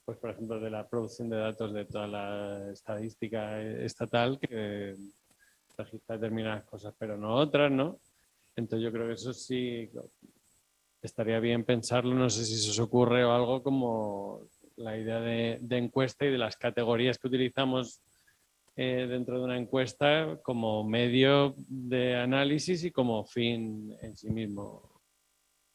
pues 0.06 0.20
por 0.20 0.30
ejemplo, 0.30 0.60
de 0.60 0.70
la 0.70 0.88
producción 0.88 1.30
de 1.30 1.38
datos 1.38 1.74
de 1.74 1.86
toda 1.86 2.08
la 2.08 2.72
estadística 2.72 3.60
estatal 3.60 4.40
que 4.40 4.96
registra 5.76 6.16
determinadas 6.16 6.64
cosas, 6.64 6.94
pero 6.98 7.18
no 7.18 7.36
otras, 7.36 7.72
¿no? 7.72 8.00
Entonces 8.56 8.86
yo 8.86 8.92
creo 8.92 9.08
que 9.08 9.14
eso 9.14 9.34
sí 9.34 9.90
estaría 11.06 11.40
bien 11.40 11.64
pensarlo, 11.64 12.14
no 12.14 12.30
sé 12.30 12.46
si 12.46 12.58
se 12.58 12.70
os 12.72 12.80
ocurre 12.80 13.24
o 13.24 13.34
algo 13.34 13.64
como 13.64 14.42
la 14.76 14.98
idea 14.98 15.20
de, 15.20 15.60
encuesta 15.72 16.26
y 16.26 16.32
de 16.32 16.38
las 16.38 16.58
categorías 16.58 17.18
que 17.18 17.28
utilizamos 17.28 18.02
eh, 18.76 19.08
dentro 19.10 19.40
de 19.40 19.46
una 19.46 19.58
encuesta 19.58 20.40
como 20.44 20.84
medio 20.84 21.56
de 21.58 22.16
análisis 22.16 22.84
y 22.84 22.92
como 22.92 23.24
fin 23.24 23.96
en 24.02 24.18
sí 24.18 24.30
mismo 24.30 25.02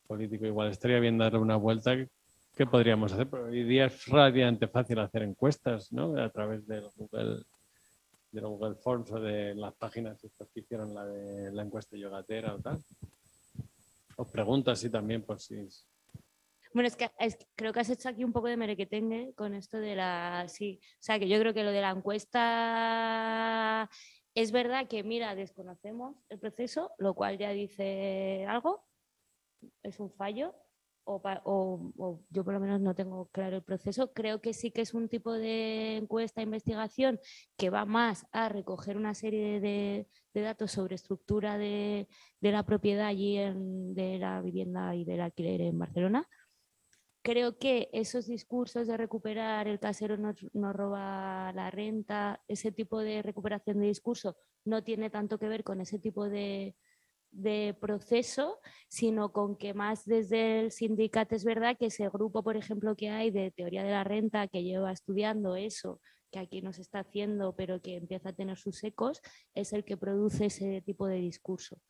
político. 0.06 0.44
Igual 0.44 0.70
estaría 0.70 1.00
bien 1.00 1.16
darle 1.16 1.38
una 1.38 1.56
vuelta 1.56 1.96
¿qué 2.56 2.66
podríamos 2.66 3.12
hacer? 3.12 3.34
hoy 3.34 3.64
día 3.64 3.86
es 3.86 4.06
relativamente 4.06 4.68
fácil 4.68 4.98
hacer 4.98 5.22
encuestas, 5.22 5.92
¿no? 5.92 6.16
A 6.20 6.28
través 6.28 6.66
del 6.66 6.84
Google, 6.96 7.42
de 8.32 8.40
Google 8.42 8.74
Forms 8.74 9.10
o 9.12 9.20
de 9.20 9.54
las 9.54 9.72
páginas 9.74 10.20
que 10.20 10.60
hicieron 10.60 10.94
la 10.94 11.06
de 11.06 11.52
la 11.52 11.62
encuesta 11.62 11.96
yogatera 11.96 12.54
o 12.54 12.58
tal. 12.58 12.78
Os 14.20 14.30
pregunto 14.30 14.70
así 14.70 14.90
también 14.90 15.24
por 15.24 15.40
si... 15.40 15.66
Bueno, 16.74 16.86
es 16.86 16.94
que 16.94 17.10
creo 17.56 17.72
que 17.72 17.80
has 17.80 17.88
hecho 17.88 18.10
aquí 18.10 18.22
un 18.22 18.34
poco 18.34 18.48
de 18.48 18.58
merequetengue 18.58 19.32
con 19.34 19.54
esto 19.54 19.78
de 19.78 19.96
la... 19.96 20.44
Sí, 20.46 20.78
o 20.82 21.02
sea, 21.02 21.18
que 21.18 21.26
yo 21.26 21.38
creo 21.38 21.54
que 21.54 21.64
lo 21.64 21.72
de 21.72 21.80
la 21.80 21.88
encuesta 21.88 23.88
es 24.34 24.52
verdad 24.52 24.88
que, 24.88 25.02
mira, 25.04 25.34
desconocemos 25.34 26.16
el 26.28 26.38
proceso, 26.38 26.92
lo 26.98 27.14
cual 27.14 27.38
ya 27.38 27.48
dice 27.52 28.44
algo, 28.46 28.84
es 29.82 29.98
un 29.98 30.10
fallo, 30.10 30.54
o, 31.44 32.20
yo 32.30 32.44
por 32.44 32.54
lo 32.54 32.60
menos 32.60 32.80
no 32.80 32.94
tengo 32.94 33.26
claro 33.32 33.56
el 33.56 33.62
proceso. 33.62 34.12
Creo 34.12 34.40
que 34.40 34.52
sí 34.52 34.70
que 34.70 34.82
es 34.82 34.94
un 34.94 35.08
tipo 35.08 35.32
de 35.32 35.96
encuesta, 35.96 36.42
investigación 36.42 37.20
que 37.56 37.70
va 37.70 37.84
más 37.84 38.26
a 38.32 38.48
recoger 38.48 38.96
una 38.96 39.14
serie 39.14 39.60
de, 39.60 40.06
datos 40.34 40.72
sobre 40.72 40.94
estructura 40.94 41.58
de, 41.58 42.08
la 42.40 42.64
propiedad 42.64 43.06
allí 43.06 43.36
en, 43.36 43.94
de 43.94 44.18
la 44.18 44.40
vivienda 44.40 44.94
y 44.94 45.04
del 45.04 45.20
alquiler 45.20 45.60
en 45.62 45.78
Barcelona. 45.78 46.28
Creo 47.22 47.58
que 47.58 47.90
esos 47.92 48.26
discursos 48.26 48.86
de 48.86 48.96
recuperar 48.96 49.68
el 49.68 49.78
casero 49.78 50.16
nos, 50.16 50.36
nos 50.54 50.74
roba 50.74 51.52
la 51.52 51.70
renta, 51.70 52.42
ese 52.48 52.72
tipo 52.72 53.00
de 53.00 53.20
recuperación 53.22 53.78
de 53.78 53.88
discurso 53.88 54.36
no 54.64 54.82
tiene 54.82 55.10
tanto 55.10 55.38
que 55.38 55.48
ver 55.48 55.62
con 55.62 55.82
ese 55.82 55.98
tipo 55.98 56.30
de, 56.30 56.74
de 57.32 57.76
proceso, 57.80 58.60
sino 58.88 59.32
con 59.32 59.56
que 59.56 59.74
más 59.74 60.04
desde 60.04 60.60
el 60.60 60.72
sindicato 60.72 61.34
es 61.34 61.44
verdad 61.44 61.76
que 61.78 61.86
ese 61.86 62.08
grupo, 62.08 62.42
por 62.42 62.56
ejemplo, 62.56 62.96
que 62.96 63.10
hay 63.10 63.30
de 63.30 63.50
teoría 63.50 63.84
de 63.84 63.90
la 63.90 64.04
renta 64.04 64.48
que 64.48 64.62
lleva 64.62 64.92
estudiando 64.92 65.56
eso, 65.56 66.00
que 66.30 66.38
aquí 66.38 66.62
no 66.62 66.72
se 66.72 66.82
está 66.82 67.00
haciendo, 67.00 67.54
pero 67.56 67.80
que 67.80 67.96
empieza 67.96 68.30
a 68.30 68.32
tener 68.32 68.56
sus 68.56 68.82
ecos, 68.84 69.20
es 69.54 69.72
el 69.72 69.84
que 69.84 69.96
produce 69.96 70.46
ese 70.46 70.82
tipo 70.82 71.06
de 71.06 71.16
discurso. 71.16 71.80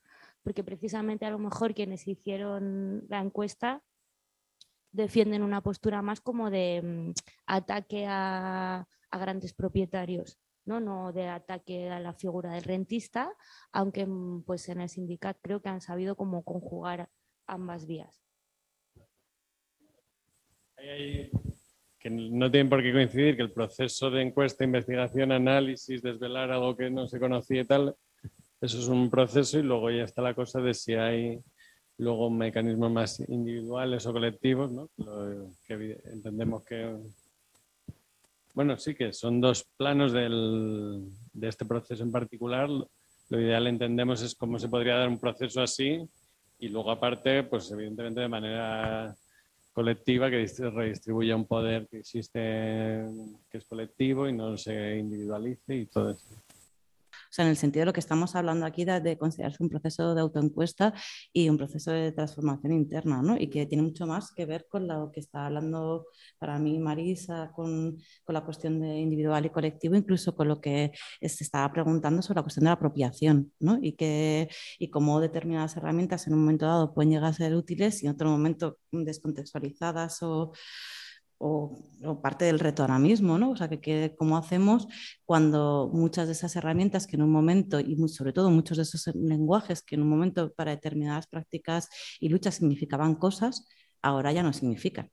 porque 0.42 0.64
precisamente 0.64 1.26
a 1.26 1.30
lo 1.30 1.38
mejor 1.38 1.74
quienes 1.74 2.06
hicieron 2.08 3.04
la 3.08 3.20
encuesta 3.20 3.82
defienden 4.92 5.42
una 5.42 5.60
postura 5.62 6.02
más 6.02 6.20
como 6.20 6.50
de 6.50 6.82
mm, 6.82 7.12
ataque 7.46 8.06
a, 8.08 8.86
grandes 9.12 9.52
propietarios, 9.54 10.38
¿no? 10.64 10.80
no 10.80 11.12
de 11.12 11.28
ataque 11.28 11.90
a 11.90 12.00
la 12.00 12.12
figura 12.12 12.52
del 12.52 12.64
rentista, 12.64 13.32
aunque 13.72 14.06
mm, 14.06 14.44
pues 14.44 14.68
en 14.68 14.80
el 14.80 14.88
sindicato 14.88 15.40
creo 15.42 15.60
que 15.60 15.68
han 15.68 15.80
sabido 15.80 16.16
cómo 16.16 16.42
conjugar 16.42 17.08
ambas 17.46 17.86
vías. 17.86 18.22
que 20.76 22.08
no 22.08 22.50
tienen 22.50 22.70
por 22.70 22.82
qué 22.82 22.92
coincidir, 22.92 23.36
que 23.36 23.42
el 23.42 23.52
proceso 23.52 24.10
de 24.10 24.22
encuesta, 24.22 24.64
investigación, 24.64 25.32
análisis, 25.32 26.00
desvelar 26.00 26.50
algo 26.50 26.74
que 26.74 26.88
no 26.90 27.06
se 27.06 27.20
conocía 27.20 27.60
y 27.60 27.66
tal, 27.66 27.94
eso 28.60 28.78
es 28.78 28.88
un 28.88 29.10
proceso 29.10 29.58
y 29.58 29.62
luego 29.62 29.90
ya 29.90 30.04
está 30.04 30.22
la 30.22 30.34
cosa 30.34 30.60
de 30.60 30.72
si 30.72 30.94
hay 30.94 31.42
luego 31.98 32.30
mecanismos 32.30 32.90
más 32.90 33.20
individuales 33.28 34.06
o 34.06 34.12
colectivos, 34.12 34.72
¿no? 34.72 34.88
que 35.66 36.00
entendemos 36.04 36.64
que, 36.64 36.96
bueno, 38.54 38.76
sí 38.76 38.94
que 38.94 39.12
son 39.12 39.40
dos 39.40 39.66
planos 39.76 40.12
del, 40.12 41.08
de 41.32 41.48
este 41.48 41.64
proceso 41.64 42.02
en 42.02 42.12
particular. 42.12 42.68
Lo 42.68 43.40
ideal 43.40 43.66
entendemos 43.66 44.22
es 44.22 44.34
cómo 44.34 44.58
se 44.58 44.68
podría 44.68 44.96
dar 44.96 45.08
un 45.08 45.18
proceso 45.18 45.62
así 45.62 46.00
y 46.58 46.68
luego 46.68 46.90
aparte, 46.90 47.44
pues 47.44 47.70
evidentemente 47.70 48.20
de 48.20 48.28
manera 48.28 49.14
colectiva 49.72 50.28
que 50.30 50.46
redistribuya 50.74 51.36
un 51.36 51.46
poder 51.46 51.86
que 51.88 51.98
existe, 51.98 52.40
que 52.40 53.58
es 53.58 53.64
colectivo 53.64 54.28
y 54.28 54.32
no 54.32 54.56
se 54.56 54.98
individualice 54.98 55.76
y 55.76 55.86
todo 55.86 56.10
eso. 56.10 56.26
O 57.30 57.32
sea, 57.32 57.44
en 57.44 57.50
el 57.52 57.56
sentido 57.56 57.82
de 57.82 57.86
lo 57.86 57.92
que 57.92 58.00
estamos 58.00 58.34
hablando 58.34 58.66
aquí 58.66 58.84
de, 58.84 59.16
considerarse 59.16 59.62
un 59.62 59.68
proceso 59.68 60.16
de 60.16 60.20
autoencuesta 60.20 60.92
y 61.32 61.48
un 61.48 61.56
proceso 61.56 61.92
de 61.92 62.10
transformación 62.10 62.72
interna, 62.72 63.22
¿no? 63.22 63.36
Y 63.38 63.48
que 63.48 63.66
tiene 63.66 63.84
mucho 63.84 64.04
más 64.04 64.32
que 64.32 64.46
ver 64.46 64.66
con 64.68 64.88
lo 64.88 65.12
que 65.12 65.20
está 65.20 65.46
hablando 65.46 66.06
para 66.38 66.58
mí 66.58 66.80
Marisa, 66.80 67.52
con, 67.54 67.96
la 68.26 68.44
cuestión 68.44 68.80
de 68.80 68.98
individual 68.98 69.46
y 69.46 69.50
colectivo, 69.50 69.94
incluso 69.94 70.34
con 70.34 70.48
lo 70.48 70.60
que 70.60 70.90
se 71.20 71.44
estaba 71.44 71.72
preguntando 71.72 72.20
sobre 72.20 72.38
la 72.38 72.42
cuestión 72.42 72.64
de 72.64 72.70
la 72.70 72.74
apropiación, 72.74 73.52
¿no? 73.60 73.78
Y, 73.80 73.92
que, 73.92 74.48
y 74.80 74.90
cómo 74.90 75.20
determinadas 75.20 75.76
herramientas 75.76 76.26
en 76.26 76.34
un 76.34 76.40
momento 76.40 76.66
dado 76.66 76.92
pueden 76.94 77.10
llegar 77.12 77.30
a 77.30 77.32
ser 77.32 77.54
útiles 77.54 78.02
y 78.02 78.06
en 78.06 78.12
otro 78.12 78.28
momento 78.28 78.78
descontextualizadas 78.90 80.20
o 80.22 80.52
o, 81.40 81.72
parte 82.22 82.44
del 82.44 82.58
reto 82.58 82.82
ahora 82.82 82.98
mismo, 82.98 83.38
¿no? 83.38 83.50
O 83.50 83.56
sea, 83.56 83.68
que, 83.68 84.14
cómo 84.18 84.36
hacemos 84.36 84.86
cuando 85.24 85.90
muchas 85.92 86.26
de 86.26 86.32
esas 86.32 86.54
herramientas 86.56 87.06
que 87.06 87.16
en 87.16 87.22
un 87.22 87.32
momento, 87.32 87.80
y 87.80 87.96
sobre 88.08 88.32
todo 88.32 88.50
muchos 88.50 88.76
de 88.76 88.82
esos 88.84 89.14
lenguajes 89.14 89.82
que 89.82 89.96
en 89.96 90.02
un 90.02 90.08
momento 90.08 90.52
para 90.52 90.72
determinadas 90.72 91.26
prácticas 91.26 91.88
y 92.20 92.28
luchas 92.28 92.56
significaban 92.56 93.14
cosas, 93.14 93.66
ahora 94.02 94.32
ya 94.32 94.42
no 94.42 94.52
significan 94.52 95.10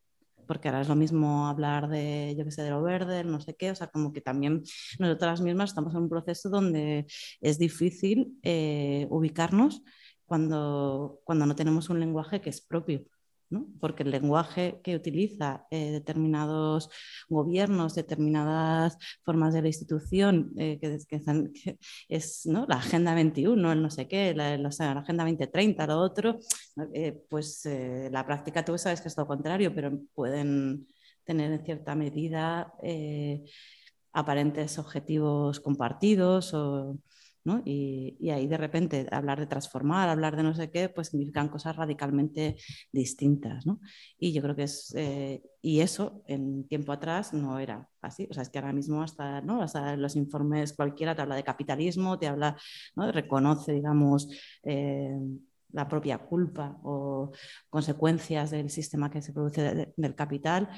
porque 0.48 0.70
ahora 0.70 0.82
es 0.82 0.88
lo 0.88 0.96
mismo 0.96 1.48
hablar 1.48 1.90
de, 1.90 2.34
yo 2.38 2.46
qué 2.46 2.52
sé, 2.52 2.64
de 2.64 2.70
lo 2.70 2.82
verde, 2.82 3.26
no 3.26 3.42
sé 3.42 3.56
qué, 3.56 3.72
o 3.72 3.76
sea, 3.76 3.88
como 3.88 4.14
que 4.14 4.22
también 4.22 4.64
nosotras 4.98 5.42
mismas 5.42 5.72
estamos 5.72 5.94
en 5.94 6.04
un 6.04 6.10
proceso 6.10 6.50
donde 6.50 7.06
es 7.42 7.60
difícil 7.60 8.40
eh, 8.44 9.08
ubicarnos 9.10 9.84
cuando, 10.26 11.20
cuando 11.26 11.46
no 11.46 11.56
tenemos 11.56 11.90
un 11.90 12.00
lenguaje 12.00 12.40
que 12.40 12.50
es 12.50 12.62
propio 12.62 13.04
porque 13.80 14.04
el 14.04 14.12
lenguaje 14.12 14.82
que 14.84 14.96
utiliza 14.96 15.66
eh, 15.72 15.92
determinados 15.92 16.90
gobiernos, 17.30 17.96
determinadas 17.96 18.98
formas 19.24 19.54
de 19.54 19.62
la 19.62 19.68
institución, 19.68 20.52
eh, 20.58 20.80
que, 20.80 21.00
es 22.10 22.46
la 22.46 22.76
Agenda 22.76 23.14
21, 23.14 23.72
el 23.72 23.82
no 23.82 23.90
sé 23.90 24.08
qué, 24.08 24.34
la, 24.36 24.54
Agenda 24.56 25.24
2030, 25.24 25.88
lo 25.88 26.00
otro, 26.00 26.40
eh, 26.94 27.18
pues 27.30 27.68
la 28.12 28.26
práctica 28.26 28.66
tú 28.66 28.78
sabes 28.78 29.02
que 29.02 29.08
es 29.08 29.18
lo 29.18 29.28
contrario, 29.28 29.74
pero 29.74 29.98
pueden 30.14 30.88
tener 31.24 31.52
en 31.52 31.64
cierta 31.66 31.96
medida 31.96 32.74
aparentes 34.14 34.80
objetivos 34.80 35.60
compartidos 35.60 36.54
o 36.54 36.98
y, 37.66 38.30
ahí 38.30 38.48
de 38.48 38.58
repente 38.58 39.08
hablar 39.12 39.40
de 39.40 39.48
transformar, 39.48 40.10
hablar 40.10 40.36
de 40.36 40.44
no 40.44 40.54
sé 40.54 40.70
qué, 40.70 40.90
pues 40.90 41.10
significan 41.10 41.50
cosas 41.50 41.76
radicalmente 41.76 42.56
distintas, 42.92 43.66
Y 44.18 44.34
yo 44.34 44.42
creo 44.42 44.56
que 44.56 44.64
es, 44.64 44.94
eh, 44.96 45.42
y 45.62 45.80
eso 45.82 46.24
en 46.28 46.68
tiempo 46.68 46.92
atrás 46.92 47.34
no 47.34 47.60
era 47.60 47.88
así, 48.02 48.28
o 48.30 48.34
sea, 48.34 48.44
es 48.44 48.50
que 48.50 48.60
ahora 48.60 48.74
mismo 48.74 49.02
hasta, 49.02 49.42
¿no? 49.42 49.66
los 49.98 50.16
informes 50.16 50.74
cualquiera 50.74 51.16
te 51.16 51.22
habla 51.22 51.36
de 51.36 51.44
capitalismo, 51.44 52.20
te 52.20 52.28
habla, 52.28 52.58
¿no? 52.96 53.12
reconoce, 53.12 53.74
digamos, 53.74 54.30
eh, 54.64 55.18
la 55.72 55.88
propia 55.88 56.18
culpa 56.20 56.78
o 56.84 57.32
consecuencias 57.70 58.52
del 58.52 58.70
sistema 58.70 59.10
que 59.10 59.22
se 59.22 59.34
produce 59.34 59.94
del 59.96 60.16
capital, 60.16 60.70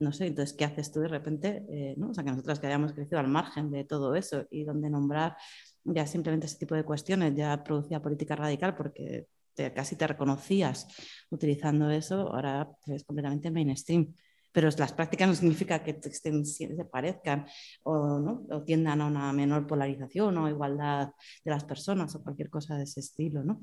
no 0.00 0.12
sé, 0.12 0.26
entonces, 0.26 0.56
¿qué 0.56 0.64
haces 0.64 0.90
tú 0.90 1.00
de 1.00 1.08
repente? 1.08 1.64
Eh, 1.68 1.94
¿no? 1.96 2.10
O 2.10 2.14
sea, 2.14 2.24
que 2.24 2.30
nosotras 2.30 2.58
que 2.58 2.66
hayamos 2.66 2.92
crecido 2.92 3.20
al 3.20 3.28
margen 3.28 3.70
de 3.70 3.84
todo 3.84 4.14
eso 4.14 4.46
y 4.50 4.64
donde 4.64 4.90
nombrar 4.90 5.36
ya 5.84 6.06
simplemente 6.06 6.46
ese 6.46 6.58
tipo 6.58 6.74
de 6.74 6.84
cuestiones 6.84 7.34
ya 7.34 7.62
producía 7.62 8.02
política 8.02 8.34
radical 8.36 8.74
porque 8.74 9.26
casi 9.74 9.96
te 9.96 10.06
reconocías 10.06 10.86
utilizando 11.28 11.90
eso, 11.90 12.32
ahora 12.32 12.66
es 12.86 13.04
completamente 13.04 13.50
mainstream. 13.50 14.14
Pero 14.52 14.68
las 14.78 14.92
prácticas 14.92 15.28
no 15.28 15.34
significa 15.34 15.84
que 15.84 16.00
se 16.02 16.84
parezcan 16.86 17.46
o, 17.84 18.18
¿no? 18.18 18.46
o 18.50 18.62
tiendan 18.62 19.00
a 19.00 19.06
una 19.06 19.32
menor 19.32 19.66
polarización 19.66 20.38
o 20.38 20.48
igualdad 20.48 21.10
de 21.44 21.50
las 21.50 21.64
personas 21.64 22.14
o 22.14 22.22
cualquier 22.22 22.50
cosa 22.50 22.76
de 22.76 22.84
ese 22.84 23.00
estilo. 23.00 23.44
¿no? 23.44 23.60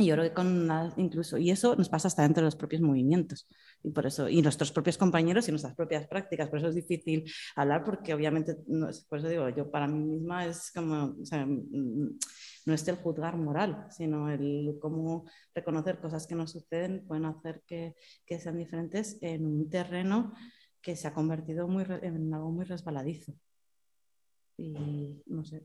Y 0.00 0.06
yo 0.06 0.14
creo 0.14 0.28
que 0.28 0.34
con 0.34 0.68
incluso, 0.96 1.38
y 1.38 1.50
eso 1.50 1.74
nos 1.74 1.88
pasa 1.88 2.06
hasta 2.06 2.22
dentro 2.22 2.40
de 2.40 2.44
los 2.44 2.54
propios 2.54 2.80
movimientos, 2.80 3.48
y 3.82 3.90
por 3.90 4.06
eso, 4.06 4.28
y 4.28 4.40
nuestros 4.42 4.70
propios 4.70 4.96
compañeros 4.96 5.48
y 5.48 5.50
nuestras 5.50 5.74
propias 5.74 6.06
prácticas, 6.06 6.48
por 6.48 6.60
eso 6.60 6.68
es 6.68 6.76
difícil 6.76 7.24
hablar, 7.56 7.82
porque 7.82 8.14
obviamente, 8.14 8.58
no, 8.68 8.88
por 9.08 9.18
eso 9.18 9.28
digo, 9.28 9.48
yo 9.48 9.68
para 9.72 9.88
mí 9.88 9.98
misma 9.98 10.46
es 10.46 10.70
como, 10.70 11.16
o 11.20 11.24
sea, 11.24 11.44
mm, 11.44 12.16
no 12.66 12.74
es 12.74 12.86
el 12.86 12.94
juzgar 12.96 13.36
moral, 13.36 13.88
sino 13.90 14.30
el 14.30 14.76
cómo 14.80 15.24
reconocer 15.52 15.98
cosas 15.98 16.28
que 16.28 16.36
nos 16.36 16.52
suceden 16.52 17.04
pueden 17.04 17.24
hacer 17.24 17.62
que, 17.66 17.96
que 18.24 18.38
sean 18.38 18.56
diferentes 18.56 19.18
en 19.20 19.46
un 19.46 19.68
terreno 19.68 20.32
que 20.80 20.94
se 20.94 21.08
ha 21.08 21.12
convertido 21.12 21.66
muy, 21.66 21.84
en 22.02 22.32
algo 22.32 22.52
muy 22.52 22.64
resbaladizo 22.66 23.34
y 24.58 25.22
no 25.26 25.44
sé, 25.44 25.62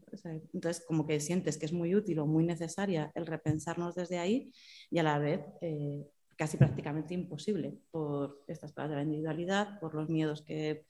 entonces 0.54 0.86
como 0.86 1.08
que 1.08 1.20
sientes 1.20 1.58
que 1.58 1.66
es 1.66 1.74
muy 1.74 1.96
útil 1.96 2.20
o 2.20 2.28
muy 2.28 2.46
necesaria 2.46 3.12
el 3.16 3.26
repensarnos 3.26 3.96
desde 3.96 4.20
ahí 4.20 4.52
y 4.92 5.00
a 5.00 5.04
la 5.04 5.18
vez 5.18 5.42
eh, 5.62 6.06
casi 6.36 6.58
prácticamente 6.58 7.14
imposible 7.14 7.80
por 7.92 8.44
estas 8.48 8.72
cosas 8.72 8.92
de 8.92 8.96
la 8.98 9.04
individualidad, 9.04 9.80
por 9.80 9.96
los 9.96 10.10
miedos 10.10 10.44
que, 10.44 10.86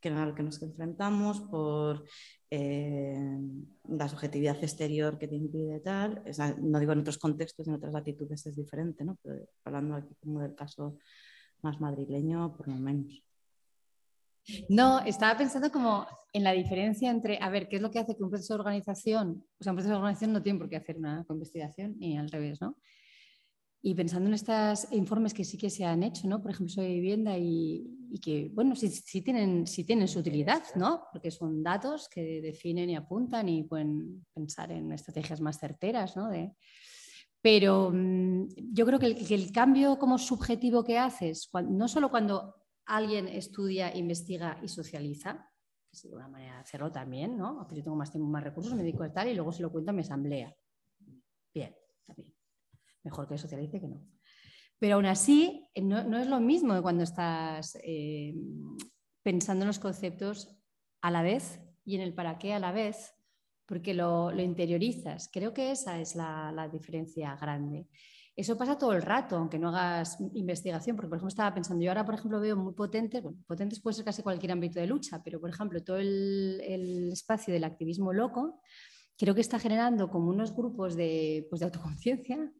que 0.00 0.08
a 0.08 0.34
que 0.34 0.42
nos 0.42 0.60
enfrentamos, 0.62 1.40
por 1.42 2.04
eh, 2.50 3.16
la 3.88 4.08
subjetividad 4.08 4.62
exterior 4.62 5.18
que 5.18 5.28
te 5.28 5.36
impide 5.36 5.80
tal, 5.80 6.22
no 6.58 6.78
digo 6.80 6.92
en 6.92 7.00
otros 7.00 7.18
contextos, 7.18 7.68
en 7.68 7.74
otras 7.74 7.92
latitudes 7.92 8.46
es 8.46 8.56
diferente, 8.56 9.04
¿no? 9.04 9.16
pero 9.22 9.46
hablando 9.64 9.94
aquí 9.94 10.14
como 10.20 10.40
del 10.40 10.54
caso 10.54 10.98
más 11.62 11.80
madrileño, 11.80 12.56
por 12.56 12.68
lo 12.68 12.74
menos. 12.74 13.23
No, 14.68 15.00
estaba 15.00 15.36
pensando 15.38 15.70
como 15.70 16.06
en 16.32 16.44
la 16.44 16.52
diferencia 16.52 17.10
entre, 17.10 17.38
a 17.40 17.48
ver, 17.48 17.68
¿qué 17.68 17.76
es 17.76 17.82
lo 17.82 17.90
que 17.90 17.98
hace 17.98 18.16
que 18.16 18.22
un 18.22 18.30
proceso 18.30 18.54
de 18.54 18.60
organización, 18.60 19.44
o 19.58 19.64
sea, 19.64 19.72
un 19.72 19.76
proceso 19.76 19.94
de 19.94 19.98
organización 19.98 20.32
no 20.32 20.42
tiene 20.42 20.58
por 20.58 20.68
qué 20.68 20.76
hacer 20.76 20.98
una 20.98 21.24
investigación 21.30 21.96
y 22.00 22.16
al 22.16 22.30
revés, 22.30 22.60
¿no? 22.60 22.76
Y 23.80 23.94
pensando 23.94 24.28
en 24.28 24.34
estos 24.34 24.90
informes 24.92 25.34
que 25.34 25.44
sí 25.44 25.58
que 25.58 25.70
se 25.70 25.84
han 25.84 26.02
hecho, 26.02 26.26
¿no? 26.26 26.40
Por 26.40 26.50
ejemplo, 26.50 26.72
sobre 26.72 26.88
vivienda 26.88 27.36
y, 27.38 28.18
que, 28.22 28.50
bueno, 28.52 28.74
sí, 28.74 29.22
tienen, 29.22 29.66
sí 29.66 29.84
tienen 29.84 30.08
su 30.08 30.20
utilidad, 30.20 30.62
¿no? 30.74 31.04
Porque 31.12 31.30
son 31.30 31.62
datos 31.62 32.08
que 32.08 32.40
definen 32.40 32.90
y 32.90 32.96
apuntan 32.96 33.48
y 33.48 33.64
pueden 33.64 34.24
pensar 34.32 34.72
en 34.72 34.90
estrategias 34.92 35.40
más 35.40 35.58
certeras, 35.58 36.16
¿no? 36.16 36.30
pero 37.42 37.90
mm, 37.92 38.48
yo 38.72 38.86
creo 38.86 38.98
el, 39.00 39.26
que 39.26 39.34
el, 39.34 39.52
cambio 39.52 39.98
como 39.98 40.16
subjetivo 40.16 40.82
que 40.82 40.98
haces, 40.98 41.50
no 41.68 41.88
solo 41.88 42.10
cuando 42.10 42.63
alguien 42.86 43.28
estudia, 43.28 43.96
investiga 43.96 44.58
y 44.62 44.68
socializa, 44.68 45.50
que 45.90 45.96
es 45.96 46.04
una 46.04 46.28
manera 46.28 46.54
de 46.54 46.60
hacerlo 46.60 46.92
también, 46.92 47.36
¿no? 47.36 47.66
Yo 47.68 47.82
tengo 47.82 47.96
más 47.96 48.10
tiempo, 48.10 48.28
más 48.28 48.44
recursos, 48.44 48.74
me 48.74 48.82
dedico 48.82 49.02
a 49.02 49.12
tal 49.12 49.28
y 49.28 49.34
luego 49.34 49.52
se 49.52 49.62
lo 49.62 49.70
cuento 49.70 49.90
a 49.90 49.94
mi 49.94 50.00
asamblea. 50.00 50.54
Bien, 51.54 51.74
también. 52.06 52.34
Mejor 53.02 53.28
que 53.28 53.38
socialice 53.38 53.80
que 53.80 53.88
no. 53.88 54.06
Pero 54.78 54.96
aún 54.96 55.06
así, 55.06 55.68
no, 55.80 56.18
es 56.18 56.26
lo 56.26 56.40
mismo 56.40 56.80
cuando 56.82 57.04
estás 57.04 57.78
eh, 57.82 58.34
pensando 59.22 59.62
en 59.62 59.68
los 59.68 59.78
conceptos 59.78 60.56
a 61.00 61.10
la 61.10 61.22
vez 61.22 61.60
y 61.84 61.94
en 61.94 62.02
el 62.02 62.14
para 62.14 62.38
qué 62.38 62.54
a 62.54 62.58
la 62.58 62.72
vez, 62.72 63.14
porque 63.66 63.94
lo, 63.94 64.32
interiorizas. 64.32 65.30
Creo 65.32 65.54
que 65.54 65.70
esa 65.70 66.00
es 66.00 66.16
la 66.16 66.68
diferencia 66.72 67.36
grande. 67.36 67.88
Eso 68.36 68.56
pasa 68.56 68.76
todo 68.76 68.92
el 68.92 69.02
rato, 69.02 69.36
aunque 69.36 69.60
no 69.60 69.68
hagas 69.68 70.18
investigación, 70.34 70.96
porque 70.96 71.08
por 71.08 71.18
ejemplo 71.18 71.28
estaba 71.28 71.54
pensando, 71.54 71.84
yo 71.84 71.90
ahora 71.90 72.04
por 72.04 72.16
ejemplo 72.16 72.40
veo 72.40 72.56
muy 72.56 72.72
potentes, 72.72 73.22
potentes 73.46 73.80
puede 73.80 73.94
ser 73.94 74.04
casi 74.04 74.22
cualquier 74.22 74.52
ámbito 74.52 74.80
de 74.80 74.88
lucha, 74.88 75.22
pero 75.22 75.40
por 75.40 75.50
ejemplo 75.50 75.82
todo 75.84 75.98
el, 75.98 77.10
espacio 77.12 77.54
del 77.54 77.62
activismo 77.62 78.12
loco 78.12 78.60
creo 79.16 79.36
que 79.36 79.40
está 79.40 79.60
generando 79.60 80.10
como 80.10 80.30
unos 80.30 80.54
grupos 80.54 80.96
de, 80.96 81.46
pues, 81.48 81.60
de 81.60 81.66
autoconciencia 81.66 82.52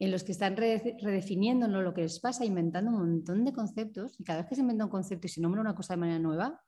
en 0.00 0.10
los 0.10 0.24
que 0.24 0.32
están 0.32 0.56
redefiniendo 0.56 1.68
lo 1.68 1.94
que 1.94 2.02
les 2.02 2.18
pasa, 2.18 2.44
inventando 2.44 2.90
un 2.90 2.98
montón 2.98 3.44
de 3.44 3.52
conceptos, 3.52 4.18
y 4.18 4.24
cada 4.24 4.40
vez 4.40 4.48
que 4.48 4.56
se 4.56 4.62
inventa 4.62 4.84
un 4.84 4.90
concepto 4.90 5.28
y 5.28 5.30
se 5.30 5.40
nombra 5.40 5.60
una 5.60 5.76
cosa 5.76 5.94
de 5.94 6.00
manera 6.00 6.18
nueva, 6.18 6.60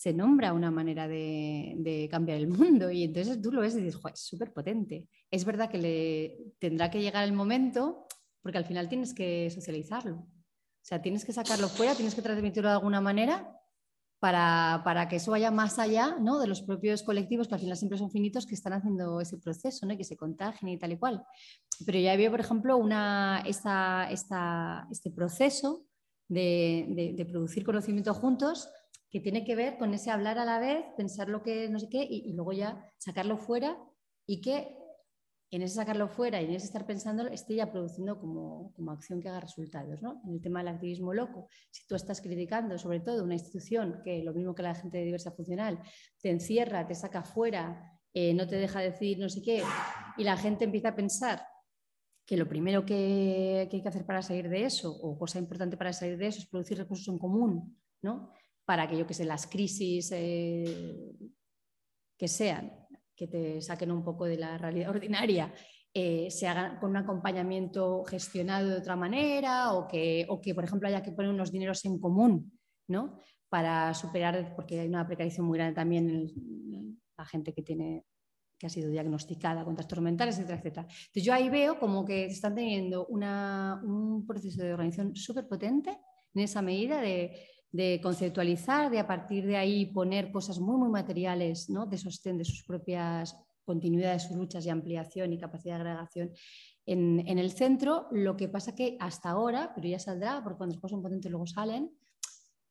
se 0.00 0.14
nombra 0.14 0.54
una 0.54 0.70
manera 0.70 1.06
de, 1.06 2.08
cambiar 2.10 2.38
el 2.38 2.48
mundo 2.48 2.90
y 2.90 3.04
entonces 3.04 3.38
tú 3.42 3.52
lo 3.52 3.60
ves 3.60 3.74
y 3.74 3.82
dices, 3.82 4.00
es 4.14 4.20
súper 4.20 4.50
potente. 4.50 5.06
Es 5.30 5.44
verdad 5.44 5.68
que 5.68 5.76
le 5.76 6.54
tendrá 6.58 6.90
que 6.90 7.02
llegar 7.02 7.22
el 7.22 7.34
momento 7.34 8.06
porque 8.40 8.56
al 8.56 8.64
final 8.64 8.88
tienes 8.88 9.12
que 9.12 9.50
socializarlo. 9.50 10.14
O 10.16 10.84
sea, 10.84 11.02
tienes 11.02 11.26
que 11.26 11.34
sacarlo 11.34 11.68
fuera, 11.68 11.94
tienes 11.94 12.14
que 12.14 12.22
transmitirlo 12.22 12.70
de 12.70 12.76
alguna 12.76 13.02
manera 13.02 13.54
para, 14.20 15.06
que 15.10 15.16
eso 15.16 15.32
vaya 15.32 15.50
más 15.50 15.78
allá 15.78 16.16
¿no? 16.18 16.40
de 16.40 16.46
los 16.46 16.62
propios 16.62 17.02
colectivos, 17.02 17.46
que 17.46 17.56
al 17.56 17.60
final 17.60 17.76
siempre 17.76 17.98
son 17.98 18.10
finitos, 18.10 18.46
que 18.46 18.54
están 18.54 18.72
haciendo 18.72 19.20
ese 19.20 19.36
proceso, 19.36 19.84
¿no? 19.84 19.98
que 19.98 20.04
se 20.04 20.16
contagien 20.16 20.70
y 20.70 20.78
tal 20.78 20.92
y 20.92 20.96
cual. 20.96 21.22
Pero 21.84 21.98
ya 21.98 22.12
había, 22.12 22.30
por 22.30 22.40
ejemplo, 22.40 22.78
una, 22.78 23.44
esta, 23.44 24.08
este 24.10 25.10
proceso 25.10 25.84
de, 26.26 27.12
de 27.18 27.26
producir 27.26 27.64
conocimiento 27.64 28.14
juntos 28.14 28.70
que 29.10 29.20
tiene 29.20 29.44
que 29.44 29.56
ver 29.56 29.76
con 29.76 29.92
ese 29.92 30.10
hablar 30.10 30.38
a 30.38 30.44
la 30.44 30.58
vez, 30.60 30.84
pensar 30.96 31.28
lo 31.28 31.42
que 31.42 31.68
no 31.68 31.78
sé 31.78 31.88
qué 31.88 32.02
y, 32.02 32.32
luego 32.32 32.52
ya 32.52 32.88
sacarlo 32.96 33.36
fuera 33.36 33.76
y 34.26 34.40
que 34.40 34.76
en 35.50 35.62
ese 35.62 35.74
sacarlo 35.74 36.06
fuera 36.06 36.40
y 36.40 36.44
en 36.44 36.52
ese 36.52 36.66
estar 36.66 36.86
pensando 36.86 37.26
esté 37.26 37.56
ya 37.56 37.72
produciendo 37.72 38.20
como, 38.20 38.72
como, 38.74 38.92
acción 38.92 39.20
que 39.20 39.28
haga 39.28 39.40
resultados. 39.40 40.00
¿no? 40.00 40.22
En 40.24 40.34
el 40.34 40.40
tema 40.40 40.60
del 40.60 40.68
activismo 40.68 41.12
loco, 41.12 41.48
si 41.70 41.84
tú 41.88 41.96
estás 41.96 42.20
criticando 42.20 42.78
sobre 42.78 43.00
todo 43.00 43.24
una 43.24 43.34
institución 43.34 44.00
que 44.04 44.22
lo 44.22 44.32
mismo 44.32 44.54
que 44.54 44.62
la 44.62 44.76
gente 44.76 44.98
de 44.98 45.04
diversa 45.04 45.32
funcional, 45.32 45.80
te 46.22 46.30
encierra, 46.30 46.86
te 46.86 46.94
saca 46.94 47.24
fuera, 47.24 47.98
eh, 48.14 48.32
no 48.32 48.46
te 48.46 48.56
deja 48.56 48.78
decir 48.80 49.18
no 49.18 49.28
sé 49.28 49.42
qué, 49.42 49.64
y 50.16 50.22
la 50.22 50.36
gente 50.36 50.64
empieza 50.66 50.90
a 50.90 50.94
pensar 50.94 51.44
que 52.24 52.36
lo 52.36 52.48
primero 52.48 52.86
que, 52.86 53.66
que, 53.68 53.76
hay 53.76 53.82
que 53.82 53.88
hacer 53.88 54.06
para 54.06 54.22
salir 54.22 54.48
de 54.48 54.64
eso, 54.64 54.92
o 54.92 55.18
cosa 55.18 55.40
importante 55.40 55.76
para 55.76 55.92
salir 55.92 56.16
de 56.16 56.28
eso, 56.28 56.38
es 56.38 56.46
producir 56.46 56.78
recursos 56.78 57.08
en 57.08 57.18
común, 57.18 57.76
¿no? 58.02 58.32
Para 58.70 58.86
que 58.86 58.96
yo 58.96 59.04
que 59.04 59.14
sé, 59.14 59.24
las 59.24 59.48
crisis 59.48 60.12
eh, 60.12 61.12
que 62.16 62.28
sean, 62.28 62.70
que 63.16 63.26
te 63.26 63.60
saquen 63.60 63.90
un 63.90 64.04
poco 64.04 64.26
de 64.26 64.36
la 64.36 64.56
realidad 64.58 64.90
ordinaria, 64.96 65.52
eh, 65.92 66.30
se 66.30 66.46
hagan 66.46 66.78
con 66.78 66.90
un 66.90 66.98
acompañamiento 66.98 68.04
gestionado 68.04 68.68
de 68.68 68.76
otra 68.76 68.94
manera 68.94 69.72
o 69.72 69.88
que, 69.88 70.24
o 70.28 70.40
que, 70.40 70.54
por 70.54 70.62
ejemplo, 70.62 70.86
haya 70.86 71.02
que 71.02 71.10
poner 71.10 71.32
unos 71.32 71.50
dineros 71.50 71.84
en 71.84 71.98
común, 71.98 72.60
¿no? 72.86 73.18
Para 73.48 73.92
superar, 73.92 74.54
porque 74.54 74.78
hay 74.78 74.86
una 74.86 75.04
precarización 75.04 75.46
muy 75.48 75.58
grande 75.58 75.74
también 75.74 76.08
en 76.08 77.00
la 77.18 77.24
gente 77.24 77.52
que 77.52 77.62
tiene 77.62 78.04
que 78.56 78.68
ha 78.68 78.70
sido 78.70 78.88
diagnosticada 78.88 79.64
con 79.64 79.74
trastornos 79.74 80.04
mentales, 80.04 80.36
etcétera, 80.36 80.58
etcétera. 80.58 80.82
Entonces 80.82 81.24
yo 81.24 81.34
ahí 81.34 81.50
veo 81.50 81.80
como 81.80 82.04
que 82.04 82.26
están 82.26 82.54
teniendo 82.54 83.06
un 83.06 84.24
proceso 84.28 84.62
de 84.62 84.74
organización 84.74 85.16
súper 85.16 85.48
potente 85.48 85.98
en 86.34 86.42
esa 86.42 86.62
medida 86.62 87.00
de 87.00 87.49
de 87.72 88.00
conceptualizar, 88.02 88.90
de 88.90 88.98
a 88.98 89.06
partir 89.06 89.46
de 89.46 89.56
ahí 89.56 89.86
poner 89.86 90.32
cosas 90.32 90.58
muy, 90.58 90.76
muy 90.76 90.88
materiales 90.88 91.70
¿no? 91.70 91.86
de 91.86 91.98
sostén 91.98 92.36
de 92.38 92.44
sus 92.44 92.64
propias 92.64 93.36
continuidades, 93.64 94.24
sus 94.24 94.36
luchas 94.36 94.66
y 94.66 94.70
ampliación 94.70 95.32
y 95.32 95.38
capacidad 95.38 95.76
de 95.76 95.82
agregación 95.82 96.32
en, 96.86 97.22
en, 97.26 97.38
el 97.38 97.52
centro. 97.52 98.08
Lo 98.10 98.36
que 98.36 98.48
pasa 98.48 98.74
que 98.74 98.96
hasta 98.98 99.30
ahora, 99.30 99.72
pero 99.74 99.88
ya 99.88 99.98
saldrá, 99.98 100.42
porque 100.42 100.58
cuando 100.58 100.74
las 100.74 100.80
cosas 100.80 100.96
son 100.96 101.02
potentes 101.02 101.30
luego 101.30 101.46
salen, 101.46 101.90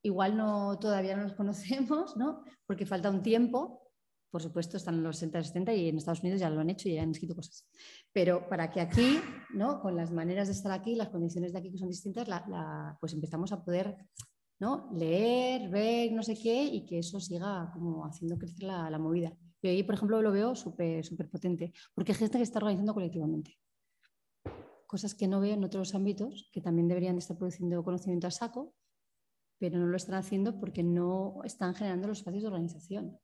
igual 0.04 0.38
no, 0.38 0.78
todavía 0.80 1.16
no 1.16 1.24
los 1.24 1.34
conocemos, 1.42 2.18
¿no? 2.18 2.44
porque 2.66 2.86
falta 2.86 3.10
un 3.10 3.22
tiempo. 3.22 3.84
Por 4.32 4.44
supuesto, 4.44 4.78
están 4.78 4.96
en 4.96 5.04
los 5.04 5.24
60-70 5.24 5.76
y 5.76 5.90
en 5.90 5.98
Estados 5.98 6.22
Unidos 6.22 6.40
ya 6.40 6.52
lo 6.52 6.60
han 6.60 6.70
hecho 6.70 6.88
y 6.88 6.94
ya 6.94 7.02
han 7.02 7.10
escrito 7.10 7.36
cosas. 7.36 7.68
Pero 8.14 8.48
para 8.48 8.70
que 8.70 8.80
aquí, 8.80 9.20
¿no? 9.56 9.82
con 9.82 9.96
las 9.96 10.12
maneras 10.12 10.50
de 10.50 10.54
estar 10.54 10.72
aquí, 10.72 10.94
las 10.94 11.10
condiciones 11.10 11.52
de 11.52 11.58
aquí 11.58 11.72
que 11.72 11.80
son 11.80 11.88
distintas, 11.88 12.28
la, 12.28 12.96
pues 13.00 13.14
empezamos 13.14 13.52
a 13.52 13.64
poder 13.64 13.98
¿no? 14.60 14.90
Leer, 14.94 15.70
ver, 15.70 16.12
no 16.12 16.24
sé 16.24 16.36
qué, 16.36 16.64
y 16.64 16.86
que 16.86 17.00
eso 17.00 17.20
siga 17.20 17.72
como 17.74 18.06
haciendo 18.06 18.38
crecer 18.38 18.64
la, 18.64 18.90
la 18.90 19.00
movida. 19.00 19.34
Y 19.62 19.68
ahí, 19.68 19.84
por 19.84 19.96
ejemplo, 19.96 20.22
lo 20.22 20.32
veo 20.32 20.56
súper 20.56 21.06
súper 21.06 21.30
potente, 21.30 21.74
porque 21.94 22.12
hay 22.12 22.18
gente 22.18 22.38
que 22.38 22.44
está 22.44 22.60
organizando 22.60 22.94
colectivamente. 22.94 23.58
Cosas 24.86 25.14
que 25.16 25.28
no 25.28 25.40
veo 25.40 25.54
en 25.54 25.64
otros 25.64 25.94
ámbitos, 25.96 26.50
que 26.52 26.62
también 26.62 26.88
deberían 26.88 27.18
estar 27.18 27.38
produciendo 27.38 27.84
conocimiento 27.84 28.28
a 28.28 28.32
saco, 28.32 28.74
pero 29.60 29.78
no 29.78 29.88
lo 29.88 29.98
están 29.98 30.16
haciendo 30.16 30.60
porque 30.60 30.84
no 30.84 31.42
están 31.44 31.76
generando 31.76 32.08
los 32.08 32.20
espacios 32.20 32.44
de 32.44 32.48
organización. 32.48 33.20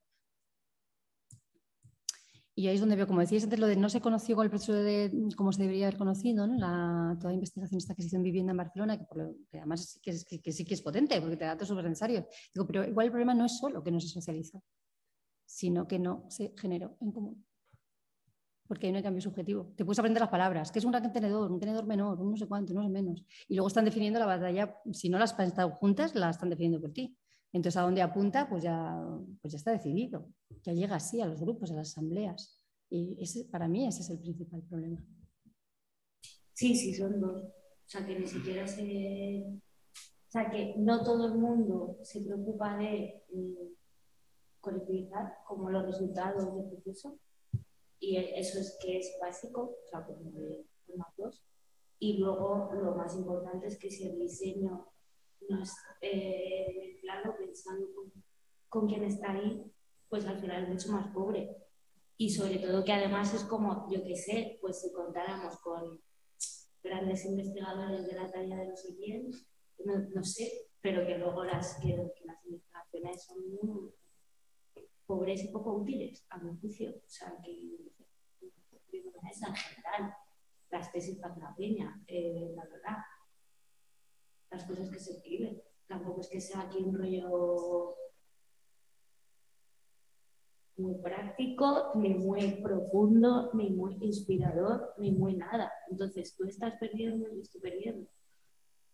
Y 2.58 2.68
ahí 2.68 2.76
es 2.76 2.80
donde 2.80 2.96
veo, 2.96 3.06
como 3.06 3.20
decías 3.20 3.44
antes, 3.44 3.60
lo 3.60 3.68
de 3.68 3.76
no 3.76 3.90
se 3.90 4.00
conoció 4.00 4.38
con 4.38 4.46
el 4.46 4.50
proceso 4.50 4.72
de 4.74 5.12
cómo 5.36 5.52
se 5.52 5.62
debería 5.62 5.88
haber 5.88 5.98
conocido, 5.98 6.48
¿no? 6.48 6.56
la, 6.56 7.18
toda 7.20 7.34
investigación 7.34 7.78
esta 7.78 7.94
que 7.94 8.02
se 8.02 8.08
hizo 8.08 8.16
en 8.16 8.24
vivienda 8.24 8.52
en 8.52 8.58
Barcelona, 8.58 8.98
que, 8.98 9.04
por 9.04 9.18
lo, 9.18 9.36
que 9.52 9.58
además 9.58 9.90
sí 9.90 10.00
que, 10.02 10.12
es, 10.12 10.24
que, 10.24 10.52
sí 10.54 10.64
que 10.64 10.74
es 10.74 10.82
potente, 10.82 11.20
porque 11.20 11.36
te 11.36 11.44
da 11.44 11.52
datos 11.52 11.68
súper 11.68 11.84
necesarios. 11.84 12.24
Digo, 12.54 12.66
pero 12.66 12.88
igual 12.88 13.08
el 13.08 13.12
problema 13.12 13.34
no 13.34 13.46
es 13.46 13.58
solo 13.58 13.84
que 13.84 13.92
no 13.92 14.00
se 14.00 14.08
socializó, 14.08 14.64
sino 15.46 15.86
que 15.86 16.00
no 16.00 16.26
se 16.30 16.54
generó 16.58 16.96
en 17.02 17.12
común. 17.12 17.46
Porque 18.68 18.88
ahí 18.88 18.94
no 18.94 18.98
hay 18.98 19.04
cambio 19.04 19.22
subjetivo. 19.22 19.74
Te 19.76 19.84
puedes 19.84 20.00
aprender 20.00 20.22
las 20.22 20.30
palabras, 20.30 20.72
que 20.72 20.80
es 20.80 20.86
un 20.86 20.94
tenedor, 21.12 21.52
un 21.52 21.60
tenedor 21.60 21.86
menor, 21.86 22.22
un 22.22 22.32
no 22.32 22.38
sé 22.38 22.48
cuánto, 22.48 22.74
no 22.74 22.84
sé 22.84 22.90
menos. 22.90 23.26
Y 23.50 23.56
luego 23.56 23.68
están 23.68 23.84
definiendo 23.84 24.18
la 24.18 24.28
batalla, 24.28 24.78
si 24.94 25.10
no 25.10 25.20
las 25.20 25.38
han 25.38 25.48
estado 25.48 25.72
juntas, 25.72 26.16
la 26.16 26.30
están 26.30 26.50
definiendo 26.50 26.80
por 26.80 26.94
ti. 26.94 27.18
Entonces, 27.56 27.78
a 27.78 27.84
dónde 27.84 28.02
apunta, 28.02 28.50
pues 28.50 28.64
ya, 28.64 29.02
pues 29.42 29.54
ya 29.54 29.58
está 29.58 29.72
decidido. 29.72 30.28
Ya 30.64 30.74
llega 30.74 30.98
así 30.98 31.22
a 31.22 31.26
los 31.26 31.40
grupos, 31.40 31.72
a 31.72 31.76
las 31.76 31.92
asambleas. 31.92 32.62
Y 32.90 33.16
ese, 33.18 33.46
para 33.46 33.70
mí 33.70 33.88
ese 33.88 34.02
es 34.02 34.10
el 34.10 34.20
principal 34.20 34.62
problema. 34.64 35.02
Sí, 36.52 36.76
sí, 36.76 36.94
son 36.94 37.22
dos. 37.22 37.44
O 37.44 37.88
sea, 37.88 38.06
que 38.06 38.20
ni 38.20 38.28
siquiera 38.28 38.68
se... 38.68 39.46
O 39.48 40.32
sea, 40.32 40.50
que 40.50 40.76
no 40.80 41.02
todo 41.02 41.28
el 41.28 41.36
mundo 41.36 41.98
se 42.02 42.20
preocupa 42.24 42.76
de 42.78 43.24
eh, 43.30 43.74
colectivizar 44.60 45.38
como 45.48 45.70
los 45.70 45.86
resultados 45.86 46.54
del 46.54 46.66
proceso. 46.66 47.18
Y 48.02 48.18
eso 48.18 48.60
es 48.60 48.78
que 48.82 48.98
es 48.98 49.16
básico, 49.22 49.78
o 49.82 49.88
sea, 49.90 50.06
como 50.06 50.30
de 50.32 50.66
dos. 51.18 51.42
Y 52.00 52.18
luego 52.18 52.74
lo 52.74 52.96
más 52.96 53.16
importante 53.16 53.68
es 53.68 53.80
que 53.80 53.90
si 53.90 54.10
el 54.10 54.20
diseño 54.20 54.90
no 55.50 55.62
es 55.62 55.76
eh, 56.02 56.98
claro, 57.02 57.36
pensando 57.38 57.88
con, 57.94 58.12
con 58.70 58.88
quién 58.88 59.04
está 59.04 59.32
ahí, 59.32 59.72
pues 60.10 60.26
al 60.26 60.40
final 60.40 60.64
es 60.64 60.70
mucho 60.70 60.92
más 60.92 61.08
pobre. 61.14 61.56
Y 62.18 62.30
sobre 62.30 62.60
todo 62.60 62.84
que 62.84 62.94
además 62.94 63.34
es 63.34 63.44
como, 63.44 63.90
yo 63.92 64.02
qué 64.04 64.16
sé, 64.16 64.58
pues 64.62 64.82
si 64.82 64.92
contáramos 64.94 65.58
con 65.58 66.00
grandes 66.82 67.26
investigadores 67.26 68.08
de 68.08 68.14
la 68.14 68.32
talla 68.32 68.58
de 68.58 68.70
los 68.70 68.82
sé 68.82 69.46
no, 69.84 70.24
sé, 70.24 70.70
pero 70.82 71.06
que 71.06 71.18
luego 71.18 71.44
las, 71.44 71.78
que, 71.82 71.96
las 72.24 72.46
investigaciones 72.46 73.24
son 73.24 73.38
muy 73.62 73.92
pobres 75.06 75.44
y 75.44 75.50
poco 75.50 75.74
útiles, 75.74 76.26
a 76.30 76.38
mi 76.38 76.58
juicio. 76.60 76.92
O 76.92 77.10
sea, 77.10 77.38
que 77.44 77.52
en 77.52 77.92
general, 79.56 80.16
las 80.72 80.92
tesis 80.92 81.20
para 81.20 81.36
la 81.38 81.56
peña, 81.56 82.02
eh, 82.08 82.52
la 82.56 82.66
verdad, 82.66 82.98
las 84.56 84.66
cosas 84.66 84.90
que 84.90 85.00
se 85.00 85.12
escriben. 85.12 85.62
Tampoco 85.88 86.22
es 86.22 86.30
que 86.30 86.42
sea 86.42 86.62
aquí 86.62 86.80
un 86.80 86.98
rollo 86.98 87.96
muy 90.78 90.96
práctico, 90.96 91.92
ni 91.96 92.16
muy 92.16 92.62
profundo, 92.62 93.52
ni 93.54 93.70
muy 93.70 93.98
inspirador, 94.02 94.94
ni 94.98 95.12
muy 95.12 95.36
nada. 95.36 95.72
Entonces 95.90 96.36
tú 96.36 96.46
estás 96.46 96.74
perdiendo 96.80 97.30
y 97.30 97.36
yo 97.36 97.42
estoy 97.42 97.62
perdiendo. 97.62 98.08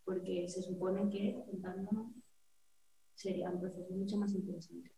Porque 0.04 0.48
se 0.48 0.62
supone 0.62 1.08
que 1.10 1.42
juntándonos 1.46 2.12
sería 3.14 3.50
un 3.50 3.60
proceso 3.60 3.92
mucho 3.94 4.16
más 4.16 4.34
interesante. 4.34 4.92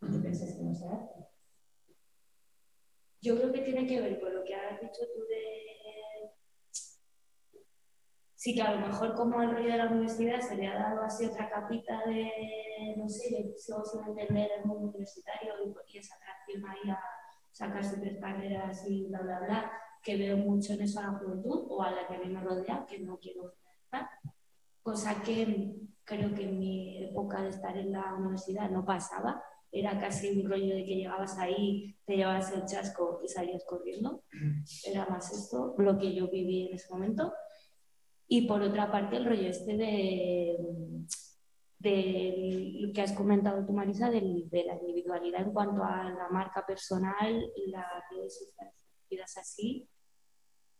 ¿Qué 0.00 0.18
piensas 0.18 0.54
que 0.54 0.62
no 0.62 0.74
se 0.74 0.86
hace? 0.86 1.26
Yo 3.20 3.36
creo 3.36 3.52
que 3.52 3.60
tiene 3.60 3.86
que 3.86 4.00
ver 4.00 4.20
con 4.20 4.34
lo 4.34 4.42
que 4.42 4.54
has 4.54 4.80
dicho 4.80 5.02
tú 5.14 5.24
de 5.26 5.71
sí 8.42 8.56
que 8.56 8.62
a 8.62 8.74
lo 8.74 8.88
mejor 8.88 9.14
como 9.14 9.40
el 9.40 9.52
rollo 9.52 9.70
de 9.70 9.78
la 9.78 9.86
universidad 9.86 10.40
se 10.40 10.56
le 10.56 10.66
ha 10.66 10.74
dado 10.74 11.02
así 11.02 11.26
otra 11.26 11.48
capita 11.48 12.02
de, 12.06 12.96
no 12.96 13.08
sé, 13.08 13.30
de 13.30 13.54
sin 13.56 14.04
entender 14.04 14.50
el 14.58 14.64
mundo 14.64 14.88
universitario 14.88 15.54
y, 15.64 15.96
esa 15.96 16.16
atracción 16.16 16.68
ahí 16.68 16.90
a 16.90 16.98
sacarse 17.52 18.00
tres 18.00 18.18
carreras 18.20 18.84
y 18.88 19.06
bla, 19.06 19.20
bla, 19.20 19.38
bla, 19.38 19.72
que 20.02 20.16
veo 20.16 20.38
mucho 20.38 20.72
en 20.72 20.80
eso 20.80 20.98
a 20.98 21.04
la 21.04 21.18
juventud 21.20 21.66
o 21.68 21.84
a 21.84 21.92
la 21.92 22.04
que 22.08 22.16
a 22.16 22.18
mí 22.18 22.30
me 22.30 22.40
rodea, 22.40 22.84
que 22.84 22.98
no 22.98 23.16
quiero 23.20 23.52
generalizar. 23.52 24.10
Cosa 24.82 25.22
que 25.22 25.76
creo 26.02 26.34
que 26.34 26.42
en 26.42 26.58
mi 26.58 27.04
época 27.04 27.42
de 27.42 27.50
estar 27.50 27.76
en 27.76 27.92
la 27.92 28.12
universidad 28.14 28.68
no 28.70 28.84
pasaba. 28.84 29.40
Era 29.70 30.00
casi 30.00 30.40
un 30.40 30.50
rollo 30.50 30.74
de 30.74 30.84
que 30.84 30.96
llegabas 30.96 31.38
ahí, 31.38 31.96
te 32.04 32.16
llevabas 32.16 32.50
el 32.50 32.64
chasco 32.64 33.20
y 33.22 33.28
salías 33.28 33.64
corriendo. 33.64 34.24
Era 34.84 35.06
más 35.06 35.32
esto 35.32 35.76
lo 35.78 35.96
que 35.96 36.12
yo 36.12 36.28
viví 36.28 36.66
en 36.66 36.74
ese 36.74 36.92
momento. 36.92 37.32
Y 38.28 38.46
por 38.46 38.62
otra 38.62 38.90
parte, 38.90 39.16
el 39.16 39.26
rollo 39.26 39.48
este 39.48 39.76
de, 39.76 40.56
de 41.78 42.72
lo 42.80 42.92
que 42.92 43.02
has 43.02 43.12
comentado 43.12 43.64
tú, 43.66 43.72
Marisa, 43.72 44.10
de 44.10 44.20
la 44.20 44.76
individualidad 44.76 45.42
en 45.42 45.52
cuanto 45.52 45.82
a 45.82 46.04
la 46.04 46.28
marca 46.30 46.64
personal, 46.64 47.50
las 47.66 47.86
redes 48.10 48.38
sociales 48.38 49.36
así, 49.36 49.88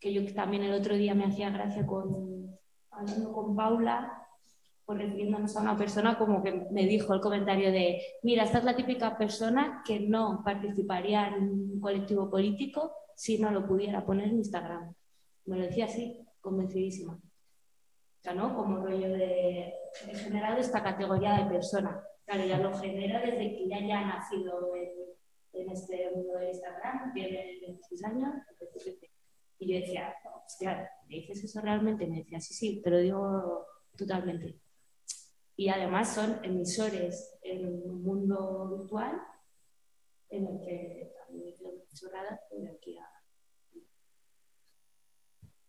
que 0.00 0.12
yo 0.12 0.32
también 0.34 0.62
el 0.62 0.72
otro 0.72 0.96
día 0.96 1.14
me 1.14 1.24
hacía 1.24 1.50
gracia 1.50 1.86
con, 1.86 2.58
hablando 2.90 3.32
con 3.32 3.54
Paula, 3.54 4.18
por 4.84 4.98
refiriéndonos 4.98 5.56
a 5.56 5.60
una 5.60 5.76
persona 5.76 6.18
como 6.18 6.42
que 6.42 6.66
me 6.70 6.86
dijo 6.86 7.14
el 7.14 7.20
comentario 7.20 7.70
de, 7.70 8.00
mira, 8.22 8.44
esta 8.44 8.58
es 8.58 8.64
la 8.64 8.76
típica 8.76 9.16
persona 9.16 9.82
que 9.86 10.00
no 10.00 10.42
participaría 10.44 11.28
en 11.28 11.44
un 11.44 11.80
colectivo 11.80 12.28
político 12.28 12.92
si 13.14 13.38
no 13.38 13.50
lo 13.50 13.66
pudiera 13.66 14.04
poner 14.04 14.28
en 14.28 14.38
Instagram. 14.38 14.92
Me 15.46 15.56
lo 15.58 15.62
decía 15.64 15.84
así, 15.84 16.26
convencidísima. 16.40 17.18
Sea, 18.22 18.34
¿no? 18.34 18.54
Como 18.54 18.84
rollo 18.84 19.08
de, 19.12 19.74
he 20.08 20.14
generado 20.14 20.58
esta 20.58 20.82
categoría 20.82 21.38
de 21.38 21.50
persona. 21.50 22.02
Claro, 22.24 22.46
ya 22.46 22.58
lo 22.58 22.72
genera 22.78 23.20
desde 23.20 23.56
que 23.56 23.68
ya 23.68 23.80
ya 23.80 23.98
ha 23.98 24.06
nacido 24.06 24.74
en, 24.76 24.90
en 25.54 25.70
este 25.70 26.10
mundo 26.14 26.38
de 26.38 26.50
Instagram, 26.50 27.12
tiene 27.12 27.58
26 27.60 28.04
años, 28.04 28.34
y 29.58 29.72
yo 29.72 29.80
decía, 29.80 30.14
hostia, 30.44 30.90
¿me 31.08 31.16
dices 31.16 31.44
eso 31.44 31.60
realmente? 31.60 32.06
me 32.06 32.18
decía, 32.18 32.40
sí, 32.40 32.52
sí, 32.54 32.82
te 32.82 32.90
lo 32.90 32.98
digo 32.98 33.66
totalmente. 33.96 34.58
Y 35.54 35.68
además 35.68 36.14
son 36.14 36.44
emisores 36.44 37.38
en 37.42 37.66
un 37.66 38.02
mundo 38.02 38.76
virtual 38.76 39.20
en 40.30 40.46
el 40.46 40.60
que 40.60 41.14
también 41.16 41.44
me 41.44 41.54
quedo 41.54 41.84
chorrada 41.94 42.40
de 42.50 42.70
aquí 42.70 42.98
a... 42.98 43.21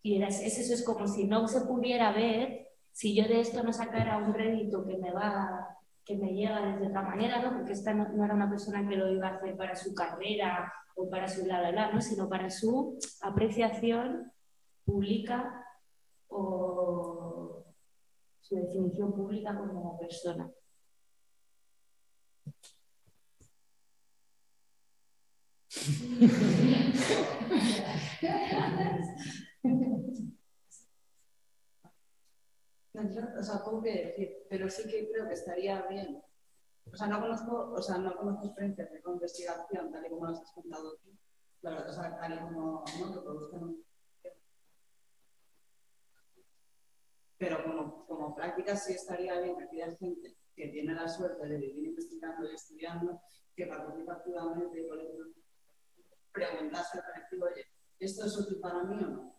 Y 0.04 0.22
eso 0.22 0.74
es 0.74 0.84
como 0.84 1.08
si 1.08 1.26
no 1.26 1.48
se 1.48 1.62
pudiera 1.62 2.12
ver, 2.12 2.68
si 2.92 3.16
yo 3.16 3.24
de 3.24 3.40
esto 3.40 3.64
no 3.64 3.72
sacara 3.72 4.18
un 4.18 4.34
rédito 4.34 4.86
que 4.86 4.98
me 4.98 5.12
va 5.12 5.70
que 6.06 6.18
me 6.18 6.34
llega 6.34 6.62
desde 6.62 6.88
otra 6.88 7.02
manera, 7.02 7.42
¿no? 7.42 7.58
porque 7.58 7.72
esta 7.72 7.94
no, 7.94 8.26
era 8.26 8.34
una 8.34 8.50
persona 8.50 8.86
que 8.88 8.98
lo 8.98 9.10
iba 9.10 9.30
a 9.30 9.36
hacer 9.36 9.56
para 9.56 9.74
su 9.74 9.96
carrera 9.96 10.72
o 10.96 11.10
para 11.10 11.30
su 11.30 11.46
la, 11.46 11.62
la, 11.62 11.72
la, 11.72 11.94
¿no? 11.94 12.02
sino 12.02 12.28
para 12.28 12.50
su 12.50 13.00
apreciación 13.22 14.30
pública 14.84 15.66
o 16.28 17.64
su 18.42 18.56
definición 18.56 19.14
pública 19.14 19.58
como 19.58 19.98
persona. 19.98 20.52
o 33.40 33.44
sea, 33.44 33.64
poco 33.64 33.82
que 33.82 34.06
decir, 34.06 34.46
pero 34.50 34.70
sí 34.70 34.84
que 34.90 35.10
creo 35.10 35.28
que 35.28 35.34
estaría 35.34 35.82
bien 35.88 36.24
o 36.92 36.96
sea, 36.96 37.08
no 37.08 37.22
conozco, 37.22 37.72
o 37.72 37.82
sea, 37.82 37.98
no 37.98 38.16
conozco 38.16 38.46
experiencias 38.46 38.92
de 38.92 39.02
investigación, 39.06 39.92
tal 39.92 40.06
y 40.06 40.10
como 40.10 40.28
las 40.28 40.42
has 40.42 40.52
contado 40.52 40.96
tú. 40.98 41.18
La 41.62 41.72
verdad, 41.72 41.90
o 41.90 41.94
sea, 41.94 42.18
tal 42.20 42.34
y 42.34 42.38
como 42.40 42.84
¿no? 43.00 43.14
que 43.14 43.20
produzcan 43.22 43.78
Pero 47.38 47.64
como, 48.08 48.36
práctica 48.36 48.76
sí 48.76 48.94
estaría 48.94 49.40
bien 49.42 49.58
que 49.58 49.64
aquella 49.64 49.96
gente 49.98 50.38
que 50.56 50.68
tiene 50.70 50.94
la 50.94 51.10
suerte 51.10 51.46
de 51.48 51.58
vivir 51.58 51.90
investigando 51.90 52.50
y 52.50 52.56
estudiando, 52.56 53.22
que 53.56 53.66
participa 53.66 54.14
activamente 54.14 54.80
y 54.80 54.88
preguntarse 56.32 57.00
al 57.00 57.06
colectivo, 57.06 57.46
oye, 57.46 57.66
¿esto 58.00 58.26
es 58.26 58.38
útil 58.38 58.60
para 58.60 58.84
mí 58.84 59.04
o 59.04 59.08
no? 59.08 59.33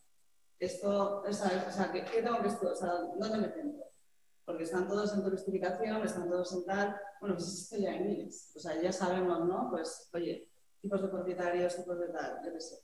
Esto, 0.64 1.22
sea, 1.30 1.66
o 1.68 1.72
sea 1.72 1.92
¿qué, 1.92 2.04
¿qué, 2.04 2.22
tengo 2.22 2.40
que 2.40 2.48
estudiar? 2.48 2.72
O 2.72 2.76
sea, 2.76 2.92
¿dónde 3.18 3.38
me 3.38 3.52
centro? 3.52 3.84
Porque 4.44 4.64
están 4.64 4.88
todos 4.88 5.12
en 5.14 5.22
turistificación, 5.22 6.02
están 6.02 6.28
todos 6.28 6.52
en 6.54 6.64
tal, 6.64 6.96
bueno, 7.20 7.36
pues 7.36 7.48
esto 7.48 7.76
ya 7.76 7.90
hay 7.90 8.00
miles. 8.00 8.52
O 8.56 8.58
sea, 8.58 8.80
ya 8.80 8.92
sabemos, 8.92 9.46
¿no? 9.46 9.68
Pues, 9.70 10.10
oye, 10.14 10.50
tipos 10.80 11.02
de 11.02 11.08
propietarios, 11.08 11.76
tipos 11.76 11.98
de 11.98 12.08
tal, 12.08 12.42
debe 12.42 12.60
ser. 12.60 12.78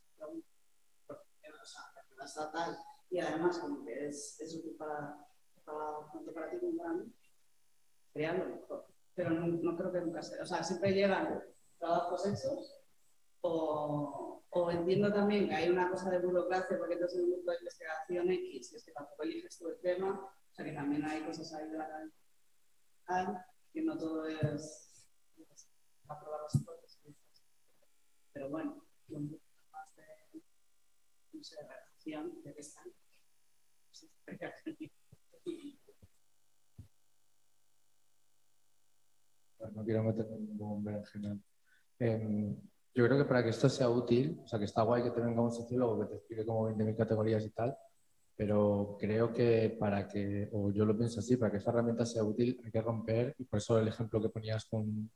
O 2.23 2.27
sea, 2.27 2.51
tal. 2.51 2.79
Y 3.11 3.19
además, 3.19 3.59
como 3.59 3.85
que 3.85 4.09
es, 4.09 4.41
es 4.41 4.55
útil 4.57 4.77
para, 4.77 5.27
tanto 5.65 6.33
para 6.33 6.51
ti 6.51 6.59
como 6.59 6.77
para 6.77 6.93
mí, 6.95 7.13
sería 8.13 8.33
mejor. 8.33 8.87
Pero 9.15 9.31
no, 9.31 9.47
no 9.47 9.77
creo 9.77 9.93
que 9.93 10.01
nunca 10.01 10.23
sea. 10.23 10.43
O 10.43 10.47
sea, 10.47 10.63
siempre 10.63 10.93
llegan 10.93 11.43
trabajos 11.79 12.27
hechos 12.27 12.80
o, 13.43 14.43
o, 14.51 14.71
entiendo 14.71 15.13
también 15.13 15.49
que 15.49 15.55
hay 15.55 15.69
una 15.69 15.91
cosa 15.91 16.11
de 16.11 16.19
burocracia 16.19 16.79
porque 16.79 16.95
entonces 16.95 17.19
en 17.19 17.25
un 17.25 17.33
grupo 17.33 17.51
de 17.51 17.59
investigación 17.59 18.31
X, 18.31 18.73
es 18.75 18.85
que 18.85 18.93
tampoco 18.93 19.23
eliges 19.23 19.59
tú 19.59 19.69
el 19.69 19.81
tema, 19.81 20.11
o 20.11 20.55
sea 20.55 20.65
que 20.65 20.73
también 20.73 21.05
hay 21.05 21.23
cosas 21.23 21.53
ahí 21.55 21.71
de 21.71 21.79
que 23.73 23.83
no 23.83 23.97
todo 23.97 24.27
es 24.27 25.09
aprobar 26.09 26.43
las 26.43 26.55
hipótesis. 26.55 27.15
Pero 28.33 28.51
bueno, 28.51 28.85
un 29.09 29.31
poco 29.31 29.43
más 29.73 29.95
de, 29.97 30.41
no 31.33 31.43
sé, 31.43 31.57
de 32.45 32.55
que 32.55 32.61
están. 32.61 32.85
No 39.73 39.85
quiero 39.85 40.03
meterme 40.03 40.37
en 40.37 40.47
ningún 40.47 40.85
berenjenal. 40.85 41.43
Eh, 41.99 42.57
yo 42.95 43.07
creo 43.07 43.19
que 43.19 43.25
para 43.25 43.43
que 43.43 43.51
esto 43.51 43.69
sea 43.69 43.89
útil, 43.89 44.41
o 44.45 44.47
sea, 44.49 44.59
que 44.59 44.65
está 44.65 44.83
guay 44.83 45.03
que 45.03 45.11
te 45.11 45.21
venga 45.21 45.41
un 45.41 45.53
sociólogo 45.53 46.01
que 46.01 46.07
te 46.07 46.15
explique 46.17 46.45
como 46.45 46.69
20.000 46.69 46.97
categorías 46.97 47.45
y 47.45 47.51
tal, 47.51 47.77
pero 48.37 48.97
creo 48.99 49.33
que 49.33 49.77
para 49.79 50.09
que, 50.09 50.49
o 50.53 50.71
yo 50.73 50.85
lo 50.85 50.97
pienso 50.97 51.21
así, 51.21 51.37
para 51.37 51.51
que 51.51 51.59
esta 51.59 51.71
herramienta 51.71 52.07
sea 52.07 52.25
útil 52.25 52.61
hay 52.65 52.71
que 52.71 52.81
romper, 52.81 53.35
y 53.39 53.45
por 53.45 53.59
eso 53.59 53.79
el 53.79 53.89
ejemplo 53.89 54.21
que 54.21 54.31
ponías 54.31 54.65
con, 54.65 55.11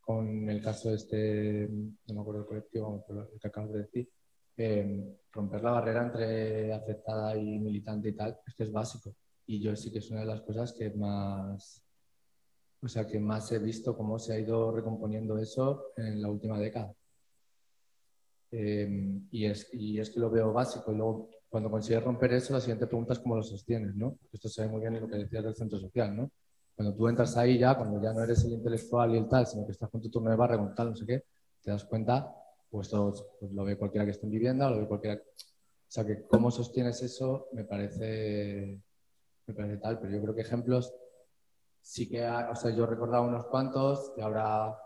con 0.00 0.48
el 0.48 0.62
caso 0.62 0.88
de 0.90 0.94
este, 0.94 1.68
no 1.68 2.14
me 2.14 2.20
acuerdo 2.20 2.40
el 2.40 2.46
colectivo, 2.46 3.04
el 3.08 3.40
que 3.40 3.48
acabas 3.48 3.72
de 3.72 3.78
decir, 3.80 4.08
eh, 4.56 5.18
romper 5.32 5.62
la 5.62 5.72
barrera 5.72 6.02
entre 6.04 6.72
aceptada 6.72 7.36
y 7.36 7.58
militante 7.58 8.10
y 8.10 8.12
tal, 8.12 8.38
esto 8.46 8.64
es 8.64 8.72
básico. 8.72 9.14
Y 9.46 9.60
yo 9.60 9.74
sí 9.74 9.90
que 9.90 9.98
es 9.98 10.10
una 10.10 10.20
de 10.20 10.26
las 10.26 10.42
cosas 10.42 10.72
que 10.72 10.90
más, 10.90 11.82
o 12.82 12.88
sea, 12.88 13.06
que 13.06 13.18
más 13.18 13.50
he 13.52 13.58
visto 13.58 13.96
cómo 13.96 14.18
se 14.18 14.34
ha 14.34 14.38
ido 14.38 14.70
recomponiendo 14.70 15.38
eso 15.38 15.92
en 15.96 16.22
la 16.22 16.28
última 16.28 16.58
década. 16.58 16.94
Eh, 18.52 19.20
y, 19.30 19.44
es, 19.46 19.72
y 19.72 19.98
es 20.00 20.10
que 20.10 20.20
lo 20.20 20.30
veo 20.30 20.52
básico. 20.52 20.92
Y 20.92 20.96
luego 20.96 21.30
cuando 21.48 21.70
consigues 21.70 22.02
romper 22.02 22.32
eso, 22.32 22.52
la 22.52 22.60
siguiente 22.60 22.86
pregunta 22.86 23.12
es 23.12 23.18
cómo 23.18 23.36
lo 23.36 23.42
sostienes, 23.42 23.94
¿no? 23.94 24.18
Esto 24.32 24.48
se 24.48 24.62
ve 24.62 24.68
muy 24.68 24.80
bien 24.80 24.94
en 24.94 25.02
lo 25.02 25.08
que 25.08 25.16
decías 25.16 25.44
del 25.44 25.54
centro 25.54 25.78
social, 25.78 26.16
¿no? 26.16 26.30
Cuando 26.76 26.94
tú 26.94 27.08
entras 27.08 27.36
ahí 27.36 27.58
ya, 27.58 27.76
cuando 27.76 28.00
ya 28.00 28.12
no 28.12 28.22
eres 28.22 28.44
el 28.44 28.52
intelectual 28.52 29.14
y 29.14 29.18
el 29.18 29.28
tal, 29.28 29.46
sino 29.46 29.66
que 29.66 29.72
estás 29.72 29.90
con 29.90 30.00
tu 30.00 30.08
turno 30.08 30.30
de 30.30 30.36
barra, 30.36 30.56
con 30.56 30.74
tal, 30.74 30.90
no 30.90 30.96
sé 30.96 31.04
qué, 31.04 31.24
te 31.60 31.70
das 31.70 31.84
cuenta, 31.84 32.32
pues, 32.70 32.86
esto, 32.86 33.36
pues 33.38 33.52
lo 33.52 33.64
ve 33.64 33.76
cualquiera 33.76 34.04
que 34.04 34.12
esté 34.12 34.26
en 34.26 34.32
vivienda, 34.32 34.70
lo 34.70 34.78
ve 34.78 34.86
cualquiera... 34.86 35.16
O 35.16 35.92
sea, 35.92 36.06
que 36.06 36.22
cómo 36.22 36.52
sostienes 36.52 37.02
eso 37.02 37.48
me 37.52 37.64
parece, 37.64 38.80
me 39.46 39.54
parece 39.54 39.76
tal, 39.78 39.98
pero 39.98 40.12
yo 40.12 40.22
creo 40.22 40.34
que 40.36 40.42
ejemplos 40.42 40.94
sí 41.82 42.08
que, 42.08 42.24
o 42.24 42.54
sea, 42.54 42.70
yo 42.70 42.84
he 42.84 42.86
recordado 42.86 43.24
unos 43.24 43.46
cuantos, 43.46 44.12
y 44.16 44.20
ahora... 44.20 44.76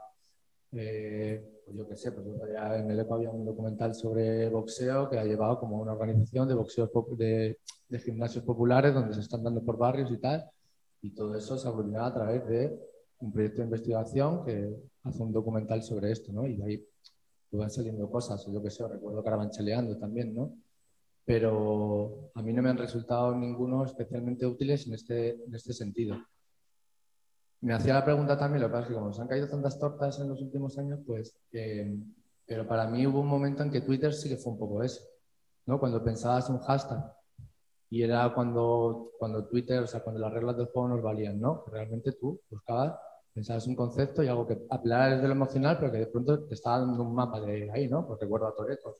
Eh, 0.72 1.53
pues 1.64 1.76
yo 1.76 1.88
qué 1.88 1.96
sé, 1.96 2.12
pues 2.12 2.26
en 2.26 2.90
el 2.90 3.00
ECO 3.00 3.14
había 3.14 3.30
un 3.30 3.44
documental 3.44 3.94
sobre 3.94 4.48
boxeo 4.48 5.08
que 5.08 5.18
ha 5.18 5.24
llevado 5.24 5.58
como 5.58 5.80
una 5.80 5.92
organización 5.92 6.48
de 6.48 6.54
boxeo 6.54 6.90
de, 7.16 7.58
de 7.88 7.98
gimnasios 7.98 8.44
populares 8.44 8.94
donde 8.94 9.14
se 9.14 9.20
están 9.20 9.42
dando 9.42 9.62
por 9.62 9.78
barrios 9.78 10.10
y 10.10 10.18
tal, 10.18 10.44
y 11.02 11.10
todo 11.10 11.34
eso 11.36 11.56
se 11.56 11.68
ha 11.68 12.06
a 12.06 12.14
través 12.14 12.46
de 12.46 12.78
un 13.20 13.32
proyecto 13.32 13.58
de 13.58 13.64
investigación 13.64 14.44
que 14.44 14.74
hace 15.02 15.22
un 15.22 15.32
documental 15.32 15.82
sobre 15.82 16.10
esto, 16.10 16.32
¿no? 16.32 16.46
Y 16.46 16.56
de 16.56 16.64
ahí 16.64 16.88
pues 17.50 17.60
van 17.60 17.70
saliendo 17.70 18.10
cosas, 18.10 18.46
yo 18.46 18.62
qué 18.62 18.70
sé, 18.70 18.86
recuerdo 18.86 19.22
Carabanchaleando 19.22 19.96
también, 19.96 20.34
¿no? 20.34 20.56
Pero 21.24 22.30
a 22.34 22.42
mí 22.42 22.52
no 22.52 22.62
me 22.62 22.68
han 22.68 22.78
resultado 22.78 23.34
ninguno 23.34 23.84
especialmente 23.84 24.46
útiles 24.46 24.86
en 24.86 24.94
este, 24.94 25.42
en 25.44 25.54
este 25.54 25.72
sentido 25.72 26.16
me 27.64 27.72
hacía 27.72 27.94
la 27.94 28.04
pregunta 28.04 28.36
también, 28.36 28.60
lo 28.60 28.68
que 28.68 28.72
pasa 28.72 28.82
es 28.82 28.88
que 28.88 28.94
como 28.94 29.12
se 29.12 29.22
han 29.22 29.28
caído 29.28 29.48
tantas 29.48 29.78
tortas 29.78 30.20
en 30.20 30.28
los 30.28 30.40
últimos 30.42 30.76
años, 30.76 31.00
pues, 31.06 31.34
pero 32.46 32.68
para 32.68 32.86
mí 32.86 33.06
hubo 33.06 33.20
un 33.20 33.26
momento 33.26 33.62
en 33.62 33.70
que 33.70 33.80
Twitter 33.80 34.12
sí 34.12 34.28
que 34.28 34.36
fue 34.36 34.52
un 34.52 34.58
poco 34.58 34.82
eso, 34.82 35.02
¿no? 35.64 35.80
Cuando 35.80 36.04
pensabas 36.04 36.50
un 36.50 36.58
hashtag 36.58 37.10
y 37.88 38.02
era 38.02 38.34
cuando, 38.34 39.12
cuando 39.18 39.46
Twitter, 39.46 39.82
o 39.82 39.86
sea, 39.86 40.00
cuando 40.00 40.20
las 40.20 40.34
reglas 40.34 40.58
del 40.58 40.66
juego 40.66 40.88
nos 40.88 41.02
valían, 41.02 41.40
¿no? 41.40 41.64
Realmente 41.72 42.12
tú 42.12 42.38
buscabas, 42.50 42.98
pensabas 43.32 43.66
un 43.66 43.76
concepto 43.76 44.22
y 44.22 44.28
algo 44.28 44.46
que 44.46 44.66
apelara 44.68 45.14
desde 45.14 45.26
lo 45.26 45.32
emocional, 45.32 45.78
pero 45.80 45.90
que 45.90 45.98
de 45.98 46.06
pronto 46.08 46.44
te 46.44 46.52
estaba 46.52 46.80
dando 46.80 47.02
un 47.02 47.14
mapa 47.14 47.40
de 47.40 47.70
ahí, 47.72 47.88
¿no? 47.88 48.06
Pues 48.06 48.20
recuerdo 48.20 48.46
a 48.46 48.54
Toreto, 48.54 48.94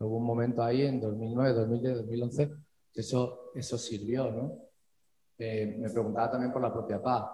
hubo 0.00 0.16
un 0.18 0.26
momento 0.26 0.62
ahí 0.62 0.82
en 0.82 1.00
2009, 1.00 1.54
2010, 1.54 1.96
2011, 1.96 2.52
que 2.92 3.00
eso, 3.00 3.50
eso 3.54 3.78
sirvió, 3.78 4.30
¿no? 4.30 4.58
Eh, 5.38 5.74
me 5.78 5.88
preguntaba 5.88 6.32
también 6.32 6.52
por 6.52 6.60
la 6.60 6.70
propia 6.70 7.02
paz 7.02 7.24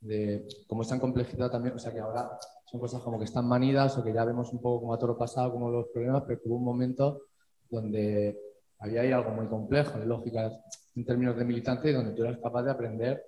de 0.00 0.46
cómo 0.66 0.82
está 0.82 0.94
en 0.94 1.00
complejidad 1.00 1.50
también, 1.50 1.74
o 1.74 1.78
sea 1.78 1.92
que 1.92 2.00
ahora 2.00 2.38
son 2.70 2.80
cosas 2.80 3.00
como 3.02 3.18
que 3.18 3.24
están 3.24 3.46
manidas 3.46 3.96
o 3.96 4.04
que 4.04 4.12
ya 4.12 4.24
vemos 4.24 4.52
un 4.52 4.60
poco 4.60 4.80
como 4.80 4.94
a 4.94 4.98
todo 4.98 5.16
pasado, 5.16 5.52
como 5.52 5.70
los 5.70 5.86
problemas, 5.88 6.24
pero 6.26 6.40
hubo 6.44 6.56
un 6.56 6.64
momento 6.64 7.22
donde 7.70 8.38
había 8.78 9.02
ahí 9.02 9.12
algo 9.12 9.30
muy 9.30 9.46
complejo 9.46 9.98
en 9.98 10.08
lógicas 10.08 10.52
en 10.94 11.04
términos 11.04 11.36
de 11.36 11.44
militante 11.44 11.92
donde 11.92 12.12
tú 12.12 12.24
eras 12.24 12.38
capaz 12.38 12.62
de 12.62 12.70
aprender 12.70 13.22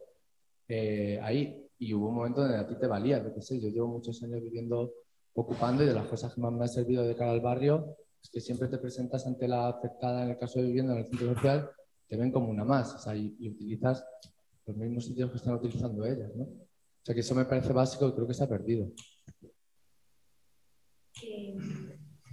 eh, 0.69 1.21
ahí. 1.23 1.65
Y 1.79 1.95
hubo 1.95 2.09
un 2.09 2.17
momento 2.17 2.41
donde 2.41 2.57
a 2.57 2.67
ti 2.67 2.75
te 2.75 2.87
valía, 2.87 3.23
yo 3.23 3.33
qué 3.33 3.41
sé, 3.41 3.61
yo 3.61 3.69
llevo 3.69 3.87
muchos 3.87 4.21
años 4.23 4.43
viviendo, 4.43 4.93
ocupando 5.35 5.85
y 5.85 5.87
de 5.87 5.95
las 5.95 6.07
cosas 6.07 6.35
que 6.35 6.41
más 6.41 6.53
me 6.53 6.65
ha 6.65 6.69
servido 6.69 7.05
de 7.05 7.15
cara 7.15 7.31
al 7.31 7.41
barrio 7.41 7.97
es 8.21 8.31
que 8.31 8.41
siempre 8.41 8.67
te 8.67 8.79
presentas 8.79 9.27
ante 9.27 9.47
la 9.47 9.69
afectada 9.69 10.25
en 10.25 10.31
el 10.31 10.39
caso 10.39 10.59
de 10.59 10.67
vivienda 10.67 10.93
en 10.93 11.01
el 11.01 11.07
centro 11.07 11.35
social, 11.35 11.71
te 12.09 12.17
ven 12.17 12.33
como 12.33 12.49
una 12.49 12.65
más, 12.65 12.93
o 12.95 12.99
sea, 12.99 13.15
y, 13.15 13.37
y 13.39 13.51
utilizas 13.51 14.05
los 14.69 14.77
mismos 14.77 15.07
sitios 15.07 15.31
que 15.31 15.39
están 15.39 15.55
utilizando 15.55 16.05
ellas, 16.05 16.35
¿no? 16.37 16.45
O 16.45 17.03
sea, 17.03 17.15
que 17.15 17.23
eso 17.23 17.35
me 17.35 17.47
parece 17.47 17.73
básico 17.73 18.07
y 18.07 18.13
creo 18.13 18.27
que 18.27 18.35
se 18.35 18.45
ha 18.45 18.49
perdido. 18.49 18.93
Eh, 21.23 21.57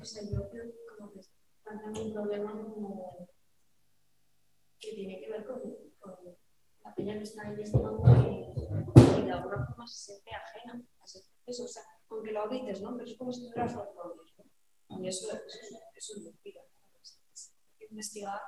o 0.02 0.06
sea, 0.06 0.22
yo 0.30 0.50
creo 0.50 0.66
que 0.66 0.78
como 0.98 1.14
que 1.14 1.22
un 2.02 2.14
problema 2.14 2.52
como 2.52 3.30
que 4.80 4.94
tiene 4.94 5.20
que 5.20 5.32
ver 5.32 5.46
con, 5.46 5.62
con 6.00 6.14
la 6.84 6.94
peña 6.94 7.18
que 7.18 7.24
está 7.24 7.48
investigando 7.48 8.04
y 8.06 9.22
de 9.24 9.32
alguna 9.32 9.66
forma 9.66 9.88
se 9.88 10.12
siente 10.12 10.32
ajena 10.32 10.86
a 11.00 11.06
ese 11.06 11.22
proceso. 11.22 11.64
O 11.64 11.68
sea, 11.68 11.84
aunque 12.10 12.34
lo 12.34 12.42
habites, 12.42 12.82
¿no? 12.82 12.98
Pero 12.98 13.10
es 13.10 13.18
como 13.18 13.32
si 13.32 13.48
tuvieras 13.48 13.74
los 13.76 13.96
roles, 13.96 14.34
¿no? 14.38 15.02
Y 15.02 15.08
eso, 15.08 15.28
eso, 15.28 15.80
eso 15.96 16.14
es 16.18 16.24
mentira. 16.24 16.62
Investigar 17.90 18.42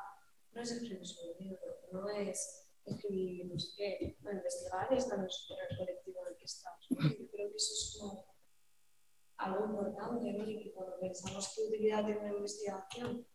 no 0.51 0.61
es 0.61 0.71
escribir 0.71 1.05
sobre 1.05 1.37
un 1.37 1.39
libro, 1.39 1.59
no 1.93 2.09
es 2.09 2.66
escribir, 2.87 3.45
no 3.45 3.59
sé 3.59 4.17
no, 4.21 4.31
investigar 4.31 4.93
es 4.93 5.07
también 5.07 5.29
sobre 5.29 5.61
el 5.69 5.77
colectivo 5.77 6.21
en 6.21 6.33
el 6.33 6.37
que 6.37 6.45
estamos. 6.45 6.87
Yo 6.89 7.31
creo 7.31 7.49
que 7.49 7.55
eso 7.55 7.73
es 7.73 7.97
como 7.99 8.25
algo 9.37 9.65
importante, 9.65 10.33
¿no? 10.33 10.49
Y 10.49 10.63
que 10.63 10.73
cuando 10.73 10.99
pensamos 10.99 11.53
qué 11.55 11.63
utilidad 11.63 12.05
tiene 12.05 12.21
una 12.21 12.33
investigación 12.37 13.27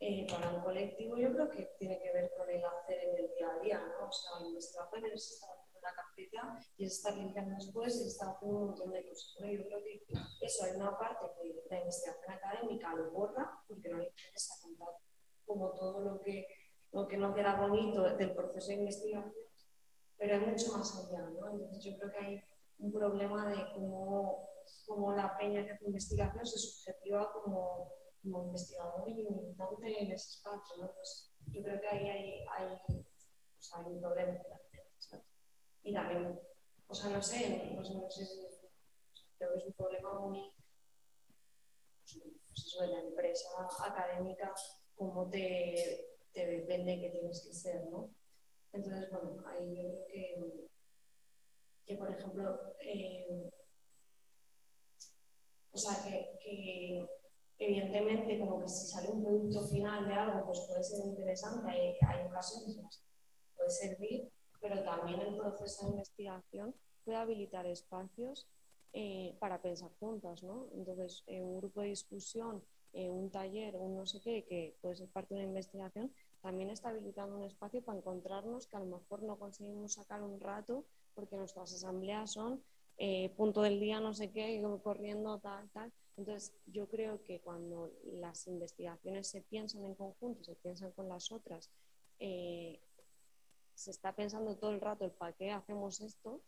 eh, 0.00 0.26
para 0.30 0.54
un 0.54 0.62
colectivo, 0.62 1.16
yo 1.16 1.32
creo 1.32 1.50
que 1.50 1.70
tiene 1.78 1.98
que 2.00 2.12
ver 2.12 2.32
con 2.36 2.48
el 2.48 2.64
hacer 2.64 3.04
en 3.04 3.16
el 3.16 3.34
día 3.34 3.48
a 3.50 3.58
día, 3.60 3.78
¿no? 3.98 4.08
O 4.08 4.12
sea, 4.12 4.40
la 4.40 4.48
investigación 4.48 5.06
es 5.06 5.32
estar 5.32 5.50
haciendo 5.50 5.80
la 5.80 5.94
carpeta 5.94 6.60
y 6.76 6.84
es 6.84 6.92
estar 6.92 7.16
limpiando 7.16 7.54
después 7.56 7.96
y 7.96 8.06
estar 8.06 8.34
haciendo 8.34 8.58
un 8.58 8.66
montón 8.68 8.92
de 8.92 9.08
cosas. 9.08 9.36
¿no? 9.40 9.50
Yo 9.50 9.64
creo 9.64 9.82
que 9.82 10.04
eso 10.40 10.64
hay 10.64 10.76
una 10.76 10.96
parte 10.96 11.26
que 11.40 11.64
la 11.68 11.80
investigación 11.80 12.32
académica 12.32 12.94
lo 12.94 13.10
borra 13.10 13.62
porque 13.66 13.88
no 13.88 13.98
le 13.98 14.08
interesa 14.08 14.54
contar 14.62 14.94
como 15.48 15.72
todo 15.72 16.00
lo 16.00 16.20
que, 16.20 16.46
lo 16.92 17.06
que 17.06 17.16
no 17.16 17.34
queda 17.34 17.60
bonito 17.60 18.02
del 18.16 18.34
proceso 18.34 18.68
de 18.68 18.74
investigación, 18.74 19.34
pero 20.16 20.34
hay 20.34 20.40
mucho 20.40 20.76
más 20.76 20.96
allá, 20.96 21.20
¿no? 21.30 21.50
Entonces 21.50 21.84
yo 21.84 21.98
creo 21.98 22.12
que 22.12 22.18
hay 22.18 22.42
un 22.78 22.92
problema 22.92 23.48
de 23.48 23.72
cómo, 23.74 24.48
cómo 24.86 25.12
la 25.12 25.36
peña 25.36 25.64
que 25.64 25.72
hace 25.72 25.84
investigación 25.84 26.46
se 26.46 26.58
subjetiva 26.58 27.32
como, 27.32 27.92
como 28.22 28.46
investigador 28.46 29.08
y 29.08 29.14
militante 29.14 30.02
en 30.02 30.12
ese 30.12 30.30
espacio, 30.30 30.76
¿no? 30.78 30.92
Pues 30.92 31.32
yo 31.46 31.62
creo 31.62 31.80
que 31.80 31.88
ahí 31.88 32.08
hay, 32.08 32.46
hay, 32.56 33.04
sea, 33.58 33.80
hay 33.80 33.92
un 33.92 34.00
problema. 34.00 34.38
Y 35.82 35.94
también, 35.94 36.38
o 36.86 36.94
sea, 36.94 37.10
no 37.10 37.22
sé, 37.22 37.72
no 37.74 37.84
sé, 37.84 37.94
no 37.94 38.10
sé 38.10 38.26
si 38.26 38.46
creo 39.38 39.52
que 39.52 39.58
es 39.58 39.66
un 39.66 39.72
problema 39.72 40.18
muy 40.20 40.52
pues 42.48 42.66
eso 42.66 42.82
de 42.82 42.88
la 42.88 43.00
empresa 43.00 43.48
académica, 43.84 44.52
cómo 44.96 45.28
te, 45.30 46.07
te 46.38 46.64
vende 46.66 47.00
que 47.00 47.10
tienes 47.10 47.40
que 47.40 47.52
ser, 47.52 47.90
¿no? 47.90 48.10
Entonces, 48.72 49.10
bueno, 49.10 49.42
ahí 49.48 49.76
yo 49.76 49.82
creo 49.82 50.06
que, 50.06 50.68
que 51.84 51.96
por 51.96 52.10
ejemplo, 52.10 52.74
eh, 52.80 53.50
o 55.72 55.76
sea, 55.76 56.04
que, 56.04 56.38
que, 56.40 57.08
evidentemente 57.58 58.38
como 58.38 58.60
que 58.60 58.68
si 58.68 58.86
sale 58.86 59.08
un 59.10 59.24
producto 59.24 59.66
final 59.66 60.06
de 60.06 60.14
algo, 60.14 60.46
pues 60.46 60.60
puede 60.68 60.84
ser 60.84 61.06
interesante, 61.06 61.70
hay, 61.70 61.96
hay 62.06 62.26
ocasiones 62.26 62.76
en 62.76 62.84
las 62.84 62.98
que 62.98 63.56
puede 63.56 63.70
servir, 63.70 64.32
pero 64.60 64.84
también 64.84 65.20
el 65.20 65.36
proceso 65.36 65.86
de 65.86 65.90
investigación 65.92 66.74
puede 67.04 67.18
habilitar 67.18 67.66
espacios 67.66 68.46
eh, 68.92 69.36
para 69.40 69.60
pensar 69.60 69.90
juntas, 69.98 70.44
¿no? 70.44 70.68
Entonces, 70.72 71.24
eh, 71.26 71.42
un 71.42 71.58
grupo 71.58 71.80
de 71.80 71.88
discusión, 71.88 72.62
eh, 72.92 73.08
un 73.10 73.30
taller, 73.30 73.76
un 73.76 73.96
no 73.96 74.06
sé 74.06 74.20
qué, 74.20 74.44
que 74.44 74.76
puede 74.80 74.96
ser 74.96 75.08
parte 75.08 75.34
de 75.34 75.40
una 75.40 75.48
investigación, 75.48 76.12
también 76.40 76.70
está 76.70 76.90
habilitando 76.90 77.36
un 77.36 77.44
espacio 77.44 77.82
para 77.82 77.98
encontrarnos 77.98 78.66
que 78.66 78.76
a 78.76 78.80
lo 78.80 78.98
mejor 78.98 79.22
no 79.22 79.38
conseguimos 79.38 79.94
sacar 79.94 80.22
un 80.22 80.40
rato 80.40 80.84
porque 81.14 81.36
nuestras 81.36 81.72
asambleas 81.72 82.32
son 82.32 82.62
eh, 82.96 83.32
punto 83.36 83.62
del 83.62 83.78
día, 83.78 84.00
no 84.00 84.12
sé 84.12 84.30
qué, 84.30 84.60
corriendo, 84.82 85.38
tal, 85.38 85.68
tal. 85.70 85.92
Entonces, 86.16 86.52
yo 86.66 86.88
creo 86.88 87.22
que 87.22 87.40
cuando 87.40 87.92
las 88.04 88.48
investigaciones 88.48 89.28
se 89.28 89.40
piensan 89.42 89.84
en 89.84 89.94
conjunto, 89.94 90.42
se 90.42 90.56
piensan 90.56 90.90
con 90.92 91.08
las 91.08 91.30
otras, 91.30 91.70
eh, 92.18 92.80
se 93.74 93.92
está 93.92 94.16
pensando 94.16 94.56
todo 94.56 94.72
el 94.72 94.80
rato 94.80 95.04
el 95.04 95.12
para 95.12 95.32
qué 95.32 95.52
hacemos 95.52 96.00
esto, 96.00 96.40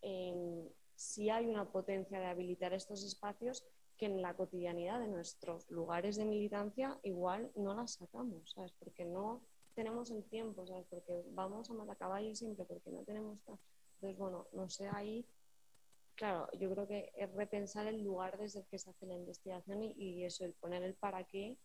eh, 0.00 0.72
si 0.94 1.28
hay 1.28 1.46
una 1.46 1.70
potencia 1.70 2.18
de 2.18 2.26
habilitar 2.26 2.72
estos 2.72 3.04
espacios 3.04 3.66
que 3.96 4.06
en 4.06 4.22
la 4.22 4.34
cotidianidad 4.34 5.00
de 5.00 5.08
nuestros 5.08 5.70
lugares 5.70 6.16
de 6.16 6.24
militancia 6.24 6.98
igual 7.02 7.50
no 7.56 7.74
las 7.74 7.94
sacamos, 7.94 8.50
¿sabes? 8.50 8.72
Porque 8.78 9.04
no 9.04 9.42
tenemos 9.74 10.10
el 10.10 10.24
tiempo, 10.24 10.66
¿sabes? 10.66 10.86
Porque 10.88 11.22
vamos 11.30 11.70
a 11.70 11.74
matacaballo 11.74 12.34
siempre, 12.34 12.64
porque 12.64 12.90
no 12.90 13.02
tenemos... 13.04 13.38
Entonces, 13.94 14.18
bueno, 14.18 14.46
no 14.52 14.68
sé, 14.68 14.88
ahí, 14.88 15.26
claro, 16.14 16.48
yo 16.58 16.70
creo 16.70 16.86
que 16.86 17.12
es 17.16 17.32
repensar 17.32 17.86
el 17.86 18.02
lugar 18.02 18.38
desde 18.38 18.60
el 18.60 18.66
que 18.66 18.78
se 18.78 18.90
hace 18.90 19.06
la 19.06 19.14
investigación 19.14 19.82
y, 19.82 20.24
eso, 20.24 20.44
el 20.44 20.52
poner 20.54 20.82
el 20.82 20.94
para 20.94 21.24
qué 21.24 21.56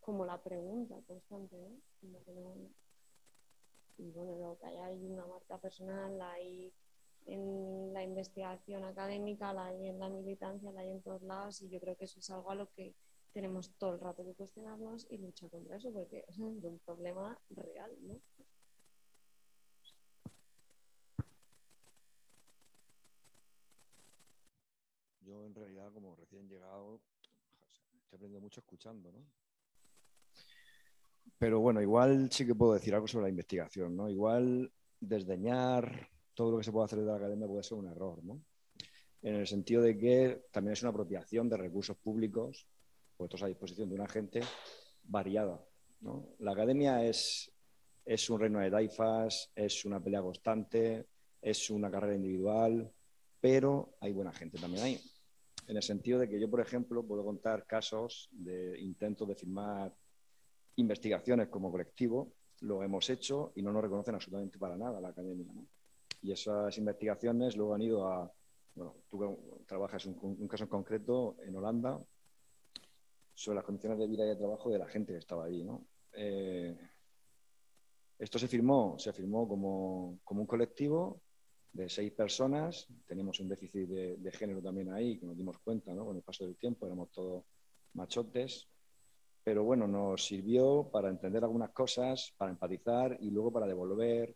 como 0.00 0.26
la 0.26 0.42
pregunta 0.42 0.96
constante, 1.06 1.56
no... 2.02 2.54
Y 3.96 4.10
bueno, 4.10 4.34
luego 4.34 4.58
que 4.58 4.66
hay 4.66 5.06
una 5.06 5.24
marca 5.24 5.56
personal, 5.58 6.20
hay 6.20 6.72
en 7.26 7.92
la 7.92 8.02
investigación 8.02 8.84
académica, 8.84 9.52
la 9.52 9.66
hay 9.66 9.88
en 9.88 9.98
la 9.98 10.08
militancia, 10.08 10.70
la 10.72 10.80
hay 10.80 10.90
en 10.90 11.02
todos 11.02 11.22
lados 11.22 11.62
y 11.62 11.68
yo 11.68 11.80
creo 11.80 11.96
que 11.96 12.04
eso 12.04 12.18
es 12.20 12.30
algo 12.30 12.50
a 12.50 12.54
lo 12.54 12.70
que 12.70 12.94
tenemos 13.32 13.72
todo 13.78 13.94
el 13.94 14.00
rato 14.00 14.24
que 14.24 14.34
cuestionarnos 14.34 15.06
y 15.10 15.18
luchar 15.18 15.50
contra 15.50 15.76
eso 15.76 15.92
porque 15.92 16.24
es 16.28 16.38
un 16.38 16.80
problema 16.84 17.38
real, 17.50 17.90
¿no? 18.02 18.20
Yo 25.22 25.46
en 25.46 25.54
realidad 25.54 25.92
como 25.92 26.14
recién 26.14 26.48
llegado 26.48 27.00
estoy 28.04 28.18
aprendiendo 28.18 28.40
mucho 28.40 28.60
escuchando, 28.60 29.10
¿no? 29.10 29.24
Pero 31.38 31.58
bueno, 31.60 31.82
igual 31.82 32.30
sí 32.30 32.46
que 32.46 32.54
puedo 32.54 32.74
decir 32.74 32.94
algo 32.94 33.08
sobre 33.08 33.24
la 33.24 33.30
investigación, 33.30 33.96
¿no? 33.96 34.08
Igual 34.08 34.72
desdeñar 35.00 36.08
todo 36.34 36.50
lo 36.50 36.58
que 36.58 36.64
se 36.64 36.72
puede 36.72 36.86
hacer 36.86 36.98
desde 36.98 37.10
la 37.10 37.16
academia 37.18 37.46
puede 37.46 37.62
ser 37.62 37.78
un 37.78 37.88
error, 37.88 38.22
¿no? 38.24 38.42
En 39.22 39.36
el 39.36 39.46
sentido 39.46 39.82
de 39.82 39.96
que 39.96 40.44
también 40.50 40.74
es 40.74 40.82
una 40.82 40.90
apropiación 40.90 41.48
de 41.48 41.56
recursos 41.56 41.96
públicos 41.96 42.66
puestos 43.16 43.42
a 43.42 43.46
disposición 43.46 43.88
de 43.88 43.94
una 43.94 44.08
gente 44.08 44.40
variada, 45.04 45.64
¿no? 46.00 46.34
La 46.40 46.52
academia 46.52 47.04
es, 47.04 47.50
es 48.04 48.28
un 48.28 48.40
reino 48.40 48.60
de 48.60 48.70
taifas, 48.70 49.50
es 49.54 49.84
una 49.84 50.02
pelea 50.02 50.20
constante, 50.20 51.06
es 51.40 51.70
una 51.70 51.90
carrera 51.90 52.16
individual, 52.16 52.92
pero 53.40 53.96
hay 54.00 54.12
buena 54.12 54.32
gente 54.32 54.58
también 54.58 54.84
ahí. 54.84 55.00
En 55.66 55.76
el 55.76 55.82
sentido 55.82 56.18
de 56.18 56.28
que 56.28 56.40
yo, 56.40 56.50
por 56.50 56.60
ejemplo, 56.60 57.06
puedo 57.06 57.24
contar 57.24 57.66
casos 57.66 58.28
de 58.32 58.78
intentos 58.80 59.28
de 59.28 59.34
firmar 59.34 59.94
investigaciones 60.76 61.48
como 61.48 61.70
colectivo, 61.70 62.34
lo 62.60 62.82
hemos 62.82 63.08
hecho 63.10 63.52
y 63.56 63.62
no 63.62 63.72
nos 63.72 63.82
reconocen 63.82 64.14
absolutamente 64.14 64.58
para 64.58 64.76
nada 64.76 65.00
la 65.00 65.08
academia. 65.08 65.52
¿no? 65.52 65.66
Y 66.24 66.32
esas 66.32 66.76
investigaciones 66.78 67.54
luego 67.54 67.74
han 67.74 67.82
ido 67.82 68.08
a, 68.08 68.32
bueno, 68.74 68.96
tú 69.10 69.62
trabajas 69.66 70.06
un, 70.06 70.18
un 70.22 70.48
caso 70.48 70.64
en 70.64 70.70
concreto 70.70 71.36
en 71.44 71.54
Holanda 71.54 72.00
sobre 73.34 73.56
las 73.56 73.64
condiciones 73.66 73.98
de 73.98 74.06
vida 74.06 74.24
y 74.24 74.28
de 74.28 74.36
trabajo 74.36 74.70
de 74.70 74.78
la 74.78 74.86
gente 74.86 75.12
que 75.12 75.18
estaba 75.18 75.44
allí, 75.44 75.62
¿no? 75.62 75.86
Eh, 76.14 76.74
esto 78.18 78.38
se 78.38 78.48
firmó, 78.48 78.98
se 78.98 79.12
firmó 79.12 79.46
como, 79.46 80.18
como, 80.24 80.40
un 80.40 80.46
colectivo 80.46 81.20
de 81.74 81.90
seis 81.90 82.10
personas, 82.12 82.88
teníamos 83.06 83.38
un 83.40 83.48
déficit 83.50 83.86
de, 83.86 84.16
de, 84.16 84.32
género 84.32 84.62
también 84.62 84.90
ahí, 84.94 85.18
que 85.18 85.26
nos 85.26 85.36
dimos 85.36 85.58
cuenta, 85.58 85.92
¿no? 85.92 86.06
Con 86.06 86.16
el 86.16 86.22
paso 86.22 86.46
del 86.46 86.56
tiempo 86.56 86.86
éramos 86.86 87.10
todos 87.10 87.44
machotes, 87.92 88.66
pero 89.42 89.62
bueno, 89.62 89.86
nos 89.86 90.24
sirvió 90.24 90.88
para 90.90 91.10
entender 91.10 91.44
algunas 91.44 91.72
cosas, 91.72 92.32
para 92.38 92.50
empatizar 92.50 93.18
y 93.20 93.28
luego 93.28 93.52
para 93.52 93.66
devolver 93.66 94.34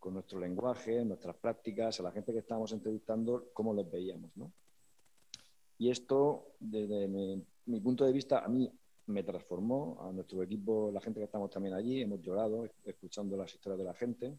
con 0.00 0.14
nuestro 0.14 0.40
lenguaje, 0.40 1.04
nuestras 1.04 1.36
prácticas, 1.36 2.00
a 2.00 2.02
la 2.02 2.10
gente 2.10 2.32
que 2.32 2.38
estábamos 2.38 2.72
entrevistando, 2.72 3.50
cómo 3.52 3.72
los 3.72 3.88
veíamos. 3.88 4.30
¿no? 4.34 4.50
Y 5.78 5.90
esto, 5.90 6.54
desde 6.58 7.06
mi, 7.06 7.44
mi, 7.66 7.80
punto 7.80 8.04
de 8.04 8.12
vista, 8.12 8.40
a 8.44 8.48
mí 8.48 8.68
me 9.06 9.22
transformó, 9.22 9.98
a 10.00 10.10
nuestro 10.10 10.42
equipo, 10.42 10.90
la 10.92 11.00
gente 11.00 11.20
que 11.20 11.26
estamos 11.26 11.50
también 11.50 11.74
allí, 11.74 12.00
hemos 12.00 12.20
llorado 12.22 12.66
escuchando 12.84 13.36
las 13.36 13.54
historias 13.54 13.78
de 13.78 13.84
la 13.84 13.94
gente, 13.94 14.38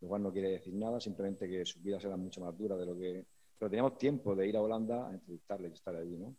lo 0.00 0.08
cual 0.08 0.22
no 0.22 0.32
quiere 0.32 0.50
decir 0.50 0.74
nada, 0.74 1.00
simplemente 1.00 1.48
que 1.48 1.64
sus 1.64 1.82
vidas 1.82 2.04
eran 2.04 2.20
mucho 2.20 2.40
más 2.40 2.56
duras 2.56 2.78
de 2.78 2.86
lo 2.86 2.96
que... 2.96 3.24
Pero 3.58 3.70
teníamos 3.70 3.98
tiempo 3.98 4.34
de 4.34 4.48
ir 4.48 4.56
a 4.56 4.62
Holanda 4.62 5.08
a 5.08 5.12
entrevistarles 5.12 5.72
y 5.72 5.74
estar 5.74 5.96
allí, 5.96 6.16
¿no? 6.16 6.34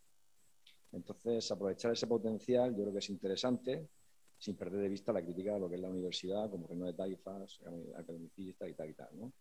Entonces, 0.92 1.52
aprovechar 1.52 1.94
ese 1.94 2.08
potencial 2.08 2.76
yo 2.76 2.82
creo 2.82 2.94
que 2.94 3.00
es 3.00 3.10
interesante 3.10 3.88
sin 4.42 4.56
perder 4.56 4.82
de 4.82 4.90
vista 4.90 5.14
la 5.14 5.22
crítica 5.22 5.54
de 5.54 5.60
lo 5.60 5.70
que 5.70 5.76
es 5.76 5.82
la 5.82 5.90
universidad, 5.90 6.50
como 6.50 6.66
reino 6.66 6.88
de 6.88 6.94
taifas, 6.94 7.62
academicista 7.96 8.68
y 8.68 8.74
tal 8.74 8.90
y 8.90 8.94
tal. 8.96 9.10
¿no? 9.14 9.32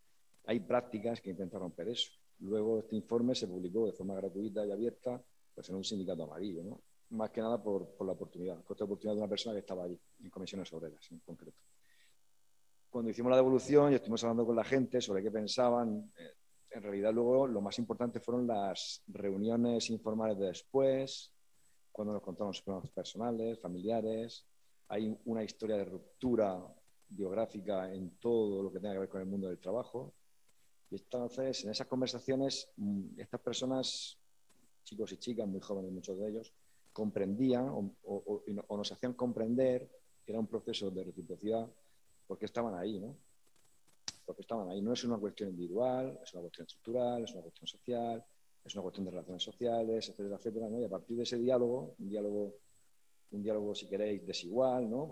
Hay 0.45 0.61
prácticas 0.61 1.23
que 1.23 1.31
intentan 1.31 1.59
romper 1.59 1.89
eso. 1.89 2.11
Luego 2.41 2.81
este 2.81 2.97
informe 2.97 3.35
se 3.35 3.47
publicó 3.47 3.87
de 3.87 3.93
forma 3.93 4.15
gratuita 4.15 4.67
y 4.67 4.71
abierta 4.71 5.23
pues 5.55 5.71
en 5.71 5.77
un 5.77 5.85
sindicato 5.85 6.25
amarillo, 6.25 6.63
¿no? 6.63 6.83
más 7.11 7.31
que 7.31 7.41
nada 7.41 7.63
por, 7.63 7.89
por 7.97 8.07
la 8.07 8.13
oportunidad, 8.13 8.63
por 8.63 8.79
la 8.79 8.85
oportunidad 8.85 9.15
de 9.15 9.21
una 9.23 9.29
persona 9.29 9.55
que 9.55 9.61
estaba 9.61 9.85
allí, 9.85 9.99
en 10.23 10.29
comisiones 10.29 10.71
obreras 10.75 11.11
en 11.11 11.21
concreto. 11.21 11.57
Cuando 12.91 13.11
hicimos 13.11 13.31
la 13.31 13.37
devolución 13.37 13.93
y 13.93 13.95
estuvimos 13.95 14.23
hablando 14.25 14.45
con 14.45 14.57
la 14.57 14.65
gente 14.65 15.01
sobre 15.01 15.23
qué 15.23 15.31
pensaban, 15.31 16.13
eh, 16.19 16.35
en 16.73 16.83
realidad 16.83 17.15
luego 17.15 17.47
lo 17.47 17.63
más 17.63 17.79
importante 17.79 18.21
fueron 18.21 18.47
las 18.47 19.03
reuniones 19.07 19.89
informales 19.89 20.39
de 20.39 20.49
después, 20.49 21.33
cuando 21.91 22.13
nos 22.13 22.23
contamos 22.23 22.57
los 22.57 22.63
problemas 22.63 22.91
personales, 22.91 23.59
familiares. 23.59 24.47
Hay 24.91 25.17
una 25.25 25.43
historia 25.43 25.77
de 25.77 25.85
ruptura 25.85 26.61
biográfica 27.09 27.93
en 27.93 28.19
todo 28.19 28.63
lo 28.63 28.73
que 28.73 28.81
tenga 28.81 28.95
que 28.95 29.01
ver 29.01 29.09
con 29.09 29.21
el 29.21 29.27
mundo 29.27 29.49
del 29.49 29.59
trabajo. 29.59 30.13
Y 30.91 30.97
entonces, 30.97 31.65
en 31.65 31.71
esas 31.71 31.87
conversaciones, 31.87 32.69
mm, 32.77 33.21
estas 33.21 33.41
personas, 33.41 34.19
chicos 34.85 35.13
y 35.13 35.17
chicas, 35.19 35.47
muy 35.47 35.61
jóvenes 35.61 35.93
muchos 35.93 36.19
de 36.19 36.29
ellos, 36.29 36.53
comprendían 36.93 37.69
o, 37.71 38.77
nos 38.77 38.93
hacían 38.93 39.15
comprender 39.15 39.89
que 40.25 40.33
era 40.33 40.41
un 40.41 40.49
proceso 40.49 40.91
de 40.91 41.05
reciprocidad 41.05 41.69
porque 42.27 42.47
estaban 42.47 42.75
ahí, 42.75 42.99
¿no? 42.99 43.17
Porque 44.27 44.43
estaban 44.43 44.69
ahí. 44.69 44.83
No 44.83 44.93
es 44.93 45.05
una 45.05 45.19
cuestión 45.19 45.51
individual, 45.51 46.19
es 46.23 46.33
una 46.35 46.43
cuestión 46.43 46.67
estructural, 46.67 47.25
es 47.25 47.33
una 47.33 47.43
cuestión 47.43 47.67
social, 47.67 48.25
es 48.65 48.75
una 48.75 48.83
cuestión 48.83 49.05
de 49.07 49.11
relaciones 49.13 49.43
sociales, 49.43 50.09
etcétera, 50.09 50.37
etcétera. 50.37 50.69
Y 50.81 50.85
a 50.85 50.89
partir 50.89 51.17
de 51.17 51.23
ese 51.23 51.39
diálogo, 51.39 51.95
un 51.99 52.09
diálogo, 52.09 52.55
un 53.33 53.43
diálogo 53.43 53.75
si 53.75 53.87
queréis, 53.87 54.27
desigual, 54.27 54.91
¿no? 54.91 55.09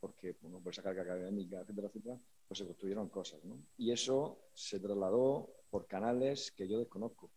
Porque, 0.00 0.36
bueno, 0.40 0.60
por 0.60 0.72
esa 0.72 0.82
carga 0.82 1.02
académica, 1.02 1.60
etcétera, 1.60 1.88
etcétera, 1.88 2.18
pues 2.46 2.58
se 2.58 2.64
construyeron 2.64 3.08
cosas, 3.08 3.44
¿no? 3.44 3.58
Y 3.76 3.92
eso 3.92 4.38
se 4.54 4.80
trasladó 4.80 5.50
por 5.70 5.86
canales 5.86 6.50
que 6.52 6.66
yo 6.66 6.78
desconozco. 6.78 7.30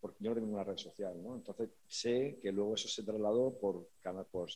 Porque 0.00 0.24
yo 0.24 0.30
no 0.30 0.34
tengo 0.34 0.46
ninguna 0.46 0.64
red 0.64 0.78
social, 0.78 1.22
¿no? 1.22 1.36
Entonces 1.36 1.70
sé 1.86 2.38
que 2.42 2.50
luego 2.50 2.74
eso 2.74 2.88
se 2.88 3.04
trasladó 3.04 3.56
por 3.58 3.88
canal, 4.00 4.26
por, 4.26 4.48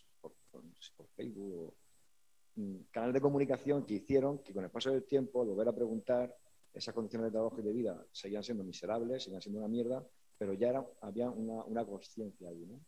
Facebook 1.14 1.54
o 1.54 1.74
mm, 2.56 2.76
canal 2.90 3.12
de 3.12 3.20
comunicación 3.20 3.84
que 3.84 3.94
hicieron 3.94 4.38
que 4.38 4.52
con 4.52 4.64
el 4.64 4.70
paso 4.70 4.90
del 4.90 5.04
tiempo, 5.04 5.42
al 5.42 5.48
volver 5.48 5.68
a 5.68 5.74
preguntar, 5.74 6.36
esas 6.72 6.92
condiciones 6.92 7.26
de 7.26 7.32
trabajo 7.32 7.60
y 7.60 7.62
de 7.62 7.72
vida 7.72 8.04
seguían 8.10 8.42
siendo 8.42 8.64
miserables, 8.64 9.22
seguían 9.22 9.40
siendo 9.40 9.60
una 9.60 9.68
mierda, 9.68 10.04
pero 10.36 10.54
ya 10.54 10.84
había 11.02 11.30
una, 11.30 11.62
una 11.64 11.84
conciencia 11.84 12.48
ahí, 12.48 12.66
¿no? 12.66 12.80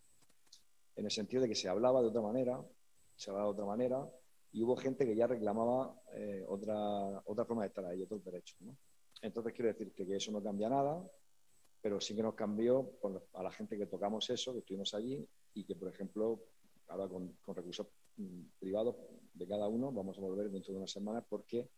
En 0.97 1.05
el 1.05 1.11
sentido 1.11 1.43
de 1.43 1.49
que 1.49 1.55
se 1.55 1.69
hablaba 1.69 2.01
de 2.01 2.09
otra 2.09 2.23
manera, 2.23 2.65
se 3.15 3.31
hablaba 3.31 3.49
de 3.49 3.53
otra 3.53 3.65
manera, 3.67 4.11
y 4.53 4.63
hubo 4.63 4.77
gente 4.77 5.05
que 5.05 5.15
ya 5.15 5.27
reclamaba 5.27 6.01
eh, 6.15 6.45
otra, 6.49 7.23
otra 7.27 7.45
forma 7.45 7.63
de 7.63 7.69
estar 7.69 7.85
ahí, 7.85 8.03
otros 8.03 8.25
derechos, 8.25 8.61
¿no? 8.63 8.77
Entonces 9.23 9.53
quiero 9.53 9.69
decirte 9.69 10.05
que 10.05 10.17
eso 10.17 10.31
no 10.33 10.43
cambia 10.43 10.69
nada, 10.69 11.03
pero 11.81 12.01
sí 12.01 12.15
que 12.15 12.23
nos 12.23 12.35
cambió 12.35 12.99
a 13.35 13.43
la 13.43 13.51
gente 13.51 13.77
que 13.77 13.87
tocamos 13.87 14.29
eso, 14.31 14.53
que 14.53 14.61
estuvimos 14.61 14.93
allí, 14.95 15.27
y 15.55 15.65
que, 15.65 15.75
por 15.75 15.89
ejemplo, 15.89 16.41
ahora 16.89 17.09
con, 17.09 17.33
con 17.43 17.55
recursos 17.55 17.87
mm, 18.17 18.43
privados 18.59 18.97
de 19.33 19.47
cada 19.47 19.69
uno, 19.69 19.93
vamos 19.93 20.19
a 20.19 20.21
volver 20.21 20.51
dentro 20.51 20.73
de 20.73 20.79
unas 20.79 20.91
semanas 20.91 21.25
porque 21.29 21.69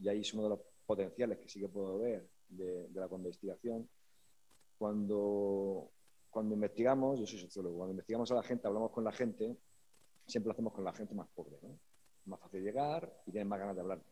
ya 0.00 0.12
es 0.12 0.32
uno 0.34 0.44
de 0.44 0.48
los 0.50 0.60
potenciales 0.84 1.38
que 1.38 1.48
sí 1.48 1.60
que 1.60 1.68
puedo 1.68 1.98
ver 1.98 2.28
de, 2.48 2.88
la 2.92 3.06
investigación. 3.06 3.88
Cuando, 4.78 5.90
cuando 6.36 6.54
investigamos, 6.54 7.18
yo 7.18 7.26
soy 7.26 7.38
sociólogo, 7.38 7.78
cuando 7.78 7.92
investigamos 7.92 8.30
a 8.30 8.34
la 8.34 8.42
gente, 8.42 8.66
hablamos 8.66 8.90
con 8.90 9.02
la 9.02 9.10
gente, 9.10 9.56
siempre 10.26 10.48
lo 10.48 10.52
hacemos 10.52 10.74
con 10.74 10.84
la 10.84 10.92
gente 10.92 11.14
más 11.14 11.26
pobre. 11.28 11.56
¿no? 11.62 11.78
Más 12.26 12.38
fácil 12.38 12.62
llegar 12.62 13.10
y 13.24 13.30
tienen 13.30 13.48
más 13.48 13.58
ganas 13.58 13.74
de 13.74 13.80
hablar. 13.80 14.02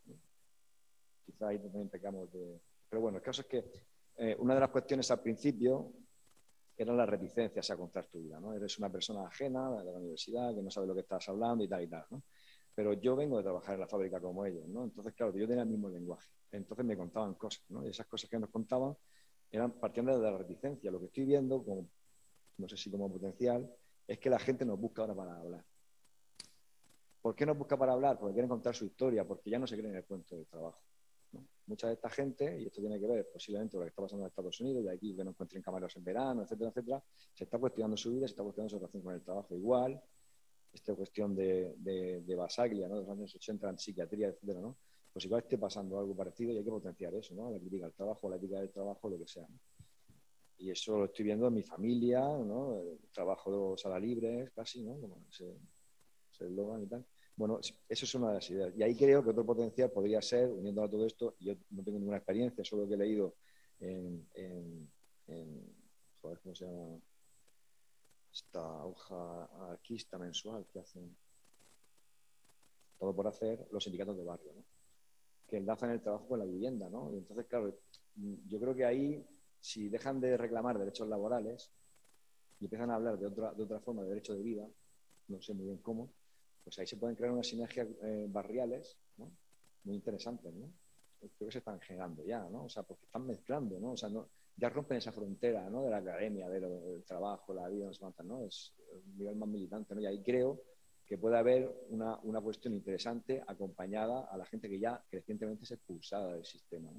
Quizá 1.27 1.49
ahí 1.49 1.59
también 1.59 1.91
pecamos 1.91 2.33
de... 2.33 2.63
Pero 2.89 3.03
bueno, 3.03 3.19
el 3.19 3.23
caso 3.23 3.43
es 3.43 3.47
que 3.47 3.71
eh, 4.17 4.35
una 4.39 4.55
de 4.55 4.61
las 4.61 4.71
cuestiones 4.71 5.11
al 5.11 5.21
principio 5.21 5.93
era 6.75 6.95
la 6.95 7.05
reticencia 7.05 7.61
a 7.75 7.77
contar 7.77 8.07
tu 8.07 8.21
vida. 8.21 8.41
¿no? 8.41 8.55
Eres 8.55 8.79
una 8.79 8.91
persona 8.91 9.27
ajena 9.27 9.83
de 9.83 9.93
la 9.93 9.99
universidad, 9.99 10.55
que 10.55 10.63
no 10.63 10.71
sabe 10.71 10.87
lo 10.87 10.95
que 10.95 11.01
estás 11.01 11.29
hablando 11.29 11.63
y 11.63 11.69
tal 11.69 11.83
y 11.83 11.89
tal. 11.89 12.07
¿no? 12.11 12.23
Pero 12.75 12.95
yo 12.95 13.17
vengo 13.17 13.37
de 13.37 13.43
trabajar 13.43 13.75
en 13.75 13.81
la 13.83 13.87
fábrica 13.87 14.19
como 14.19 14.47
ellos, 14.47 14.67
¿no? 14.67 14.85
Entonces, 14.85 15.13
claro, 15.13 15.37
yo 15.37 15.47
tenía 15.47 15.65
el 15.65 15.69
mismo 15.69 15.91
lenguaje. 15.91 16.27
Entonces 16.53 16.87
me 16.87 16.97
contaban 16.97 17.35
cosas, 17.35 17.65
¿no? 17.69 17.85
Y 17.85 17.91
esas 17.91 18.07
cosas 18.07 18.31
que 18.31 18.39
nos 18.39 18.49
contaban 18.49 18.97
eran 19.51 19.73
partiendo 19.73 20.19
de 20.19 20.31
la 20.31 20.39
reticencia. 20.39 20.91
Lo 20.91 20.99
que 21.01 21.07
estoy 21.07 21.27
viendo, 21.27 21.63
como, 21.63 21.87
no 22.59 22.69
sé 22.69 22.77
si 22.77 22.91
como 22.91 23.11
potencial, 23.11 23.71
es 24.07 24.19
que 24.19 24.31
la 24.31 24.39
gente 24.39 24.65
nos 24.65 24.79
busca 24.79 25.03
ahora 25.03 25.15
para 25.15 25.37
hablar. 25.39 25.65
¿Por 27.23 27.35
qué 27.35 27.47
nos 27.47 27.57
busca 27.57 27.77
para 27.79 27.93
hablar? 27.93 28.19
Porque 28.19 28.35
quieren 28.35 28.49
contar 28.49 28.75
su 28.75 28.85
historia, 28.85 29.27
porque 29.27 29.51
ya 29.51 29.59
no 29.59 29.67
se 29.67 29.77
creen 29.77 29.93
en 29.93 29.97
el 29.97 30.05
cuento 30.05 30.37
del 30.37 30.47
trabajo. 30.47 30.83
Mucha 31.67 31.89
de 31.89 31.95
esta 31.95 32.11
gente, 32.11 32.61
y 32.61 32.67
esto 32.67 32.81
tiene 32.81 33.01
que 33.01 33.07
ver 33.07 33.31
posiblemente 33.33 33.73
con 33.73 33.81
lo 33.81 33.87
que 33.87 33.89
está 33.89 34.03
pasando 34.03 34.25
en 34.25 34.29
Estados 34.29 34.61
Unidos, 34.61 34.85
de 34.85 34.93
aquí 34.93 35.17
que 35.17 35.25
no 35.25 35.31
encuentren 35.31 35.63
camareros 35.63 35.97
en 35.97 36.05
verano, 36.05 36.43
etcétera, 36.43 36.69
etcétera, 36.71 37.03
se 37.33 37.45
está 37.45 37.59
cuestionando 37.59 37.97
su 37.97 38.13
vida, 38.13 38.27
se 38.29 38.33
está 38.33 38.43
cuestionando 38.43 38.71
su 38.71 38.79
relación 38.79 39.03
con 39.03 39.15
el 39.15 39.23
trabajo. 39.23 39.55
Igual, 39.57 40.03
esta 40.71 40.95
cuestión 40.95 41.35
de, 41.35 41.75
de, 41.79 42.35
Basaglia, 42.37 42.89
¿no? 42.89 42.97
de 42.97 43.01
los 43.01 43.11
años 43.11 43.35
80 43.35 43.71
en 43.71 43.79
psiquiatría, 43.79 44.29
etcétera, 44.29 44.61
¿no? 44.61 44.77
Pues 45.13 45.25
igual 45.25 45.43
esté 45.43 45.57
pasando 45.57 45.99
algo 45.99 46.15
parecido 46.15 46.53
y 46.53 46.59
hay 46.59 46.65
que 46.65 46.71
potenciar 46.71 47.15
eso, 47.15 47.35
¿no? 47.35 47.51
La 47.51 47.59
crítica 47.59 47.87
al 47.87 47.93
trabajo, 47.93 48.29
la 48.29 48.37
ética 48.37 48.59
del 48.59 48.71
trabajo, 48.71 49.09
lo 49.09 49.17
que 49.17 49.29
sea. 49.29 49.47
Y 50.59 50.71
eso 50.71 50.99
lo 50.99 51.05
estoy 51.07 51.25
viendo 51.25 51.49
en 51.49 51.55
mi 51.55 51.63
familia, 51.63 52.21
¿no? 52.21 52.81
El 52.81 52.99
trabajo 53.13 53.73
de 53.73 53.79
sala 53.79 53.99
libre, 53.99 54.51
casi, 54.55 54.83
¿no? 54.83 55.01
Como 55.01 55.25
ese, 55.29 55.57
eslogan 56.41 56.83
y 56.83 56.87
tal. 56.87 57.05
Bueno, 57.37 57.59
eso 57.61 58.05
es 58.05 58.15
una 58.15 58.29
de 58.29 58.35
las 58.35 58.51
ideas. 58.51 58.73
Y 58.77 58.83
ahí 58.83 58.95
creo 58.95 59.23
que 59.25 59.31
otro 59.31 59.45
potencial 59.45 59.91
podría 59.91 60.23
ser, 60.23 60.51
uniendo 60.51 60.83
a 60.83 60.91
todo 60.91 61.07
esto, 61.07 61.37
yo 61.41 61.55
no 61.71 61.83
tengo 61.83 61.99
ninguna 61.99 62.19
experiencia, 62.19 62.65
solo 62.65 62.87
que 62.87 62.95
he 62.95 62.99
leído 62.99 63.37
en, 63.81 64.29
en, 64.35 64.91
en 65.27 65.75
joder, 66.21 66.39
¿cómo 66.41 66.55
se 66.55 66.67
llama? 66.67 67.01
esta 68.35 68.85
hoja 68.85 69.45
arquista 69.71 70.19
mensual 70.19 70.67
que 70.73 70.81
hacen 70.81 71.17
todo 72.99 73.15
por 73.15 73.29
hacer 73.29 73.67
los 73.71 73.85
sindicatos 73.85 74.17
de 74.17 74.25
barrio, 74.25 74.53
¿no? 74.55 74.65
que 75.47 75.59
enlazan 75.59 75.91
el 75.91 76.01
trabajo 76.01 76.27
con 76.27 76.39
la 76.41 76.45
vivienda. 76.45 76.89
¿no? 76.89 77.13
Y 77.13 77.19
entonces, 77.19 77.47
claro, 77.47 77.79
yo 78.17 78.61
creo 78.61 78.75
que 78.75 78.85
ahí, 78.85 79.25
si 79.65 79.89
dejan 79.89 80.21
de 80.21 80.37
reclamar 80.37 80.79
derechos 80.79 81.09
laborales 81.09 81.71
y 82.61 82.67
empiezan 82.67 82.91
a 82.91 82.97
hablar 82.97 83.19
de 83.19 83.27
otra, 83.27 83.55
de 83.55 83.63
otra 83.63 83.81
forma 83.81 84.03
de 84.03 84.11
derecho 84.11 84.35
de 84.35 84.43
vida, 84.43 84.69
no 85.29 85.41
sé 85.41 85.55
muy 85.55 85.65
bien 85.65 85.79
cómo, 85.79 86.13
pues 86.63 86.79
ahí 86.79 86.87
se 86.87 86.99
pueden 86.99 87.17
crear 87.17 87.33
unas 87.33 87.47
sinergias 87.47 87.89
eh, 88.03 88.27
barriales 88.29 88.99
muy 89.85 89.97
interesantes. 89.97 90.53
¿no? 90.53 90.71
Creo 91.19 91.49
que 91.49 91.51
se 91.51 91.59
están 91.59 91.81
generando 91.81 92.23
ya, 92.27 92.47
¿no? 92.51 92.65
O 92.65 92.69
sea, 92.69 92.83
porque 92.83 93.07
están 93.07 93.27
mezclando, 93.27 93.81
¿no? 93.81 93.93
O 93.93 93.97
sea, 93.97 94.11
no, 94.11 94.29
ya 94.55 94.69
rompen 94.69 94.99
esa 94.99 95.13
frontera 95.13 95.71
¿no? 95.71 95.83
de 95.83 95.91
la 95.91 95.97
academia, 95.97 96.47
del 96.47 97.03
trabajo, 97.07 97.55
la 97.55 97.67
vida, 97.69 97.87
no 97.87 97.93
se 97.95 98.23
¿no? 98.23 98.45
Es 98.45 98.75
un 98.93 99.17
nivel 99.17 99.37
más 99.37 99.49
militante, 99.49 99.95
¿no? 99.95 100.03
Y 100.03 100.07
ahí 100.07 100.23
creo 100.23 100.61
que 101.07 101.17
puede 101.17 101.39
haber 101.39 101.75
una, 101.89 102.19
una, 102.19 102.43
cuestión 102.43 102.75
interesante 102.75 103.43
acompañada 103.47 104.25
a 104.25 104.37
la 104.37 104.45
gente 104.45 104.69
que 104.69 104.79
ya 104.79 105.03
crecientemente 105.09 105.65
es 105.65 105.71
expulsada 105.71 106.35
del 106.35 106.45
sistema. 106.45 106.91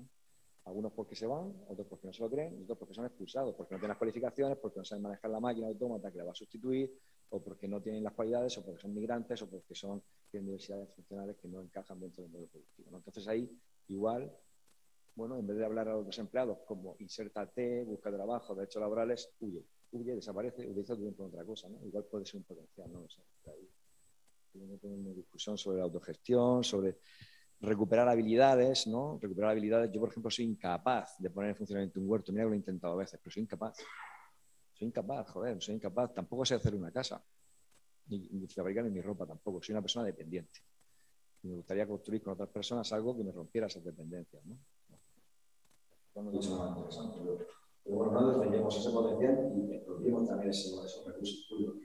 Algunos 0.66 0.94
porque 0.94 1.16
se 1.16 1.28
van, 1.28 1.54
otros 1.68 1.88
porque 1.88 2.08
no 2.08 2.14
se 2.14 2.24
lo 2.24 2.30
creen, 2.30 2.64
otros 2.64 2.78
porque 2.78 2.94
son 2.94 3.06
expulsados, 3.06 3.54
porque 3.56 3.76
no 3.76 3.80
tienen 3.80 3.90
las 3.90 3.98
cualificaciones, 3.98 4.58
porque 4.58 4.80
no 4.80 4.86
saben 4.86 5.04
manejar 5.04 5.30
la 5.30 5.40
máquina 5.40 5.68
autómata 5.68 6.12
que 6.12 6.18
la 6.18 6.24
va 6.24 6.32
a 6.32 6.36
sustituir, 6.36 6.92
o 7.30 7.42
porque 7.42 7.68
no 7.68 7.82
tienen 7.82 8.04
las 8.04 8.14
cualidades, 8.14 8.58
o 8.58 8.66
porque 8.66 8.82
son 8.82 8.94
migrantes, 8.94 9.42
o 9.44 9.50
porque 9.50 9.76
son, 9.76 10.02
tienen 10.30 10.48
diversidades 10.48 10.90
funcionales 10.96 11.38
que 11.38 11.48
no 11.48 11.62
encajan 11.62 12.00
dentro 12.00 12.24
del 12.24 12.32
modelo 12.32 12.50
productivo. 12.50 12.92
¿no? 12.92 12.98
Entonces 12.98 13.28
ahí, 13.28 13.48
igual, 13.90 14.36
bueno, 15.14 15.38
en 15.38 15.46
vez 15.46 15.58
de 15.58 15.66
hablar 15.66 15.88
a 15.88 15.96
los 15.96 16.18
empleados 16.18 16.58
como 16.66 16.96
insértate, 17.00 17.84
busca 17.84 18.12
trabajo, 18.12 18.56
derechos 18.56 18.82
laborales, 18.82 19.34
huye, 19.40 19.64
huye, 19.92 20.16
desaparece, 20.16 20.68
utiliza 20.68 20.96
tu 20.96 21.02
tiempo 21.02 21.24
en 21.24 21.30
otra 21.30 21.46
cosa, 21.46 21.70
¿no? 21.70 21.80
Igual 21.86 22.06
puede 22.06 22.26
ser 22.26 22.38
un 22.38 22.44
potencial, 22.44 22.92
¿no? 22.92 23.08
Sea, 23.08 23.24
ahí 23.54 23.70
una 24.84 25.14
discusión 25.14 25.58
sobre 25.58 25.80
la 25.80 25.84
autogestión, 25.84 26.64
sobre 26.64 26.98
recuperar 27.62 28.08
habilidades, 28.08 28.88
¿no? 28.88 29.18
Recuperar 29.22 29.52
habilidades. 29.52 29.92
Yo, 29.92 30.00
por 30.00 30.10
ejemplo, 30.10 30.30
soy 30.30 30.46
incapaz 30.46 31.16
de 31.20 31.30
poner 31.30 31.52
en 31.52 31.56
funcionamiento 31.56 32.00
un 32.00 32.10
huerto. 32.10 32.32
Mira 32.32 32.44
que 32.44 32.50
lo 32.50 32.54
he 32.54 32.58
intentado 32.58 32.94
a 32.94 32.98
veces, 32.98 33.20
pero 33.22 33.32
soy 33.32 33.44
incapaz. 33.44 33.78
Soy 34.74 34.88
incapaz, 34.88 35.30
joder, 35.30 35.62
soy 35.62 35.76
incapaz. 35.76 36.14
Tampoco 36.14 36.46
sé 36.46 36.56
hacer 36.56 36.76
una 36.76 36.92
casa, 36.92 37.24
ni, 38.08 38.20
ni 38.30 38.48
fabricar 38.48 38.84
ni 38.84 38.92
mi 38.92 39.02
ropa 39.02 39.26
tampoco. 39.26 39.62
Soy 39.62 39.74
una 39.74 39.82
persona 39.82 40.06
dependiente. 40.06 40.60
Y 41.44 41.48
me 41.48 41.56
gustaría 41.56 41.88
construir 41.88 42.22
con 42.22 42.34
otras 42.34 42.50
personas 42.50 42.92
algo 42.92 43.16
que 43.16 43.24
me 43.24 43.32
rompiera 43.32 43.68
esas 43.68 43.84
dependencias, 43.84 44.44
¿no? 44.46 44.58
mucho 46.22 46.56
más 46.58 46.70
interesante. 46.70 47.20
Pero, 47.84 47.98
bueno, 47.98 48.14
no 48.14 48.32
defendemos 48.32 48.76
ese 48.78 48.90
potencial 48.90 49.54
y 49.56 49.74
expropiemos 49.74 50.28
también 50.28 50.50
esos 50.50 51.06
recursos 51.06 51.46
públicos. 51.50 51.84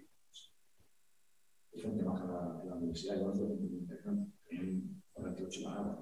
Es 1.72 1.84
un 1.84 1.96
tema 1.96 2.20
en 2.62 2.68
la, 2.68 2.74
universidad, 2.76 3.16
yo 3.16 3.28
lo 3.28 3.34
muy 3.34 3.78
interesante. 3.78 4.32
Tienen 5.20 5.34
48 5.36 5.64
palabras, 5.64 5.98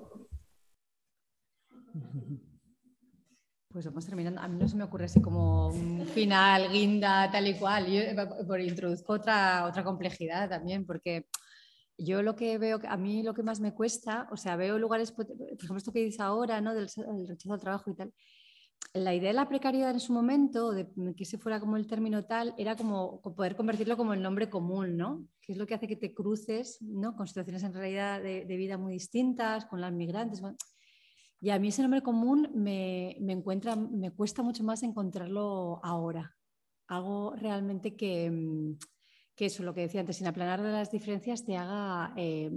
Pues 3.70 3.84
vamos 3.86 4.06
terminando. 4.06 4.40
A 4.40 4.48
mí 4.48 4.58
no 4.58 4.68
se 4.68 4.76
me 4.76 4.84
ocurre 4.84 5.06
así 5.06 5.20
como 5.20 5.68
un 5.68 6.06
final, 6.06 6.70
guinda, 6.70 7.30
tal 7.30 7.46
y 7.48 7.58
cual. 7.58 7.86
Yo 7.86 8.00
eh, 8.00 8.66
introduzco 8.66 9.14
otra, 9.14 9.66
otra 9.66 9.84
complejidad 9.84 10.48
también, 10.48 10.86
porque 10.86 11.26
yo 11.96 12.22
lo 12.22 12.34
que 12.36 12.58
veo, 12.58 12.80
a 12.88 12.96
mí 12.96 13.22
lo 13.22 13.34
que 13.34 13.42
más 13.42 13.60
me 13.60 13.74
cuesta, 13.74 14.28
o 14.30 14.36
sea, 14.36 14.56
veo 14.56 14.78
lugares, 14.78 15.12
por 15.12 15.26
ejemplo, 15.26 15.76
esto 15.76 15.92
que 15.92 16.04
dices 16.04 16.20
ahora, 16.20 16.60
¿no? 16.60 16.74
Del, 16.74 16.88
rechazo 17.28 17.52
al 17.54 17.60
trabajo 17.60 17.90
y 17.90 17.94
tal. 17.94 18.12
La 18.94 19.14
idea 19.14 19.28
de 19.28 19.34
la 19.34 19.48
precariedad 19.48 19.90
en 19.90 20.00
su 20.00 20.12
momento, 20.12 20.72
de 20.72 20.88
que 21.14 21.24
ese 21.24 21.38
fuera 21.38 21.60
como 21.60 21.76
el 21.76 21.86
término 21.86 22.24
tal, 22.24 22.54
era 22.56 22.74
como 22.74 23.20
poder 23.20 23.54
convertirlo 23.54 23.96
como 23.96 24.14
el 24.14 24.22
nombre 24.22 24.48
común, 24.48 24.96
¿no? 24.96 25.28
Que 25.42 25.52
es 25.52 25.58
lo 25.58 25.66
que 25.66 25.74
hace 25.74 25.86
que 25.86 25.96
te 25.96 26.14
cruces, 26.14 26.80
¿no? 26.80 27.14
Con 27.14 27.28
situaciones 27.28 27.62
en 27.62 27.74
realidad 27.74 28.22
de, 28.22 28.44
vida 28.44 28.78
muy 28.78 28.94
distintas, 28.94 29.66
con 29.66 29.80
las 29.80 29.92
migrantes. 29.92 30.42
Y 31.40 31.50
a 31.50 31.58
mí 31.58 31.68
ese 31.68 31.82
nombre 31.82 32.02
común 32.02 32.50
me, 32.54 33.16
me, 33.20 33.34
encuentra, 33.34 33.76
me 33.76 34.10
cuesta 34.10 34.42
mucho 34.42 34.64
más 34.64 34.82
encontrarlo 34.82 35.80
ahora. 35.84 36.34
Algo 36.88 37.36
realmente 37.36 37.94
que, 37.94 38.32
eso, 39.36 39.62
lo 39.62 39.74
que 39.74 39.82
decía 39.82 40.00
antes, 40.00 40.16
sin 40.16 40.26
aplanar 40.26 40.60
las 40.60 40.90
diferencias, 40.90 41.44
te 41.44 41.56
haga 41.56 42.14
eh, 42.16 42.50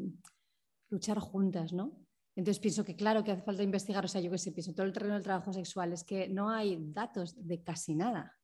luchar 0.90 1.20
juntas, 1.20 1.74
¿no? 1.74 1.92
Entonces 2.36 2.60
pienso 2.60 2.84
que 2.84 2.96
claro 2.96 3.24
que 3.24 3.32
hace 3.32 3.42
falta 3.42 3.64
investigar, 3.64 4.06
o 4.06 4.08
sea, 4.08 4.22
yo 4.22 4.32
que 4.32 4.38
sé, 4.38 4.52
pienso 4.52 4.74
todo 4.74 4.86
el 4.86 4.94
terreno 4.94 5.16
del 5.16 5.24
trabajo 5.24 5.52
sexual, 5.52 5.94
es 5.94 6.04
que 6.04 6.30
no 6.30 6.50
hay 6.50 6.78
datos 6.80 7.36
de 7.38 7.62
casi 7.62 7.96
nada. 7.96 8.38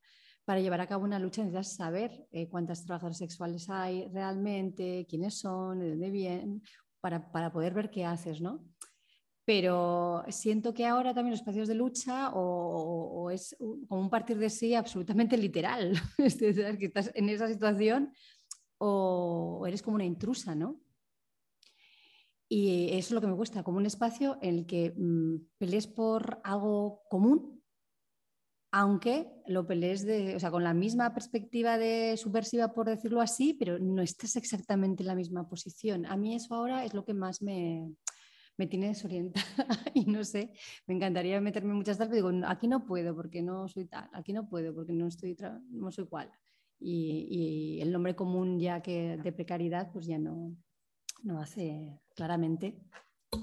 Para 0.45 0.59
llevar 0.59 0.81
a 0.81 0.87
cabo 0.87 1.03
una 1.03 1.19
lucha 1.19 1.41
necesitas 1.41 1.75
saber 1.75 2.27
eh, 2.31 2.47
cuántas 2.49 2.85
trabajadoras 2.85 3.17
sexuales 3.17 3.69
hay 3.69 4.07
realmente, 4.09 5.05
quiénes 5.09 5.39
son, 5.39 5.79
de 5.79 5.89
dónde 5.89 6.09
vienen, 6.09 6.61
para, 7.01 7.31
para 7.31 7.51
poder 7.51 7.73
ver 7.73 7.89
qué 7.89 8.05
haces, 8.05 8.41
¿no? 8.41 8.65
pero 9.47 10.25
siento 10.27 10.73
que 10.73 10.85
ahora 10.85 11.13
también 11.13 11.31
los 11.31 11.39
espacios 11.39 11.69
de 11.69 11.73
lucha 11.73 12.31
o, 12.33 13.31
es 13.31 13.55
como 13.87 14.01
un 14.01 14.09
partir 14.09 14.37
de 14.37 14.49
sí 14.49 14.75
absolutamente 14.75 15.37
literal, 15.37 15.93
es 16.17 16.37
decir, 16.37 16.77
que 16.77 16.87
estás 16.87 17.11
en 17.15 17.29
esa 17.29 17.47
situación 17.47 18.11
o 18.77 19.63
eres 19.65 19.81
como 19.81 19.95
una 19.95 20.03
intrusa, 20.03 20.53
¿no? 20.53 20.81
Y 22.49 22.89
eso 22.91 23.09
es 23.09 23.11
lo 23.11 23.21
que 23.21 23.27
me 23.27 23.35
cuesta, 23.35 23.63
como 23.63 23.77
un 23.77 23.85
espacio 23.85 24.37
en 24.41 24.59
el 24.59 24.65
que 24.65 24.93
mm, 24.95 25.57
pelees 25.57 25.87
por 25.87 26.39
algo 26.43 27.01
común, 27.09 27.61
aunque 28.71 29.29
lo 29.47 29.65
pelees 29.65 30.05
de, 30.05 30.35
o 30.35 30.39
sea, 30.39 30.51
con 30.51 30.63
la 30.63 30.73
misma 30.73 31.13
perspectiva 31.13 31.77
de 31.77 32.15
subversiva, 32.17 32.73
por 32.73 32.87
decirlo 32.87 33.21
así, 33.21 33.53
pero 33.53 33.79
no 33.79 34.01
estás 34.01 34.35
exactamente 34.35 35.03
en 35.03 35.07
la 35.07 35.15
misma 35.15 35.47
posición. 35.49 36.05
A 36.05 36.15
mí 36.15 36.35
eso 36.35 36.53
ahora 36.53 36.85
es 36.85 36.93
lo 36.93 37.03
que 37.03 37.13
más 37.13 37.41
me, 37.41 37.91
me 38.57 38.67
tiene 38.67 38.87
desorientada 38.87 39.45
y 39.93 40.05
no 40.05 40.23
sé, 40.23 40.51
me 40.87 40.95
encantaría 40.95 41.39
meterme 41.39 41.73
muchas 41.73 41.97
tal, 41.97 42.11
digo, 42.11 42.31
aquí 42.45 42.67
no 42.67 42.85
puedo 42.85 43.15
porque 43.15 43.41
no 43.41 43.67
soy 43.67 43.85
tal, 43.85 44.09
aquí 44.13 44.33
no 44.33 44.49
puedo 44.49 44.73
porque 44.73 44.93
no, 44.93 45.07
estoy 45.07 45.37
no 45.69 45.91
soy 45.91 46.07
cual. 46.07 46.31
Y, 46.79 47.79
el 47.81 47.91
nombre 47.91 48.15
común 48.15 48.59
ya 48.59 48.81
que 48.81 49.17
de 49.17 49.31
precariedad 49.31 49.91
pues 49.91 50.05
ya 50.05 50.19
no, 50.19 50.55
no 51.23 51.39
hace 51.39 52.01
claramente, 52.15 52.79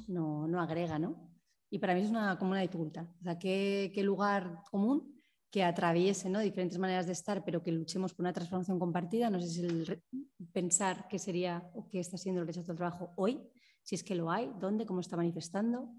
no, 0.08 0.46
no 0.48 0.60
agrega, 0.60 0.98
¿no? 0.98 1.30
Y 1.70 1.78
para 1.78 1.94
mí 1.94 2.02
es 2.02 2.10
una, 2.10 2.38
como 2.38 2.52
una 2.52 2.60
dificultad. 2.60 3.06
O 3.20 3.22
sea, 3.22 3.38
¿qué, 3.38 3.90
qué 3.94 4.02
lugar 4.02 4.62
común 4.70 5.12
que 5.50 5.64
atraviese 5.64 6.28
¿no? 6.28 6.40
diferentes 6.40 6.78
maneras 6.78 7.06
de 7.06 7.12
estar, 7.12 7.44
pero 7.44 7.62
que 7.62 7.72
luchemos 7.72 8.12
por 8.12 8.24
una 8.24 8.32
transformación 8.32 8.78
compartida. 8.78 9.30
No 9.30 9.40
sé 9.40 9.48
si 9.48 9.64
el 9.64 10.02
pensar 10.52 11.06
qué 11.08 11.18
sería 11.18 11.70
o 11.74 11.88
qué 11.88 12.00
está 12.00 12.16
siendo 12.16 12.40
el 12.40 12.46
rechazo 12.46 12.72
al 12.72 12.78
trabajo 12.78 13.12
hoy 13.16 13.40
si 13.84 13.94
es 13.94 14.02
que 14.02 14.14
lo 14.14 14.30
hay, 14.30 14.50
dónde, 14.58 14.86
cómo 14.86 15.00
está 15.00 15.16
manifestando, 15.16 15.94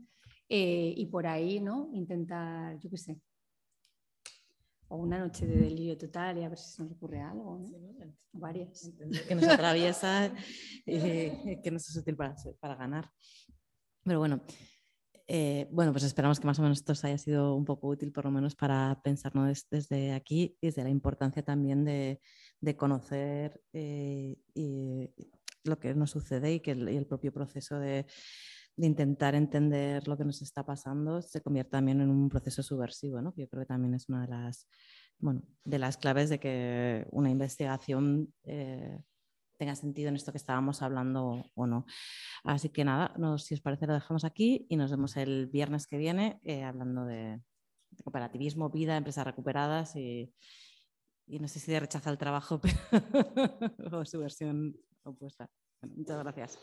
eh, 0.49 0.93
y 0.97 1.05
por 1.05 1.27
ahí, 1.27 1.59
¿no? 1.59 1.89
Intentar, 1.93 2.77
yo 2.79 2.89
qué 2.89 2.97
sé, 2.97 3.21
o 4.87 4.97
una 4.97 5.19
noche 5.19 5.45
de 5.45 5.55
delirio 5.55 5.97
total 5.97 6.37
y 6.37 6.43
a 6.43 6.49
ver 6.49 6.57
si 6.57 6.69
se 6.71 6.83
nos 6.83 6.91
ocurre 6.91 7.21
algo, 7.21 7.59
¿no? 7.59 7.69
Varias. 8.33 8.91
Que 9.27 9.35
nos 9.35 9.47
atraviesa 9.47 10.31
y 10.85 11.61
que 11.61 11.71
nos 11.71 11.89
es 11.89 11.95
útil 11.97 12.15
para, 12.15 12.35
para 12.59 12.75
ganar. 12.75 13.09
Pero 14.03 14.19
bueno, 14.19 14.41
eh, 15.27 15.67
bueno, 15.71 15.91
pues 15.91 16.03
esperamos 16.03 16.39
que 16.39 16.45
más 16.45 16.59
o 16.59 16.61
menos 16.61 16.77
esto 16.77 16.91
os 16.91 17.03
haya 17.03 17.17
sido 17.17 17.55
un 17.55 17.65
poco 17.65 17.87
útil, 17.87 18.11
por 18.11 18.25
lo 18.25 18.31
menos 18.31 18.55
para 18.55 19.01
pensarnos 19.03 19.67
desde 19.71 20.13
aquí 20.13 20.57
y 20.61 20.67
desde 20.67 20.83
la 20.83 20.89
importancia 20.89 21.43
también 21.43 21.83
de, 21.83 22.21
de 22.61 22.75
conocer 22.75 23.59
eh, 23.73 24.37
y, 24.53 25.09
lo 25.63 25.79
que 25.79 25.95
nos 25.95 26.11
sucede 26.11 26.53
y 26.53 26.59
que 26.59 26.71
el, 26.71 27.07
propio 27.07 27.33
proceso 27.33 27.79
de, 27.79 28.05
intentar 28.77 29.35
entender 29.35 30.07
lo 30.07 30.17
que 30.17 30.25
nos 30.25 30.41
está 30.41 30.65
pasando 30.65 31.21
se 31.21 31.41
convierte 31.41 31.71
también 31.71 32.01
en 32.01 32.09
un 32.09 32.29
proceso 32.29 32.61
subversivo, 32.61 33.21
¿no? 33.21 33.33
yo 33.37 33.47
creo 33.47 33.63
que 33.63 33.67
también 33.67 33.93
es 33.93 34.09
una 34.09 34.21
de 34.21 34.27
las, 34.27 34.67
bueno, 35.19 35.43
de 35.63 35.79
las 35.79 35.97
claves 35.97 36.29
de 36.29 36.39
que 36.39 37.07
una 37.11 37.29
investigación 37.29 38.33
eh, 38.43 39.01
tenga 39.57 39.75
sentido 39.75 40.09
en 40.09 40.15
esto 40.15 40.31
que 40.31 40.37
estábamos 40.37 40.81
hablando 40.81 41.45
o 41.55 41.67
no. 41.67 41.85
Así 42.43 42.69
que 42.69 42.83
nada, 42.83 43.13
si 43.37 43.53
os 43.53 43.61
parece 43.61 43.87
lo 43.87 43.93
dejamos 43.93 44.25
aquí 44.25 44.65
y 44.69 44.75
nos 44.75 44.91
vemos 44.91 45.15
el 45.17 45.47
viernes 45.47 45.87
que 45.87 45.97
viene 45.97 46.39
eh, 46.43 46.63
hablando 46.63 47.05
de, 47.05 47.41
cooperativismo, 48.03 48.69
vida, 48.69 48.97
empresas 48.97 49.25
recuperadas 49.25 49.95
y, 49.95 50.33
y 51.27 51.39
no 51.39 51.47
sé 51.47 51.59
si 51.59 51.71
de 51.71 51.79
rechaza 51.79 52.09
el 52.09 52.17
trabajo 52.17 52.59
o 53.91 54.05
su 54.05 54.19
versión 54.19 54.75
opuesta. 55.03 55.49
muchas 55.81 56.19
gracias. 56.19 56.59